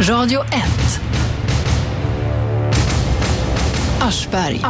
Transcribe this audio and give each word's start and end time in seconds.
Radio 0.00 0.40
1. 0.40 0.50
Aschberg. 4.00 4.60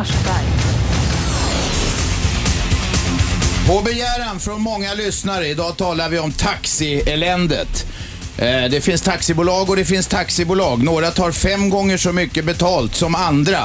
På 3.67 3.83
begäran 3.83 4.41
från 4.41 4.63
många 4.63 4.95
lyssnare, 4.95 5.47
idag 5.47 5.77
talar 5.77 6.09
vi 6.09 6.19
om 6.19 6.33
taxieländet. 6.33 7.87
Eh, 8.39 8.71
det 8.71 8.81
finns 8.81 9.03
taxibolag 9.03 9.71
och 9.71 9.77
det 9.77 9.85
finns 9.85 10.07
taxibolag. 10.07 10.85
Några 10.85 11.11
tar 11.11 11.33
fem 11.33 11.71
gånger 11.71 11.97
så 11.97 12.13
mycket 12.13 12.45
betalt 12.45 12.95
som 12.95 13.15
andra. 13.15 13.59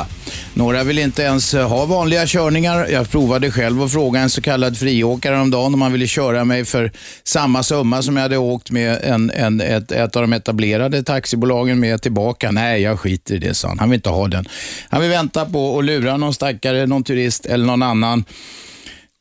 Några 0.54 0.84
vill 0.84 1.00
inte 1.00 1.22
ens 1.22 1.54
eh, 1.54 1.70
ha 1.70 1.86
vanliga 1.86 2.26
körningar. 2.28 2.88
Jag 2.92 3.10
provade 3.10 3.52
själv 3.52 3.84
att 3.84 3.92
fråga 3.92 4.20
en 4.20 4.30
så 4.30 4.42
kallad 4.42 4.78
friåkare 4.78 5.40
om 5.40 5.52
dagen 5.52 5.74
om 5.74 5.82
han 5.82 5.92
ville 5.92 6.08
köra 6.08 6.46
mig 6.46 6.66
för 6.66 6.92
samma 7.24 7.64
summa 7.64 8.02
som 8.02 8.16
jag 8.16 8.24
hade 8.24 8.38
åkt 8.38 8.72
med 8.72 9.00
en, 9.04 9.32
en, 9.32 9.62
ett, 9.62 9.92
ett 9.92 10.16
av 10.16 10.22
de 10.22 10.34
etablerade 10.34 11.04
taxibolagen 11.04 11.80
med 11.80 12.02
tillbaka. 12.02 12.52
Nej, 12.52 12.82
jag 12.82 13.00
skiter 13.00 13.36
i 13.36 13.38
det, 13.38 13.54
sa 13.54 13.68
han. 13.68 13.80
Han 13.80 13.90
vill 13.90 13.98
inte 13.98 14.10
ha 14.10 14.28
den. 14.28 14.46
Han 14.90 15.02
vill 15.02 15.10
vänta 15.10 15.46
på 15.46 15.80
att 15.80 15.86
lura 15.86 16.18
någon 16.18 16.34
stackare, 16.34 16.86
någon 16.86 17.04
turist 17.04 17.46
eller 17.46 17.66
någon 17.66 17.84
annan. 17.84 18.26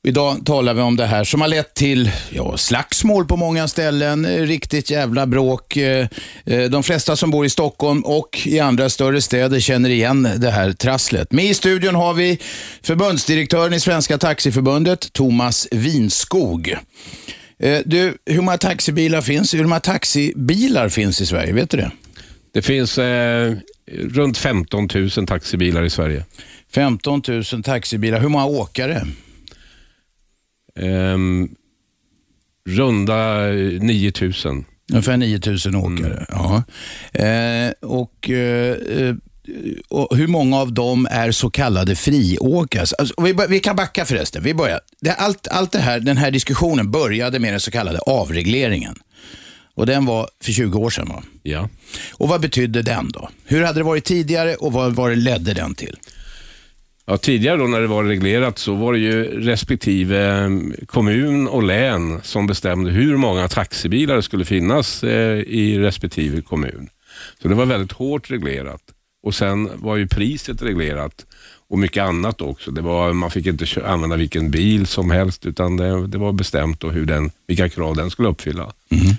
Idag 0.03 0.47
talar 0.47 0.75
vi 0.75 0.83
om 0.83 0.97
det 0.97 1.07
här 1.07 1.25
som 1.25 1.41
har 1.41 1.49
lett 1.49 1.75
till 1.75 2.11
ja, 2.31 2.57
slagsmål 2.57 3.27
på 3.27 3.37
många 3.37 3.69
ställen, 3.69 4.27
riktigt 4.47 4.91
jävla 4.91 5.27
bråk. 5.27 5.77
Eh, 5.77 6.09
eh, 6.45 6.65
De 6.71 6.83
flesta 6.83 7.17
som 7.17 7.31
bor 7.31 7.47
i 7.47 7.51
Stockholm 7.51 8.01
och 8.05 8.41
i 8.47 8.61
andra 8.61 8.89
större 8.91 9.21
städer 9.23 9.61
känner 9.61 9.91
igen 9.91 10.29
det 10.37 10.51
här 10.51 10.73
trasslet. 10.73 11.33
Med 11.33 11.45
i 11.45 11.55
studion 11.55 11.95
har 11.95 12.15
vi 12.15 12.39
förbundsdirektören 12.83 13.73
i 13.75 13.81
Svenska 13.81 14.19
Taxiförbundet, 14.19 15.13
Thomas 15.13 15.69
Winskog. 15.71 16.75
Eh, 17.59 17.79
Du, 17.85 18.15
hur 18.27 18.41
många 18.41 18.59
taxibilar 18.59 19.21
finns? 19.21 19.55
Hur 19.55 19.65
många 19.65 19.81
taxibilar 19.81 20.89
finns 20.89 21.21
i 21.21 21.27
Sverige? 21.27 21.53
Vet 21.53 21.71
du 21.71 21.77
det? 21.77 21.91
Det 22.53 22.63
finns 22.63 22.99
eh, 22.99 23.55
runt 23.93 24.39
15 24.39 24.89
000 25.17 25.27
taxibilar 25.27 25.85
i 25.85 25.91
Sverige. 25.91 26.25
15 26.75 27.23
000 27.53 27.63
taxibilar. 27.63 28.21
Hur 28.21 28.29
många 28.29 28.45
åkare? 28.47 29.07
Ehm, 30.77 31.49
runda 32.69 33.49
eh, 33.49 33.81
9 33.81 34.13
000. 34.45 34.65
Ungefär 34.93 35.17
9000 35.17 35.75
åkare. 35.75 36.27
Ja. 36.29 36.63
Eh, 37.13 37.73
och, 37.81 38.31
eh, 38.31 38.77
eh, 38.77 39.15
och 39.89 40.17
hur 40.17 40.27
många 40.27 40.57
av 40.57 40.73
dem 40.73 41.09
är 41.11 41.31
så 41.31 41.51
kallade 41.51 41.97
friåkare? 41.97 42.85
Alltså, 42.99 43.23
vi, 43.23 43.35
vi 43.49 43.61
kan 43.61 43.77
backa 43.77 44.05
förresten. 44.05 44.43
Vi 44.43 44.55
börjar. 44.55 44.81
Det, 45.01 45.13
allt, 45.13 45.49
allt 45.49 45.73
det 45.73 45.79
här, 45.79 46.01
den 46.01 46.17
här 46.17 46.31
diskussionen 46.31 46.91
började 46.91 47.39
med 47.39 47.53
den 47.53 47.61
så 47.61 47.71
kallade 47.71 47.99
avregleringen. 47.99 48.97
Och 49.75 49.87
den 49.87 50.07
var 50.07 50.29
för 50.43 50.53
20 50.53 50.79
år 50.79 50.91
sedan 50.91 51.09
va? 51.09 51.23
Ja. 51.43 51.69
Och 52.13 52.29
vad 52.29 52.41
betydde 52.41 52.83
den 52.83 53.09
då? 53.13 53.29
Hur 53.45 53.63
hade 53.63 53.81
det 53.81 53.85
varit 53.85 54.05
tidigare 54.05 54.55
och 54.55 54.73
vad, 54.73 54.93
vad 54.95 55.19
ledde 55.19 55.55
den 55.55 55.75
till? 55.75 55.97
Ja, 57.11 57.17
tidigare 57.17 57.57
då 57.57 57.67
när 57.67 57.81
det 57.81 57.87
var 57.87 58.05
reglerat 58.05 58.59
så 58.59 58.75
var 58.75 58.93
det 58.93 58.99
ju 58.99 59.41
respektive 59.41 60.29
ehm, 60.29 60.75
kommun 60.87 61.49
och 61.49 61.63
län 61.63 62.21
som 62.23 62.47
bestämde 62.47 62.91
hur 62.91 63.17
många 63.17 63.49
taxibilar 63.49 64.17
det 64.17 64.23
skulle 64.23 64.45
finnas 64.45 65.05
eh, 65.05 65.39
i 65.39 65.79
respektive 65.79 66.43
kommun. 66.43 66.89
Så 67.43 67.49
det 67.49 67.55
var 67.55 67.67
väldigt 67.67 67.93
hårt 67.93 68.31
reglerat. 68.31 68.81
Och 69.23 69.35
Sen 69.35 69.71
var 69.75 69.97
ju 69.97 70.07
priset 70.07 70.63
reglerat 70.63 71.27
och 71.69 71.79
mycket 71.79 72.03
annat 72.03 72.41
också. 72.41 72.71
Det 72.71 72.81
var, 72.81 73.13
man 73.13 73.31
fick 73.31 73.47
inte 73.47 73.67
använda 73.87 74.17
vilken 74.17 74.51
bil 74.51 74.87
som 74.87 75.11
helst 75.11 75.47
utan 75.47 75.77
det, 75.77 76.07
det 76.07 76.19
var 76.19 76.33
bestämt 76.33 76.81
då 76.81 76.91
hur 76.91 77.07
den, 77.07 77.31
vilka 77.47 77.69
krav 77.69 77.97
den 77.97 78.11
skulle 78.11 78.29
uppfylla. 78.29 78.73
Mhm. 78.91 79.15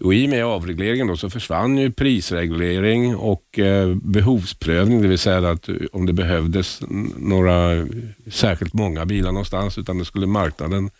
Och 0.00 0.14
I 0.14 0.26
och 0.26 0.30
med 0.30 0.44
avregleringen 0.44 1.06
då 1.06 1.16
så 1.16 1.30
försvann 1.30 1.78
ju 1.78 1.92
prisreglering 1.92 3.16
och 3.16 3.58
eh, 3.58 3.94
behovsprövning, 3.94 5.02
det 5.02 5.08
vill 5.08 5.18
säga 5.18 5.50
att 5.50 5.68
eh, 5.68 5.74
om 5.92 6.06
det 6.06 6.12
behövdes 6.12 6.80
några 7.18 7.86
särskilt 8.30 8.74
många 8.74 9.06
bilar 9.06 9.32
någonstans, 9.32 9.78
utan 9.78 9.98
det 9.98 10.04
skulle 10.04 10.26
marknaden 10.26 10.90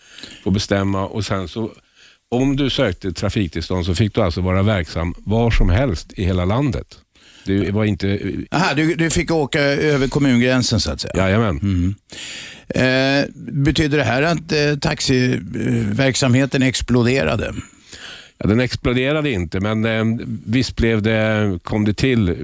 få 0.44 0.50
bestämma. 0.50 1.06
Och 1.06 1.24
sen 1.24 1.48
så, 1.48 1.70
om 2.30 2.56
du 2.56 2.70
sökte 2.70 3.12
trafiktillstånd 3.12 3.86
så 3.86 3.94
fick 3.94 4.14
du 4.14 4.20
alltså 4.20 4.40
vara 4.40 4.62
verksam 4.62 5.14
var 5.18 5.50
som 5.50 5.70
helst 5.70 6.12
i 6.12 6.24
hela 6.24 6.44
landet. 6.44 6.98
Det 7.46 7.70
var 7.70 7.84
inte... 7.84 8.32
Aha, 8.50 8.74
du, 8.74 8.94
du 8.94 9.10
fick 9.10 9.30
åka 9.30 9.60
över 9.60 10.08
kommungränsen 10.08 10.80
så 10.80 10.92
att 10.92 11.00
säga? 11.00 11.14
Jajamän. 11.16 11.94
Eh, 12.68 13.24
betyder 13.36 13.98
det 13.98 14.04
här 14.04 14.22
att 14.22 14.52
eh, 14.52 14.78
taxiverksamheten 14.80 16.62
exploderade? 16.62 17.54
Ja, 18.38 18.46
den 18.46 18.60
exploderade 18.60 19.30
inte, 19.30 19.60
men 19.60 19.84
eh, 19.84 20.26
visst 20.46 20.76
blev 20.76 21.02
det, 21.02 21.58
kom 21.62 21.84
det 21.84 21.94
till 21.94 22.36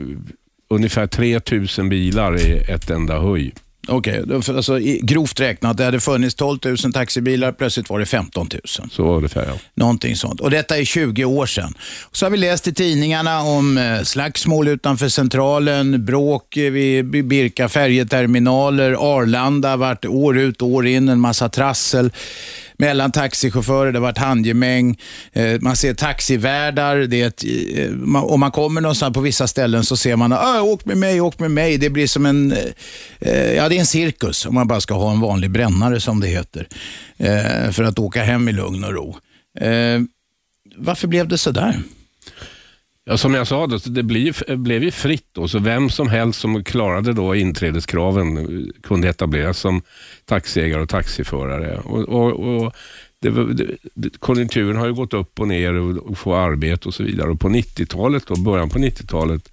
ungefär 0.68 1.06
3000 1.06 1.88
bilar 1.88 2.36
i 2.40 2.58
ett 2.58 2.90
enda 2.90 3.20
höj. 3.20 3.52
Okej, 3.88 4.24
för 4.42 4.56
alltså, 4.56 4.78
grovt 5.02 5.40
räknat, 5.40 5.76
det 5.76 5.84
hade 5.84 6.00
funnits 6.00 6.34
12 6.34 6.58
000 6.64 6.76
taxibilar, 6.76 7.52
plötsligt 7.52 7.90
var 7.90 7.98
det 7.98 8.06
15 8.06 8.48
000. 8.52 8.90
Så 8.90 9.16
ungefär 9.16 9.46
ja. 9.46 9.54
Någonting 9.74 10.16
sånt. 10.16 10.40
Och 10.40 10.50
detta 10.50 10.78
är 10.78 10.84
20 10.84 11.24
år 11.24 11.46
sedan. 11.46 11.74
Så 12.12 12.26
har 12.26 12.30
vi 12.30 12.36
läst 12.36 12.68
i 12.68 12.74
tidningarna 12.74 13.42
om 13.42 13.78
eh, 13.78 14.02
slagsmål 14.02 14.68
utanför 14.68 15.08
centralen, 15.08 16.04
bråk 16.04 16.56
eh, 16.56 16.72
vid 16.72 17.04
vid 17.04 17.24
Birka 17.24 17.68
färjeterminaler, 17.68 18.92
Arlanda, 18.92 19.76
vart 19.76 20.04
år 20.04 20.38
ut 20.38 20.62
och 20.62 20.68
år 20.68 20.86
in 20.86 21.08
en 21.08 21.20
massa 21.20 21.48
trassel 21.48 22.10
mellan 22.80 23.12
taxichaufförer, 23.12 23.92
det 23.92 23.98
har 23.98 24.02
varit 24.02 24.18
handgemäng, 24.18 24.98
eh, 25.32 25.60
man 25.60 25.76
ser 25.76 25.94
taxivärdar, 25.94 26.96
det 26.96 27.22
är 27.22 27.26
ett, 27.26 27.44
eh, 27.74 28.14
om 28.24 28.40
man 28.40 28.50
kommer 28.50 28.80
någonstans 28.80 29.14
på 29.14 29.20
vissa 29.20 29.46
ställen 29.46 29.84
så 29.84 29.96
ser 29.96 30.16
man, 30.16 30.32
ah, 30.32 30.62
åk 30.62 30.84
med 30.84 30.98
mig, 30.98 31.20
åk 31.20 31.38
med 31.38 31.50
mig. 31.50 31.78
Det 31.78 31.90
blir 31.90 32.06
som 32.06 32.26
en, 32.26 32.52
eh, 33.20 33.52
ja 33.52 33.68
det 33.68 33.76
är 33.76 33.80
en 33.80 33.86
cirkus 33.86 34.46
om 34.46 34.54
man 34.54 34.68
bara 34.68 34.80
ska 34.80 34.94
ha 34.94 35.12
en 35.12 35.20
vanlig 35.20 35.50
brännare 35.50 36.00
som 36.00 36.20
det 36.20 36.28
heter, 36.28 36.68
för 37.72 37.82
att 37.82 37.98
åka 37.98 38.22
hem 38.22 38.48
i 38.48 38.52
lugn 38.52 38.84
och 38.84 38.92
ro. 38.92 39.16
Varför 40.76 41.08
blev 41.08 41.28
det 41.28 41.38
så 41.38 41.50
där? 41.50 41.82
Ja, 43.04 43.16
som 43.16 43.34
jag 43.34 43.46
sa, 43.46 43.66
då, 43.66 43.78
det 43.84 44.02
blev 44.56 44.84
ju 44.84 44.90
fritt 44.90 45.26
då, 45.32 45.48
så 45.48 45.58
vem 45.58 45.90
som 45.90 46.08
helst 46.08 46.40
som 46.40 46.64
klarade 46.64 47.12
då 47.12 47.34
inträdeskraven 47.34 48.36
eh, 48.36 48.70
kunde 48.82 49.08
etableras 49.08 49.58
som 49.58 49.82
taxiägare 50.24 50.82
och 50.82 50.88
taxiförare. 50.88 51.78
Och, 51.78 52.08
och, 52.08 52.32
och 52.32 52.72
det, 53.20 53.54
det, 53.94 54.18
konjunkturen 54.18 54.76
har 54.76 54.86
ju 54.86 54.94
gått 54.94 55.14
upp 55.14 55.40
och 55.40 55.48
ner 55.48 55.74
och, 55.74 55.96
och 55.96 56.18
få 56.18 56.34
arbete 56.34 56.88
och 56.88 56.94
så 56.94 57.02
vidare. 57.02 57.30
Och 57.30 57.40
på 57.40 57.48
90-talet, 57.48 58.26
då, 58.26 58.36
början 58.36 58.68
på 58.68 58.78
90-talet, 58.78 59.52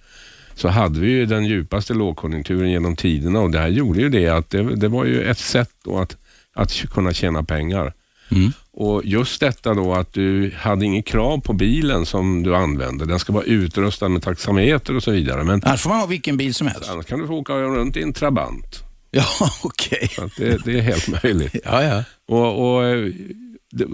så 0.54 0.68
hade 0.68 1.00
vi 1.00 1.10
ju 1.10 1.26
den 1.26 1.44
djupaste 1.44 1.94
lågkonjunkturen 1.94 2.70
genom 2.70 2.96
tiderna 2.96 3.40
och 3.40 3.50
det 3.50 3.58
här 3.58 3.68
gjorde 3.68 4.00
ju 4.00 4.08
det 4.08 4.28
att 4.28 4.50
det, 4.50 4.76
det 4.76 4.88
var 4.88 5.04
ju 5.04 5.22
ett 5.22 5.38
sätt 5.38 5.70
då 5.84 5.98
att, 5.98 6.16
att 6.52 6.72
kunna 6.72 7.12
tjäna 7.12 7.42
pengar. 7.42 7.92
Mm. 8.30 8.52
Och 8.80 9.04
just 9.04 9.40
detta 9.40 9.74
då 9.74 9.94
att 9.94 10.12
du 10.12 10.52
hade 10.56 10.84
inget 10.84 11.06
krav 11.06 11.40
på 11.40 11.52
bilen 11.52 12.06
som 12.06 12.42
du 12.42 12.56
använde. 12.56 13.06
Den 13.06 13.18
ska 13.18 13.32
vara 13.32 13.44
utrustad 13.44 14.08
med 14.08 14.22
taxameter 14.22 14.96
och 14.96 15.02
så 15.02 15.10
vidare. 15.10 15.44
Men 15.44 15.62
Annars 15.64 15.80
får 15.82 15.90
man 15.90 15.98
ha 15.98 16.06
vilken 16.06 16.36
bil 16.36 16.54
som 16.54 16.66
helst. 16.66 16.90
annars 16.90 17.06
kan 17.06 17.18
du 17.18 17.26
få 17.26 17.34
åka 17.34 17.52
runt 17.54 17.96
i 17.96 18.02
en 18.02 18.12
Trabant. 18.12 18.84
Ja, 19.10 19.24
okej. 19.62 20.10
Att 20.18 20.36
det, 20.36 20.64
det 20.64 20.78
är 20.78 20.82
helt 20.82 21.08
möjligt. 21.22 21.56
Ja, 21.64 21.82
ja. 21.82 22.04
Och, 22.28 22.74
och 22.76 22.84
eh, 22.84 23.08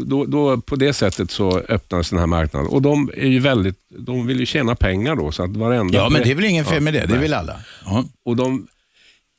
då, 0.06 0.24
då, 0.24 0.60
på 0.60 0.76
det 0.76 0.92
sättet 0.92 1.30
så 1.30 1.58
öppnades 1.58 2.10
den 2.10 2.18
här 2.18 2.26
marknaden. 2.26 2.68
Och 2.68 2.82
de 2.82 3.10
är 3.16 3.28
ju 3.28 3.38
väldigt, 3.38 3.78
de 3.98 4.26
vill 4.26 4.40
ju 4.40 4.46
tjäna 4.46 4.74
pengar 4.74 5.16
då. 5.16 5.32
Så 5.32 5.42
att 5.42 5.56
varenda 5.56 5.98
Ja, 5.98 6.08
men 6.08 6.22
det 6.22 6.30
är 6.30 6.34
väl 6.34 6.44
ingen 6.44 6.64
fel 6.64 6.82
med 6.82 6.94
det. 6.94 7.06
Det 7.06 7.18
vill 7.18 7.34
alla. 7.34 7.56
Ja. 7.84 8.04
Och 8.24 8.36
de, 8.36 8.66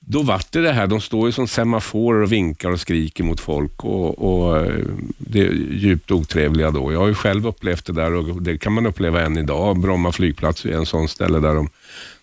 då 0.07 0.21
vart 0.21 0.51
det 0.51 0.61
det 0.61 0.71
här, 0.71 0.87
de 0.87 1.01
står 1.01 1.27
ju 1.27 1.31
som 1.31 1.47
semaforer 1.47 2.21
och 2.21 2.31
vinkar 2.31 2.71
och 2.71 2.79
skriker 2.79 3.23
mot 3.23 3.39
folk 3.39 3.83
och, 3.83 4.19
och 4.19 4.57
eh, 4.57 4.85
det 5.17 5.39
är 5.39 5.51
djupt 5.71 6.11
otrevliga 6.11 6.71
då. 6.71 6.93
Jag 6.93 6.99
har 6.99 7.07
ju 7.07 7.15
själv 7.15 7.47
upplevt 7.47 7.85
det 7.85 7.93
där 7.93 8.13
och 8.13 8.41
det 8.41 8.57
kan 8.57 8.73
man 8.73 8.85
uppleva 8.85 9.21
än 9.21 9.37
idag. 9.37 9.79
Bromma 9.79 10.11
flygplats 10.11 10.65
är 10.65 10.73
en 10.73 10.85
sån 10.85 11.07
ställe 11.07 11.39
där 11.39 11.55
de, 11.55 11.69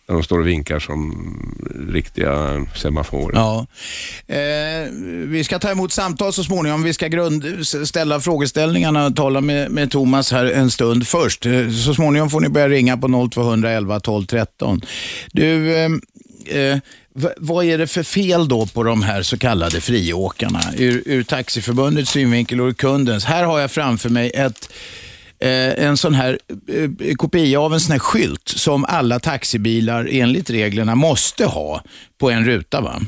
där 0.06 0.14
de 0.14 0.22
står 0.22 0.38
och 0.38 0.46
vinkar 0.46 0.78
som 0.78 1.34
riktiga 1.88 2.66
semaforer. 2.76 3.36
Ja. 3.36 3.66
Eh, 4.26 4.90
vi 5.26 5.44
ska 5.44 5.58
ta 5.58 5.70
emot 5.70 5.92
samtal 5.92 6.32
så 6.32 6.44
småningom. 6.44 6.82
Vi 6.82 6.92
ska 6.92 7.08
grund, 7.08 7.66
ställa 7.66 8.20
frågeställningarna 8.20 9.06
och 9.06 9.16
tala 9.16 9.40
med, 9.40 9.70
med 9.70 9.90
Thomas 9.90 10.32
här 10.32 10.44
en 10.44 10.70
stund 10.70 11.06
först. 11.06 11.46
Eh, 11.46 11.70
så 11.70 11.94
småningom 11.94 12.30
får 12.30 12.40
ni 12.40 12.48
börja 12.48 12.68
ringa 12.68 12.96
på 12.96 13.28
0211 13.32 14.00
12 14.00 14.26
13. 14.26 14.80
Du, 15.32 15.74
eh, 15.74 15.90
eh, 16.46 16.78
v- 17.14 17.28
vad 17.36 17.64
är 17.64 17.78
det 17.78 17.86
för 17.86 18.02
fel 18.02 18.48
då 18.48 18.66
på 18.66 18.82
de 18.82 19.02
här 19.02 19.22
så 19.22 19.38
kallade 19.38 19.80
friåkarna? 19.80 20.60
Ur, 20.78 21.02
ur 21.06 21.22
Taxiförbundets 21.22 22.10
synvinkel 22.10 22.60
och 22.60 22.68
ur 22.68 22.72
kundens. 22.74 23.24
Här 23.24 23.44
har 23.44 23.60
jag 23.60 23.70
framför 23.70 24.08
mig 24.08 24.30
ett 24.34 24.72
eh, 25.40 25.84
en 25.86 25.96
sån 25.96 26.14
här 26.14 26.38
eh, 27.02 27.14
kopia 27.14 27.60
av 27.60 27.72
en 27.74 27.80
sån 27.80 27.92
här 27.92 27.98
skylt 27.98 28.48
som 28.48 28.84
alla 28.84 29.18
taxibilar 29.20 30.08
enligt 30.10 30.50
reglerna 30.50 30.94
måste 30.94 31.44
ha 31.46 31.82
på 32.18 32.30
en 32.30 32.44
ruta. 32.44 32.80
va? 32.80 33.00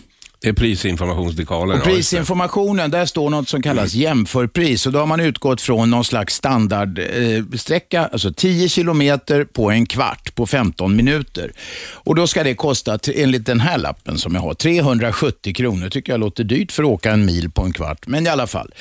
Det 0.44 0.50
är 0.50 0.52
prisinformationsdekalen. 0.52 1.79
Och 1.79 1.85
prisinformationen, 1.85 2.91
där 2.91 3.06
står 3.06 3.31
något 3.31 3.49
som 3.49 3.62
kallas 3.62 3.94
jämförpris. 3.94 4.87
Och 4.87 4.93
då 4.93 4.99
har 4.99 5.06
man 5.06 5.20
utgått 5.20 5.61
från 5.61 5.91
någon 5.91 6.05
slags 6.05 6.35
standardsträcka, 6.35 8.06
alltså 8.06 8.32
10 8.32 8.69
kilometer 8.69 9.44
på 9.44 9.70
en 9.70 9.87
kvart 9.87 10.35
på 10.35 10.46
15 10.46 10.96
minuter. 10.96 11.52
Och 11.93 12.14
då 12.14 12.26
ska 12.26 12.44
det 12.44 12.55
kosta, 12.55 12.99
enligt 13.14 13.46
den 13.46 13.61
här 13.61 13.79
lappen 13.79 14.19
som 14.19 14.35
jag 14.35 14.41
har, 14.41 14.55
370 14.55 15.55
kronor. 15.55 15.88
tycker 15.88 16.12
jag 16.12 16.20
låter 16.20 16.44
dyrt 16.44 16.73
för 16.73 16.82
att 16.82 16.88
åka 16.88 17.12
en 17.12 17.25
mil 17.26 17.50
på 17.50 17.62
en 17.62 17.73
kvart. 17.73 18.06
Men 18.06 18.26
i 18.26 18.31
alla 18.31 18.47
fall. 18.47 18.75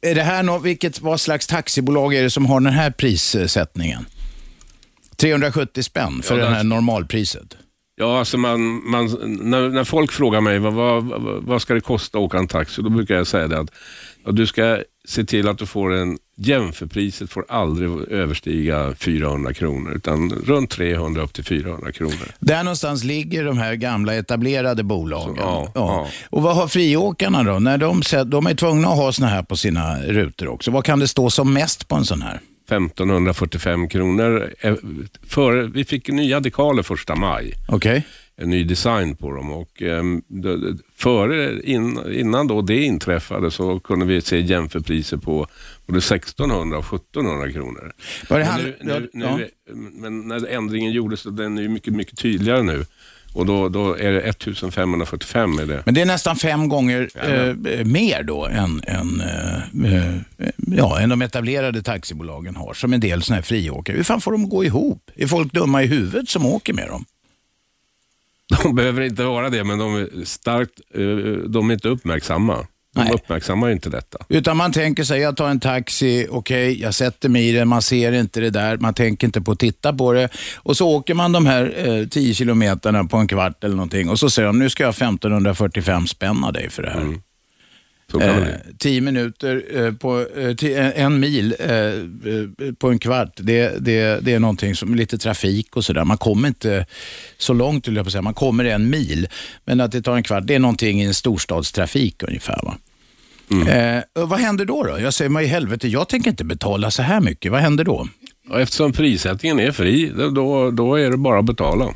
Är 0.00 0.14
det 0.14 0.22
här 0.22 0.42
nå, 0.42 0.58
vilket, 0.58 1.00
vad 1.00 1.20
slags 1.20 1.46
taxibolag 1.46 2.14
är 2.14 2.22
det 2.22 2.30
som 2.30 2.46
har 2.46 2.60
den 2.60 2.72
här 2.72 2.90
prissättningen? 2.90 4.06
370 5.16 5.82
spänn 5.82 6.22
för 6.22 6.38
Ja, 6.38 6.44
det- 6.44 6.54
här 6.54 6.64
normalpriset. 6.64 7.56
Ja, 7.96 8.18
alltså 8.18 8.38
man, 8.38 8.90
man, 8.90 9.04
när, 9.26 9.68
när 9.68 9.84
folk 9.84 10.12
frågar 10.12 10.40
mig 10.40 10.58
vad, 10.58 10.72
vad, 10.72 11.04
vad, 11.44 11.62
ska 11.62 11.74
det 11.74 11.80
kosta 11.80 12.18
att 12.18 12.24
åka 12.24 12.38
en 12.38 12.48
taxi, 12.48 12.82
då 12.82 12.88
brukar 12.88 13.14
jag 13.14 13.26
säga 13.26 13.48
det 13.48 13.60
att 13.60 13.70
ja, 14.24 14.32
du 14.32 14.46
ska 14.46 14.78
se 15.08 15.24
till 15.24 15.48
att 15.48 15.58
du 15.58 15.66
får 15.66 15.94
en 15.94 16.18
jämförpriset 16.36 17.30
får 17.30 17.44
aldrig 17.48 17.90
överstiga 18.08 18.94
400 18.98 19.52
kronor, 19.52 19.92
utan 19.96 20.30
runt 20.30 20.70
300 20.70 21.22
upp 21.22 21.32
till 21.32 21.44
400 21.44 21.92
kronor. 21.92 22.34
Där 22.38 22.64
någonstans 22.64 23.04
ligger 23.04 23.44
de 23.44 23.58
här 23.58 23.74
gamla 23.74 24.14
etablerade 24.14 24.82
bolagen. 24.82 25.36
Så, 25.36 25.42
ja, 25.42 25.72
ja. 25.74 26.08
Och 26.30 26.42
vad 26.42 26.56
har 26.56 26.68
friåkarna 26.68 27.42
då? 27.42 27.58
När 27.58 27.78
de, 27.78 28.02
de 28.26 28.46
är 28.46 28.54
tvungna 28.54 28.88
att 28.88 28.96
ha 28.96 29.12
såna 29.12 29.28
här 29.28 29.42
på 29.42 29.56
sina 29.56 30.02
rutor 30.02 30.48
också. 30.48 30.70
Vad 30.70 30.84
kan 30.84 30.98
det 30.98 31.08
stå 31.08 31.30
som 31.30 31.52
mest 31.52 31.88
på 31.88 31.96
en 31.96 32.04
sån 32.04 32.22
här? 32.22 32.40
1545 32.66 33.88
kronor. 33.88 34.54
Eh, 34.60 34.74
Före, 35.26 35.66
vi 35.66 35.84
fick 35.84 36.08
nya 36.08 36.40
dekaler 36.40 36.82
första 36.82 37.14
maj. 37.14 37.52
Okej? 37.68 38.04
en 38.36 38.50
ny 38.50 38.64
design 38.64 39.16
på 39.16 39.32
dem. 39.32 39.50
Och, 39.50 39.82
ehm, 39.82 40.22
före, 40.96 41.62
in, 41.62 42.00
innan 42.12 42.46
då 42.46 42.62
det 42.62 42.84
inträffade 42.84 43.50
så 43.50 43.80
kunde 43.80 44.06
vi 44.06 44.20
se 44.20 44.40
jämförpriser 44.40 45.16
på 45.16 45.46
både 45.86 45.98
1600 45.98 46.78
och 46.78 46.84
1700 46.84 47.52
kronor. 47.52 47.92
Men, 48.30 48.62
nu, 48.62 48.76
nu, 48.80 49.10
nu, 49.12 49.24
ja. 49.24 49.74
men 49.74 50.28
när 50.28 50.46
ändringen 50.46 50.92
gjordes, 50.92 51.22
den 51.22 51.58
är 51.58 51.68
mycket, 51.68 51.92
mycket 51.92 52.18
tydligare 52.18 52.62
nu. 52.62 52.84
Och 53.34 53.46
då, 53.46 53.68
då 53.68 53.98
är 53.98 54.12
det 54.12 54.20
1545 54.20 55.58
är 55.58 55.66
det. 55.66 55.82
Men 55.84 55.94
det 55.94 56.00
är 56.00 56.06
nästan 56.06 56.36
fem 56.36 56.68
gånger 56.68 57.10
Jajamän. 57.14 57.66
eh, 57.66 57.84
mer 57.84 58.22
då 58.22 58.46
än, 58.46 58.82
än, 58.86 59.20
eh, 59.20 59.56
eh, 59.96 60.14
ja, 60.56 61.00
än 61.00 61.08
de 61.08 61.22
etablerade 61.22 61.82
taxibolagen 61.82 62.56
har, 62.56 62.74
som 62.74 62.92
en 62.92 63.00
del 63.00 63.22
såna 63.22 63.34
här 63.34 63.42
friåkare. 63.42 63.96
Hur 63.96 64.04
fan 64.04 64.20
får 64.20 64.32
de 64.32 64.48
gå 64.48 64.64
ihop? 64.64 65.10
Är 65.14 65.26
folk 65.26 65.52
dumma 65.52 65.82
i 65.82 65.86
huvudet 65.86 66.28
som 66.28 66.46
åker 66.46 66.72
med 66.72 66.88
dem? 66.88 67.04
De 68.62 68.74
behöver 68.74 69.02
inte 69.02 69.24
vara 69.24 69.50
det, 69.50 69.64
men 69.64 69.78
de 69.78 69.96
är 69.96 70.24
starkt, 70.24 70.80
eh, 70.94 71.48
de 71.48 71.70
är 71.70 71.74
inte 71.74 71.88
uppmärksamma. 71.88 72.66
De 72.94 73.00
Nej. 73.00 73.12
uppmärksammar 73.12 73.70
inte 73.70 73.90
detta. 73.90 74.18
Utan 74.28 74.56
man 74.56 74.72
tänker 74.72 75.04
sig, 75.04 75.20
jag 75.20 75.36
tar 75.36 75.48
en 75.48 75.60
taxi, 75.60 76.26
okej, 76.30 76.80
jag 76.80 76.94
sätter 76.94 77.28
mig 77.28 77.48
i 77.48 77.52
den, 77.52 77.68
man 77.68 77.82
ser 77.82 78.12
inte 78.12 78.40
det 78.40 78.50
där, 78.50 78.76
man 78.76 78.94
tänker 78.94 79.26
inte 79.26 79.40
på 79.40 79.52
att 79.52 79.58
titta 79.58 79.92
på 79.92 80.12
det. 80.12 80.28
Och 80.56 80.76
så 80.76 80.88
åker 80.88 81.14
man 81.14 81.32
de 81.32 81.46
här 81.46 81.74
eh, 82.02 82.08
10 82.08 82.34
kilometerna 82.34 83.04
på 83.04 83.16
en 83.16 83.28
kvart 83.28 83.64
eller 83.64 83.76
någonting 83.76 84.08
och 84.08 84.18
så 84.18 84.30
säger 84.30 84.46
de, 84.46 84.58
nu 84.58 84.70
ska 84.70 84.82
jag 84.82 84.88
ha 84.88 84.92
1545 84.92 86.06
spänn 86.06 86.44
av 86.44 86.52
dig 86.52 86.70
för 86.70 86.82
det 86.82 86.90
här. 86.90 87.00
Det 87.00 87.33
Eh. 88.38 88.54
10 88.78 89.00
minuter 89.00 89.64
eh, 89.74 89.92
på 89.92 90.20
eh, 90.36 90.48
ti- 90.48 90.92
en, 90.96 91.20
mil 91.20 91.54
eh, 91.60 91.68
eh, 91.76 92.72
på 92.78 92.90
en 92.90 92.98
kvart, 92.98 93.32
det, 93.36 93.84
det, 93.84 94.18
det 94.24 94.32
är 94.32 94.38
någonting 94.38 94.74
som 94.74 94.94
lite 94.94 95.18
trafik 95.18 95.76
och 95.76 95.84
sådär. 95.84 96.04
Man 96.04 96.18
kommer 96.18 96.48
inte 96.48 96.86
så 97.38 97.52
långt, 97.52 97.86
jag 97.86 98.04
på 98.04 98.10
säga. 98.10 98.22
man 98.22 98.34
kommer 98.34 98.64
en 98.64 98.90
mil. 98.90 99.28
Men 99.64 99.80
att 99.80 99.92
det 99.92 100.02
tar 100.02 100.16
en 100.16 100.22
kvart, 100.22 100.46
det 100.46 100.54
är 100.54 100.58
någonting 100.58 101.02
i 101.02 101.04
en 101.04 101.14
storstadstrafik 101.14 102.22
ungefär. 102.22 102.60
Va? 102.64 102.76
Eh, 103.68 104.22
och 104.22 104.28
vad 104.28 104.38
händer 104.40 104.64
då? 104.64 104.82
då? 104.82 105.00
Jag 105.00 105.14
säger, 105.14 105.28
mig 105.28 105.44
i 105.44 105.48
helvete, 105.48 105.88
jag 105.88 106.08
tänker 106.08 106.30
inte 106.30 106.44
betala 106.44 106.90
så 106.90 107.02
här 107.02 107.20
mycket. 107.20 107.52
Vad 107.52 107.60
händer 107.60 107.84
då? 107.84 108.08
Och 108.50 108.60
eftersom 108.60 108.92
prissättningen 108.92 109.60
är 109.60 109.72
fri, 109.72 110.12
då, 110.34 110.70
då 110.70 110.94
är 110.94 111.10
det 111.10 111.16
bara 111.16 111.38
att 111.38 111.44
betala. 111.44 111.94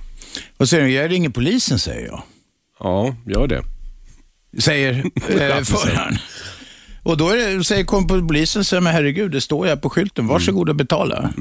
Och 0.56 0.68
säger, 0.68 0.86
jag 1.02 1.10
ringer 1.10 1.28
polisen, 1.30 1.78
säger 1.78 2.06
jag. 2.06 2.22
Ja, 2.80 3.16
gör 3.26 3.46
det. 3.46 3.62
Säger 4.58 4.94
eh, 5.28 5.62
föraren. 5.62 6.18
Och 7.02 7.16
då 7.16 7.28
är 7.28 7.56
det, 7.56 7.64
säger 7.64 7.84
kom 7.84 8.06
polisen, 8.06 8.64
säger 8.64 8.80
men 8.80 8.92
herregud, 8.92 9.30
det 9.30 9.40
står 9.40 9.66
ju 9.66 9.70
här 9.70 9.76
på 9.76 9.90
skylten, 9.90 10.26
varsågod 10.26 10.68
och 10.68 10.76
betala. 10.76 11.32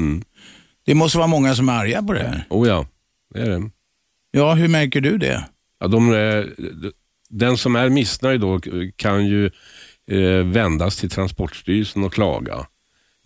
Det 0.86 0.96
måste 0.96 1.18
vara 1.18 1.28
många 1.28 1.56
som 1.56 1.69
är 1.69 1.74
arga 1.74 2.04
på 2.04 2.14
det 2.14 2.19
här. 2.19 2.46
Oh 2.50 2.68
ja, 2.68 2.86
det 3.34 3.42
är 3.42 3.50
det. 3.50 3.69
Ja, 4.31 4.54
hur 4.54 4.68
märker 4.68 5.02
du 5.02 5.18
det? 5.18 5.46
Ja, 5.80 5.88
de, 5.88 6.14
eh, 6.14 6.44
den 7.30 7.58
som 7.58 7.75
är 7.75 7.90
missnöjd 7.90 8.42
då 8.42 8.60
kan 8.96 9.25
ju 9.25 9.46
eh, 10.12 10.46
vändas 10.46 10.98
till 10.98 11.10
Transportstyrelsen 11.10 12.04
och 12.04 12.13
klaga. 12.13 12.66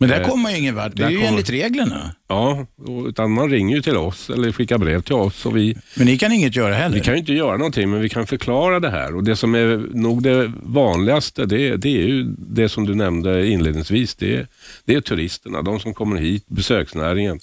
Men 0.02 0.10
där 0.10 0.20
Eh, 0.20 0.28
kommer 0.28 0.42
man 0.42 0.52
ju 0.52 0.58
ingen 0.58 0.74
vart. 0.74 0.96
Det 0.96 1.02
är 1.04 1.10
ju 1.10 1.16
kommer- 1.16 1.28
enligt 1.28 1.50
reglerna. 1.50 2.14
Ja, 2.28 2.66
utan 3.08 3.30
man 3.32 3.50
ringer 3.50 3.76
ju 3.76 3.82
till 3.82 3.96
oss 3.96 4.30
eller 4.30 4.52
skickar 4.52 4.78
brev 4.78 5.02
till 5.02 5.14
oss. 5.14 5.46
Och 5.46 5.56
vi, 5.56 5.76
Men 5.96 6.06
ni 6.06 6.18
kan 6.18 6.32
inget 6.32 6.56
göra 6.56 6.74
heller. 6.74 6.94
vi 6.94 7.00
kan 7.00 7.14
ju 7.14 7.20
inte 7.20 7.32
göra 7.32 7.56
någonting, 7.56 7.90
men 7.90 8.00
vi 8.00 8.08
kan 8.08 8.26
förklara 8.26 8.80
det 8.80 8.90
här. 8.90 9.16
Och 9.16 9.24
Det 9.24 9.36
som 9.36 9.54
är 9.54 9.76
nog 9.94 10.22
det 10.22 10.52
vanligaste, 10.62 11.46
det, 11.46 11.76
det 11.76 11.88
är 11.88 12.06
ju 12.06 12.34
det 12.38 12.68
som 12.68 12.86
du 12.86 12.94
nämnde 12.94 13.46
inledningsvis. 13.46 14.14
Det, 14.14 14.36
är- 14.36 14.46
det 14.84 14.94
är 14.94 15.00
turisterna, 15.00 15.62
de 15.62 15.80
som 15.80 15.94
kommer 15.94 16.16
hit, 16.16 16.44
besöksnäringen. 16.48 17.40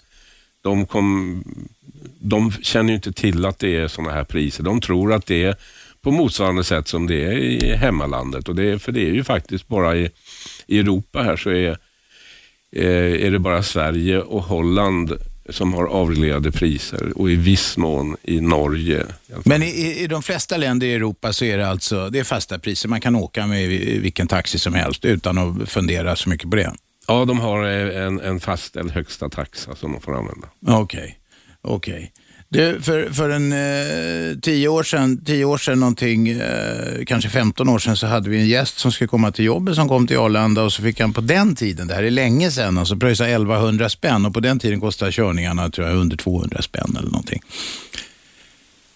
De, 0.61 0.85
kom, 0.85 1.43
de 2.19 2.51
känner 2.51 2.89
ju 2.89 2.95
inte 2.95 3.11
till 3.11 3.45
att 3.45 3.59
det 3.59 3.75
är 3.75 3.87
sådana 3.87 4.13
här 4.13 4.23
priser. 4.23 4.63
De 4.63 4.81
tror 4.81 5.13
att 5.13 5.25
det 5.25 5.43
är 5.43 5.55
på 6.01 6.11
motsvarande 6.11 6.63
sätt 6.63 6.87
som 6.87 7.07
det 7.07 7.23
är 7.25 7.37
i 7.37 7.75
hemmalandet. 7.75 8.49
Och 8.49 8.55
det 8.55 8.79
för 8.81 8.91
det 8.91 9.01
är 9.09 9.13
ju 9.13 9.23
faktiskt 9.23 9.67
bara 9.67 9.95
i, 9.97 10.09
i 10.67 10.79
Europa 10.79 11.23
här 11.23 11.35
så 11.37 11.49
är, 11.49 11.77
är 13.25 13.31
det 13.31 13.39
bara 13.39 13.63
Sverige 13.63 14.19
och 14.21 14.43
Holland 14.43 15.13
som 15.49 15.73
har 15.73 15.85
avreglerade 15.85 16.51
priser 16.51 17.11
och 17.17 17.31
i 17.31 17.35
viss 17.35 17.77
mån 17.77 18.17
i 18.23 18.41
Norge. 18.41 19.01
i. 19.27 19.33
Men 19.45 19.63
i, 19.63 19.95
i, 20.03 20.07
de 20.07 20.21
flesta 20.23 20.57
länder 20.57 20.87
i 20.87 20.93
Europa 20.93 21.33
så 21.33 21.45
är 21.45 21.57
det 21.57 21.67
alltså 21.67 22.09
det 22.09 22.19
är 22.19 22.23
fasta 22.23 22.59
priser. 22.59 22.89
Man 22.89 23.01
kan 23.01 23.15
åka 23.15 23.47
med 23.47 23.69
vi- 23.69 23.99
vilken 23.99 24.27
taxi 24.27 24.59
som 24.59 24.73
helst 24.73 25.05
utan 25.05 25.37
att 25.37 25.69
fundera 25.69 26.15
så 26.15 26.29
mycket 26.29 26.49
på 26.49 26.55
det. 26.55 26.73
Ja, 27.07 27.25
de 27.25 27.39
har 27.39 27.63
eh, 27.63 28.03
en, 28.05 28.19
en 28.19 28.39
fastställd 28.39 28.91
högsta 28.91 29.29
taxa 29.29 29.75
som 29.75 29.91
de 29.91 30.01
får 30.01 30.17
använda. 30.17 30.47
Okej, 30.67 31.19
okej. 31.61 32.11
Du, 32.51 32.81
för, 32.81 33.09
för 33.09 33.29
en 33.29 33.51
eh, 33.51 34.39
tio 34.39 34.67
år 34.67 34.83
sedan, 34.83 35.25
tio 35.25 35.45
år 35.45 35.57
sedan 35.57 35.79
någonting, 35.79 36.29
eh, 36.29 37.05
kanske 37.05 37.29
15 37.29 37.69
år 37.69 37.79
sedan 37.79 37.97
så 37.97 38.07
hade 38.07 38.29
vi 38.29 38.39
en 38.39 38.47
gäst 38.47 38.79
som 38.79 38.91
skulle 38.91 39.07
komma 39.07 39.31
till 39.31 39.45
jobbet 39.45 39.75
som 39.75 39.87
kom 39.87 40.07
till 40.07 40.17
Arlanda 40.17 40.63
och 40.63 40.73
så 40.73 40.81
fick 40.81 40.99
han 40.99 41.13
på 41.13 41.21
den 41.21 41.55
tiden, 41.55 41.87
det 41.87 41.93
här 41.93 42.03
är 42.03 42.11
länge 42.11 42.51
sedan, 42.51 42.77
alltså 42.77 42.95
pröjsa 42.95 43.27
1100 43.27 43.89
spänn 43.89 44.25
och 44.25 44.33
på 44.33 44.39
den 44.39 44.59
tiden 44.59 44.79
kostade 44.79 45.11
körningarna 45.11 45.69
tror 45.69 45.87
jag 45.87 45.97
under 45.97 46.17
200 46.17 46.61
spänn 46.61 46.95
eller 46.99 47.09
någonting. 47.09 47.41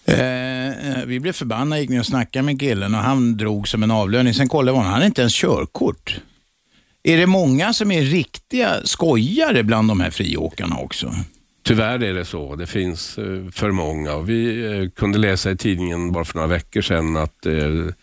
Eh, 0.05 0.67
eh, 0.67 1.05
vi 1.05 1.19
blev 1.19 1.33
förbannade, 1.33 1.81
gick 1.81 1.89
ner 1.89 1.99
och 1.99 2.05
snackade 2.05 2.43
med 2.43 2.59
killen 2.59 2.95
och 2.95 3.01
han 3.01 3.37
drog 3.37 3.67
som 3.67 3.83
en 3.83 3.91
avlöning. 3.91 4.33
Sen 4.33 4.49
kollade 4.49 4.71
vi 4.71 4.77
honom, 4.77 4.85
han 4.85 4.93
hade 4.93 5.05
inte 5.05 5.21
ens 5.21 5.35
körkort. 5.35 6.19
Är 7.03 7.17
det 7.17 7.27
många 7.27 7.73
som 7.73 7.91
är 7.91 8.01
riktiga 8.01 8.75
skojare 8.83 9.63
bland 9.63 9.87
de 9.87 9.99
här 9.99 10.09
friåkarna 10.09 10.77
också? 10.77 11.15
Tyvärr 11.63 12.03
är 12.03 12.13
det 12.13 12.25
så. 12.25 12.55
Det 12.55 12.67
finns 12.67 13.17
eh, 13.17 13.49
för 13.51 13.71
många. 13.71 14.19
Vi 14.19 14.65
eh, 14.65 14.89
kunde 14.89 15.17
läsa 15.17 15.51
i 15.51 15.57
tidningen 15.57 16.11
bara 16.11 16.25
för 16.25 16.35
några 16.35 16.47
veckor 16.47 16.81
sedan 16.81 17.17
att 17.17 17.41
det 17.41 17.93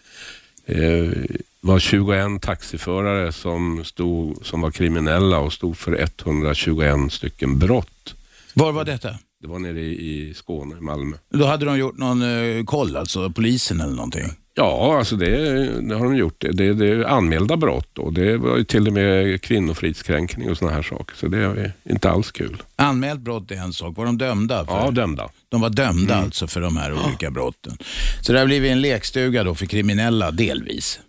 eh, 0.66 1.12
var 1.60 1.78
21 1.78 2.42
taxiförare 2.42 3.32
som, 3.32 3.84
stod, 3.84 4.46
som 4.46 4.60
var 4.60 4.70
kriminella 4.70 5.38
och 5.38 5.52
stod 5.52 5.76
för 5.76 5.92
121 6.00 7.12
stycken 7.12 7.58
brott. 7.58 8.14
Var 8.54 8.72
var 8.72 8.84
detta? 8.84 9.08
Det 9.40 9.48
var 9.48 9.58
nere 9.58 9.80
i, 9.80 10.34
Skåne, 10.34 10.80
Malmö. 10.80 11.16
Då 11.30 11.46
hade 11.46 11.64
de 11.64 11.78
gjort 11.78 11.98
någon 11.98 12.66
koll, 12.66 12.96
alltså 12.96 13.30
polisen 13.30 13.80
eller 13.80 13.94
någonting. 13.94 14.26
Ja, 14.60 14.98
alltså 14.98 15.16
det, 15.16 15.80
det 15.88 15.94
har 15.94 16.04
de 16.04 16.16
gjort. 16.16 16.34
Det, 16.40 16.52
det, 16.52 16.74
det 16.74 16.86
är 16.88 17.04
anmälda 17.04 17.56
brott 17.56 17.98
och 17.98 18.12
det 18.12 18.36
var 18.36 18.62
till 18.62 18.86
och 18.86 18.92
med 18.92 19.42
kvinnofridskränkning 19.42 20.50
och 20.50 20.56
sådana 20.58 20.76
här 20.76 20.82
saker. 20.82 21.16
Så 21.16 21.26
det 21.28 21.38
är 21.38 21.72
inte 21.84 22.10
alls 22.10 22.30
kul. 22.32 22.62
Anmält 22.76 23.20
brott 23.20 23.50
är 23.50 23.54
en 23.56 23.72
sak. 23.72 23.96
Var 23.96 24.04
de 24.06 24.18
dömda? 24.18 24.64
För? 24.64 24.72
Ja, 24.72 24.90
dömda. 24.90 25.28
De 25.48 25.60
var 25.60 25.70
dömda 25.70 26.14
Mm. 26.14 26.24
alltså 26.24 26.46
för 26.46 26.60
de 26.60 26.76
här 26.76 26.92
olika 26.92 27.30
brotten. 27.30 27.76
Så 28.22 28.32
det 28.32 28.38
har 28.38 28.46
blivit 28.46 28.70
en 28.72 28.80
lekstuga 28.80 29.44
då 29.44 29.54
för 29.54 29.66
kriminella, 29.66 30.30
delvis. 30.30 31.00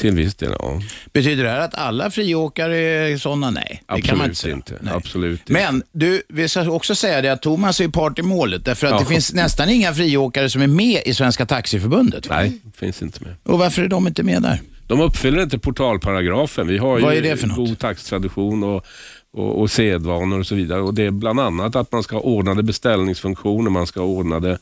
Till 0.00 0.10
viss 0.14 0.34
del, 0.34 0.54
ja. 0.58 0.80
Betyder 1.12 1.44
det 1.44 1.50
här 1.50 1.60
att 1.60 1.74
alla 1.74 2.10
friåkare 2.10 2.76
är 2.76 3.16
sådana? 3.16 3.50
Nej, 3.50 3.82
det 3.94 4.02
kan 4.02 4.18
man 4.18 4.26
inte 4.26 4.36
säga. 4.36 4.54
inte. 4.54 4.74
Nej. 4.80 4.92
Absolut 4.94 5.40
inte. 5.40 5.52
Men 5.52 5.82
du, 5.92 6.22
vi 6.28 6.48
ska 6.48 6.70
också 6.70 6.94
säga 6.94 7.20
det 7.22 7.28
att 7.28 7.42
Thomas 7.42 7.80
är 7.80 7.88
part 7.88 8.18
i 8.18 8.22
målet. 8.22 8.64
Därför 8.64 8.86
att 8.86 8.92
Ja. 8.92 8.98
det 8.98 9.04
finns 9.06 9.32
nästan 9.34 9.68
inga 9.70 9.94
friåkare 9.94 10.50
som 10.50 10.62
är 10.62 10.66
med 10.66 11.02
i 11.06 11.14
Svenska 11.14 11.46
Taxiförbundet. 11.46 12.26
Nej, 12.30 12.60
finns 12.76 13.02
inte 13.02 13.22
med. 13.24 13.34
Och 13.42 13.58
varför 13.58 13.82
är 13.82 13.88
de 13.88 14.06
inte 14.06 14.22
med 14.22 14.42
där? 14.42 14.60
De 14.86 15.00
uppfyller 15.00 15.42
inte 15.42 15.58
portalparagrafen. 15.58 16.66
Vi 16.66 16.78
har 16.78 17.00
Vad 17.00 17.12
ju 17.12 17.18
är 17.18 17.22
det 17.22 17.36
för 17.36 17.46
något? 17.46 17.56
god 17.56 17.78
taxtradition 17.78 18.62
och, 18.64 18.84
och, 19.32 19.60
och 19.60 19.70
sedvanor 19.70 20.38
och 20.38 20.46
så 20.46 20.54
vidare. 20.54 20.80
Och 20.80 20.94
Det 20.94 21.02
är 21.06 21.10
bland 21.10 21.40
annat 21.40 21.76
att 21.76 21.92
man 21.92 22.02
ska 22.02 22.16
ha 22.16 22.22
ordnade 22.22 22.62
beställningsfunktioner, 22.62 23.70
man 23.70 23.86
ska 23.86 24.00
ha 24.00 24.06
ordnade 24.06 24.58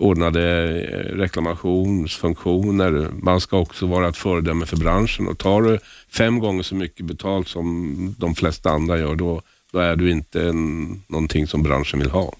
ordnade 0.00 0.42
eh, 0.80 1.16
reklamationsfunktioner. 1.16 3.10
Man 3.22 3.40
ska 3.40 3.58
också 3.58 3.86
vara 3.86 4.08
ett 4.08 4.16
föredöme 4.16 4.66
för 4.66 4.76
branschen 4.76 5.28
och 5.28 5.38
tar 5.38 5.62
du 5.62 5.78
fem 6.12 6.38
gånger 6.38 6.62
så 6.62 6.74
mycket 6.74 7.06
betalt 7.06 7.48
som 7.48 8.14
de 8.18 8.34
flesta 8.34 8.70
andra 8.70 8.98
gör, 8.98 9.14
då, 9.14 9.42
då 9.72 9.78
är 9.78 9.96
du 9.96 10.10
inte 10.10 10.42
en, 10.42 11.02
någonting 11.08 11.46
som 11.46 11.62
branschen 11.62 11.98
vill 11.98 12.10
ha. 12.10 12.34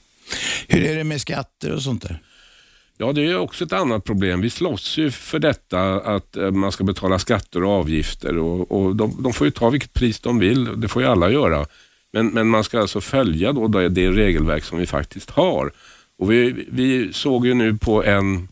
Hur 0.68 0.84
är 0.84 0.96
det 0.96 1.04
med 1.04 1.20
skatter 1.20 1.72
och 1.72 1.82
sånt 1.82 2.02
där? 2.02 2.22
Ja, 2.98 3.12
det 3.12 3.26
är 3.26 3.38
också 3.38 3.64
ett 3.64 3.72
annat 3.72 4.04
problem. 4.04 4.40
Vi 4.40 4.50
slåss 4.50 4.98
ju 4.98 5.10
för 5.10 5.38
detta 5.38 5.94
att 5.94 6.36
eh, 6.36 6.50
man 6.50 6.72
ska 6.72 6.84
betala 6.84 7.18
skatter 7.18 7.64
och 7.64 7.70
avgifter 7.70 8.38
och, 8.38 8.72
och 8.72 8.96
de, 8.96 9.22
de, 9.22 9.32
får 9.32 9.46
ju 9.46 9.50
ta 9.50 9.70
vilket 9.70 9.92
pris 9.92 10.20
de 10.20 10.38
vill. 10.38 10.80
Det 10.80 10.88
får 10.88 11.02
ju 11.02 11.08
alla 11.08 11.30
göra. 11.30 11.66
Men, 12.12 12.28
men 12.28 12.48
man 12.48 12.64
ska 12.64 12.80
alltså 12.80 13.00
följa 13.00 13.52
då 13.52 13.68
det, 13.68 13.88
det 13.88 14.10
regelverk 14.10 14.64
som 14.64 14.78
vi 14.78 14.86
faktiskt 14.86 15.30
har. 15.30 15.72
Och 16.20 16.30
vi, 16.30 16.66
vi 16.68 17.12
såg 17.12 17.46
ju 17.46 17.54
nu 17.54 17.76
på 17.76 18.04
en, 18.04 18.48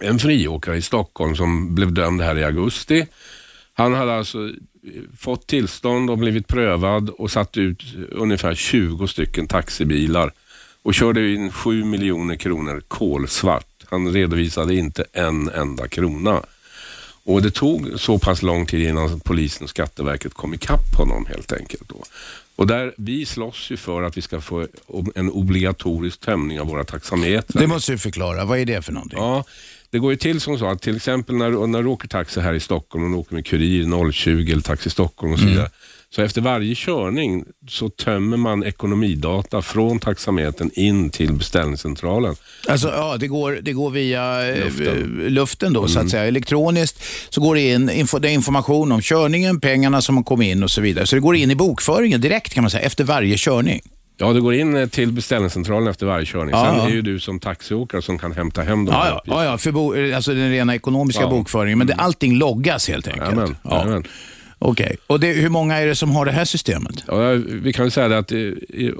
en 0.00 0.18
friåkare 0.18 0.76
i 0.76 0.82
Stockholm 0.82 1.36
som 1.36 1.74
blev 1.74 1.92
dömd 1.92 2.20
här 2.20 2.38
i 2.38 2.44
augusti. 2.44 3.06
Han 3.72 3.94
hade 3.94 4.14
alltså 4.14 4.38
eh, 4.48 5.02
fått 5.18 5.46
tillstånd 5.46 6.10
och 6.10 6.18
blivit 6.18 6.48
prövad 6.48 7.10
och 7.10 7.30
satt 7.30 7.56
ut 7.56 7.82
ungefär 8.10 8.54
20 8.54 9.06
stycken 9.06 9.46
taxibilar 9.46 10.32
och 10.82 10.94
körde 10.94 11.34
in 11.34 11.52
7 11.52 11.84
miljoner 11.84 12.36
kronor 12.36 12.82
kolsvart. 12.88 13.84
Han 13.84 14.12
redovisade 14.12 14.74
inte 14.74 15.04
en 15.12 15.48
enda 15.48 15.88
krona. 15.88 16.42
Och 17.24 17.42
Det 17.42 17.50
tog 17.50 18.00
så 18.00 18.18
pass 18.18 18.42
lång 18.42 18.66
tid 18.66 18.88
innan 18.88 19.20
polisen 19.20 19.64
och 19.64 19.70
Skatteverket 19.70 20.34
kom 20.34 20.54
ikapp 20.54 20.94
honom 20.96 21.26
helt 21.26 21.52
enkelt. 21.52 21.88
Då. 21.88 22.04
Och 22.58 22.66
där, 22.66 22.94
vi 22.96 23.26
slåss 23.26 23.70
ju 23.70 23.76
för 23.76 24.02
att 24.02 24.16
vi 24.16 24.22
ska 24.22 24.40
få 24.40 24.66
en 25.14 25.30
obligatorisk 25.30 26.20
tömning 26.20 26.60
av 26.60 26.66
våra 26.66 26.84
taxametrar. 26.84 27.60
Det 27.60 27.66
måste 27.66 27.92
du 27.92 27.98
förklara. 27.98 28.44
Vad 28.44 28.58
är 28.58 28.64
det 28.64 28.82
för 28.82 28.92
någonting? 28.92 29.18
Ja, 29.18 29.44
det 29.90 29.98
går 29.98 30.10
ju 30.10 30.16
till 30.16 30.40
som 30.40 30.58
så 30.58 30.66
att 30.66 30.82
till 30.82 30.96
exempel 30.96 31.36
när, 31.36 31.66
när 31.66 31.82
du 31.82 31.88
åker 31.88 32.08
taxi 32.08 32.40
här 32.40 32.54
i 32.54 32.60
Stockholm 32.60 33.14
och 33.14 33.20
åker 33.20 33.34
med 33.34 33.46
Kurir 33.46 34.12
020 34.12 34.52
eller 34.52 34.62
Taxi 34.62 34.90
Stockholm 34.90 35.32
och 35.32 35.38
så 35.38 35.42
mm. 35.42 35.54
vidare. 35.54 35.66
Mm. 35.66 35.78
Så 36.14 36.22
efter 36.22 36.40
varje 36.40 36.74
körning 36.74 37.44
så 37.68 37.88
tömmer 37.88 38.36
man 38.36 38.64
ekonomidata 38.64 39.62
från 39.62 39.98
taxametern 39.98 40.70
in 40.74 41.10
till 41.10 41.32
beställningscentralen. 41.32 42.36
Alltså 42.68 42.88
ja, 42.88 43.16
det 43.16 43.26
går, 43.26 43.58
det 43.62 43.72
går 43.72 43.90
via 43.90 44.48
eh, 44.48 44.64
luften, 44.64 45.24
luften 45.28 45.72
då 45.72 45.80
mm. 45.80 45.88
så 45.88 45.98
att 45.98 46.02
mm. 46.02 46.10
säga. 46.10 46.24
Elektroniskt 46.24 47.02
så 47.28 47.40
går 47.40 47.54
det 47.54 47.60
in 47.60 47.90
info, 47.90 48.18
det 48.18 48.30
information 48.30 48.92
om 48.92 49.00
körningen, 49.02 49.60
pengarna 49.60 50.02
som 50.02 50.24
kommit 50.24 50.48
in 50.48 50.62
och 50.62 50.70
så 50.70 50.80
vidare. 50.80 51.06
Så 51.06 51.16
det 51.16 51.20
går 51.20 51.36
in 51.36 51.50
i 51.50 51.54
bokföringen 51.54 52.20
direkt 52.20 52.54
kan 52.54 52.62
man 52.62 52.70
säga 52.70 52.82
efter 52.82 53.04
varje 53.04 53.36
körning. 53.38 53.80
Ja, 54.20 54.32
det 54.32 54.40
går 54.40 54.54
in 54.54 54.76
eh, 54.76 54.88
till 54.88 55.12
beställningscentralen 55.12 55.88
efter 55.88 56.06
varje 56.06 56.26
körning. 56.26 56.50
Ja, 56.50 56.66
Sen 56.66 56.76
ja. 56.76 56.86
är 56.86 56.90
ju 56.90 57.02
du 57.02 57.20
som 57.20 57.40
taxiåkare 57.40 58.02
som 58.02 58.18
kan 58.18 58.32
hämta 58.32 58.62
hem 58.62 58.84
de 58.84 58.92
ja, 58.92 59.02
här 59.02 59.20
ja, 59.24 59.44
ja, 59.44 59.58
för 59.58 59.72
bo, 59.72 60.14
alltså 60.14 60.34
den 60.34 60.50
rena 60.50 60.74
ekonomiska 60.74 61.26
bokföringen. 61.26 61.78
Men 61.78 61.86
det, 61.86 61.94
allting 61.94 62.34
loggas 62.34 62.88
helt 62.88 63.08
enkelt. 63.08 63.24
Jajamän, 63.24 63.56
ja. 63.62 64.02
Okej, 64.58 64.84
okay. 64.84 64.96
och 65.06 65.20
det, 65.20 65.32
hur 65.32 65.48
många 65.48 65.76
är 65.76 65.86
det 65.86 65.94
som 65.94 66.10
har 66.10 66.24
det 66.24 66.32
här 66.32 66.44
systemet? 66.44 67.04
Ja, 67.06 67.32
vi 67.46 67.72
kan 67.72 67.90
säga 67.90 68.18
att 68.18 68.32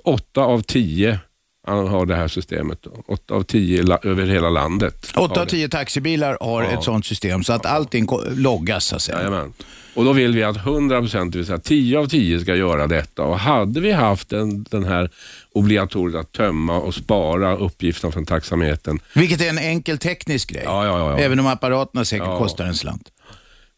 åtta 0.05 0.41
av 0.41 0.62
tio 0.62 1.19
har 1.67 2.07
det 2.07 2.15
här 2.15 2.29
systemet. 2.29 2.87
Åtta 3.07 3.35
av 3.35 3.43
tio 3.43 3.99
över 4.03 4.27
hela 4.27 4.50
landet. 4.50 5.12
Åtta 5.17 5.43
av 5.43 5.47
tio 5.47 5.69
taxibilar 5.69 6.38
har 6.41 6.62
ja. 6.62 6.71
ett 6.71 6.85
sådant 6.85 7.07
system 7.07 7.45
så 7.45 7.53
att 7.53 7.65
ja. 7.65 7.71
allting 7.71 8.09
loggas 8.31 8.85
så 8.85 8.97
att 8.97 9.03
säga. 9.03 9.19
Jajamän. 9.19 9.53
Och 9.95 10.05
då 10.05 10.12
vill 10.12 10.35
vi 10.35 10.43
att 10.43 10.57
100 10.57 11.00
procent, 11.00 11.33
det 11.33 11.38
vill 11.38 11.47
säga 11.47 11.59
10 11.59 11.99
av 11.99 12.07
10 12.07 12.41
ska 12.41 12.55
göra 12.55 12.87
detta. 12.87 13.23
Och 13.23 13.38
hade 13.38 13.81
vi 13.81 13.93
haft 13.93 14.33
en, 14.33 14.67
den 14.71 14.85
här 14.85 15.11
obligatoriet 15.53 16.21
att 16.21 16.33
tömma 16.33 16.79
och 16.79 16.95
spara 16.95 17.57
uppgifterna 17.57 18.12
från 18.12 18.27
taxametern. 18.27 18.99
Vilket 19.15 19.41
är 19.41 19.49
en 19.49 19.59
enkel 19.59 19.99
teknisk 19.99 20.50
grej. 20.50 20.62
Ja, 20.65 20.87
ja, 20.87 20.99
ja. 20.99 21.19
Även 21.19 21.41
om 21.41 21.47
apparaterna 21.47 22.05
säkert 22.05 22.38
kostar 22.38 22.65
en 22.65 22.75
slant. 22.75 23.09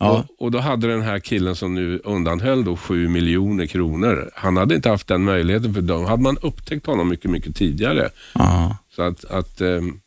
Ja. 0.00 0.10
Och, 0.10 0.44
och, 0.44 0.50
då 0.50 0.58
hade 0.58 0.86
den 0.86 1.02
här 1.02 1.18
killen 1.18 1.56
som 1.56 1.74
nu 1.74 2.00
undanhöll 2.04 2.64
då 2.64 2.76
7 2.76 3.08
miljoner 3.08 3.66
kronor, 3.66 4.30
han 4.34 4.56
hade 4.56 4.74
inte 4.74 4.88
haft 4.88 5.08
den 5.08 5.24
möjligheten 5.24 5.74
för 5.74 5.80
då 5.80 6.04
hade 6.04 6.22
man 6.22 6.38
upptäckt 6.42 6.86
honom 6.86 7.08
mycket, 7.08 7.30
mycket 7.30 7.56
tidigare. 7.56 8.10
Ja. 8.34 8.76
Så 8.96 9.02
att, 9.02 9.24
att 9.24 9.60
ähm, 9.60 10.00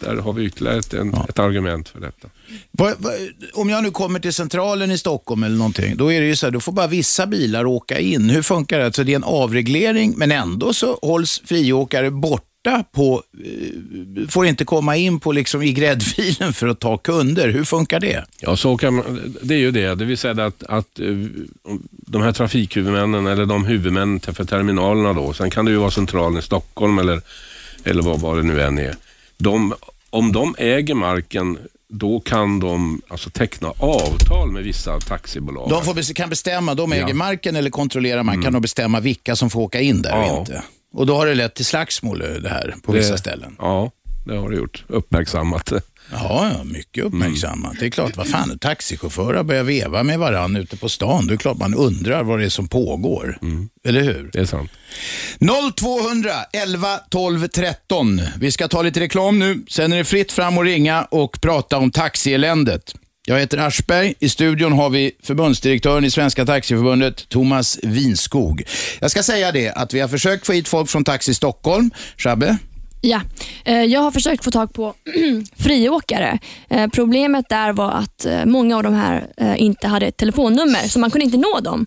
där 0.00 0.16
har 0.16 0.32
vi 0.32 0.44
ytterligare 0.44 0.78
ett, 0.78 0.94
en, 0.94 1.10
ja. 1.14 1.26
ett 1.28 1.38
argument 1.38 1.88
för 1.88 2.00
detta. 2.00 2.28
Va, 2.70 2.92
va, 2.98 3.10
om 3.54 3.70
jag 3.70 3.82
nu 3.82 3.90
kommer 3.90 4.20
till 4.20 4.32
centralen 4.32 4.90
i 4.90 4.98
Stockholm 4.98 5.42
eller 5.42 5.56
någonting, 5.56 5.96
då 5.96 6.12
är 6.12 6.20
det 6.20 6.26
ju 6.26 6.36
så 6.36 6.46
här, 6.46 6.50
då 6.50 6.60
får 6.60 6.72
bara 6.72 6.86
vissa 6.86 7.26
bilar 7.26 7.66
åka 7.66 7.98
in. 7.98 8.30
Hur 8.30 8.42
funkar 8.42 8.78
det? 8.78 8.84
Alltså 8.84 9.04
det 9.04 9.12
är 9.12 9.16
en 9.16 9.24
avreglering, 9.24 10.14
men 10.16 10.32
ändå 10.32 10.72
så 10.72 10.98
hålls 11.02 11.42
friåkare 11.44 12.10
bort 12.10 12.49
borta 12.64 12.84
på, 12.92 13.22
eh, 13.44 14.28
får 14.28 14.46
inte 14.46 14.64
komma 14.64 14.96
in 14.96 15.20
på 15.20 15.32
liksom 15.32 15.62
i 15.62 15.72
gräddfilen 15.72 16.52
för 16.52 16.68
att 16.68 16.80
ta 16.80 16.96
kunder. 16.96 17.48
Hur 17.48 17.64
funkar 17.64 18.00
det? 18.00 18.24
Ja, 18.40 18.56
så 18.56 18.76
kan 18.76 18.94
man, 18.94 19.34
det 19.42 19.54
är 19.54 19.58
ju 19.58 19.70
det. 19.70 19.94
Det 19.94 20.04
vill 20.04 20.18
säga 20.18 20.44
att, 20.44 20.62
att 20.62 21.00
eh, 21.00 21.06
de 21.90 22.22
här 22.22 22.32
trafikhuvudmännen 22.32 23.26
eller 23.26 23.46
de 23.46 23.64
huvudmännen 23.64 24.20
för 24.20 24.44
terminalerna 24.44 25.12
då, 25.12 25.32
sen 25.32 25.50
kan 25.50 25.64
det 25.64 25.70
ju 25.70 25.76
vara 25.76 25.90
centralen 25.90 26.38
i 26.38 26.42
Stockholm 26.42 26.98
eller, 26.98 27.20
eller 27.84 28.02
vad, 28.02 28.20
vad 28.20 28.36
det 28.36 28.42
nu 28.42 28.62
än 28.62 28.78
är. 28.78 28.94
De, 29.38 29.74
om 30.10 30.32
de 30.32 30.54
äger 30.58 30.94
marken 30.94 31.58
då 31.92 32.20
kan 32.20 32.60
de 32.60 33.02
alltså 33.08 33.30
teckna 33.30 33.68
avtal 33.78 34.50
med 34.50 34.64
vissa 34.64 35.00
taxibolag. 35.00 35.70
De 35.70 35.84
får, 35.84 36.14
kan 36.14 36.30
bestämma, 36.30 36.74
de 36.74 36.92
äger 36.92 37.08
ja. 37.08 37.14
marken 37.14 37.56
eller 37.56 37.70
kontrollerar 37.70 38.22
marken, 38.22 38.40
mm. 38.40 38.44
kan 38.44 38.52
de 38.52 38.62
bestämma 38.62 39.00
vilka 39.00 39.36
som 39.36 39.50
får 39.50 39.60
åka 39.60 39.80
in 39.80 40.02
där 40.02 40.10
ja. 40.10 40.32
och 40.32 40.38
inte. 40.38 40.62
Och 40.92 41.06
då 41.06 41.16
har 41.16 41.26
det 41.26 41.34
lett 41.34 41.54
till 41.54 41.64
slagsmål 41.64 42.18
det 42.18 42.48
här 42.48 42.74
på 42.82 42.92
det, 42.92 42.98
vissa 42.98 43.18
ställen? 43.18 43.56
Ja, 43.58 43.90
det 44.26 44.36
har 44.36 44.50
det 44.50 44.56
gjort. 44.56 44.84
Uppmärksammat. 44.88 45.72
Ja, 46.12 46.50
ja 46.58 46.64
mycket 46.64 47.04
uppmärksammat. 47.04 47.70
Mm. 47.70 47.76
Det 47.80 47.86
är 47.86 47.90
klart, 47.90 48.16
vad 48.16 48.28
fan, 48.28 48.58
taxichaufförer 48.58 49.42
börjar 49.42 49.62
veva 49.62 50.02
med 50.02 50.18
varandra 50.18 50.60
ute 50.60 50.76
på 50.76 50.88
stan. 50.88 51.26
Det 51.26 51.34
är 51.34 51.36
klart 51.36 51.58
man 51.58 51.74
undrar 51.74 52.22
vad 52.22 52.38
det 52.38 52.44
är 52.44 52.48
som 52.48 52.68
pågår. 52.68 53.38
Mm. 53.42 53.68
Eller 53.84 54.02
hur? 54.02 54.30
Det 54.32 54.38
är 54.38 54.44
sant. 54.44 54.70
0200 55.76 56.30
11 56.52 56.98
12 57.10 57.46
13. 57.48 58.20
Vi 58.38 58.52
ska 58.52 58.68
ta 58.68 58.82
lite 58.82 59.00
reklam 59.00 59.38
nu. 59.38 59.64
Sen 59.68 59.92
är 59.92 59.96
det 59.96 60.04
fritt 60.04 60.32
fram 60.32 60.58
och 60.58 60.64
ringa 60.64 61.04
och 61.04 61.40
prata 61.40 61.78
om 61.78 61.90
taxieländet. 61.90 62.94
Jag 63.30 63.38
heter 63.38 63.58
Aschberg. 63.58 64.14
I 64.18 64.28
studion 64.28 64.72
har 64.72 64.90
vi 64.90 65.12
förbundsdirektören 65.22 66.04
i 66.04 66.10
Svenska 66.10 66.46
Taxiförbundet, 66.46 67.28
Thomas 67.28 67.78
Winskog. 67.82 68.62
Jag 69.00 69.10
ska 69.10 69.22
säga 69.22 69.52
det 69.52 69.70
att 69.70 69.94
vi 69.94 70.00
har 70.00 70.08
försökt 70.08 70.46
få 70.46 70.52
hit 70.52 70.68
folk 70.68 70.88
från 70.88 71.04
Taxi 71.04 71.34
Stockholm. 71.34 71.90
Shabbe? 72.16 72.56
Ja, 73.00 73.20
eh, 73.64 73.82
jag 73.82 74.00
har 74.00 74.10
försökt 74.10 74.44
få 74.44 74.50
tag 74.50 74.72
på 74.72 74.94
friåkare. 75.56 76.38
Eh, 76.70 76.86
problemet 76.86 77.48
där 77.48 77.72
var 77.72 77.90
att 77.90 78.24
eh, 78.24 78.44
många 78.44 78.76
av 78.76 78.82
de 78.82 78.94
här 78.94 79.26
inte 79.56 79.88
hade 79.88 80.06
ett 80.06 80.16
telefonnummer, 80.16 80.88
så 80.88 80.98
man 80.98 81.10
kunde 81.10 81.24
inte 81.24 81.38
nå 81.38 81.60
dem. 81.60 81.86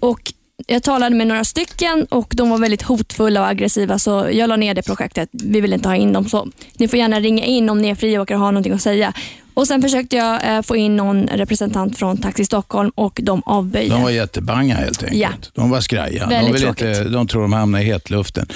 Och 0.00 0.32
jag 0.66 0.82
talade 0.82 1.16
med 1.16 1.26
några 1.26 1.44
stycken 1.44 2.06
och 2.10 2.32
de 2.36 2.50
var 2.50 2.58
väldigt 2.58 2.82
hotfulla 2.82 3.40
och 3.40 3.48
aggressiva 3.48 3.98
så 3.98 4.28
jag 4.32 4.48
la 4.48 4.56
ner 4.56 4.74
det 4.74 4.82
projektet. 4.82 5.28
Vi 5.32 5.60
vill 5.60 5.72
inte 5.72 5.88
ha 5.88 5.96
in 5.96 6.12
dem 6.12 6.28
så. 6.28 6.48
Ni 6.74 6.88
får 6.88 6.98
gärna 6.98 7.20
ringa 7.20 7.44
in 7.44 7.70
om 7.70 7.82
ni 7.82 7.88
är 7.88 7.94
friåkare 7.94 8.38
och 8.38 8.44
har 8.44 8.52
någonting 8.52 8.72
att 8.72 8.82
säga. 8.82 9.12
Och 9.54 9.68
Sen 9.68 9.82
försökte 9.82 10.16
jag 10.16 10.56
eh, 10.56 10.62
få 10.62 10.76
in 10.76 10.96
någon 10.96 11.26
representant 11.26 11.98
från 11.98 12.16
Taxi 12.16 12.44
Stockholm 12.44 12.92
och 12.94 13.20
de 13.22 13.42
avböjde. 13.46 13.94
De 13.94 14.02
var 14.02 14.10
jättebanga 14.10 14.74
helt 14.74 15.02
enkelt. 15.02 15.20
Ja. 15.20 15.28
De 15.54 15.70
var 15.70 15.80
skraja. 15.80 16.26
de, 16.26 16.52
vill 16.52 16.66
inte, 16.66 17.04
de 17.04 17.26
tror 17.26 17.42
de 17.42 17.52
hamnar 17.52 17.80
i 17.80 17.84
hetluften. 17.84 18.46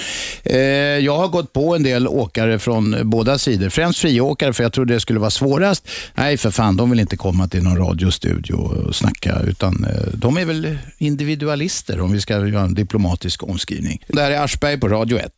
Eh, 0.43 0.57
jag 0.57 1.17
har 1.17 1.27
gått 1.27 1.53
på 1.53 1.75
en 1.75 1.83
del 1.83 2.07
åkare 2.07 2.59
från 2.59 2.95
båda 3.03 3.37
sidor. 3.37 3.69
Främst 3.69 3.99
friåkare, 3.99 4.53
för 4.53 4.63
jag 4.63 4.73
trodde 4.73 4.93
det 4.93 4.99
skulle 4.99 5.19
vara 5.19 5.29
svårast. 5.29 5.89
Nej, 6.15 6.37
för 6.37 6.51
fan, 6.51 6.77
de 6.77 6.89
vill 6.89 6.99
inte 6.99 7.17
komma 7.17 7.47
till 7.47 7.63
någon 7.63 7.77
radiostudio 7.77 8.53
och 8.53 8.95
snacka, 8.95 9.39
utan 9.47 9.85
eh, 9.85 10.13
de 10.13 10.37
är 10.37 10.45
väl 10.45 10.77
individualister 10.97 12.01
om 12.01 12.11
vi 12.11 12.21
ska 12.21 12.47
göra 12.47 12.61
en 12.61 12.73
diplomatisk 12.73 13.43
omskrivning. 13.43 14.03
Det 14.07 14.21
här 14.21 14.31
är 14.31 14.43
Aschberg 14.43 14.79
på 14.79 14.87
Radio 14.87 15.17
1. 15.17 15.31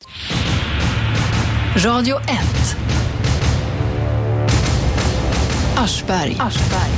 Radio 1.75 2.19
1. 2.19 2.29
Aschberg. 5.79 6.37
Aschberg. 6.39 6.91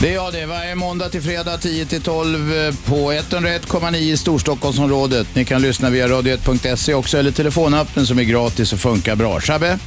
Det 0.00 0.08
är 0.08 0.14
jag 0.14 0.32
det. 0.32 0.46
Varje 0.46 0.74
måndag 0.74 1.08
till 1.08 1.22
fredag 1.22 1.56
10-12 1.56 2.76
på 2.84 3.12
101,9 3.12 3.96
i 3.96 4.16
Storstockholmsområdet. 4.16 5.26
Ni 5.34 5.44
kan 5.44 5.62
lyssna 5.62 5.90
via 5.90 6.08
radio1.se 6.08 6.94
också 6.94 7.18
eller 7.18 7.30
telefonappen 7.30 8.06
som 8.06 8.18
är 8.18 8.22
gratis 8.22 8.72
och 8.72 8.78
funkar 8.78 9.16
bra. 9.16 9.40
Shabbe? 9.40 9.78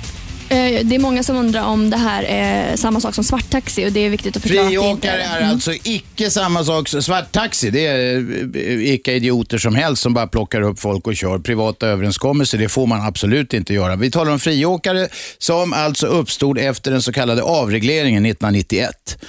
Eh, 0.52 0.86
det 0.86 0.96
är 0.96 1.00
många 1.00 1.24
som 1.24 1.36
undrar 1.36 1.64
om 1.64 1.90
det 1.90 1.98
här 1.98 2.24
är 2.24 2.76
samma 2.76 3.00
sak 3.00 3.16
som 3.16 3.24
svarttaxi 3.24 3.88
och 3.88 3.92
det 3.92 4.00
är 4.00 4.10
viktigt 4.10 4.36
att 4.36 4.42
förklara. 4.42 4.68
Friåkare 4.68 5.22
är, 5.22 5.42
är 5.42 5.50
alltså 5.50 5.74
icke 5.74 6.30
samma 6.30 6.64
sak 6.64 6.88
som 6.88 7.02
svarttaxi. 7.02 7.70
Det 7.70 7.88
är 7.88 8.16
eh, 8.56 8.94
icke 8.94 9.14
idioter 9.14 9.58
som 9.58 9.76
helst 9.76 10.04
som 10.04 10.14
bara 10.14 10.28
plockar 10.28 10.62
upp 10.62 10.80
folk 10.80 11.08
och 11.08 11.16
kör 11.16 11.40
privata 11.40 11.88
överenskommelser. 11.88 12.58
Det 12.58 12.70
får 12.70 12.88
man 12.88 13.02
absolut 13.02 13.54
inte 13.54 13.74
göra. 13.74 13.96
Vi 13.96 14.12
talar 14.12 14.32
om 14.32 14.40
friåkare 14.40 15.08
som 15.38 15.74
alltså 15.74 16.08
uppstod 16.08 16.58
efter 16.58 16.92
den 16.92 17.02
så 17.02 17.14
kallade 17.14 17.44
avregleringen 17.44 18.26
1991. 18.26 19.24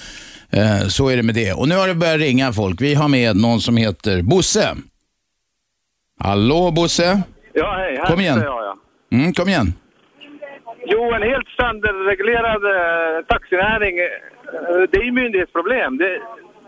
Eh, 0.50 0.88
så 0.88 1.08
är 1.08 1.16
det 1.16 1.22
med 1.22 1.34
det. 1.34 1.52
Och 1.52 1.68
nu 1.68 1.76
har 1.76 1.88
det 1.88 1.94
börjat 1.94 2.18
ringa 2.18 2.52
folk. 2.52 2.80
Vi 2.80 2.94
har 2.94 3.08
med 3.08 3.36
någon 3.36 3.60
som 3.60 3.76
heter 3.76 4.22
Bosse. 4.22 4.76
Hallå 6.20 6.70
Bosse? 6.70 7.22
Ja, 7.54 7.76
hej. 7.76 7.96
Här 7.98 8.06
Kom 8.06 8.20
igen. 8.20 8.38
Jag, 8.38 8.46
ja. 8.46 8.76
Mm, 9.12 9.32
kom 9.32 9.48
igen. 9.48 9.74
Jo, 10.86 11.12
en 11.14 11.22
helt 11.22 11.48
standardreglerad 11.48 12.62
eh, 12.64 13.24
taxinäring, 13.26 13.98
eh, 13.98 14.06
det 14.90 14.96
är 14.98 15.04
ju 15.04 15.12
myndighetsproblem. 15.12 15.98
Det, 15.98 16.20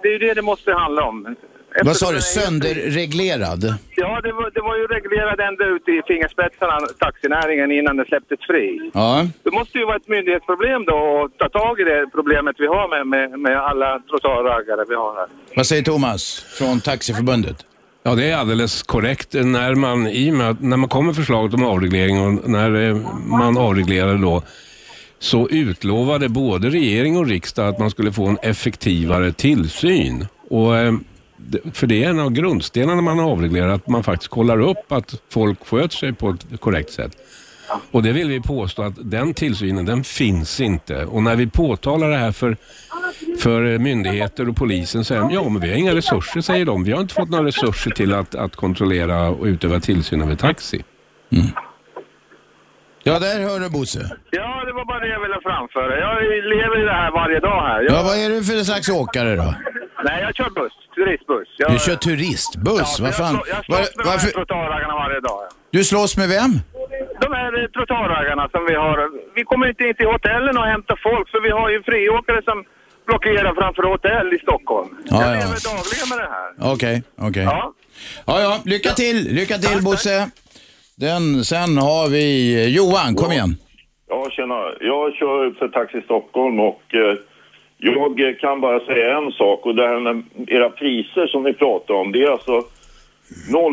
det 0.03 0.09
är 0.09 0.13
ju 0.13 0.19
det 0.19 0.35
det 0.35 0.43
måste 0.43 0.73
handla 0.73 1.03
om. 1.05 1.37
Vad 1.83 1.97
sa 1.97 2.07
Eftersom 2.13 2.15
du? 2.15 2.21
Sönderreglerad? 2.21 3.63
Ja, 3.97 4.21
det 4.21 4.33
var, 4.33 4.51
det 4.51 4.61
var 4.61 4.77
ju 4.77 4.87
reglerad 4.87 5.41
ända 5.41 5.65
ut 5.65 5.89
i 5.89 6.03
fingerspetsarna, 6.07 6.79
taxinäringen, 6.99 7.71
innan 7.73 7.97
den 7.97 8.07
släpptes 8.07 8.41
fri. 8.51 8.91
Ja. 8.95 9.27
Det 9.43 9.51
måste 9.51 9.79
ju 9.79 9.85
vara 9.85 9.97
ett 9.97 10.09
myndighetsproblem 10.09 10.85
då 10.85 11.25
att 11.25 11.39
ta 11.39 11.49
tag 11.61 11.81
i 11.81 11.85
det 11.85 12.07
problemet 12.13 12.57
vi 12.59 12.67
har 12.67 12.89
med, 12.89 13.07
med, 13.07 13.41
med 13.41 13.57
alla 13.57 13.99
trottoarraggare 14.11 14.85
vi 14.89 14.95
har 14.95 15.15
här. 15.15 15.27
Vad 15.57 15.67
säger 15.67 15.83
Thomas 15.83 16.47
från 16.59 16.81
Taxiförbundet? 16.81 17.57
Ja, 18.07 18.15
det 18.15 18.25
är 18.25 18.37
alldeles 18.37 18.83
korrekt. 18.83 19.33
När 19.33 19.75
man, 19.75 20.07
i 20.07 20.31
och 20.31 20.35
med, 20.35 20.63
när 20.63 20.77
man 20.77 20.89
kommer 20.89 21.13
förslaget 21.13 21.55
om 21.55 21.65
avreglering 21.65 22.21
och 22.21 22.49
när 22.51 22.89
eh, 22.89 22.97
man 23.27 23.59
avreglerade 23.59 24.19
då, 24.19 24.43
så 25.19 25.49
utlovade 25.49 26.29
både 26.29 26.71
regering 26.71 27.17
och 27.17 27.27
riksdag 27.27 27.69
att 27.69 27.79
man 27.79 27.91
skulle 27.91 28.13
få 28.13 28.27
en 28.27 28.39
effektivare 28.43 29.33
tillsyn. 29.33 30.27
Och, 30.51 30.77
eh, 30.77 30.95
för 31.73 31.87
det 31.87 32.05
är 32.05 32.11
en 32.11 32.21
av 32.21 32.31
grundstenarna 32.31 32.95
när 32.95 33.03
man 33.03 33.21
avreglerar, 33.21 33.69
att 33.69 33.89
man 33.89 34.05
faktiskt 34.05 34.31
kollar 34.31 34.61
upp 34.61 34.93
att 34.93 35.23
folk 35.29 35.67
sköter 35.67 35.97
sig 35.97 36.13
på 36.13 36.31
ett 36.31 36.61
korrekt 36.61 36.93
sätt. 36.93 37.17
Och 37.91 38.03
det 38.03 38.13
vill 38.13 38.29
vi 38.29 38.41
påstå 38.41 38.83
att 38.83 38.95
den 39.11 39.35
tillsynen, 39.35 39.85
den 39.85 40.05
finns 40.05 40.61
inte. 40.61 41.05
Och 41.05 41.23
när 41.23 41.37
vi 41.37 41.47
påtalar 41.47 42.11
det 42.11 42.17
här 42.17 42.33
för, 42.33 42.57
för 43.43 43.79
myndigheter 43.79 44.49
och 44.49 44.57
polisen 44.57 45.05
säger 45.05 45.21
de, 45.21 45.31
ja 45.31 45.49
men 45.49 45.61
vi 45.63 45.69
har 45.71 45.77
inga 45.77 45.95
resurser 45.95 46.41
säger 46.41 46.65
de. 46.65 46.85
Vi 46.85 46.93
har 46.93 47.01
inte 47.01 47.15
fått 47.15 47.31
några 47.31 47.45
resurser 47.45 47.91
till 47.91 48.15
att, 48.15 48.35
att 48.35 48.57
kontrollera 48.57 49.29
och 49.29 49.45
utöva 49.45 49.81
tillsyn 49.81 50.23
över 50.23 50.35
taxi. 50.35 50.85
Ja, 53.07 53.19
där 53.19 53.41
hör 53.49 53.61
du 53.61 53.71
Bosse. 53.71 54.11
Ja, 54.31 54.65
det 54.67 54.73
var 54.73 54.85
bara 54.85 55.01
det 55.01 55.09
jag 55.09 55.21
ville 55.21 55.41
framföra. 55.43 55.93
Jag 56.01 56.23
lever 56.55 56.83
i 56.83 56.85
det 56.85 56.93
här 56.93 57.11
varje 57.11 57.41
dag 57.41 57.61
här. 57.69 57.83
Jag, 57.83 57.93
Ja, 57.93 58.03
vad 58.03 58.17
är 58.19 58.29
du 58.29 58.45
för 58.45 58.65
slags 58.65 58.89
åkare 58.89 59.37
då? 59.37 59.55
Nej, 60.09 60.19
jag 60.27 60.33
kör 60.39 60.51
buss. 60.61 60.73
Turistbuss. 60.95 61.49
Jag, 61.59 61.71
Du 61.73 61.79
kör 61.87 61.97
turistbuss? 62.09 62.91
Ja, 62.99 63.05
Vad 63.05 63.15
fan? 63.23 63.35
Jag, 63.55 63.65
slå, 63.65 63.77
jag 63.77 63.79
Var, 63.79 63.85
slåss 63.85 63.97
med 63.97 64.05
de 64.05 64.09
här 64.09 64.13
varför? 64.13 64.31
trottoarraggarna 64.39 64.95
varje 64.95 65.21
dag. 65.21 65.41
ja. 65.47 65.49
Du 65.71 65.85
slåss 65.85 66.17
med 66.21 66.29
vem? 66.29 66.53
De 67.25 67.29
här 67.41 67.53
eh, 67.63 67.67
trottoarraggarna 67.77 68.45
som 68.55 68.63
vi 68.69 68.75
har. 68.85 68.97
Vi 69.35 69.43
kommer 69.51 69.67
inte 69.69 69.85
in 69.89 69.95
till 69.95 70.07
hotellen 70.07 70.55
och 70.61 70.65
hämtar 70.75 70.97
folk 71.09 71.27
för 71.33 71.41
vi 71.47 71.51
har 71.59 71.69
ju 71.75 71.83
friåkare 71.83 72.41
som 72.49 72.65
blockerar 73.07 73.55
framför 73.61 73.83
hotell 73.83 74.27
i 74.37 74.39
Stockholm. 74.39 74.89
Ja, 75.05 75.17
jag 75.23 75.31
ja. 75.31 75.35
lever 75.43 75.59
dagligen 75.71 76.07
med 76.13 76.19
det 76.25 76.31
här. 76.37 76.73
Okej, 76.75 77.03
okej. 77.29 77.45
Ja. 77.45 77.73
Ja, 78.27 78.41
ja, 78.41 78.53
lycka 78.65 78.91
till. 78.91 79.19
Lycka 79.39 79.57
till 79.59 79.83
Bosse. 79.85 80.31
Den, 80.97 81.45
sen 81.45 81.79
har 81.79 82.09
vi 82.09 82.25
Johan, 82.77 83.15
kom 83.15 83.33
igen. 83.33 83.57
Ja, 84.09 84.29
tjena. 84.31 84.55
Jag 84.81 85.15
kör 85.15 85.59
för 85.59 85.69
Taxi 85.69 86.01
Stockholm 86.05 86.61
och 86.61 86.83
eh, 86.95 87.17
jag 88.17 88.39
kan 88.39 88.61
bara 88.61 88.81
säga 88.81 89.19
en 89.19 89.33
sak 89.33 89.67
och 89.67 89.75
det 89.75 89.87
här 89.87 90.01
med 90.01 90.23
era 90.47 90.71
priser 90.71 91.27
som 91.27 91.43
ni 91.43 91.53
pratar 91.53 91.95
om. 91.95 92.13
Det 92.13 92.23
är 92.23 92.31
alltså 92.31 92.63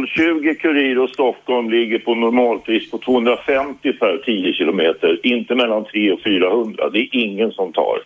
020 0.08 0.56
Kurir 0.56 1.00
och 1.00 1.10
Stockholm 1.10 1.70
ligger 1.70 2.00
på 2.00 2.16
normalpris 2.16 2.92
på 2.92 2.98
250 2.98 3.94
per 3.94 4.22
10 4.26 4.54
kilometer, 4.54 5.20
inte 5.24 5.56
mellan 5.56 5.86
300 5.86 6.14
och 6.14 6.24
400. 6.24 6.90
Det 6.90 7.00
är 7.00 7.16
ingen 7.16 7.52
som 7.52 7.74
tar. 7.74 7.98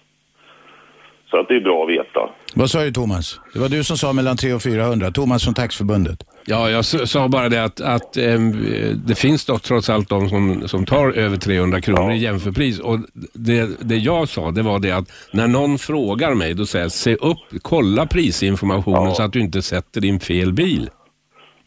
Så 1.29 1.37
att 1.39 1.47
det 1.47 1.55
är 1.55 1.61
bra 1.61 1.83
att 1.83 1.89
veta. 1.89 2.29
Vad 2.55 2.69
sa 2.69 2.83
du 2.83 2.91
Thomas? 2.91 3.39
Det 3.53 3.59
var 3.59 3.69
du 3.69 3.83
som 3.83 3.97
sa 3.97 4.13
mellan 4.13 4.37
300 4.37 4.55
och 4.55 4.63
400. 4.63 5.11
Thomas 5.11 5.43
från 5.43 5.53
Taxförbundet. 5.53 6.34
Ja, 6.47 6.69
jag 6.69 6.85
sa 6.85 7.27
bara 7.27 7.49
det 7.49 7.63
att, 7.63 7.81
att 7.81 8.17
ehm, 8.17 8.65
det 9.07 9.15
finns 9.15 9.45
då 9.45 9.57
trots 9.57 9.89
allt 9.89 10.09
de 10.09 10.29
som, 10.29 10.67
som 10.67 10.85
tar 10.85 11.11
över 11.11 11.37
300 11.37 11.81
kronor 11.81 12.11
i 12.11 12.17
jämförpris. 12.17 12.79
Och 12.79 12.99
det, 13.33 13.69
det 13.89 13.95
jag 13.95 14.29
sa 14.29 14.51
det 14.51 14.61
var 14.61 14.79
det 14.79 14.91
att 14.91 15.11
när 15.33 15.47
någon 15.47 15.77
frågar 15.77 16.33
mig 16.33 16.53
då 16.53 16.65
säger 16.65 16.85
jag 16.85 16.91
se 16.91 17.15
upp, 17.15 17.37
kolla 17.61 18.05
prisinformationen 18.05 19.15
så 19.15 19.23
att 19.23 19.33
du 19.33 19.39
inte 19.41 19.61
sätter 19.61 20.01
din 20.01 20.19
fel 20.19 20.53
bil. 20.53 20.89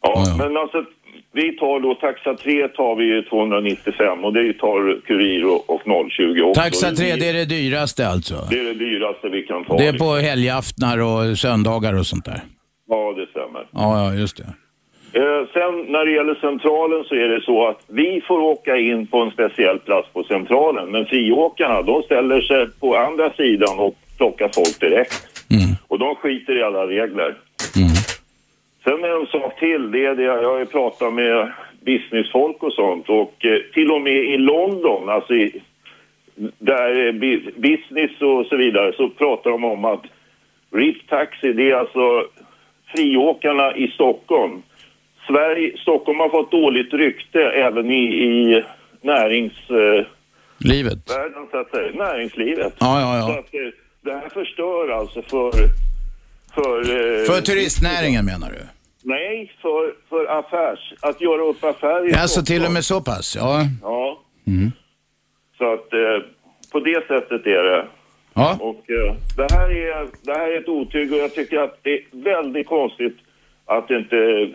Ja, 0.03 0.13
Ja, 0.17 0.25
ja. 0.27 0.37
men 0.37 0.57
alltså 0.57 0.85
vi 1.33 1.57
tar 1.57 1.81
då 1.81 1.95
Taxa 1.95 2.35
3 2.35 2.69
tar 2.69 2.97
vi 2.97 3.05
ju 3.05 3.23
295 3.23 4.25
och 4.25 4.33
det 4.33 4.53
tar 4.53 5.01
Kurir 5.07 5.45
och, 5.45 5.71
och 5.71 5.81
020 6.11 6.43
också. 6.43 6.61
Taxa 6.63 6.91
3, 6.91 7.17
det 7.17 7.29
är 7.29 7.33
det 7.33 7.45
dyraste 7.45 8.09
alltså? 8.09 8.35
Det 8.51 8.59
är 8.61 8.65
det 8.65 8.75
dyraste 8.75 9.29
vi 9.29 9.43
kan 9.43 9.65
ta. 9.65 9.77
Det 9.77 9.87
är 9.87 9.99
på 9.99 10.15
helgaftnar 10.15 10.99
och 10.99 11.39
söndagar 11.39 11.99
och 11.99 12.07
sånt 12.07 12.25
där? 12.25 12.41
Ja, 12.89 13.15
det 13.17 13.27
stämmer. 13.31 13.67
Ja, 13.73 14.05
ja, 14.05 14.15
just 14.15 14.37
det. 14.37 14.47
Eh, 15.19 15.47
sen 15.53 15.93
när 15.93 16.05
det 16.05 16.13
gäller 16.13 16.35
centralen 16.35 17.05
så 17.05 17.15
är 17.15 17.29
det 17.29 17.41
så 17.41 17.67
att 17.67 17.85
vi 17.87 18.23
får 18.29 18.41
åka 18.41 18.77
in 18.77 19.07
på 19.07 19.19
en 19.19 19.31
speciell 19.31 19.79
plats 19.79 20.09
på 20.13 20.25
centralen. 20.25 20.91
Men 20.91 21.07
friåkarna, 21.07 21.83
de 21.83 22.03
ställer 22.03 22.41
sig 22.41 22.67
på 22.81 22.97
andra 22.97 23.33
sidan 23.33 23.79
och 23.79 23.95
plockar 24.17 24.51
folk 24.55 24.81
direkt. 24.81 25.15
Och 25.89 25.99
de 25.99 26.15
skiter 26.15 26.59
i 26.59 26.63
alla 26.63 26.87
regler. 26.87 27.35
Sen 28.85 29.05
är 29.05 29.21
en 29.21 29.27
sak 29.27 29.59
till, 29.59 29.91
det 29.91 30.05
är 30.05 30.15
det 30.15 30.23
jag 30.23 30.43
har 30.43 30.65
pratat 30.65 31.15
med 31.15 31.53
businessfolk 31.81 32.63
och 32.63 32.73
sånt 32.73 33.09
och 33.09 33.45
eh, 33.45 33.59
till 33.75 33.91
och 33.91 34.01
med 34.01 34.25
i 34.25 34.37
London, 34.37 35.09
alltså 35.09 35.35
i, 35.35 35.63
där 36.59 37.13
business 37.61 38.11
och 38.21 38.47
så 38.47 38.57
vidare, 38.57 38.93
så 38.97 39.09
pratar 39.09 39.51
de 39.51 39.65
om 39.65 39.85
att 39.85 40.03
RIP 40.73 41.09
Taxi, 41.09 41.53
det 41.53 41.71
är 41.71 41.75
alltså 41.75 42.25
friåkarna 42.97 43.77
i 43.77 43.89
Stockholm. 43.89 44.63
Sverige, 45.29 45.79
Stockholm 45.79 46.19
har 46.21 46.29
fått 46.29 46.51
dåligt 46.51 46.93
rykte 46.93 47.41
även 47.41 47.91
i, 47.91 48.05
i 48.25 48.65
Livet? 50.59 50.99
så 51.51 51.59
att 51.59 51.71
säga. 51.71 51.91
Näringslivet. 51.95 52.75
Ja, 52.79 53.01
ja, 53.01 53.27
Så 53.27 53.33
ja. 53.33 53.39
att, 53.39 53.55
eh, 53.55 53.61
det 54.01 54.13
här 54.13 54.29
förstör 54.29 54.89
alltså 54.89 55.23
för... 55.23 55.51
För, 56.55 56.79
eh, 56.81 57.25
För 57.25 57.41
turistnäringen 57.41 58.25
menar 58.25 58.49
du? 58.51 58.59
Nej, 59.03 59.53
för, 59.63 59.95
för 60.09 60.39
affärs... 60.39 60.95
Att 61.01 61.21
göra 61.21 61.43
upp 61.43 61.65
affärer 61.65 62.09
i 62.09 62.13
Alltså 62.13 62.29
Stockholm. 62.29 62.45
till 62.61 62.67
och 62.67 62.73
med 62.73 62.85
så 62.85 63.01
pass? 63.01 63.37
Ja. 63.39 63.61
Ja. 63.83 64.19
Så 65.59 65.73
att 65.75 65.93
eh, 65.93 66.27
på 66.73 66.81
det 66.81 67.07
sättet 67.09 67.47
är 67.47 67.63
det. 67.63 67.87
Ja, 68.35 68.57
Och 68.61 68.91
eh, 68.91 69.15
det, 69.37 69.55
här 69.55 69.71
är, 69.71 70.07
det 70.27 70.33
här 70.33 70.49
är 70.53 70.61
ett 70.61 70.69
otyg 70.69 71.13
och 71.13 71.19
jag 71.19 71.35
tycker 71.35 71.59
att 71.59 71.79
det 71.83 71.91
är 71.95 72.03
väldigt 72.13 72.67
konstigt 72.67 73.17
att 73.67 73.91
inte 73.91 74.51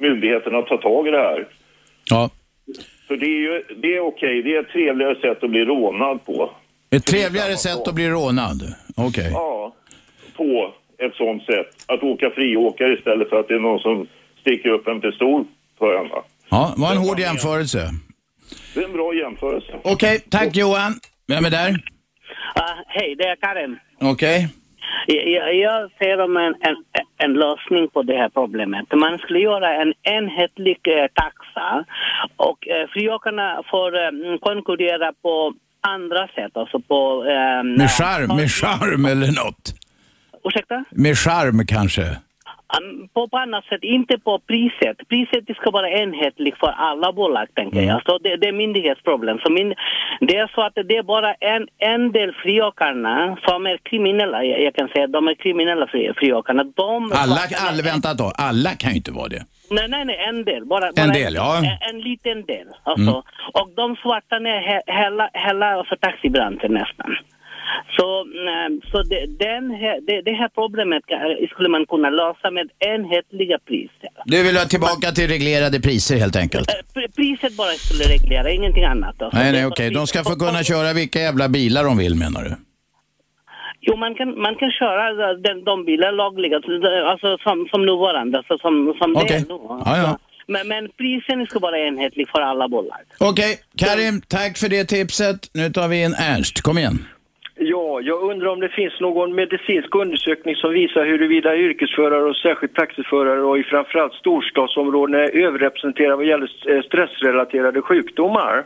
myndigheterna 0.00 0.62
tar 0.62 0.76
tag 0.76 1.08
i 1.08 1.10
det 1.10 1.18
här. 1.18 1.48
ja. 2.10 2.30
För 3.08 3.16
det 3.16 3.26
är 3.26 3.40
ju 3.40 3.64
det 3.82 3.96
är 3.96 4.00
okej, 4.00 4.42
det 4.42 4.56
är 4.56 4.60
ett 4.60 4.68
trevligare 4.68 5.14
sätt 5.20 5.44
att 5.44 5.50
bli 5.50 5.64
rånad 5.64 6.24
på. 6.24 6.50
Ett 6.90 7.06
trevligare 7.06 7.56
sätt 7.56 7.88
att 7.88 7.94
bli 7.94 8.08
rånad? 8.08 8.74
Okej. 8.96 9.30
Ja, 9.32 9.74
på 10.36 10.74
ett 10.98 11.14
sånt 11.14 11.42
sätt. 11.42 11.66
Att 11.86 12.02
åka 12.02 12.30
friåkare 12.30 12.92
istället 12.98 13.28
för 13.28 13.40
att 13.40 13.48
det 13.48 13.54
är 13.54 13.58
någon 13.58 13.78
som 13.78 14.06
sticker 14.40 14.68
upp 14.68 14.86
en 14.88 15.00
pistol 15.00 15.44
på 15.78 15.86
en. 15.92 16.08
Ja, 16.50 16.74
var 16.76 16.90
en 16.92 16.96
hård 16.98 17.18
jämförelse. 17.20 17.90
Det 18.74 18.80
är 18.80 18.84
en 18.84 18.92
bra 18.92 19.14
jämförelse. 19.14 19.72
Okej, 19.84 20.20
tack 20.30 20.56
Johan. 20.56 20.92
Vem 21.28 21.44
är 21.44 21.50
där? 21.50 21.84
Ah, 22.54 22.74
hej, 22.86 23.14
det 23.18 23.24
är 23.24 23.36
Karin. 23.36 23.78
Okej. 24.00 24.38
Jag, 24.40 24.48
jag, 25.06 25.54
jag 25.54 25.90
ser 25.98 26.20
om 26.20 26.36
en, 26.36 26.54
en, 26.60 26.76
en 27.18 27.32
lösning 27.32 27.88
på 27.88 28.02
det 28.02 28.16
här 28.16 28.28
problemet. 28.28 28.86
Man 28.94 29.18
skulle 29.18 29.38
göra 29.38 29.82
en 29.82 29.92
enhetlig 30.02 30.78
eh, 30.88 31.06
taxa 31.14 31.84
och 32.36 32.68
eh, 32.68 32.88
friåkarna 32.92 33.62
får 33.70 33.96
eh, 34.04 34.38
konkurrera 34.40 35.12
på 35.22 35.52
andra 35.80 36.28
sätt. 36.28 36.52
Alltså 36.54 36.80
på... 36.80 37.24
Eh, 37.24 37.64
Med 37.78 37.90
charm, 37.90 38.36
med 38.36 38.50
charm 38.50 39.04
eller 39.04 39.26
något? 39.44 39.74
Ursäkta? 40.44 40.84
Med 40.90 41.18
charm 41.18 41.66
kanske? 41.66 42.02
På, 43.14 43.28
på 43.28 43.36
annat 43.36 43.64
sätt, 43.64 43.82
inte 43.82 44.18
på 44.18 44.38
priset. 44.38 44.96
Priset 45.08 45.56
ska 45.56 45.70
vara 45.70 45.90
enhetligt 45.90 46.58
för 46.58 46.72
alla 46.88 47.12
bolag, 47.12 47.46
tänker 47.54 47.82
jag. 47.82 48.02
Så 48.06 48.18
det, 48.18 48.36
det 48.36 48.48
är 48.48 48.52
myndighetsproblem. 48.52 49.38
Så 49.38 49.50
min, 49.50 49.74
det 50.20 50.36
är 50.36 50.50
så 50.54 50.60
att 50.62 50.74
det 50.74 50.96
är 50.96 51.02
bara 51.02 51.34
en, 51.34 51.68
en 51.78 52.12
del 52.12 52.32
friåkarna 52.32 53.36
som 53.46 53.66
är 53.66 53.76
kriminella. 53.76 54.44
Jag, 54.44 54.62
jag 54.62 54.74
kan 54.74 54.88
säga 54.88 55.06
de 55.06 55.28
är 55.28 55.34
kriminella 55.34 55.86
fri, 55.86 56.12
friåkarna. 56.16 56.64
De 56.64 57.12
Alla, 57.14 57.40
alla, 57.68 57.82
vänta 57.82 58.14
då. 58.14 58.32
Alla 58.34 58.70
kan 58.70 58.90
ju 58.90 58.96
inte 58.96 59.12
vara 59.12 59.28
det. 59.28 59.42
Nej, 59.70 59.88
nej, 59.88 60.04
nej, 60.04 60.16
en 60.28 60.44
del. 60.44 60.64
Bara, 60.64 60.92
bara 60.96 61.06
del, 61.06 61.34
ja. 61.34 61.58
En, 61.58 61.94
en 61.94 62.00
liten 62.00 62.44
del. 62.44 62.66
Alltså. 62.82 63.22
Och 63.52 63.68
de 63.76 63.96
svartar 63.96 64.40
ner 64.40 64.60
he, 64.60 64.80
hela, 64.86 65.30
hela 65.32 65.66
alltså, 65.66 65.96
taxibranschen 66.00 66.72
nästan. 66.74 67.16
Så, 67.96 68.06
mm, 68.24 68.80
så 68.90 69.02
det, 69.02 69.26
den 69.46 69.64
här, 69.82 69.96
det, 70.06 70.22
det 70.28 70.34
här 70.40 70.48
problemet 70.48 71.02
skulle 71.50 71.68
man 71.68 71.86
kunna 71.86 72.10
lösa 72.10 72.50
med 72.50 72.66
enhetliga 72.92 73.58
priser. 73.68 74.10
Du 74.24 74.42
vill 74.42 74.56
ha 74.56 74.64
tillbaka 74.64 75.06
till 75.12 75.28
reglerade 75.28 75.80
priser 75.80 76.16
helt 76.16 76.36
enkelt? 76.36 76.68
Eh, 76.70 76.74
pr- 76.94 77.12
Priset 77.16 77.56
bara 77.56 77.72
skulle 77.72 78.04
reglera, 78.04 78.50
ingenting 78.50 78.84
annat. 78.84 79.16
Nej, 79.20 79.30
Det 79.44 79.52
nej, 79.52 79.66
okej. 79.66 79.90
bara 79.90 80.00
De 80.00 80.06
ska 80.06 80.24
få 80.24 80.36
kunna 80.36 80.62
köra 80.62 80.92
vilka 80.92 81.18
jävla 81.18 81.48
bilar 81.48 81.84
de 81.84 81.98
vill 81.98 82.14
menar 82.14 82.42
du? 82.44 82.52
Jo, 83.80 83.96
man 83.96 84.14
kan, 84.14 84.40
man 84.40 84.54
kan 84.54 84.70
köra 84.70 85.34
den, 85.34 85.64
de 85.64 85.84
bilar 85.84 86.12
lagliga, 86.12 86.56
alltså 87.10 87.38
som, 87.38 87.66
som 87.70 87.86
nuvarande, 87.86 88.38
alltså 88.38 88.58
som, 88.58 88.94
som 89.00 89.12
det 89.14 89.20
Okej. 89.20 89.36
är 89.36 89.40
nu. 89.40 89.58
Ja, 89.84 89.96
ja. 89.96 90.18
Men, 90.46 90.68
men 90.68 90.88
prisen 90.98 91.46
ska 91.46 91.58
vara 91.58 91.78
enhetlig 91.78 92.28
för 92.28 92.40
alla 92.40 92.68
bolag. 92.68 92.98
Okej, 93.18 93.58
Karim, 93.78 94.20
tack 94.28 94.58
för 94.58 94.68
det 94.68 94.84
tipset. 94.84 95.36
Nu 95.54 95.70
tar 95.70 95.88
vi 95.88 96.02
in 96.02 96.14
Ernst. 96.18 96.62
Kom 96.62 96.78
igen. 96.78 97.06
Ja, 97.62 98.00
jag 98.02 98.22
undrar 98.30 98.48
om 98.48 98.60
det 98.60 98.68
finns 98.68 99.00
någon 99.00 99.34
medicinsk 99.34 99.94
undersökning 99.94 100.54
som 100.56 100.70
visar 100.72 101.04
huruvida 101.06 101.56
yrkesförare 101.56 102.22
och 102.30 102.36
särskilt 102.36 102.74
taxiförare 102.74 103.40
och 103.42 103.58
i 103.58 103.62
framförallt 103.62 104.12
storstadsområden 104.14 105.14
är 105.14 105.36
överrepresenterade 105.46 106.16
vad 106.16 106.26
gäller 106.26 106.48
eh, 106.76 106.82
stressrelaterade 106.82 107.82
sjukdomar. 107.82 108.64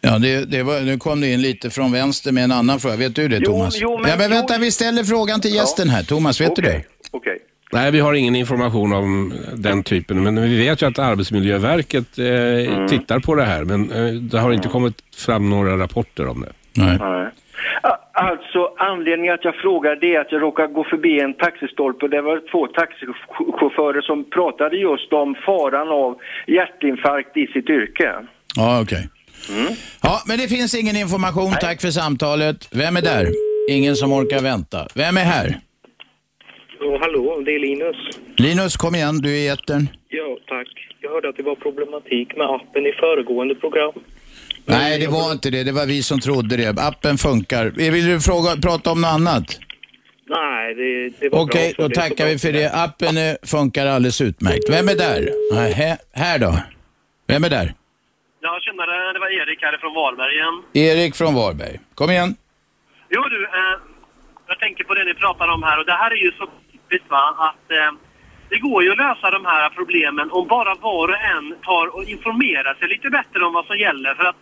Ja, 0.00 0.18
det, 0.18 0.50
det 0.50 0.62
var, 0.62 0.80
nu 0.80 0.98
kom 0.98 1.20
det 1.20 1.32
in 1.32 1.42
lite 1.42 1.70
från 1.70 1.92
vänster 1.92 2.32
med 2.32 2.44
en 2.44 2.52
annan 2.52 2.78
fråga. 2.80 2.96
Vet 2.96 3.16
du 3.16 3.28
det, 3.28 3.36
Jo, 3.40 3.44
Thomas? 3.52 3.78
jo, 3.80 3.98
men- 3.98 4.10
ja, 4.10 4.16
men 4.18 4.30
vänta, 4.30 4.54
jo. 4.56 4.60
vi 4.60 4.70
ställer 4.70 5.02
frågan 5.02 5.40
till 5.40 5.54
gästen 5.54 5.88
här. 5.88 6.02
Thomas, 6.02 6.40
vet 6.40 6.56
du 6.56 6.62
det? 6.62 6.82
Okej. 7.10 7.38
Nej, 7.72 7.90
vi 7.92 8.00
har 8.00 8.14
ingen 8.14 8.36
information 8.36 8.92
om 8.92 9.32
den 9.54 9.82
typen, 9.82 10.22
men 10.22 10.42
vi 10.42 10.58
vet 10.58 10.82
ju 10.82 10.86
att 10.86 10.98
Arbetsmiljöverket 10.98 12.18
eh, 12.18 12.24
Mm. 12.74 12.88
tittar 12.88 13.18
på 13.20 13.34
det 13.34 13.44
här, 13.44 13.64
men 13.64 13.90
eh, 13.92 14.12
det 14.14 14.38
har 14.38 14.52
inte 14.52 14.68
kommit 14.68 14.94
fram 15.16 15.50
några 15.50 15.76
rapporter 15.78 16.26
om 16.26 16.40
det. 16.40 16.52
Nej. 16.82 16.98
Nej. 17.00 17.28
Alltså 18.12 18.74
anledningen 18.76 19.34
att 19.34 19.44
jag 19.44 19.54
frågar 19.54 19.96
det 19.96 20.14
är 20.14 20.20
att 20.20 20.32
jag 20.32 20.42
råkade 20.42 20.72
gå 20.72 20.84
förbi 20.84 21.20
en 21.20 21.34
taxistolpe 21.34 22.04
och 22.04 22.10
det 22.10 22.22
var 22.22 22.50
två 22.50 22.66
taxichaufförer 22.66 24.00
som 24.00 24.30
pratade 24.30 24.76
just 24.76 25.12
om 25.12 25.34
faran 25.46 25.88
av 25.88 26.18
hjärtinfarkt 26.46 27.36
i 27.36 27.46
sitt 27.46 27.70
yrke. 27.70 28.14
Ja, 28.56 28.80
okej. 28.82 29.08
Mm. 29.50 29.72
Ja, 30.02 30.22
men 30.28 30.38
det 30.38 30.48
finns 30.48 30.74
ingen 30.74 30.96
information. 30.96 31.52
Tack 31.60 31.80
för 31.80 31.88
samtalet. 31.88 32.68
Vem 32.72 32.96
är 32.96 33.02
där? 33.02 33.26
Ingen 33.70 33.96
som 33.96 34.12
orkar 34.12 34.42
vänta. 34.42 34.86
Vem 34.94 35.16
är 35.16 35.24
här? 35.24 35.60
Ja, 36.80 36.98
hallå, 37.00 37.42
det 37.46 37.54
är 37.54 37.58
Linus. 37.58 37.96
Linus, 38.36 38.76
kom 38.76 38.94
igen. 38.94 39.18
Du 39.18 39.28
är 39.28 39.38
i 39.38 39.48
etern. 39.48 39.88
Ja, 40.08 40.38
tack. 40.46 40.68
Jag 41.00 41.10
hörde 41.10 41.28
att 41.28 41.36
det 41.36 41.42
var 41.42 41.54
problematik 41.54 42.36
med 42.36 42.46
appen 42.46 42.86
i 42.86 42.92
föregående 42.92 43.54
program. 43.54 43.92
Nej, 44.66 44.98
det 44.98 45.06
var 45.06 45.32
inte 45.32 45.50
det. 45.50 45.64
Det 45.64 45.72
var 45.72 45.86
vi 45.86 46.02
som 46.02 46.20
trodde 46.20 46.56
det. 46.56 46.78
Appen 46.78 47.18
funkar. 47.18 47.64
Vill 47.66 48.06
du 48.06 48.20
fråga, 48.20 48.56
prata 48.62 48.90
om 48.92 49.00
något 49.00 49.10
annat? 49.10 49.58
Nej, 50.26 50.74
det, 50.74 51.08
det 51.20 51.28
var 51.28 51.40
Okej, 51.42 51.74
bra. 51.76 51.84
så 51.84 51.88
då 51.88 51.94
tackar 52.00 52.26
vi 52.26 52.38
för 52.38 52.52
det. 52.52 52.72
Appen 52.74 53.16
eh, 53.16 53.34
funkar 53.42 53.86
alldeles 53.86 54.20
utmärkt. 54.20 54.70
Vem 54.70 54.88
är 54.88 54.94
där? 54.94 55.30
Nej, 55.52 55.72
här, 55.72 55.96
här 56.12 56.38
då? 56.38 56.58
Vem 57.26 57.44
är 57.44 57.50
där? 57.50 57.74
Ja, 58.40 58.58
tjenare. 58.62 59.12
Det 59.12 59.18
var 59.18 59.30
Erik 59.42 59.62
här 59.62 59.78
från 59.78 59.94
Varberg 59.94 60.34
igen. 60.34 60.56
Erik 60.72 61.14
från 61.14 61.34
Varberg. 61.34 61.80
Kom 61.94 62.10
igen. 62.10 62.36
Jo 63.10 63.22
du, 63.22 63.44
eh, 63.44 63.76
jag 64.46 64.58
tänker 64.58 64.84
på 64.84 64.94
det 64.94 65.04
ni 65.04 65.14
pratar 65.14 65.48
om 65.48 65.62
här 65.62 65.78
och 65.80 65.86
det 65.86 65.92
här 65.92 66.10
är 66.10 66.16
ju 66.26 66.32
så 66.32 66.46
typiskt 66.72 67.10
va, 67.10 67.24
att 67.50 67.70
eh, 67.70 67.92
det 68.48 68.58
går 68.58 68.82
ju 68.84 68.92
att 68.92 68.98
lösa 68.98 69.30
de 69.30 69.44
här 69.44 69.70
problemen 69.70 70.30
om 70.30 70.48
bara 70.48 70.74
var 70.74 71.08
och 71.08 71.22
en 71.36 71.54
tar 71.62 71.86
och 71.96 72.04
informerar 72.04 72.74
sig 72.74 72.88
lite 72.88 73.10
bättre 73.10 73.44
om 73.44 73.52
vad 73.52 73.66
som 73.66 73.78
gäller. 73.78 74.14
För 74.14 74.24
att 74.24 74.36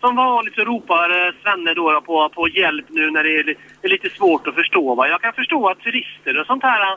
som 0.00 0.16
vanligt 0.16 0.54
så 0.54 0.64
ropar 0.64 1.10
eh, 1.10 1.32
Svenne 1.42 1.74
då 1.74 2.00
på, 2.00 2.28
på 2.28 2.48
hjälp 2.48 2.86
nu 2.88 3.10
när 3.10 3.24
det 3.24 3.36
är, 3.36 3.54
är 3.82 3.88
lite 3.88 4.10
svårt 4.10 4.46
att 4.46 4.54
förstå. 4.54 4.94
Va? 4.94 5.08
Jag 5.08 5.20
kan 5.20 5.32
förstå 5.32 5.68
att 5.68 5.80
turister 5.80 6.40
och 6.40 6.46
sånt 6.46 6.62
här 6.62 6.96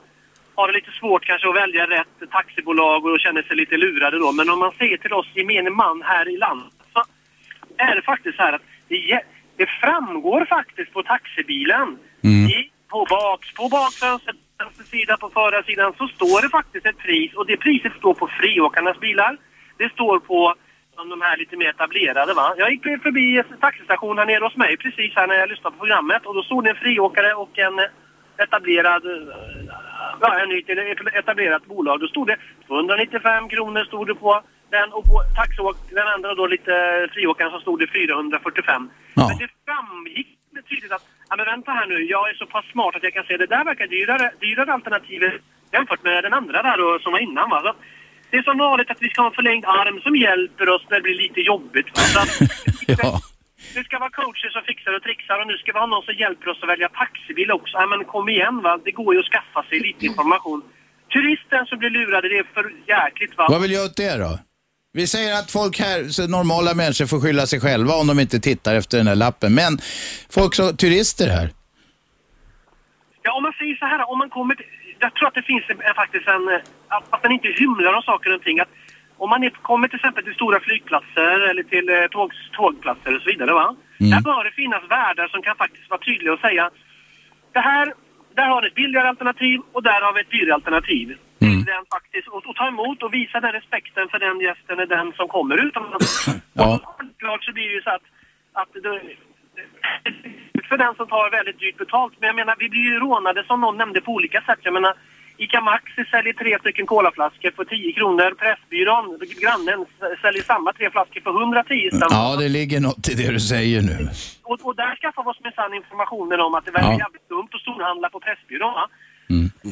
har 0.55 0.67
det 0.67 0.73
lite 0.73 0.91
svårt 0.91 1.25
kanske 1.25 1.49
att 1.49 1.55
välja 1.55 1.87
rätt 1.87 2.31
taxibolag 2.31 3.05
och 3.05 3.19
känner 3.19 3.41
sig 3.41 3.55
lite 3.55 3.77
lurade 3.77 4.19
då. 4.19 4.31
Men 4.31 4.49
om 4.49 4.59
man 4.59 4.71
säger 4.77 4.97
till 4.97 5.13
oss 5.13 5.27
gemene 5.35 5.69
man 5.69 6.01
här 6.01 6.29
i 6.29 6.37
landet 6.37 6.73
så 6.93 7.03
är 7.77 7.95
det 7.95 8.01
faktiskt 8.01 8.37
så 8.37 8.43
här 8.43 8.53
att 8.53 8.61
det, 8.87 9.21
det 9.57 9.69
framgår 9.81 10.45
faktiskt 10.45 10.93
på 10.93 11.03
taxibilen 11.03 11.97
i, 12.23 12.69
på, 12.89 13.05
bak, 13.09 13.53
på 13.55 13.69
bakfönstret, 13.69 14.35
sida, 14.91 15.17
på 15.17 15.29
förarsidan 15.29 15.93
så 15.97 16.07
står 16.07 16.41
det 16.41 16.49
faktiskt 16.49 16.85
ett 16.85 16.97
pris 16.97 17.33
och 17.33 17.45
det 17.45 17.57
priset 17.57 17.93
står 17.97 18.13
på 18.13 18.27
friåkarnas 18.39 18.99
bilar. 18.99 19.37
Det 19.77 19.89
står 19.91 20.19
på 20.19 20.55
som 20.99 21.09
de 21.09 21.21
här 21.21 21.37
lite 21.37 21.57
mer 21.57 21.69
etablerade 21.69 22.33
va. 22.33 22.47
Jag 22.57 22.71
gick 22.71 22.83
förbi 23.07 23.25
en 23.37 23.59
taxistation 23.67 24.17
här 24.17 24.25
nere 24.25 24.43
hos 24.43 24.55
mig 24.55 24.77
precis 24.77 25.11
här 25.15 25.27
när 25.27 25.35
jag 25.35 25.49
lyssnade 25.49 25.73
på 25.75 25.79
programmet 25.83 26.25
och 26.25 26.35
då 26.35 26.43
stod 26.43 26.63
det 26.63 26.69
en 26.69 26.75
friåkare 26.83 27.33
och 27.33 27.53
en 27.59 27.79
eh, 27.79 28.43
etablerad 28.43 29.03
eh, 29.05 29.35
ja, 30.21 30.29
en 30.39 30.49
nytt 30.49 30.69
ett 30.69 31.15
etablerat 31.21 31.65
bolag. 31.65 31.99
Då 31.99 32.07
stod 32.07 32.27
det 32.27 32.37
295 32.67 33.49
kronor 33.49 33.83
stod 33.83 34.07
det 34.07 34.15
på 34.15 34.41
den 34.69 34.89
och 34.93 35.03
på 35.03 35.17
taxiåk, 35.35 35.77
den 35.89 36.07
andra 36.07 36.35
då 36.35 36.47
lite 36.47 36.73
friåkaren 37.13 37.51
så 37.51 37.59
stod 37.59 37.79
det 37.79 37.87
445. 37.87 38.89
Men 39.15 39.37
det 39.37 39.49
framgick 39.65 40.29
tydligt 40.69 40.91
att, 40.91 41.05
ja 41.29 41.35
men 41.35 41.45
vänta 41.45 41.71
här 41.71 41.87
nu, 41.87 41.97
jag 42.03 42.29
är 42.29 42.33
så 42.33 42.45
pass 42.45 42.65
smart 42.71 42.95
att 42.95 43.03
jag 43.03 43.13
kan 43.13 43.23
se 43.23 43.37
det 43.37 43.45
där 43.45 43.63
verkar 43.65 43.87
dyrare, 43.87 44.31
dyrare 44.39 44.73
alternativet 44.73 45.33
jämfört 45.71 46.03
med 46.03 46.23
den 46.23 46.33
andra 46.33 46.61
där 46.61 46.77
då, 46.77 46.99
som 46.99 47.11
var 47.11 47.19
innan 47.19 47.49
va. 47.49 47.61
Så 47.61 47.73
det 48.29 48.37
är 48.37 48.43
som 48.43 48.57
vanligt 48.57 48.91
att 48.91 49.01
vi 49.05 49.09
ska 49.09 49.21
ha 49.21 49.29
en 49.29 49.39
förlängd 49.41 49.65
arm 49.65 49.97
som 50.05 50.15
hjälper 50.15 50.69
oss 50.73 50.83
när 50.89 50.95
det 50.97 51.05
blir 51.07 51.19
lite 51.25 51.41
jobbigt. 51.51 51.87
Ja. 53.03 53.21
det 53.75 53.83
ska 53.83 53.99
vara 53.99 54.09
coacher 54.09 54.49
som 54.55 54.61
fixar 54.69 54.91
och 54.97 55.03
trixar 55.03 55.41
och 55.41 55.47
nu 55.47 55.57
ska 55.57 55.71
vi 55.73 55.79
ha 55.79 55.85
någon 55.85 56.05
som 56.09 56.15
hjälper 56.23 56.47
oss 56.51 56.59
att 56.63 56.69
välja 56.69 56.89
taxibil 56.89 57.51
också. 57.51 57.73
Ja, 57.77 57.85
men 57.91 58.05
kom 58.05 58.29
igen 58.29 58.61
va, 58.65 58.79
det 58.85 58.91
går 58.91 59.13
ju 59.13 59.19
att 59.19 59.31
skaffa 59.33 59.61
sig 59.69 59.79
lite 59.79 60.05
information. 60.05 60.59
Turisten 61.13 61.65
som 61.65 61.79
blir 61.79 61.89
lurade, 61.89 62.29
det 62.29 62.37
är 62.37 62.47
för 62.53 62.65
jäkligt 62.87 63.37
va. 63.37 63.45
Vad 63.49 63.61
vill 63.61 63.71
jag 63.71 63.85
åt 63.85 63.97
det 63.97 64.15
då? 64.17 64.39
Vi 64.91 65.07
säger 65.07 65.33
att 65.39 65.51
folk 65.51 65.79
här, 65.79 66.27
normala 66.27 66.73
människor 66.73 67.05
får 67.05 67.19
skylla 67.19 67.45
sig 67.47 67.59
själva 67.59 67.93
om 67.93 68.07
de 68.07 68.19
inte 68.19 68.39
tittar 68.39 68.75
efter 68.75 68.97
den 68.97 69.07
här 69.07 69.15
lappen. 69.15 69.55
Men 69.55 69.77
folk 70.29 70.55
som 70.55 70.77
turister 70.77 71.27
här. 71.27 71.49
Ja, 73.23 73.33
om 73.37 73.43
man 73.43 73.53
säger 73.59 73.75
så 73.75 73.85
här, 73.85 74.09
om 74.11 74.17
man 74.17 74.29
kommer 74.29 74.55
till, 74.55 74.65
Jag 74.99 75.13
tror 75.13 75.27
att 75.27 75.33
det 75.33 75.41
finns 75.41 75.63
en, 75.69 75.95
faktiskt 75.95 76.27
en... 76.27 76.47
eh, 76.47 76.61
Att, 76.87 77.13
att 77.13 77.23
man 77.23 77.31
inte 77.31 77.47
hymlar 77.47 77.93
om 77.93 78.01
saker 78.01 78.35
och 78.35 78.41
ting. 78.43 78.59
Att 78.59 78.73
om 79.17 79.29
man 79.29 79.43
är, 79.43 79.49
kommer 79.49 79.87
till 79.87 79.95
exempel 79.95 80.23
till 80.23 80.33
stora 80.33 80.59
flygplatser 80.59 81.49
eller 81.49 81.63
till 81.63 81.89
eh, 81.89 82.07
tåg, 82.15 82.31
tågplatser 82.51 83.15
och 83.15 83.21
så 83.21 83.29
vidare, 83.29 83.53
va? 83.53 83.75
Där 83.97 84.21
bör 84.21 84.43
det 84.43 84.51
finnas 84.51 84.83
värdar 84.89 85.27
som 85.27 85.41
kan 85.41 85.55
faktiskt 85.55 85.89
vara 85.89 85.99
tydliga 85.99 86.33
och 86.33 86.39
säga 86.39 86.69
det 87.53 87.59
här, 87.59 87.93
där 88.35 88.47
har 88.47 88.61
ni 88.61 88.67
ett 88.67 88.75
billigare 88.75 89.07
alternativ 89.07 89.59
och 89.71 89.83
där 89.83 90.01
har 90.01 90.13
vi 90.13 90.21
ett 90.21 90.31
dyrare 90.31 90.53
alternativ. 90.53 91.07
Till 91.39 91.65
Den 91.65 91.85
faktiskt, 91.95 92.27
och, 92.27 92.45
och 92.49 92.55
ta 92.55 92.67
emot 92.67 93.03
och 93.03 93.13
visa 93.13 93.39
den 93.39 93.51
respekten 93.51 94.09
för 94.09 94.19
den 94.19 94.39
gästen 94.39 94.75
eller 94.75 94.85
den 94.97 95.13
som 95.13 95.27
kommer 95.27 95.65
utomlands. 95.67 96.27
Ja. 96.53 96.79
Självklart 96.97 97.43
så 97.43 97.51
blir 97.53 97.67
det 97.69 97.75
ju 97.75 97.81
så 97.81 97.89
att, 97.89 98.07
att 98.53 98.73
det, 98.83 99.01
för 100.69 100.77
den 100.77 100.95
som 100.95 101.07
tar 101.07 101.31
väldigt 101.37 101.59
dyrt 101.59 101.77
betalt. 101.77 102.13
Men 102.19 102.27
jag 102.27 102.35
menar, 102.35 102.55
vi 102.59 102.69
blir 102.69 102.81
ju 102.91 102.99
rånade 102.99 103.43
som 103.49 103.61
någon 103.61 103.77
nämnde 103.77 104.01
på 104.01 104.11
olika 104.11 104.41
sätt. 104.41 104.59
Jag 104.67 104.73
menar, 104.73 104.93
ICA 105.37 105.61
Maxi 105.61 106.05
säljer 106.11 106.33
tre 106.33 106.59
stycken 106.59 106.85
colaflaskor 106.85 107.51
för 107.57 107.65
10 107.65 107.93
kronor. 107.93 108.29
Pressbyrån, 108.41 109.05
grannen, 109.41 109.79
säljer 110.21 110.43
samma 110.43 110.73
tre 110.73 110.89
flaskor 110.95 111.21
för 111.21 111.31
110 111.41 111.89
spänn. 111.95 112.07
Ja, 112.11 112.35
det 112.39 112.49
ligger 112.49 112.79
något 112.79 113.09
i 113.09 113.13
det 113.13 113.31
du 113.31 113.39
säger 113.39 113.81
nu. 113.81 113.97
Och, 114.43 114.59
och 114.67 114.75
där 114.75 114.95
skaffar 115.01 115.23
vi 115.23 115.29
oss 115.29 115.39
minsann 115.43 115.73
informationen 115.73 116.39
om 116.45 116.53
att 116.55 116.65
det 116.65 116.71
verkar 116.71 116.91
Ja. 116.91 116.99
jävligt 117.05 117.29
dumt 117.29 117.49
att 117.55 117.61
storhandla 117.61 118.09
på 118.09 118.19
Pressbyrån. 118.19 118.73
Va? 118.73 118.85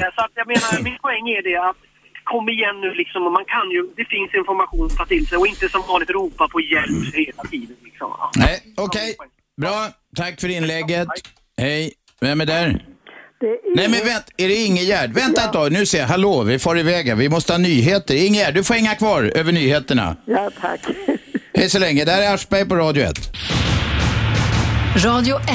Eh, 0.04 0.10
Så 0.16 0.22
att 0.26 0.32
jag 0.40 0.48
menar, 0.48 0.84
min 0.84 0.98
poäng 1.06 1.26
är 1.30 1.42
det 1.50 1.58
att 1.70 1.78
kom 2.24 2.50
igen 2.50 2.82
nu 2.82 2.94
liksom, 2.94 3.26
och 3.28 3.32
man 3.32 3.46
kan 3.46 3.72
ju, 3.72 3.82
det 3.96 4.06
finns 4.06 4.34
information 4.34 4.86
att 4.86 4.98
ta 4.98 5.06
till 5.06 5.28
sig 5.28 5.38
och 5.38 5.48
inte 5.48 5.70
som 5.70 5.82
vanligt 5.88 6.10
ropa 6.10 6.48
på 6.48 6.60
hjälp 6.62 7.06
hela 7.14 7.44
tiden. 7.44 7.76
Liksom. 7.84 8.12
Nej, 8.38 8.56
okej. 8.78 9.16
Bra. 9.62 9.90
Tack 10.16 10.42
för 10.42 10.50
inlägget. 10.50 11.08
Hej. 11.58 11.94
Vem 12.22 12.42
är 12.42 12.46
där? 12.46 12.84
Nej 13.76 13.88
men 13.88 14.00
vänta, 14.06 14.32
är 14.38 14.48
det 14.48 14.56
Ingegärd? 14.56 15.14
Vänta 15.14 15.44
ett 15.44 15.54
tag, 15.54 15.72
nu 15.72 15.86
ser 15.86 16.00
jag. 16.00 16.08
Hallå, 16.08 16.44
vi 16.44 16.60
far 16.60 16.80
iväg 16.80 17.08
här. 17.08 17.16
Vi 17.16 17.30
måste 17.30 17.54
ha 17.54 17.58
nyheter. 17.58 18.16
Ingegärd, 18.16 18.54
du 18.54 18.64
får 18.64 18.74
hänga 18.74 18.96
kvar 18.96 19.32
över 19.36 19.52
nyheterna. 19.52 20.16
Ja, 20.26 20.50
tack. 20.62 20.80
Hej 21.54 21.70
så 21.70 21.80
länge. 21.80 22.06
Där 22.06 22.22
är 22.22 22.34
Aschberg 22.34 22.66
på 22.66 22.76
Radio 22.76 23.04
1. 23.04 23.14
Radio 25.06 25.36
1. 25.40 25.48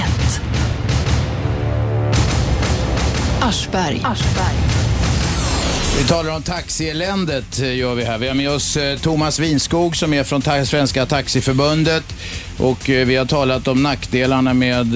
Aschberg. 3.42 4.02
Vi 5.98 6.08
talar 6.08 6.36
om 6.36 6.42
taxieländet 6.42 7.60
eh, 7.60 7.76
gör 7.76 7.94
vi 7.94 8.04
här. 8.04 8.18
Vi 8.18 8.28
har 8.28 8.34
med 8.34 8.50
oss 8.50 8.76
eh, 8.76 8.98
Thomas 8.98 9.38
Winskog 9.38 9.96
som 9.96 10.14
är 10.14 10.24
från 10.24 10.66
Svenska 10.66 11.06
Taxiförbundet 11.06 12.04
och 12.58 12.90
eh, 12.90 13.06
vi 13.06 13.16
har 13.16 13.26
talat 13.26 13.68
om 13.68 13.82
nackdelarna 13.82 14.54
med 14.54 14.86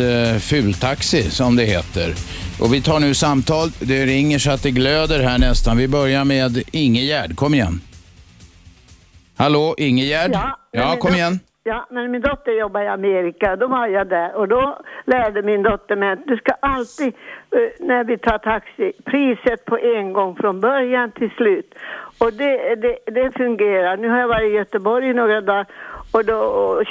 fultaxi 0.42 1.30
som 1.30 1.56
det 1.56 1.64
heter. 1.64 2.14
Och 2.60 2.74
vi 2.74 2.82
tar 2.82 3.00
nu 3.00 3.14
samtal. 3.14 3.72
Det 3.80 4.06
ringer 4.06 4.38
så 4.38 4.50
att 4.50 4.62
det 4.62 4.70
glöder 4.70 5.22
här 5.22 5.38
nästan. 5.38 5.76
Vi 5.76 5.88
börjar 5.88 6.24
med 6.24 6.62
Ingegärd. 6.72 7.36
Kom 7.36 7.54
igen. 7.54 7.80
Hallå, 9.36 9.74
Ingegärd? 9.78 10.30
Ja, 10.32 10.58
ja 10.72 10.96
kom 10.96 11.14
igen. 11.14 11.40
Ja, 11.68 11.86
men 11.90 12.10
min 12.10 12.20
dotter 12.20 12.52
jobbar 12.52 12.80
i 12.80 12.88
Amerika. 12.88 13.56
Då 13.56 13.66
var 13.66 13.86
jag 13.86 14.08
där 14.08 14.34
och 14.36 14.48
då 14.48 14.78
lärde 15.04 15.42
min 15.42 15.62
dotter 15.62 15.96
mig 15.96 16.10
att 16.10 16.26
du 16.26 16.36
ska 16.36 16.52
alltid, 16.60 17.06
eh, 17.56 17.86
när 17.86 18.04
vi 18.04 18.18
tar 18.18 18.38
taxi, 18.38 18.92
priset 19.04 19.64
på 19.64 19.78
en 19.78 20.12
gång 20.12 20.36
från 20.36 20.60
början 20.60 21.10
till 21.10 21.30
slut. 21.30 21.74
Och 22.18 22.32
det, 22.32 22.74
det, 22.74 22.98
det 23.06 23.36
fungerar. 23.36 23.96
Nu 23.96 24.08
har 24.08 24.18
jag 24.18 24.28
varit 24.28 24.50
i 24.50 24.54
Göteborg 24.54 25.10
i 25.10 25.14
några 25.14 25.40
dagar 25.40 25.66
och 26.12 26.24
då 26.24 26.40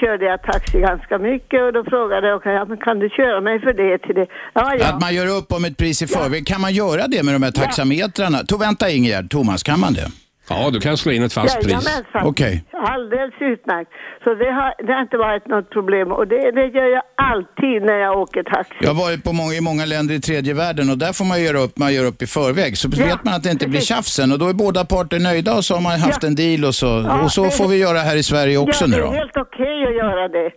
körde 0.02 0.26
jag 0.26 0.42
taxi 0.42 0.80
ganska 0.80 1.18
mycket 1.18 1.64
och 1.64 1.74
då 1.74 1.84
frågade 1.84 2.28
jag, 2.28 2.38
okay, 2.38 2.54
ja, 2.54 2.66
men 2.66 2.78
kan 2.78 3.00
du 3.00 3.10
köra 3.10 3.42
mig 3.42 3.60
för 3.60 3.74
det 3.74 3.98
till 3.98 4.16
det? 4.16 4.28
Ja, 4.54 4.76
ja. 4.80 4.90
Att 4.90 5.02
man 5.02 5.16
gör 5.16 5.38
upp 5.38 5.52
om 5.52 5.66
ett 5.66 5.78
pris 5.78 6.02
i 6.02 6.08
förväg. 6.08 6.48
Kan 6.48 6.62
man 6.62 6.74
göra 6.74 7.08
det 7.08 7.24
med 7.24 7.34
de 7.36 7.44
här 7.44 7.52
taxametrarna? 7.52 8.38
To, 8.38 8.58
vänta 8.58 8.90
Ingegärd, 8.90 9.30
Thomas, 9.30 9.64
kan 9.64 9.80
man 9.80 9.94
det? 9.94 10.25
Ja, 10.50 10.70
du 10.74 10.80
kan 10.80 10.98
slå 10.98 11.12
in 11.12 11.24
ett 11.24 11.34
fast 11.34 11.62
pris. 11.64 11.90
Okej. 12.24 12.64
Alldeles 12.74 13.34
utmärkt. 13.40 13.92
Så 14.24 14.34
det 14.34 14.52
har, 14.52 14.74
det 14.88 14.94
har 14.94 15.02
inte 15.02 15.18
varit 15.18 15.48
något 15.48 15.70
problem 15.70 16.12
och 16.12 16.28
det, 16.28 16.52
det 16.52 16.66
gör 16.68 16.86
jag 16.86 17.04
alltid 17.16 17.82
när 17.84 17.98
jag 18.00 18.18
åker 18.22 18.44
taxi. 18.44 18.74
Jag 18.82 18.90
har 18.94 19.04
varit 19.06 19.24
på 19.24 19.34
många, 19.34 19.54
i 19.54 19.62
många 19.62 19.86
länder 19.86 20.16
i 20.16 20.20
tredje 20.22 20.54
världen 20.54 20.90
och 20.90 20.98
där 20.98 21.14
får 21.14 21.26
man 21.26 21.44
göra 21.44 21.58
upp, 21.60 21.78
man 21.78 21.94
gör 21.94 22.06
upp 22.06 22.22
i 22.22 22.28
förväg. 22.28 22.78
Så 22.78 22.90
vet 22.90 23.24
man 23.24 23.34
att 23.34 23.44
det 23.44 23.52
inte 23.52 23.68
blir 23.68 23.80
tjafs 23.82 24.10
sen 24.14 24.32
och 24.32 24.40
då 24.40 24.48
är 24.50 24.54
båda 24.54 24.86
parter 24.86 25.20
nöjda 25.20 25.54
och 25.58 25.66
så 25.66 25.74
har 25.74 25.82
man 25.82 26.00
haft 26.00 26.24
Ja. 26.24 26.28
en 26.30 26.36
deal 26.36 26.66
och 26.66 26.76
så. 26.76 26.86
Ja, 27.08 27.24
och 27.24 27.32
så 27.32 27.44
det- 27.44 27.52
får 27.52 27.68
vi 27.68 27.78
göra 27.78 27.98
här 28.00 28.16
i 28.16 28.24
Sverige 28.24 28.58
också 28.58 28.84
ja, 28.84 28.88
nu 28.88 28.96
det 28.96 29.02
då. 29.02 29.08
är 29.12 29.16
helt 29.16 29.38
okej 29.38 29.88
att 29.88 29.96
göra 29.96 30.28
det. 30.28 30.50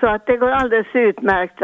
Så 0.00 0.06
att 0.14 0.26
det 0.26 0.36
går 0.36 0.50
alldeles 0.50 0.86
utmärkt 0.94 1.58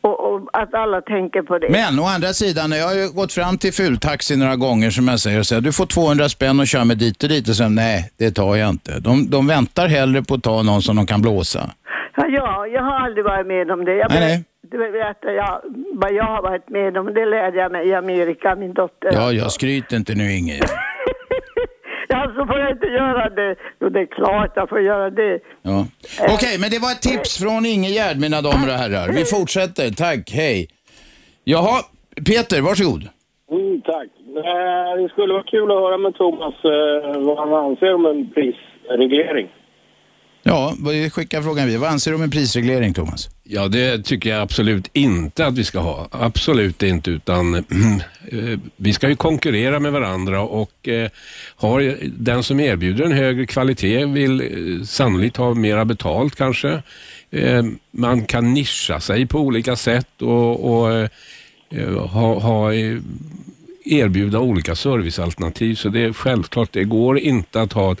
och, 0.00 0.32
och 0.34 0.48
att 0.52 0.74
alla 0.74 1.00
tänker 1.00 1.42
på 1.42 1.58
det. 1.58 1.68
Men 1.70 2.00
å 2.00 2.04
andra 2.04 2.28
sidan, 2.28 2.72
jag 2.72 2.86
har 2.86 2.94
ju 2.94 3.08
gått 3.12 3.32
fram 3.32 3.58
till 3.58 3.72
fultaxi 3.72 4.36
några 4.36 4.56
gånger 4.56 4.90
som 4.90 5.08
jag 5.08 5.20
säger 5.20 5.42
säger 5.42 5.62
du 5.62 5.72
får 5.72 5.86
200 5.86 6.28
spänn 6.28 6.60
och 6.60 6.66
kör 6.66 6.84
mig 6.84 6.96
dit 6.96 7.22
och 7.22 7.28
dit 7.28 7.48
och 7.48 7.56
sen 7.56 7.74
nej, 7.74 8.10
det 8.18 8.30
tar 8.30 8.56
jag 8.56 8.70
inte. 8.70 9.00
De, 9.00 9.30
de 9.30 9.46
väntar 9.46 9.88
hellre 9.88 10.22
på 10.22 10.34
att 10.34 10.42
ta 10.42 10.62
någon 10.62 10.82
som 10.82 10.96
de 10.96 11.06
kan 11.06 11.22
blåsa. 11.22 11.70
Ja, 12.16 12.26
ja, 12.28 12.66
jag 12.66 12.82
har 12.82 13.00
aldrig 13.00 13.24
varit 13.24 13.46
med 13.46 13.70
om 13.70 13.84
det. 13.84 13.94
Jag 13.94 14.10
Nej, 14.10 14.20
nej. 14.20 14.44
Du 14.70 14.78
berättar 14.78 15.30
jag, 15.30 15.60
vad 15.94 16.12
jag 16.12 16.24
har 16.24 16.42
varit 16.42 16.68
med 16.68 16.96
om. 16.96 17.06
Det 17.14 17.26
lärde 17.26 17.56
jag 17.56 17.72
mig 17.72 17.88
i 17.88 17.94
Amerika, 17.94 18.54
min 18.54 18.74
dotter. 18.74 19.10
Ja, 19.12 19.32
jag 19.32 19.52
skryter 19.52 19.96
inte 19.96 20.14
nu 20.14 20.32
Inge. 20.32 20.60
Ja, 22.14 22.32
så 22.36 22.46
får 22.46 22.58
jag 22.58 22.70
inte 22.70 22.86
göra 22.86 23.28
det. 23.30 23.56
Jo, 23.80 23.88
det 23.88 24.00
är 24.00 24.06
klart 24.06 24.52
jag 24.56 24.68
får 24.68 24.80
göra 24.80 25.10
det. 25.10 25.40
Ja. 25.62 25.86
Okej, 26.34 26.58
men 26.60 26.70
det 26.70 26.78
var 26.78 26.90
ett 26.90 27.02
tips 27.02 27.38
från 27.42 27.66
Ingegärd, 27.66 28.16
mina 28.20 28.40
damer 28.42 28.68
och 28.72 28.78
herrar. 28.82 29.12
Vi 29.12 29.24
fortsätter. 29.24 29.90
Tack, 29.90 30.30
hej. 30.30 30.68
Jaha, 31.44 31.76
Peter, 32.28 32.60
varsågod. 32.60 33.02
Mm, 33.50 33.80
tack. 33.80 34.08
Eh, 34.50 35.02
det 35.02 35.08
skulle 35.12 35.32
vara 35.32 35.42
kul 35.42 35.70
att 35.70 35.82
höra 35.84 35.98
med 35.98 36.14
Thomas 36.14 36.54
eh, 36.64 37.20
vad 37.26 37.38
han 37.38 37.52
anser 37.64 37.94
om 37.94 38.06
en 38.06 38.30
prisreglering. 38.34 39.48
Ja, 40.42 40.76
vi 40.86 41.10
skickar 41.10 41.42
frågan 41.42 41.66
vidare. 41.66 41.80
Vad 41.80 41.90
anser 41.90 42.10
du 42.10 42.14
om 42.14 42.22
en 42.22 42.30
prisreglering, 42.30 42.94
Thomas? 42.94 43.28
Ja, 43.44 43.68
det 43.68 44.04
tycker 44.04 44.30
jag 44.30 44.42
absolut 44.42 44.90
inte 44.92 45.46
att 45.46 45.58
vi 45.58 45.64
ska 45.64 45.78
ha. 45.78 46.08
Absolut 46.10 46.82
inte, 46.82 47.10
utan 47.10 47.54
eh, 48.32 48.58
vi 48.76 48.92
ska 48.92 49.08
ju 49.08 49.16
konkurrera 49.16 49.80
med 49.80 49.92
varandra 49.92 50.40
och 50.40 50.88
eh, 50.88 51.10
har 51.56 51.96
den 52.02 52.42
som 52.42 52.60
erbjuder 52.60 53.04
en 53.04 53.12
högre 53.12 53.46
kvalitet 53.46 54.04
vill 54.04 54.40
eh, 54.40 54.84
sannolikt 54.84 55.36
ha 55.36 55.54
mera 55.54 55.84
betalt 55.84 56.36
kanske. 56.36 56.82
Eh, 57.30 57.62
man 57.90 58.24
kan 58.24 58.54
nischa 58.54 59.00
sig 59.00 59.26
på 59.26 59.38
olika 59.40 59.76
sätt 59.76 60.22
och, 60.22 60.80
och 60.80 60.92
eh, 61.70 62.06
ha, 62.06 62.38
ha 62.38 62.72
eh, 62.74 62.98
erbjuda 63.84 64.38
olika 64.38 64.74
servicealternativ. 64.74 65.74
Så 65.74 65.88
det 65.88 66.00
är 66.00 66.12
självklart, 66.12 66.72
det 66.72 66.84
går 66.84 67.18
inte 67.18 67.60
att 67.60 67.72
ha 67.72 67.92
ett, 67.92 68.00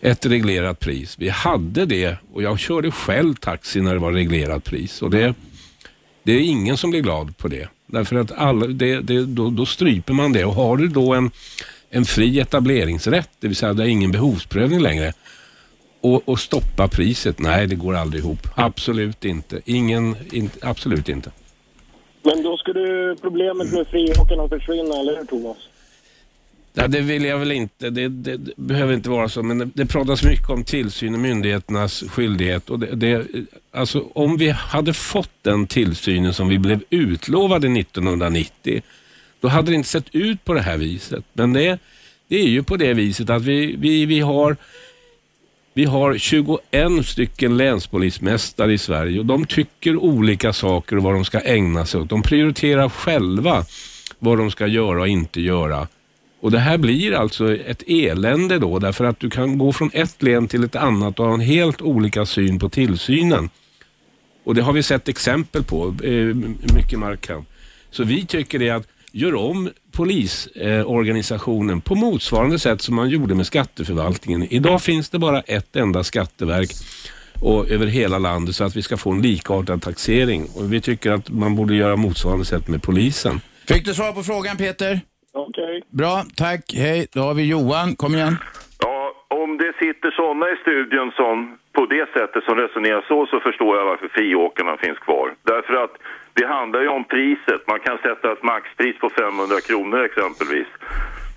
ett 0.00 0.26
reglerat 0.26 0.80
pris. 0.80 1.14
Vi 1.18 1.28
hade 1.28 1.86
det 1.86 2.16
och 2.32 2.42
jag 2.42 2.58
körde 2.58 2.90
själv 2.90 3.34
taxi 3.34 3.80
när 3.80 3.94
det 3.94 4.00
var 4.00 4.12
reglerat 4.12 4.64
pris. 4.64 5.02
Och 5.02 5.10
det, 5.10 5.34
det 6.22 6.32
är 6.32 6.40
ingen 6.40 6.76
som 6.76 6.90
blir 6.90 7.00
glad 7.00 7.36
på 7.36 7.48
det. 7.48 7.68
Därför 7.86 8.16
att 8.16 8.32
alla, 8.32 8.66
det, 8.66 9.00
det, 9.00 9.24
då, 9.24 9.50
då 9.50 9.66
stryper 9.66 10.12
man 10.12 10.32
det. 10.32 10.44
Och 10.44 10.54
har 10.54 10.76
du 10.76 10.88
då 10.88 11.14
en, 11.14 11.30
en 11.90 12.04
fri 12.04 12.40
etableringsrätt, 12.40 13.30
det 13.40 13.48
vill 13.48 13.56
säga 13.56 13.72
det 13.72 13.82
är 13.82 13.88
ingen 13.88 14.12
behovsprövning 14.12 14.80
längre, 14.80 15.12
och, 16.00 16.28
och 16.28 16.40
stoppa 16.40 16.88
priset, 16.88 17.38
nej 17.38 17.66
det 17.66 17.74
går 17.74 17.94
aldrig 17.94 18.24
ihop. 18.24 18.48
Absolut 18.54 19.24
inte. 19.24 19.60
Ingen, 19.64 20.16
in, 20.32 20.50
absolut 20.62 21.08
inte. 21.08 21.30
Men 22.22 22.42
då 22.42 22.56
skulle 22.56 23.16
problemet 23.20 23.72
med 23.72 23.86
friåkarna 23.86 24.48
försvinna, 24.48 25.00
eller 25.00 25.16
hur 25.16 25.24
Thomas? 25.24 25.56
Ja, 26.80 26.88
det 26.88 27.00
vill 27.00 27.24
jag 27.24 27.38
väl 27.38 27.52
inte. 27.52 27.90
Det, 27.90 28.08
det, 28.08 28.36
det 28.36 28.56
behöver 28.56 28.94
inte 28.94 29.10
vara 29.10 29.28
så, 29.28 29.42
men 29.42 29.58
det, 29.58 29.68
det 29.74 29.86
pratas 29.86 30.22
mycket 30.22 30.50
om 30.50 30.64
tillsyn 30.64 31.14
och 31.14 31.20
myndigheternas 31.20 32.04
skyldighet. 32.08 32.70
Och 32.70 32.78
det, 32.78 32.94
det, 32.94 33.26
alltså, 33.72 34.04
om 34.14 34.36
vi 34.36 34.50
hade 34.50 34.92
fått 34.92 35.30
den 35.42 35.66
tillsynen 35.66 36.34
som 36.34 36.48
vi 36.48 36.58
blev 36.58 36.80
utlovade 36.90 37.80
1990, 37.80 38.82
då 39.40 39.48
hade 39.48 39.70
det 39.70 39.74
inte 39.74 39.88
sett 39.88 40.14
ut 40.14 40.44
på 40.44 40.54
det 40.54 40.60
här 40.60 40.76
viset. 40.76 41.24
Men 41.32 41.52
det, 41.52 41.78
det 42.28 42.36
är 42.36 42.48
ju 42.48 42.62
på 42.62 42.76
det 42.76 42.94
viset 42.94 43.30
att 43.30 43.42
vi, 43.42 43.76
vi, 43.78 44.06
vi 44.06 44.20
har 44.20 44.56
vi 45.74 45.84
har 45.84 46.18
21 46.18 46.60
stycken 47.06 47.56
länspolismästare 47.56 48.72
i 48.72 48.78
Sverige 48.78 49.18
och 49.18 49.26
de 49.26 49.46
tycker 49.46 49.96
olika 49.96 50.52
saker 50.52 50.96
och 50.96 51.02
vad 51.02 51.14
de 51.14 51.24
ska 51.24 51.40
ägna 51.40 51.86
sig 51.86 52.00
åt. 52.00 52.08
De 52.08 52.22
prioriterar 52.22 52.88
själva 52.88 53.64
vad 54.18 54.38
de 54.38 54.50
ska 54.50 54.66
göra 54.66 55.00
och 55.00 55.08
inte 55.08 55.40
göra. 55.40 55.88
Och 56.40 56.50
Det 56.50 56.58
här 56.58 56.78
blir 56.78 57.12
alltså 57.12 57.56
ett 57.56 57.82
elände 57.86 58.58
då 58.58 58.78
därför 58.78 59.04
att 59.04 59.20
du 59.20 59.30
kan 59.30 59.58
gå 59.58 59.72
från 59.72 59.90
ett 59.92 60.22
län 60.22 60.48
till 60.48 60.64
ett 60.64 60.76
annat 60.76 61.20
och 61.20 61.26
ha 61.26 61.34
en 61.34 61.40
helt 61.40 61.82
olika 61.82 62.26
syn 62.26 62.58
på 62.58 62.68
tillsynen. 62.68 63.50
Och 64.44 64.54
det 64.54 64.62
har 64.62 64.72
vi 64.72 64.82
sett 64.82 65.08
exempel 65.08 65.64
på, 65.64 65.94
eh, 66.04 66.34
mycket 66.74 66.98
markant. 66.98 67.48
Så 67.90 68.04
vi 68.04 68.26
tycker 68.26 68.58
det 68.58 68.70
att 68.70 68.88
gör 69.12 69.34
om 69.34 69.70
polisorganisationen 69.92 71.80
på 71.80 71.94
motsvarande 71.94 72.58
sätt 72.58 72.82
som 72.82 72.94
man 72.94 73.08
gjorde 73.08 73.34
med 73.34 73.46
skatteförvaltningen. 73.46 74.46
Idag 74.50 74.82
finns 74.82 75.10
det 75.10 75.18
bara 75.18 75.40
ett 75.40 75.76
enda 75.76 76.04
skatteverk 76.04 76.70
och 77.40 77.68
över 77.68 77.86
hela 77.86 78.18
landet 78.18 78.56
så 78.56 78.64
att 78.64 78.76
vi 78.76 78.82
ska 78.82 78.96
få 78.96 79.12
en 79.12 79.22
likartad 79.22 79.82
taxering. 79.82 80.48
Och 80.54 80.72
vi 80.72 80.80
tycker 80.80 81.10
att 81.10 81.30
man 81.30 81.56
borde 81.56 81.74
göra 81.74 81.96
motsvarande 81.96 82.44
sätt 82.44 82.68
med 82.68 82.82
polisen. 82.82 83.40
Fick 83.68 83.84
du 83.84 83.94
svar 83.94 84.12
på 84.12 84.22
frågan, 84.22 84.56
Peter? 84.56 85.00
Okej. 85.46 85.82
Bra, 85.90 86.22
tack. 86.36 86.64
Hej, 86.74 87.06
då 87.14 87.20
har 87.20 87.34
vi 87.34 87.44
Johan. 87.50 87.96
Kom 87.96 88.14
igen. 88.14 88.36
Ja, 88.84 89.12
om 89.42 89.58
det 89.58 89.72
sitter 89.78 90.10
sådana 90.10 90.46
i 90.50 90.56
studion 90.56 91.12
som 91.20 91.58
på 91.72 91.86
det 91.86 92.06
sättet 92.16 92.44
som 92.44 92.54
resonerar 92.56 93.04
så, 93.08 93.26
så 93.26 93.40
förstår 93.40 93.76
jag 93.78 93.84
varför 93.84 94.08
friåkarna 94.08 94.76
finns 94.76 94.98
kvar. 94.98 95.34
Därför 95.52 95.74
att 95.84 95.94
det 96.34 96.46
handlar 96.46 96.80
ju 96.80 96.88
om 96.88 97.04
priset. 97.04 97.60
Man 97.72 97.80
kan 97.80 97.98
sätta 97.98 98.32
ett 98.32 98.42
maxpris 98.42 98.96
på 98.98 99.08
500 99.10 99.56
kronor 99.68 99.98
exempelvis. 100.04 100.66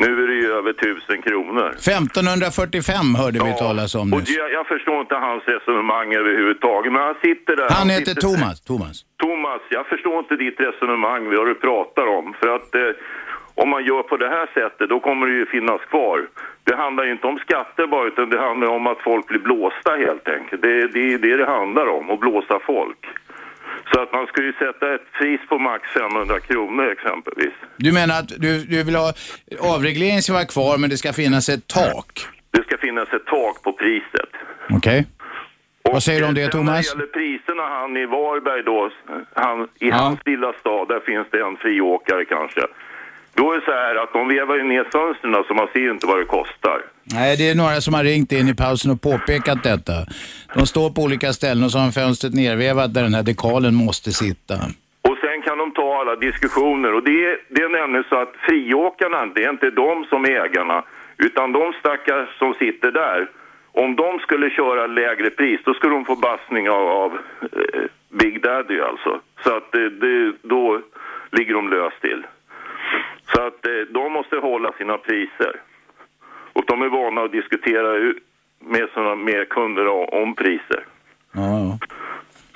Nu 0.04 0.24
är 0.24 0.28
det 0.28 0.34
ju 0.44 0.48
över 0.60 0.72
1000 0.72 1.22
kronor. 1.22 1.70
1545 1.70 3.16
hörde 3.22 3.40
vi 3.48 3.54
talas 3.66 3.96
om 3.96 4.14
Och 4.14 4.20
nyss. 4.20 4.38
jag, 4.38 4.52
jag 4.52 4.68
förstår 4.68 5.00
inte 5.02 5.16
hans 5.16 5.44
resonemang 5.56 6.14
överhuvudtaget, 6.22 6.92
men 6.94 7.02
han 7.02 7.16
sitter 7.28 7.56
där. 7.56 7.68
Han 7.70 7.90
heter 7.90 8.06
sitter, 8.06 8.22
Thomas. 8.22 8.62
Thomas. 8.62 8.96
Thomas, 9.24 9.62
jag 9.78 9.86
förstår 9.88 10.20
inte 10.20 10.36
ditt 10.46 10.60
resonemang, 10.60 11.22
vad 11.38 11.48
du 11.48 11.56
pratar 11.56 12.06
om. 12.18 12.26
För 12.40 12.50
att 12.56 12.76
eh, 12.76 12.92
om 13.56 13.70
man 13.70 13.86
gör 13.86 14.04
på 14.04 14.18
det 14.18 14.30
här 14.30 14.48
sättet, 14.54 14.90
då 14.90 15.00
kommer 15.00 15.28
det 15.28 15.34
ju 15.34 15.46
finnas 15.46 15.82
kvar. 15.82 16.28
Det 16.64 16.76
handlar 16.76 17.04
ju 17.04 17.12
inte 17.12 17.28
om 17.28 17.40
skatter 17.40 17.88
bara, 17.88 18.08
utan 18.08 18.30
det 18.30 18.40
handlar 18.40 18.68
om 18.68 18.88
att 18.88 19.02
folk 19.02 19.28
blir 19.28 19.40
blåsta 19.40 19.92
helt 19.92 20.28
enkelt. 20.30 20.62
Det, 20.62 20.88
det 20.88 21.14
är 21.14 21.18
det 21.18 21.38
det 21.38 21.46
handlar 21.46 21.88
om, 21.88 22.10
att 22.10 22.20
blåsa 22.20 22.60
folk. 22.66 23.06
Så 23.94 24.02
att 24.02 24.14
man 24.14 24.28
ska 24.28 24.42
ju 24.42 24.54
sätta 24.54 24.94
ett 24.96 25.12
pris 25.20 25.42
på 25.50 25.58
max 25.60 25.90
500 25.90 26.40
kronor 26.40 26.92
exempelvis. 26.92 27.54
Du 27.78 27.94
menar 27.94 28.20
att 28.20 28.30
du, 28.30 28.64
du 28.66 28.84
vill 28.84 28.96
ha 28.96 29.14
avregleringen 29.76 30.22
ska 30.22 30.34
vara 30.34 30.46
kvar 30.46 30.78
men 30.78 30.90
det 30.90 30.98
ska 30.98 31.14
finnas 31.14 31.50
ett 31.50 31.68
tak? 31.68 32.12
Det 32.52 32.64
ska 32.64 32.78
finnas 32.78 33.14
ett 33.14 33.26
tak 33.26 33.64
på 33.64 33.74
priset. 33.74 34.30
Okej. 34.70 35.08
Vad 35.84 36.04
säger 36.04 36.20
du 36.22 36.28
om 36.28 36.34
det 36.34 36.52
Sen 36.52 36.66
När 36.66 36.66
det 36.66 36.72
Thomas? 36.72 36.94
gäller 36.96 37.06
priserna, 37.06 37.64
han 37.64 37.98
i 37.98 38.06
Varberg 38.06 38.64
då, 38.64 38.90
han, 39.34 39.68
i 39.80 39.90
hans 39.90 40.20
lilla 40.26 40.54
stad, 40.54 40.88
där 40.88 41.00
finns 41.00 41.28
det 41.32 41.40
en 41.42 41.58
friåkare 41.58 42.26
kanske. 42.26 42.62
Då 43.34 43.52
är 43.52 43.60
det 43.60 43.65
så 43.65 43.72
här 43.72 43.96
att 44.04 44.13
de 44.13 44.28
vevar 44.28 44.56
ju 44.56 44.63
ner 44.63 44.84
fönstren 44.91 45.44
så 45.48 45.54
man 45.54 45.67
ser 45.74 45.91
inte 45.91 46.08
vad 46.08 46.20
det 46.20 46.26
kostar. 46.26 46.82
Nej, 47.04 47.38
det 47.38 47.50
är 47.50 47.56
några 47.56 47.82
som 47.82 47.94
har 47.94 48.04
ringt 48.04 48.32
in 48.32 48.48
i 48.48 48.56
pausen 48.56 48.91
och 48.91 49.02
påpekat 49.02 49.63
detta. 49.63 49.94
De 50.56 50.65
står 50.67 50.89
på 50.89 51.02
olika 51.02 51.34
ställen 51.34 51.63
och 51.63 51.72
så 51.72 51.78
har 51.80 51.91
fönstret 51.91 52.34
nervevat 52.34 52.94
där 52.94 53.04
den 53.04 53.13
här 53.13 53.24
dekalen 53.24 53.76
måste 53.76 54.12
sitta. 54.12 54.54
Och 55.10 55.17
sen 55.22 55.41
kan 55.41 55.58
de 55.58 55.72
ta 55.72 56.00
alla 56.02 56.15
diskussioner 56.15 56.94
och 56.94 57.04
det, 57.04 57.26
är- 57.26 57.38
det 57.50 57.62
är 57.62 57.70
nämligen 57.70 58.06
så 58.10 58.15
att 58.22 58.34
friåkarna, 58.48 59.26
det 59.26 59.44
är 59.44 59.50
inte 59.50 59.70
de 59.70 60.06
som 60.10 60.26
är 60.26 60.30
ägarna, 60.46 60.84
utan 61.17 61.52
de 61.52 61.74
stackars 61.80 62.38
som 62.38 62.54
sitter 62.54 62.91
där, 62.91 63.28
om 63.74 63.96
de 63.96 64.20
skulle 64.20 64.50
köra 64.50 64.88
lägre 64.88 65.30
pris, 65.30 65.60
då 65.65 65.74
skulle 65.74 65.94
de 65.94 66.06
få 66.06 66.15
bassning 66.15 66.70
av, 66.70 66.88
av 66.88 67.12
eh, 67.41 67.82
Big 68.10 68.41
Daddy 68.44 68.80
alltså. 68.82 69.20
Så 69.44 69.50
att 69.58 69.76
eh, 69.76 69.82
det, 69.82 70.34
då 70.41 70.82
ligger 71.32 71.54
de 71.54 71.70
löst 71.70 72.02
till. 72.02 72.24
Så 73.34 73.41
att 73.48 73.65
eh, 73.67 73.82
de 73.94 74.13
måste 74.13 74.36
hålla 74.36 74.72
sina 74.78 74.98
priser. 74.98 75.54
Och 76.54 76.63
de 76.67 76.82
är 76.82 76.89
vana 76.89 77.22
att 77.22 77.32
diskutera 77.32 78.13
med, 78.60 78.88
såna, 78.94 79.15
med 79.15 79.50
kunder 79.50 79.88
om, 80.22 80.36
priser. 80.36 80.86
Ja, 81.34 81.78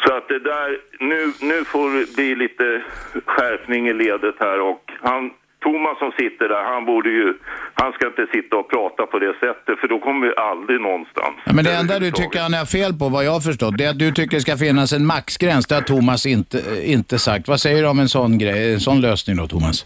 Så 0.05 0.13
att 0.13 0.27
det 0.27 0.39
där, 0.39 0.77
nu, 0.99 1.33
nu 1.41 1.65
får 1.65 1.99
det 1.99 2.15
bli 2.15 2.35
lite 2.35 2.81
skärpning 3.25 3.87
i 3.87 3.93
ledet 3.93 4.35
här 4.39 4.59
och 4.61 4.81
han, 5.01 5.31
Thomas 5.63 5.99
som 5.99 6.11
sitter 6.11 6.49
där, 6.49 6.63
han 6.63 6.85
borde 6.85 7.09
ju, 7.09 7.33
han 7.73 7.93
ska 7.93 8.07
inte 8.07 8.27
sitta 8.33 8.55
och 8.55 8.69
prata 8.69 9.05
på 9.05 9.19
det 9.19 9.33
sättet 9.39 9.79
för 9.79 9.87
då 9.87 9.99
kommer 9.99 10.27
vi 10.27 10.33
aldrig 10.35 10.81
någonstans. 10.81 11.35
Ja, 11.45 11.53
men 11.53 11.65
det 11.65 11.73
enda 11.73 11.99
du 11.99 12.11
tycker 12.11 12.39
han 12.41 12.53
har 12.53 12.65
fel 12.65 12.93
på, 12.93 13.09
vad 13.09 13.25
jag 13.25 13.31
har 13.31 13.39
förstått, 13.39 13.77
det 13.77 13.83
är 13.85 13.89
att 13.89 13.99
du 13.99 14.11
tycker 14.11 14.37
det 14.37 14.41
ska 14.41 14.57
finnas 14.57 14.93
en 14.93 15.05
maxgräns. 15.05 15.67
Det 15.67 15.75
har 15.75 15.81
Thomas 15.81 16.25
inte, 16.25 16.61
inte 16.83 17.19
sagt. 17.19 17.47
Vad 17.47 17.59
säger 17.59 17.81
du 17.83 17.87
om 17.89 17.99
en 17.99 18.09
sån 18.09 18.37
grej, 18.37 18.73
en 18.73 18.79
sån 18.79 19.01
lösning 19.01 19.37
då, 19.37 19.47
Thomas? 19.47 19.85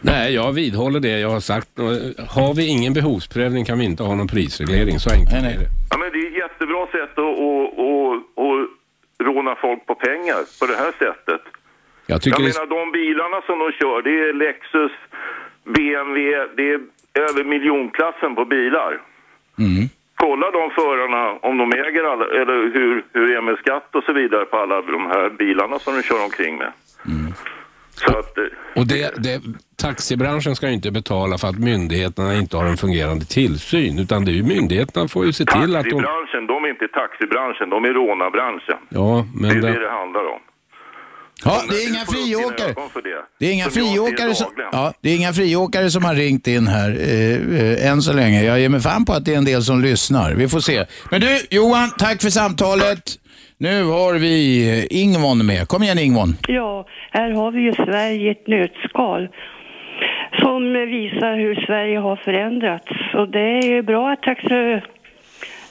Nej, 0.00 0.34
jag 0.34 0.52
vidhåller 0.52 1.00
det 1.00 1.18
jag 1.20 1.28
har 1.30 1.40
sagt. 1.40 1.68
Har 2.36 2.54
vi 2.54 2.66
ingen 2.66 2.92
behovsprövning 2.92 3.64
kan 3.64 3.78
vi 3.78 3.84
inte 3.84 4.02
ha 4.02 4.14
någon 4.14 4.28
prisreglering. 4.28 4.98
Så 4.98 5.10
enkelt 5.10 5.36
är 5.44 5.58
det. 5.60 5.66
Ja, 5.90 5.98
men 5.98 6.12
det 6.12 6.18
är 6.18 6.26
ett 6.26 6.36
jättebra 6.44 6.86
sätt 6.86 7.14
att, 7.18 7.24
att, 7.24 7.68
att, 7.88 8.18
att 8.44 9.26
råna 9.26 9.54
folk 9.64 9.86
på 9.86 9.94
pengar 9.94 10.40
på 10.60 10.66
det 10.66 10.76
här 10.82 10.92
sättet. 11.04 11.42
Jag 12.06 12.22
tycker 12.22 12.40
jag 12.42 12.50
det- 12.50 12.58
menar 12.58 12.84
de 12.84 12.92
bilarna 12.92 13.38
som 13.46 13.58
de 13.58 13.72
kör, 13.80 14.02
det 14.08 14.14
är 14.28 14.32
Lexus, 14.32 14.92
BMW, 15.74 16.46
det 16.56 16.66
är 16.72 16.80
över 17.28 17.44
miljonklassen 17.44 18.34
på 18.34 18.44
bilar. 18.44 18.92
Kolla 20.14 20.50
de 20.50 20.70
förarna 20.70 21.22
om 21.48 21.58
de 21.58 21.72
äger 21.72 22.04
alla, 22.12 22.24
eller 22.40 22.56
hur, 22.74 23.04
hur 23.12 23.28
det 23.28 23.34
är 23.36 23.40
med 23.42 23.58
skatt 23.58 23.88
och 23.94 24.04
så 24.04 24.12
vidare 24.12 24.44
på 24.44 24.56
alla 24.56 24.82
de 24.82 25.06
här 25.06 25.30
bilarna 25.30 25.78
som 25.78 25.94
de 25.96 26.02
kör 26.02 26.24
omkring 26.24 26.56
med. 26.58 26.72
Så 27.98 28.18
att, 28.18 28.38
eh, 28.38 28.44
Och 28.80 28.86
det, 28.86 29.14
det, 29.16 29.42
taxibranschen 29.76 30.56
ska 30.56 30.66
ju 30.68 30.74
inte 30.74 30.90
betala 30.90 31.38
för 31.38 31.48
att 31.48 31.58
myndigheterna 31.58 32.34
inte 32.34 32.56
har 32.56 32.64
en 32.64 32.76
fungerande 32.76 33.24
tillsyn, 33.24 33.98
utan 33.98 34.24
det 34.24 34.30
är 34.30 34.34
ju 34.34 34.42
myndigheterna 34.42 35.08
får 35.08 35.26
ju 35.26 35.32
se 35.32 35.44
till 35.44 35.76
att 35.76 35.84
de... 35.84 35.90
taxibranschen, 35.90 36.46
de 36.46 36.64
är 36.64 36.68
inte 36.68 36.88
taxibranschen, 36.88 37.70
de 37.70 37.84
är 37.84 37.88
rånarbranschen. 37.88 38.78
Ja, 38.88 39.26
Det 39.40 39.48
är 39.48 39.52
men 39.52 39.60
det 39.60 39.72
det, 39.72 39.80
det 39.80 39.90
handlar 39.90 40.24
om. 40.34 40.40
Ja, 41.44 41.62
det 41.68 41.74
är 41.76 41.88
inga 41.88 42.04
friåkare. 42.06 42.74
Det. 43.02 43.24
Det 43.38 43.46
är 43.46 43.52
inga 43.52 43.70
friåkare 43.70 44.34
som, 44.34 44.46
ja, 44.72 44.92
det 45.00 45.10
är 45.10 45.16
inga 45.16 45.32
friåkare 45.32 45.90
som 45.90 46.04
har 46.04 46.14
ringt 46.14 46.46
in 46.46 46.66
här 46.66 46.90
eh, 46.90 47.60
eh, 47.60 47.90
än 47.90 48.02
så 48.02 48.12
länge. 48.12 48.42
Jag 48.44 48.60
ger 48.60 48.68
mig 48.68 48.80
fan 48.80 49.04
på 49.04 49.12
att 49.12 49.24
det 49.24 49.34
är 49.34 49.38
en 49.38 49.44
del 49.44 49.62
som 49.62 49.82
lyssnar. 49.82 50.34
Vi 50.34 50.48
får 50.48 50.60
se. 50.60 50.86
Men 51.10 51.20
du 51.20 51.38
Johan, 51.50 51.90
tack 51.98 52.22
för 52.22 52.30
samtalet. 52.30 53.18
Nu 53.60 53.84
har 53.84 54.14
vi 54.14 54.86
Ingvon 54.90 55.46
med. 55.46 55.68
Kom 55.68 55.82
igen 55.82 55.98
Ingvon. 55.98 56.28
Ja, 56.48 56.86
här 57.10 57.30
har 57.30 57.50
vi 57.50 57.60
ju 57.60 57.72
Sverige 57.72 58.28
i 58.28 58.28
ett 58.28 58.46
nötskal 58.46 59.28
som 60.40 60.72
visar 60.72 61.36
hur 61.36 61.54
Sverige 61.66 61.98
har 61.98 62.16
förändrats. 62.16 62.92
Och 63.14 63.28
det 63.28 63.40
är 63.40 63.62
ju 63.62 63.82
bra 63.82 64.10
att 64.10 64.22
taxi, 64.22 64.80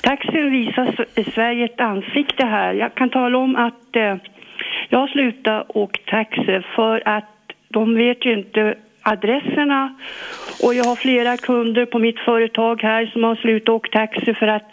taxin 0.02 0.52
visar 0.52 1.06
Sverige 1.34 1.65
ett 1.65 1.82
ansikte 1.82 2.45
här. 2.45 2.73
Jag 2.73 2.95
kan 2.95 3.10
tala 3.10 3.38
om 3.38 3.56
att 3.56 3.95
eh, 3.95 4.15
jag 4.89 5.00
har 5.00 5.08
slutat 5.08 5.65
åka 5.69 6.02
taxi 6.06 6.62
för 6.76 7.04
att 7.06 7.34
de 7.69 7.95
vet 7.95 8.26
ju 8.26 8.34
inte 8.34 8.76
adresserna 9.02 9.95
och 10.63 10.73
jag 10.73 10.84
har 10.84 10.95
flera 10.95 11.38
kunder 11.38 11.86
på 11.86 12.00
mitt 12.00 12.19
företag 12.19 12.82
här 12.82 13.06
som 13.06 13.23
har 13.23 13.36
slutat 13.36 13.69
åka 13.69 14.00
taxi 14.00 14.34
för 14.34 14.47
att 14.47 14.71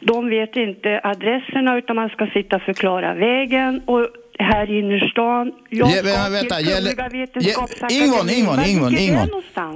de 0.00 0.28
vet 0.30 0.56
inte 0.56 1.00
adresserna 1.02 1.78
utan 1.78 1.96
man 1.96 2.08
ska 2.08 2.26
sitta 2.26 2.56
och 2.56 2.62
förklara 2.62 3.14
vägen 3.14 3.82
och 3.86 4.06
här 4.38 4.70
i 4.70 4.78
innerstan. 4.78 5.52
Jag 5.68 5.88
Ge- 5.88 5.94
ska 5.96 6.30
vänta, 6.30 6.60
gäller-. 6.60 6.92
Ingvon, 8.02 8.28
Ingvon, 8.70 8.94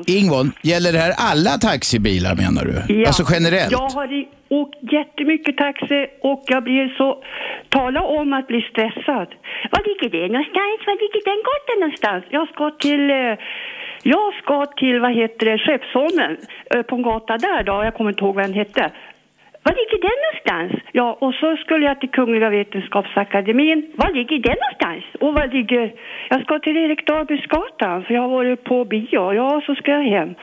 Ingvon, 0.07 0.53
gäller 0.63 0.93
det 0.93 0.99
här 0.99 1.13
alla 1.31 1.51
taxibilar 1.51 2.35
menar 2.45 2.65
du? 2.65 2.95
Ja. 2.95 3.07
Alltså 3.07 3.25
generellt? 3.35 3.73
Jag 3.73 3.89
har 3.99 4.25
åkt 4.49 4.79
jättemycket 4.93 5.57
taxi 5.57 6.07
och 6.23 6.43
jag 6.47 6.63
blir 6.65 6.89
så... 6.99 7.23
Tala 7.69 8.01
om 8.03 8.33
att 8.33 8.47
bli 8.47 8.61
stressad. 8.71 9.29
Var 9.73 9.83
ligger 9.89 10.09
det 10.19 10.29
någonstans? 10.33 10.81
Var 10.87 10.97
ligger 11.03 11.23
den 11.31 11.41
gatan 11.51 11.79
någonstans? 11.81 12.25
Jag 12.31 12.49
ska 12.49 12.71
till... 12.71 13.11
eh, 13.11 13.35
Jag 14.03 14.35
ska 14.43 14.67
till, 14.67 15.01
vad 15.01 15.15
heter 15.15 15.47
det, 15.47 15.59
Skeppsholmen. 15.59 16.37
eh, 16.75 16.83
På 16.83 16.97
en 16.97 17.03
gata 17.03 17.37
där 17.39 17.63
då. 17.63 17.73
Jag 17.85 17.95
kommer 17.95 18.11
inte 18.11 18.25
ihåg 18.25 18.35
vad 18.35 18.45
den 18.45 18.55
hette. 18.55 18.91
Var 19.67 19.75
ligger 19.81 20.01
den 20.09 20.19
någonstans? 20.25 20.73
Ja, 20.93 21.17
och 21.21 21.35
så 21.35 21.57
skulle 21.57 21.87
jag 21.87 22.01
till 22.01 22.11
Kungliga 22.11 22.51
Vetenskapsakademin. 22.51 23.93
Var 23.97 24.11
ligger 24.13 24.39
den 24.39 24.57
någonstans? 24.65 25.05
Och 25.21 25.35
var 25.35 25.47
ligger... 25.47 25.93
Jag 26.29 26.43
ska 26.43 26.59
till 26.59 26.77
Erik 26.77 27.07
Dahlbergsgatan 27.07 28.05
för 28.05 28.15
jag 28.15 28.23
har 28.23 28.29
varit 28.29 28.65
på 28.65 28.85
bio. 28.85 29.33
Ja, 29.33 29.63
så 29.67 29.75
ska 29.75 29.91
jag 29.91 30.03
hem. 30.03 30.35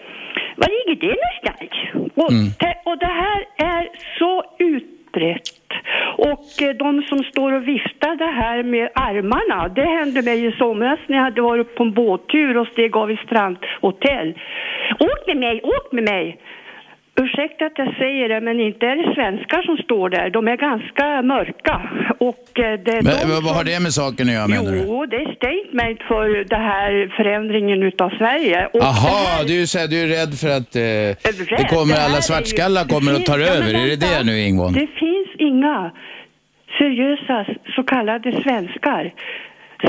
Var 0.55 0.69
ligger 0.77 1.07
det 1.07 1.15
någonstans? 1.23 1.73
Och, 2.15 2.31
det, 2.60 2.73
och 2.86 2.97
det 2.97 3.13
här 3.23 3.41
är 3.57 3.89
så 4.19 4.43
utbrett. 4.57 5.62
Och 6.17 6.62
eh, 6.62 6.75
de 6.75 7.01
som 7.01 7.23
står 7.23 7.51
och 7.53 7.67
viftar 7.67 8.15
det 8.15 8.31
här 8.41 8.63
med 8.63 8.89
armarna, 8.95 9.67
det 9.67 9.86
hände 9.86 10.21
mig 10.21 10.45
i 10.45 10.51
somras 10.51 10.99
när 11.07 11.17
jag 11.17 11.23
hade 11.23 11.41
varit 11.41 11.75
på 11.75 11.84
en 11.84 11.93
båttur 11.93 12.57
och 12.57 12.67
steg 12.67 12.97
av 12.97 13.12
i 13.12 13.17
strandhotell. 13.17 14.39
Åk 14.99 15.27
med 15.27 15.38
mig, 15.38 15.62
åk 15.63 15.91
med 15.91 16.03
mig! 16.03 16.38
Ursäkta 17.15 17.65
att 17.65 17.78
jag 17.78 17.95
säger 17.95 18.30
det, 18.30 18.41
men 18.41 18.60
inte 18.60 18.86
är 18.86 18.95
det 18.95 19.13
svenskar 19.15 19.62
som 19.62 19.78
står 19.78 20.10
där. 20.10 20.30
De 20.30 20.47
är 20.47 20.58
ganska 20.58 21.21
mörka. 21.21 21.82
Och 22.19 22.60
eh, 22.60 22.80
det 22.86 22.91
är 22.91 23.02
Men, 23.04 23.13
de 23.21 23.26
vad- 23.34 23.43
vad 23.43 23.56
har 23.56 23.63
det 23.63 23.80
med 23.80 23.93
saken 23.93 24.28
att 24.28 24.34
göra 24.34 24.47
menar 24.47 24.71
du? 24.71 24.78
Jo, 24.88 25.06
det 25.06 25.15
är 25.15 25.30
statement 25.36 26.00
för 26.08 26.43
det 26.54 26.56
här 26.71 27.13
förändringen 27.17 27.84
utav 27.84 28.10
Sverige. 28.10 28.65
Och 28.74 28.80
Jaha, 28.82 28.91
här- 28.93 29.45
du, 29.47 29.62
är 29.62 29.88
du 29.88 29.97
är 30.04 30.08
rädd 30.08 30.34
för 30.41 30.50
att 30.60 30.76
eh, 30.76 30.82
det 31.60 31.67
kommer 31.76 31.93
det 31.95 32.04
alla 32.06 32.15
ju- 32.15 32.21
svartskallar 32.30 32.84
kommer 32.93 33.12
och 33.15 33.26
tar 33.26 33.39
Ja, 33.39 33.45
över. 33.47 33.67
Är 33.69 33.74
det 33.74 33.89
vänta. 33.89 34.17
det 34.17 34.24
nu 34.24 34.39
Ingvon? 34.39 34.74
Det 34.74 34.88
finns 35.04 35.28
inga 35.38 35.91
seriösa 36.78 37.45
så 37.76 37.84
kallade 37.84 38.41
svenskar, 38.43 39.13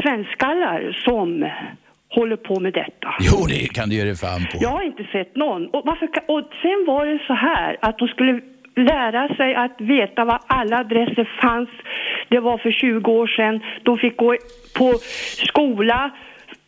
svenskallar 0.02 0.92
som 1.04 1.48
håller 2.16 2.37
på 2.37 2.61
med 2.61 2.72
detta. 2.72 3.09
Jo, 3.20 3.46
det 3.48 3.66
kan 3.77 3.88
du 3.88 3.94
ge 3.96 4.05
dig 4.05 4.16
fan 4.16 4.46
på. 4.53 4.59
Jag 4.61 4.68
har 4.68 4.83
inte 4.83 5.05
sett 5.12 5.37
någon. 5.37 5.62
Och, 5.75 5.83
varför, 5.85 6.07
och 6.35 6.42
sen 6.62 6.79
var 6.87 7.07
det 7.07 7.18
så 7.27 7.35
här 7.35 7.70
att 7.81 7.98
de 7.98 8.09
skulle 8.09 8.33
lära 8.77 9.29
sig 9.37 9.55
att 9.55 9.77
veta 9.81 10.25
var 10.25 10.40
alla 10.46 10.77
adresser 10.79 11.27
fanns. 11.42 11.70
Det 12.29 12.40
var 12.40 12.59
för 12.59 12.72
20 12.72 13.11
år 13.11 13.27
sedan. 13.27 13.61
De 13.83 13.98
fick 13.98 14.16
gå 14.16 14.37
på 14.79 14.94
skola. 15.48 16.11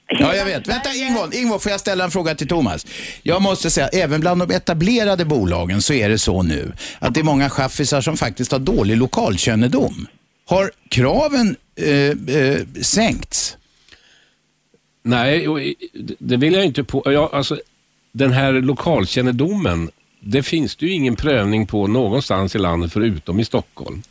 Ja, 0.09 0.35
jag 0.35 0.45
vet. 0.45 0.69
Vänta, 0.69 0.91
Ingvon, 0.95 1.31
Ingvon, 1.33 1.61
får 1.61 1.71
jag 1.71 1.81
ställa 1.81 2.05
en 2.05 2.11
fråga 2.11 2.35
till 2.35 2.49
Thomas? 2.49 2.87
Jag 3.23 3.43
måste 3.43 3.71
säga, 3.71 3.89
även 3.89 4.21
bland 4.21 4.41
de 4.41 4.55
etablerade 4.55 5.25
bolagen 5.25 5.83
så 5.83 5.95
är 5.95 6.09
det 6.09 6.19
så 6.19 6.43
nu 6.43 6.73
att 6.99 7.15
det 7.15 7.21
är 7.21 7.25
många 7.25 7.51
chaffisar 7.51 8.01
som 8.01 8.17
faktiskt 8.17 8.53
har 8.53 8.59
dålig 8.59 8.97
lokalkännedom. 8.97 10.07
Har 10.47 10.71
kraven 10.91 11.57
eh, 11.77 12.37
eh, 12.37 12.59
sänkts? 12.83 13.57
Nej, 15.05 15.47
det 16.19 16.37
vill 16.37 16.53
jag 16.53 16.65
inte 16.65 16.85
på. 16.85 17.03
Ja, 17.05 17.31
alltså, 17.33 17.59
den 18.13 18.33
här 18.33 18.53
lokalkännedomen, 18.53 19.91
det 20.21 20.43
finns 20.43 20.77
det 20.77 20.87
ju 20.87 20.93
ingen 20.93 21.17
prövning 21.17 21.67
på 21.67 21.87
någonstans 21.87 22.55
i 22.55 22.59
landet 22.59 22.93
förutom 22.93 23.41
i 23.41 23.45
Stockholm. 23.45 24.03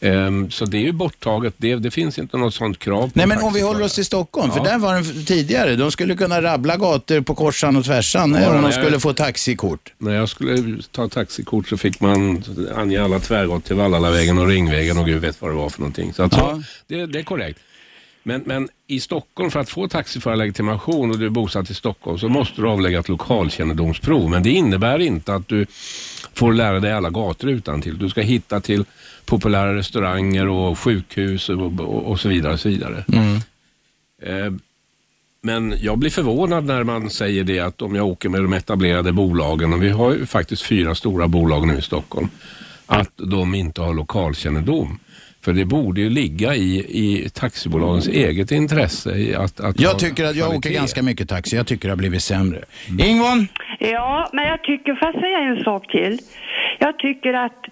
Ehm, 0.00 0.50
så 0.50 0.64
det 0.64 0.76
är 0.76 0.82
ju 0.82 0.92
borttaget. 0.92 1.54
Det, 1.56 1.74
det 1.76 1.90
finns 1.90 2.18
inte 2.18 2.36
något 2.36 2.54
sånt 2.54 2.78
krav 2.78 3.02
på 3.06 3.10
Nej, 3.14 3.26
men 3.26 3.38
om 3.42 3.52
vi 3.52 3.60
håller 3.60 3.82
oss 3.84 3.94
till 3.94 4.04
Stockholm, 4.04 4.50
för 4.52 4.58
Ja. 4.58 4.64
där 4.64 4.78
var 4.78 4.94
den 4.94 5.24
tidigare. 5.24 5.76
De 5.76 5.90
skulle 5.90 6.16
kunna 6.16 6.42
rabbla 6.42 6.76
gator 6.76 7.20
på 7.20 7.34
korsan 7.34 7.76
och 7.76 7.84
tvärsan 7.84 8.34
Ja, 8.42 8.54
om 8.56 8.62
de 8.62 8.72
skulle 8.72 9.00
få 9.00 9.12
taxikort. 9.12 9.92
När 9.98 10.14
jag 10.14 10.28
skulle 10.28 10.82
ta 10.90 11.08
taxikort 11.08 11.68
så 11.68 11.76
fick 11.76 12.00
man 12.00 12.42
ange 12.76 13.02
alla 13.04 13.18
tvärgåt 13.20 13.64
till 13.64 13.76
Vallalavägen 13.76 14.38
och 14.38 14.46
Ringvägen 14.48 14.98
och 14.98 15.06
gud 15.06 15.20
vet 15.22 15.40
vad 15.42 15.50
det 15.50 15.54
var 15.54 15.68
för 15.70 15.80
någonting. 15.80 16.12
Så 16.12 16.22
att, 16.22 16.32
Ja. 16.32 16.38
så, 16.54 16.62
det, 16.86 17.06
det 17.06 17.18
är 17.18 17.22
korrekt. 17.22 17.58
Men, 18.22 18.42
men 18.46 18.68
i 18.86 19.00
Stockholm, 19.00 19.50
för 19.50 19.60
att 19.60 19.70
få 19.70 19.88
taxiförarlegitimation 19.88 21.10
och 21.10 21.18
du 21.18 21.26
är 21.26 21.30
bosatt 21.30 21.70
i 21.70 21.74
Stockholm 21.74 22.18
så 22.18 22.28
måste 22.28 22.60
du 22.60 22.68
avlägga 22.68 22.98
ett 22.98 23.08
lokalkännedomsprov. 23.08 24.30
Men 24.30 24.42
det 24.42 24.50
innebär 24.50 24.98
inte 24.98 25.34
att 25.34 25.48
du 25.48 25.66
får 26.34 26.52
lära 26.52 26.80
dig 26.80 26.92
alla 26.92 27.10
gator 27.10 27.50
utan 27.50 27.82
till. 27.82 27.98
Du 27.98 28.08
ska 28.08 28.20
hitta 28.20 28.60
till 28.60 28.84
populära 29.24 29.74
restauranger 29.74 30.48
och 30.48 30.78
sjukhus 30.78 31.48
och, 31.48 31.80
och, 31.80 32.04
och 32.04 32.20
så 32.20 32.28
vidare. 32.28 32.52
Och 32.52 32.60
så 32.60 32.68
vidare. 32.68 33.04
Eh, 34.22 34.52
Men 35.42 35.74
jag 35.80 35.98
blir 35.98 36.10
förvånad 36.10 36.64
när 36.64 36.84
man 36.84 37.10
säger 37.10 37.44
det 37.44 37.60
att 37.60 37.82
om 37.82 37.94
jag 37.94 38.06
åker 38.06 38.28
med 38.28 38.42
de 38.42 38.52
etablerade 38.52 39.12
bolagen, 39.12 39.72
och 39.72 39.82
vi 39.82 39.88
har 39.88 40.14
ju 40.14 40.26
faktiskt 40.26 40.62
fyra 40.62 40.94
stora 40.94 41.28
bolag 41.28 41.66
nu 41.66 41.78
i 41.78 41.82
Stockholm, 41.82 42.28
att 42.86 43.12
de 43.16 43.54
inte 43.54 43.80
har 43.80 43.94
lokalkännedom. 43.94 44.98
För 45.44 45.52
det 45.52 45.64
borde 45.64 46.00
ju 46.00 46.10
ligga 46.10 46.54
i, 46.54 46.78
i 46.78 47.28
taxibolagens 47.34 48.08
eget 48.08 48.52
intresse 48.52 49.36
att, 49.38 49.60
att 49.60 49.80
Jag 49.80 49.98
tycker 49.98 50.24
att 50.24 50.36
jag 50.36 50.46
kvalitet. 50.46 50.68
åker 50.68 50.70
ganska 50.70 51.02
mycket 51.02 51.28
taxi. 51.28 51.56
Jag 51.56 51.66
tycker 51.66 51.88
det 51.88 51.92
har 51.92 51.96
blivit 51.96 52.22
sämre. 52.22 52.64
Ingvon? 53.00 53.48
Ja, 53.78 54.30
men 54.32 54.44
jag 54.44 54.62
tycker, 54.62 54.94
får 54.94 55.08
jag 55.08 55.20
säga 55.20 55.38
en 55.38 55.64
sak 55.64 55.86
till? 55.92 56.18
Jag 56.78 56.98
tycker 56.98 57.34
att 57.34 57.64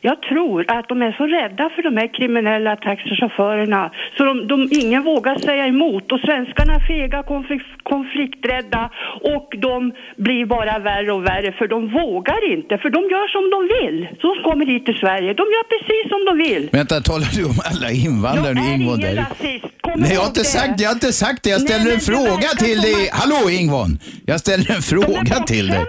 jag 0.00 0.22
tror 0.22 0.64
att 0.68 0.88
de 0.88 1.02
är 1.02 1.12
så 1.12 1.26
rädda 1.26 1.70
för 1.74 1.82
de 1.82 1.96
här 1.96 2.14
kriminella 2.18 2.76
taxichaufförerna 2.76 3.90
så 4.16 4.24
de, 4.24 4.46
de, 4.48 4.68
ingen 4.70 5.02
vågar 5.02 5.36
säga 5.38 5.66
emot. 5.66 6.12
Och 6.12 6.20
svenskarna 6.20 6.72
är 6.74 6.80
fega, 6.86 7.22
konflikt, 7.22 7.66
konflikträdda 7.82 8.90
och 9.34 9.48
de 9.58 9.92
blir 10.16 10.46
bara 10.46 10.78
värre 10.78 11.12
och 11.12 11.24
värre 11.26 11.52
för 11.52 11.68
de 11.68 11.88
vågar 11.92 12.52
inte. 12.54 12.78
För 12.78 12.90
de 12.90 13.00
gör 13.14 13.28
som 13.36 13.44
de 13.54 13.58
vill. 13.76 14.08
De 14.22 14.42
kommer 14.50 14.66
hit 14.66 14.84
till 14.86 14.94
Sverige. 15.04 15.34
De 15.34 15.42
gör 15.54 15.64
precis 15.74 16.04
som 16.12 16.20
de 16.28 16.32
vill. 16.48 16.68
Vänta, 16.72 17.00
talar 17.00 17.28
du 17.36 17.44
om 17.44 17.58
alla 17.70 17.90
invandrare 17.90 18.54
nu 18.54 18.60
Ingvon? 18.74 19.00
ingen 19.00 19.14
Där? 19.16 19.22
rasist. 19.30 19.64
Kom 19.80 20.00
Nej, 20.00 20.10
jag 20.14 20.20
har 20.20 20.26
inte 20.26 20.40
det. 20.40 20.44
sagt. 20.44 20.80
Jag 20.80 20.88
har 20.88 20.94
inte 20.94 21.12
sagt 21.12 21.42
det. 21.42 21.50
Jag 21.50 21.60
Nej, 21.60 21.68
ställer 21.68 21.84
men 21.84 21.94
en 21.94 22.00
fråga 22.00 22.48
till 22.64 22.78
dig. 22.80 23.08
Hallå 23.12 23.50
Ingvon! 23.50 23.98
Jag 24.26 24.40
ställer 24.40 24.70
en 24.76 24.82
fråga 24.82 25.34
till 25.46 25.66
dig. 25.68 25.80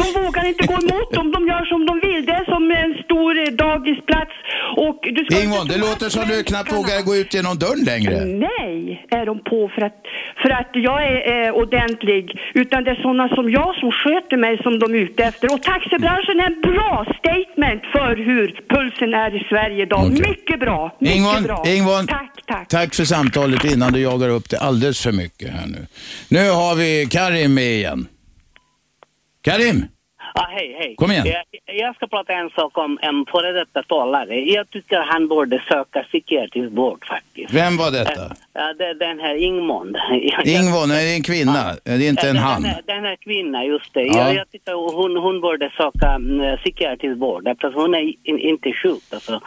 De 0.00 0.04
vågar 0.24 0.44
inte 0.48 0.66
gå 0.66 0.74
emot 0.74 1.12
dem, 1.12 1.26
de 1.32 1.46
gör 1.52 1.64
som 1.64 1.86
de 1.86 2.00
vill. 2.06 2.26
Det 2.26 2.32
är 2.32 2.44
som 2.44 2.70
en 2.70 2.92
stor 3.04 3.50
dagisplats 3.66 4.34
och 4.76 4.98
du 5.16 5.24
ska 5.24 5.42
Ingvon, 5.42 5.66
det 5.68 5.78
låter 5.78 6.08
som 6.08 6.24
du 6.28 6.42
knappt 6.42 6.72
vågar 6.72 7.02
gå 7.02 7.16
ut 7.16 7.34
genom 7.34 7.58
dörren 7.58 7.84
längre. 7.84 8.24
Nej, 8.24 9.06
är 9.10 9.26
de 9.26 9.38
på 9.44 9.68
för 9.74 9.82
att, 9.82 9.98
för 10.42 10.50
att 10.50 10.70
jag 10.74 10.98
är 11.10 11.46
eh, 11.46 11.52
ordentlig. 11.54 12.24
Utan 12.54 12.84
det 12.84 12.90
är 12.90 13.00
sådana 13.02 13.28
som 13.28 13.50
jag 13.50 13.74
som 13.76 13.90
sköter 13.92 14.36
mig 14.36 14.62
som 14.62 14.78
de 14.78 14.94
är 14.94 14.98
ute 14.98 15.24
efter. 15.24 15.54
Och 15.54 15.62
taxibranschen 15.62 16.40
är 16.40 16.46
en 16.46 16.60
bra 16.60 17.06
statement 17.18 17.82
för 17.92 18.16
hur 18.16 18.46
pulsen 18.68 19.14
är 19.14 19.36
i 19.36 19.44
Sverige 19.48 19.82
idag. 19.82 20.04
Okej. 20.06 20.20
Mycket 20.30 20.60
bra. 20.60 20.96
Mycket 20.98 21.16
Ingvar, 21.16 21.40
bra. 21.40 21.62
Ingvar, 21.66 22.02
Tack, 22.06 22.42
tack. 22.46 22.68
tack 22.68 22.94
för 22.94 23.04
samtalet 23.04 23.64
innan 23.64 23.92
du 23.92 24.00
jagar 24.00 24.28
upp 24.28 24.50
det 24.50 24.58
alldeles 24.58 25.02
för 25.02 25.12
mycket 25.12 25.50
här 25.50 25.66
nu. 25.66 25.86
Nu 26.28 26.50
har 26.50 26.74
vi 26.74 27.06
Karim 27.10 27.54
med 27.54 27.64
igen. 27.72 28.06
Karim! 29.42 29.88
Ja, 30.34 30.48
hej, 30.50 30.76
hej. 30.78 30.94
Kom 30.96 31.10
igen. 31.12 31.26
Jag, 31.26 31.76
jag 31.76 31.94
ska 31.96 32.06
prata 32.06 32.32
en 32.32 32.50
sak 32.50 32.78
om 32.78 32.98
en 33.02 33.26
före 33.32 33.52
detta 33.52 33.82
talare. 33.82 34.40
Jag 34.40 34.70
tycker 34.70 35.00
han 35.00 35.28
borde 35.28 35.62
söka 35.68 36.02
psykiatrisk 36.02 36.72
vård 36.72 37.04
faktiskt. 37.08 37.54
Vem 37.54 37.76
var 37.76 37.90
detta? 37.90 38.36
Ja, 38.54 38.74
det, 38.78 38.94
den 38.94 39.18
här 39.20 39.34
Ingmond. 39.34 39.96
Ingvar, 40.44 40.86
nej 40.86 41.04
det 41.06 41.12
är 41.12 41.16
en 41.16 41.22
kvinna. 41.22 41.76
Det 41.84 41.90
är 41.90 42.08
inte 42.08 42.28
en 42.28 42.34
den, 42.34 42.44
han. 42.44 42.62
Den, 42.62 42.70
här- 42.70 42.82
den 42.86 43.04
här 43.04 43.16
kvinnan, 43.16 43.66
just 43.66 43.94
det. 43.94 44.02
Ja. 44.02 44.18
Jag, 44.18 44.34
jag 44.34 44.50
tycker 44.50 44.72
hon, 44.96 45.16
hon 45.16 45.40
borde 45.40 45.70
söka 45.76 46.06
mm, 46.14 46.56
psykiatrisk 46.56 47.18
vård 47.20 47.48
eftersom 47.48 47.80
hon 47.80 47.94
är 47.94 48.00
in, 48.28 48.38
inte 48.38 48.72
sjuk. 48.72 49.02
Alltså. 49.12 49.40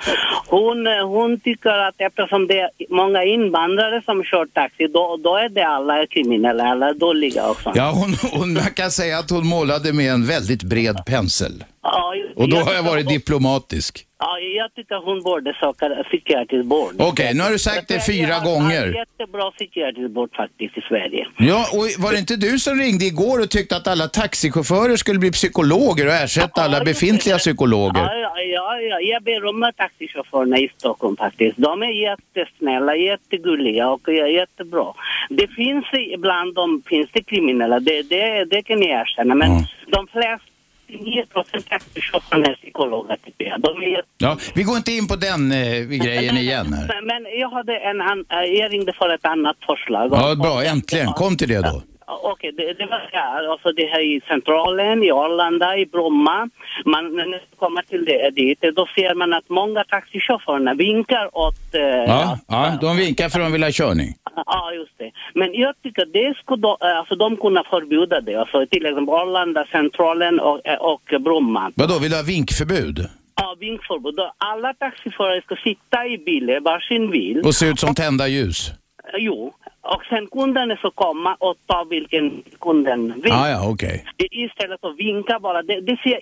Hon, 0.47 0.87
eh, 0.87 1.07
hon 1.07 1.39
tycker 1.39 1.69
att 1.87 1.95
eftersom 1.97 2.47
det 2.47 2.59
är 2.59 2.69
många 2.89 3.23
invandrare 3.23 4.01
som 4.05 4.23
kör 4.23 4.45
taxi, 4.45 4.87
då, 4.87 5.17
då 5.23 5.35
är 5.37 5.49
det 5.49 5.67
alla 5.67 6.05
kriminella, 6.07 6.63
alla 6.63 6.93
dåliga 6.93 7.49
också. 7.49 7.71
Ja, 7.75 7.91
hon, 7.95 8.15
hon 8.39 8.53
man 8.53 8.73
kan 8.75 8.91
säga 8.91 9.17
att 9.19 9.29
hon 9.29 9.47
målade 9.47 9.93
med 9.93 10.11
en 10.11 10.25
väldigt 10.25 10.63
bred 10.75 11.05
pensel. 11.05 11.63
Ja, 11.83 12.13
Och 12.35 12.49
då 12.49 12.57
har 12.57 12.73
jag 12.73 12.83
varit 12.83 13.09
diplomatisk. 13.09 14.05
Ja, 14.19 14.39
jag 14.39 14.73
tycker 14.73 14.95
hon 14.95 15.23
borde 15.23 15.53
söka 15.53 16.03
psykiatrisk 16.03 16.65
vård. 16.65 16.93
Okej, 16.99 17.33
nu 17.33 17.41
har 17.43 17.51
du 17.51 17.59
sagt 17.59 17.87
det 17.87 18.05
fyra 18.05 18.39
gånger. 18.39 18.85
Jättebra 19.03 19.51
psykiatrisk 19.51 20.15
vård 20.15 20.35
faktiskt 20.35 20.77
i 20.77 20.81
Sverige. 20.81 21.27
Ja, 21.37 21.65
och 21.73 22.03
var 22.03 22.11
det 22.11 22.19
inte 22.19 22.35
du 22.35 22.59
som 22.59 22.73
ringde 22.75 23.05
igår 23.05 23.39
och 23.41 23.49
tyckte 23.49 23.75
att 23.75 23.87
alla 23.87 24.07
taxichaufförer 24.07 24.95
skulle 24.95 25.19
bli 25.19 25.31
psykologer 25.31 26.05
och 26.07 26.13
ersätta 26.13 26.61
alla 26.61 26.79
befintliga 26.83 27.37
psykologer? 27.37 28.01
Ja, 28.01 28.15
ja, 28.15 28.41
ja, 28.41 28.79
ja, 28.79 28.99
jag 28.99 29.23
berömmer 29.23 29.71
taxichaufförerna 29.71 30.57
i 30.57 30.69
Stockholm 30.77 31.17
faktiskt. 31.17 31.57
De 31.57 31.83
är 31.83 31.93
jättesnälla, 32.09 32.95
jättegulliga 32.95 33.89
och 33.89 34.13
jättebra. 34.13 34.93
Det 35.29 35.47
finns 35.47 35.85
ibland 36.13 36.55
dem 36.55 36.83
finns 36.85 37.09
det 37.13 37.23
kriminella, 37.23 37.79
det, 37.79 38.01
det, 38.01 38.45
det 38.45 38.61
kan 38.63 38.81
jag 38.81 39.01
erkänna. 39.01 39.35
Men 39.35 39.51
de 39.87 40.07
flesta 40.07 40.51
9 40.87 41.25
procent 41.25 41.69
taxichaufförer 41.69 42.49
är 42.49 42.55
psykologer 42.55 43.17
tycker 43.25 43.45
jag. 43.45 43.61
De 43.61 43.83
är 43.83 44.01
Ja, 44.17 44.37
vi 44.55 44.63
går 44.63 44.77
inte 44.77 44.91
in 44.91 45.07
på 45.07 45.15
den 45.15 45.51
eh, 45.51 45.79
grejen 46.05 46.37
igen 46.37 46.73
här. 46.73 47.01
men, 47.01 47.39
jag 47.39 47.49
hade 47.49 47.77
en, 47.77 48.01
an- 48.01 48.25
eh, 48.29 48.37
jag 48.59 48.73
ringde 48.73 48.93
för 48.93 49.09
ett 49.13 49.25
annat 49.25 49.57
förslag. 49.67 50.09
Ja, 50.11 50.35
bra, 50.35 50.63
äntligen. 50.63 51.07
Kom 51.07 51.37
till 51.37 51.49
det 51.49 51.61
då. 51.61 51.81
Okej, 52.07 52.51
det, 52.57 52.73
det 52.73 52.85
var 52.85 53.09
ja, 53.13 53.51
alltså 53.51 53.71
det 53.71 53.85
här 53.85 53.99
i 54.15 54.21
centralen, 54.27 55.03
i 55.03 55.11
Arlanda, 55.11 55.77
i 55.77 55.85
Bromma. 55.85 56.49
Man, 56.85 57.15
när 57.15 57.25
man 57.27 57.39
kommer 57.59 57.81
till 57.81 58.05
det, 58.05 58.29
dit, 58.29 58.59
då 58.75 58.87
ser 58.95 59.15
man 59.15 59.33
att 59.33 59.49
många 59.49 59.83
taxichaufförer 59.83 60.75
vinkar 60.75 61.37
åt... 61.37 61.73
Eh, 61.73 61.81
Ja, 61.81 62.39
ja, 62.47 62.77
de 62.81 62.97
vinkar 62.97 63.29
för 63.29 63.39
de 63.39 63.51
vill 63.51 63.63
ha 63.63 63.71
körning. 63.71 64.13
Ja, 64.45 64.71
just 64.73 64.97
det. 64.97 65.11
Men 65.33 65.53
jag 65.53 65.73
tycker 65.83 66.05
det 66.05 66.37
skulle 66.37 66.61
då, 66.61 66.77
eh, 66.81 66.97
alltså 66.99 67.15
de 67.15 67.37
kunna 67.37 67.63
förbjuda 67.63 68.21
det. 68.21 68.35
Alltså 68.35 68.65
till 68.71 68.85
exempel 68.85 69.13
Arlanda, 69.15 69.65
centralen 69.71 70.39
och, 70.39 70.67
eh, 70.67 70.77
och 70.91 71.01
Bromma. 71.19 71.71
Vadå, 71.75 71.99
vill 71.99 72.09
du 72.11 72.15
ha 72.17 72.23
vinkförbud? 72.23 72.99
Ja, 73.35 73.55
vinkförbud. 73.59 74.19
Alla 74.37 74.73
taxiförare 74.73 75.41
ska 75.41 75.55
sitta 75.55 76.05
i 76.07 76.17
bilen, 76.17 76.63
varsin 76.63 77.11
bil. 77.11 77.41
Och 77.45 77.55
se 77.55 77.65
ut 77.69 77.79
som 77.79 77.95
tända 77.95 78.27
ljus? 78.27 78.69
Eh, 78.69 78.75
Jo. 79.17 79.53
Och 79.95 80.01
sen 80.09 80.27
kunden 80.27 80.77
ska 80.77 80.91
komma 80.91 81.35
och 81.39 81.55
ta 81.67 81.83
vilken 81.89 82.43
kunden 82.61 83.13
vill. 83.23 83.31
Ah, 83.31 83.49
ja, 83.49 83.69
okej. 83.69 84.05
Istället 84.31 84.81
för 84.81 84.89
att 84.89 84.97
vinka 84.97 85.39
bara. 85.39 85.61
Det, 85.63 85.81
det 85.81 85.97
ser 86.03 86.19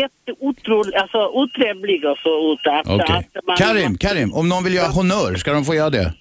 jätteotroligt, 0.00 0.96
alltså 0.96 1.26
otrevligt 1.28 2.04
och 2.04 2.18
så 2.18 2.52
ut. 2.52 2.66
Att, 2.66 3.46
man- 3.46 3.56
Karim, 3.56 3.98
Karim, 3.98 4.32
om 4.34 4.48
någon 4.48 4.64
vill 4.64 4.74
göra 4.74 4.88
honör, 4.88 5.34
ska 5.34 5.52
de 5.52 5.64
få 5.64 5.74
göra 5.74 5.90
det? 5.90 6.12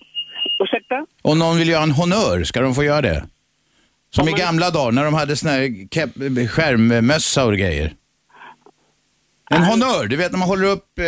Ursäkta? 0.64 1.06
Om 1.22 1.40
någon 1.40 1.58
vill 1.58 1.70
göra 1.70 1.84
en 1.84 1.92
honör, 1.92 2.44
ska 2.44 2.62
de 2.62 2.76
få 2.76 2.84
göra 2.84 3.02
det? 3.02 3.24
Som 4.16 4.30
i 4.30 4.32
gamla 4.32 4.70
dagar 4.70 4.92
när 4.92 5.06
de 5.06 5.14
hade 5.14 5.36
sån 5.36 5.50
här 5.50 5.62
kep- 5.96 6.48
skärmmössa 6.48 7.46
och 7.46 7.54
grejer. 7.58 7.94
En 9.54 9.64
honör, 9.64 10.06
du 10.08 10.16
vet 10.16 10.32
när 10.32 10.40
man 10.40 10.48
håller 10.48 10.68
upp 10.68 11.00
eh, 11.00 11.06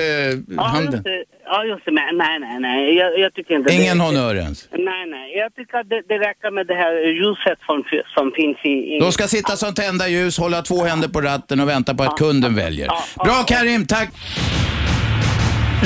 Ja, 0.57 0.63
handen. 0.63 0.91
just 0.93 1.03
det. 1.03 1.23
Ja, 1.45 1.63
just 1.63 1.85
det. 1.85 1.91
Men 1.91 2.17
nej, 2.17 2.39
nej, 2.39 2.59
nej. 2.59 2.95
Jag, 2.95 3.19
jag 3.19 3.33
tycker 3.33 3.55
inte 3.55 3.73
Ingen 3.73 3.97
det. 3.97 4.03
honör 4.03 4.35
ens. 4.35 4.67
Nej, 4.71 5.05
nej. 5.09 5.37
Jag 5.37 5.55
tycker 5.55 5.77
att 5.77 5.89
det, 5.89 6.01
det 6.07 6.17
räcker 6.19 6.51
med 6.51 6.67
det 6.67 6.73
här 6.75 6.93
ljuset 7.07 7.59
som, 7.65 7.83
som 8.15 8.31
finns 8.35 8.57
i... 8.63 8.95
i... 8.95 8.99
De 8.99 9.11
ska 9.11 9.27
sitta 9.27 9.55
som 9.57 9.73
tända 9.73 10.07
ljus, 10.07 10.37
hålla 10.37 10.61
två 10.61 10.83
händer 10.83 11.07
på 11.07 11.21
ratten 11.21 11.59
och 11.59 11.69
vänta 11.69 11.95
på 11.95 12.03
att 12.03 12.17
kunden 12.17 12.55
väljer. 12.55 12.87
Bra 13.25 13.43
Karim, 13.47 13.85
tack! 13.87 14.09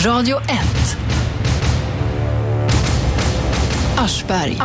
Radio 0.05 0.37
1. 0.37 0.47
Aschberg. 3.97 4.57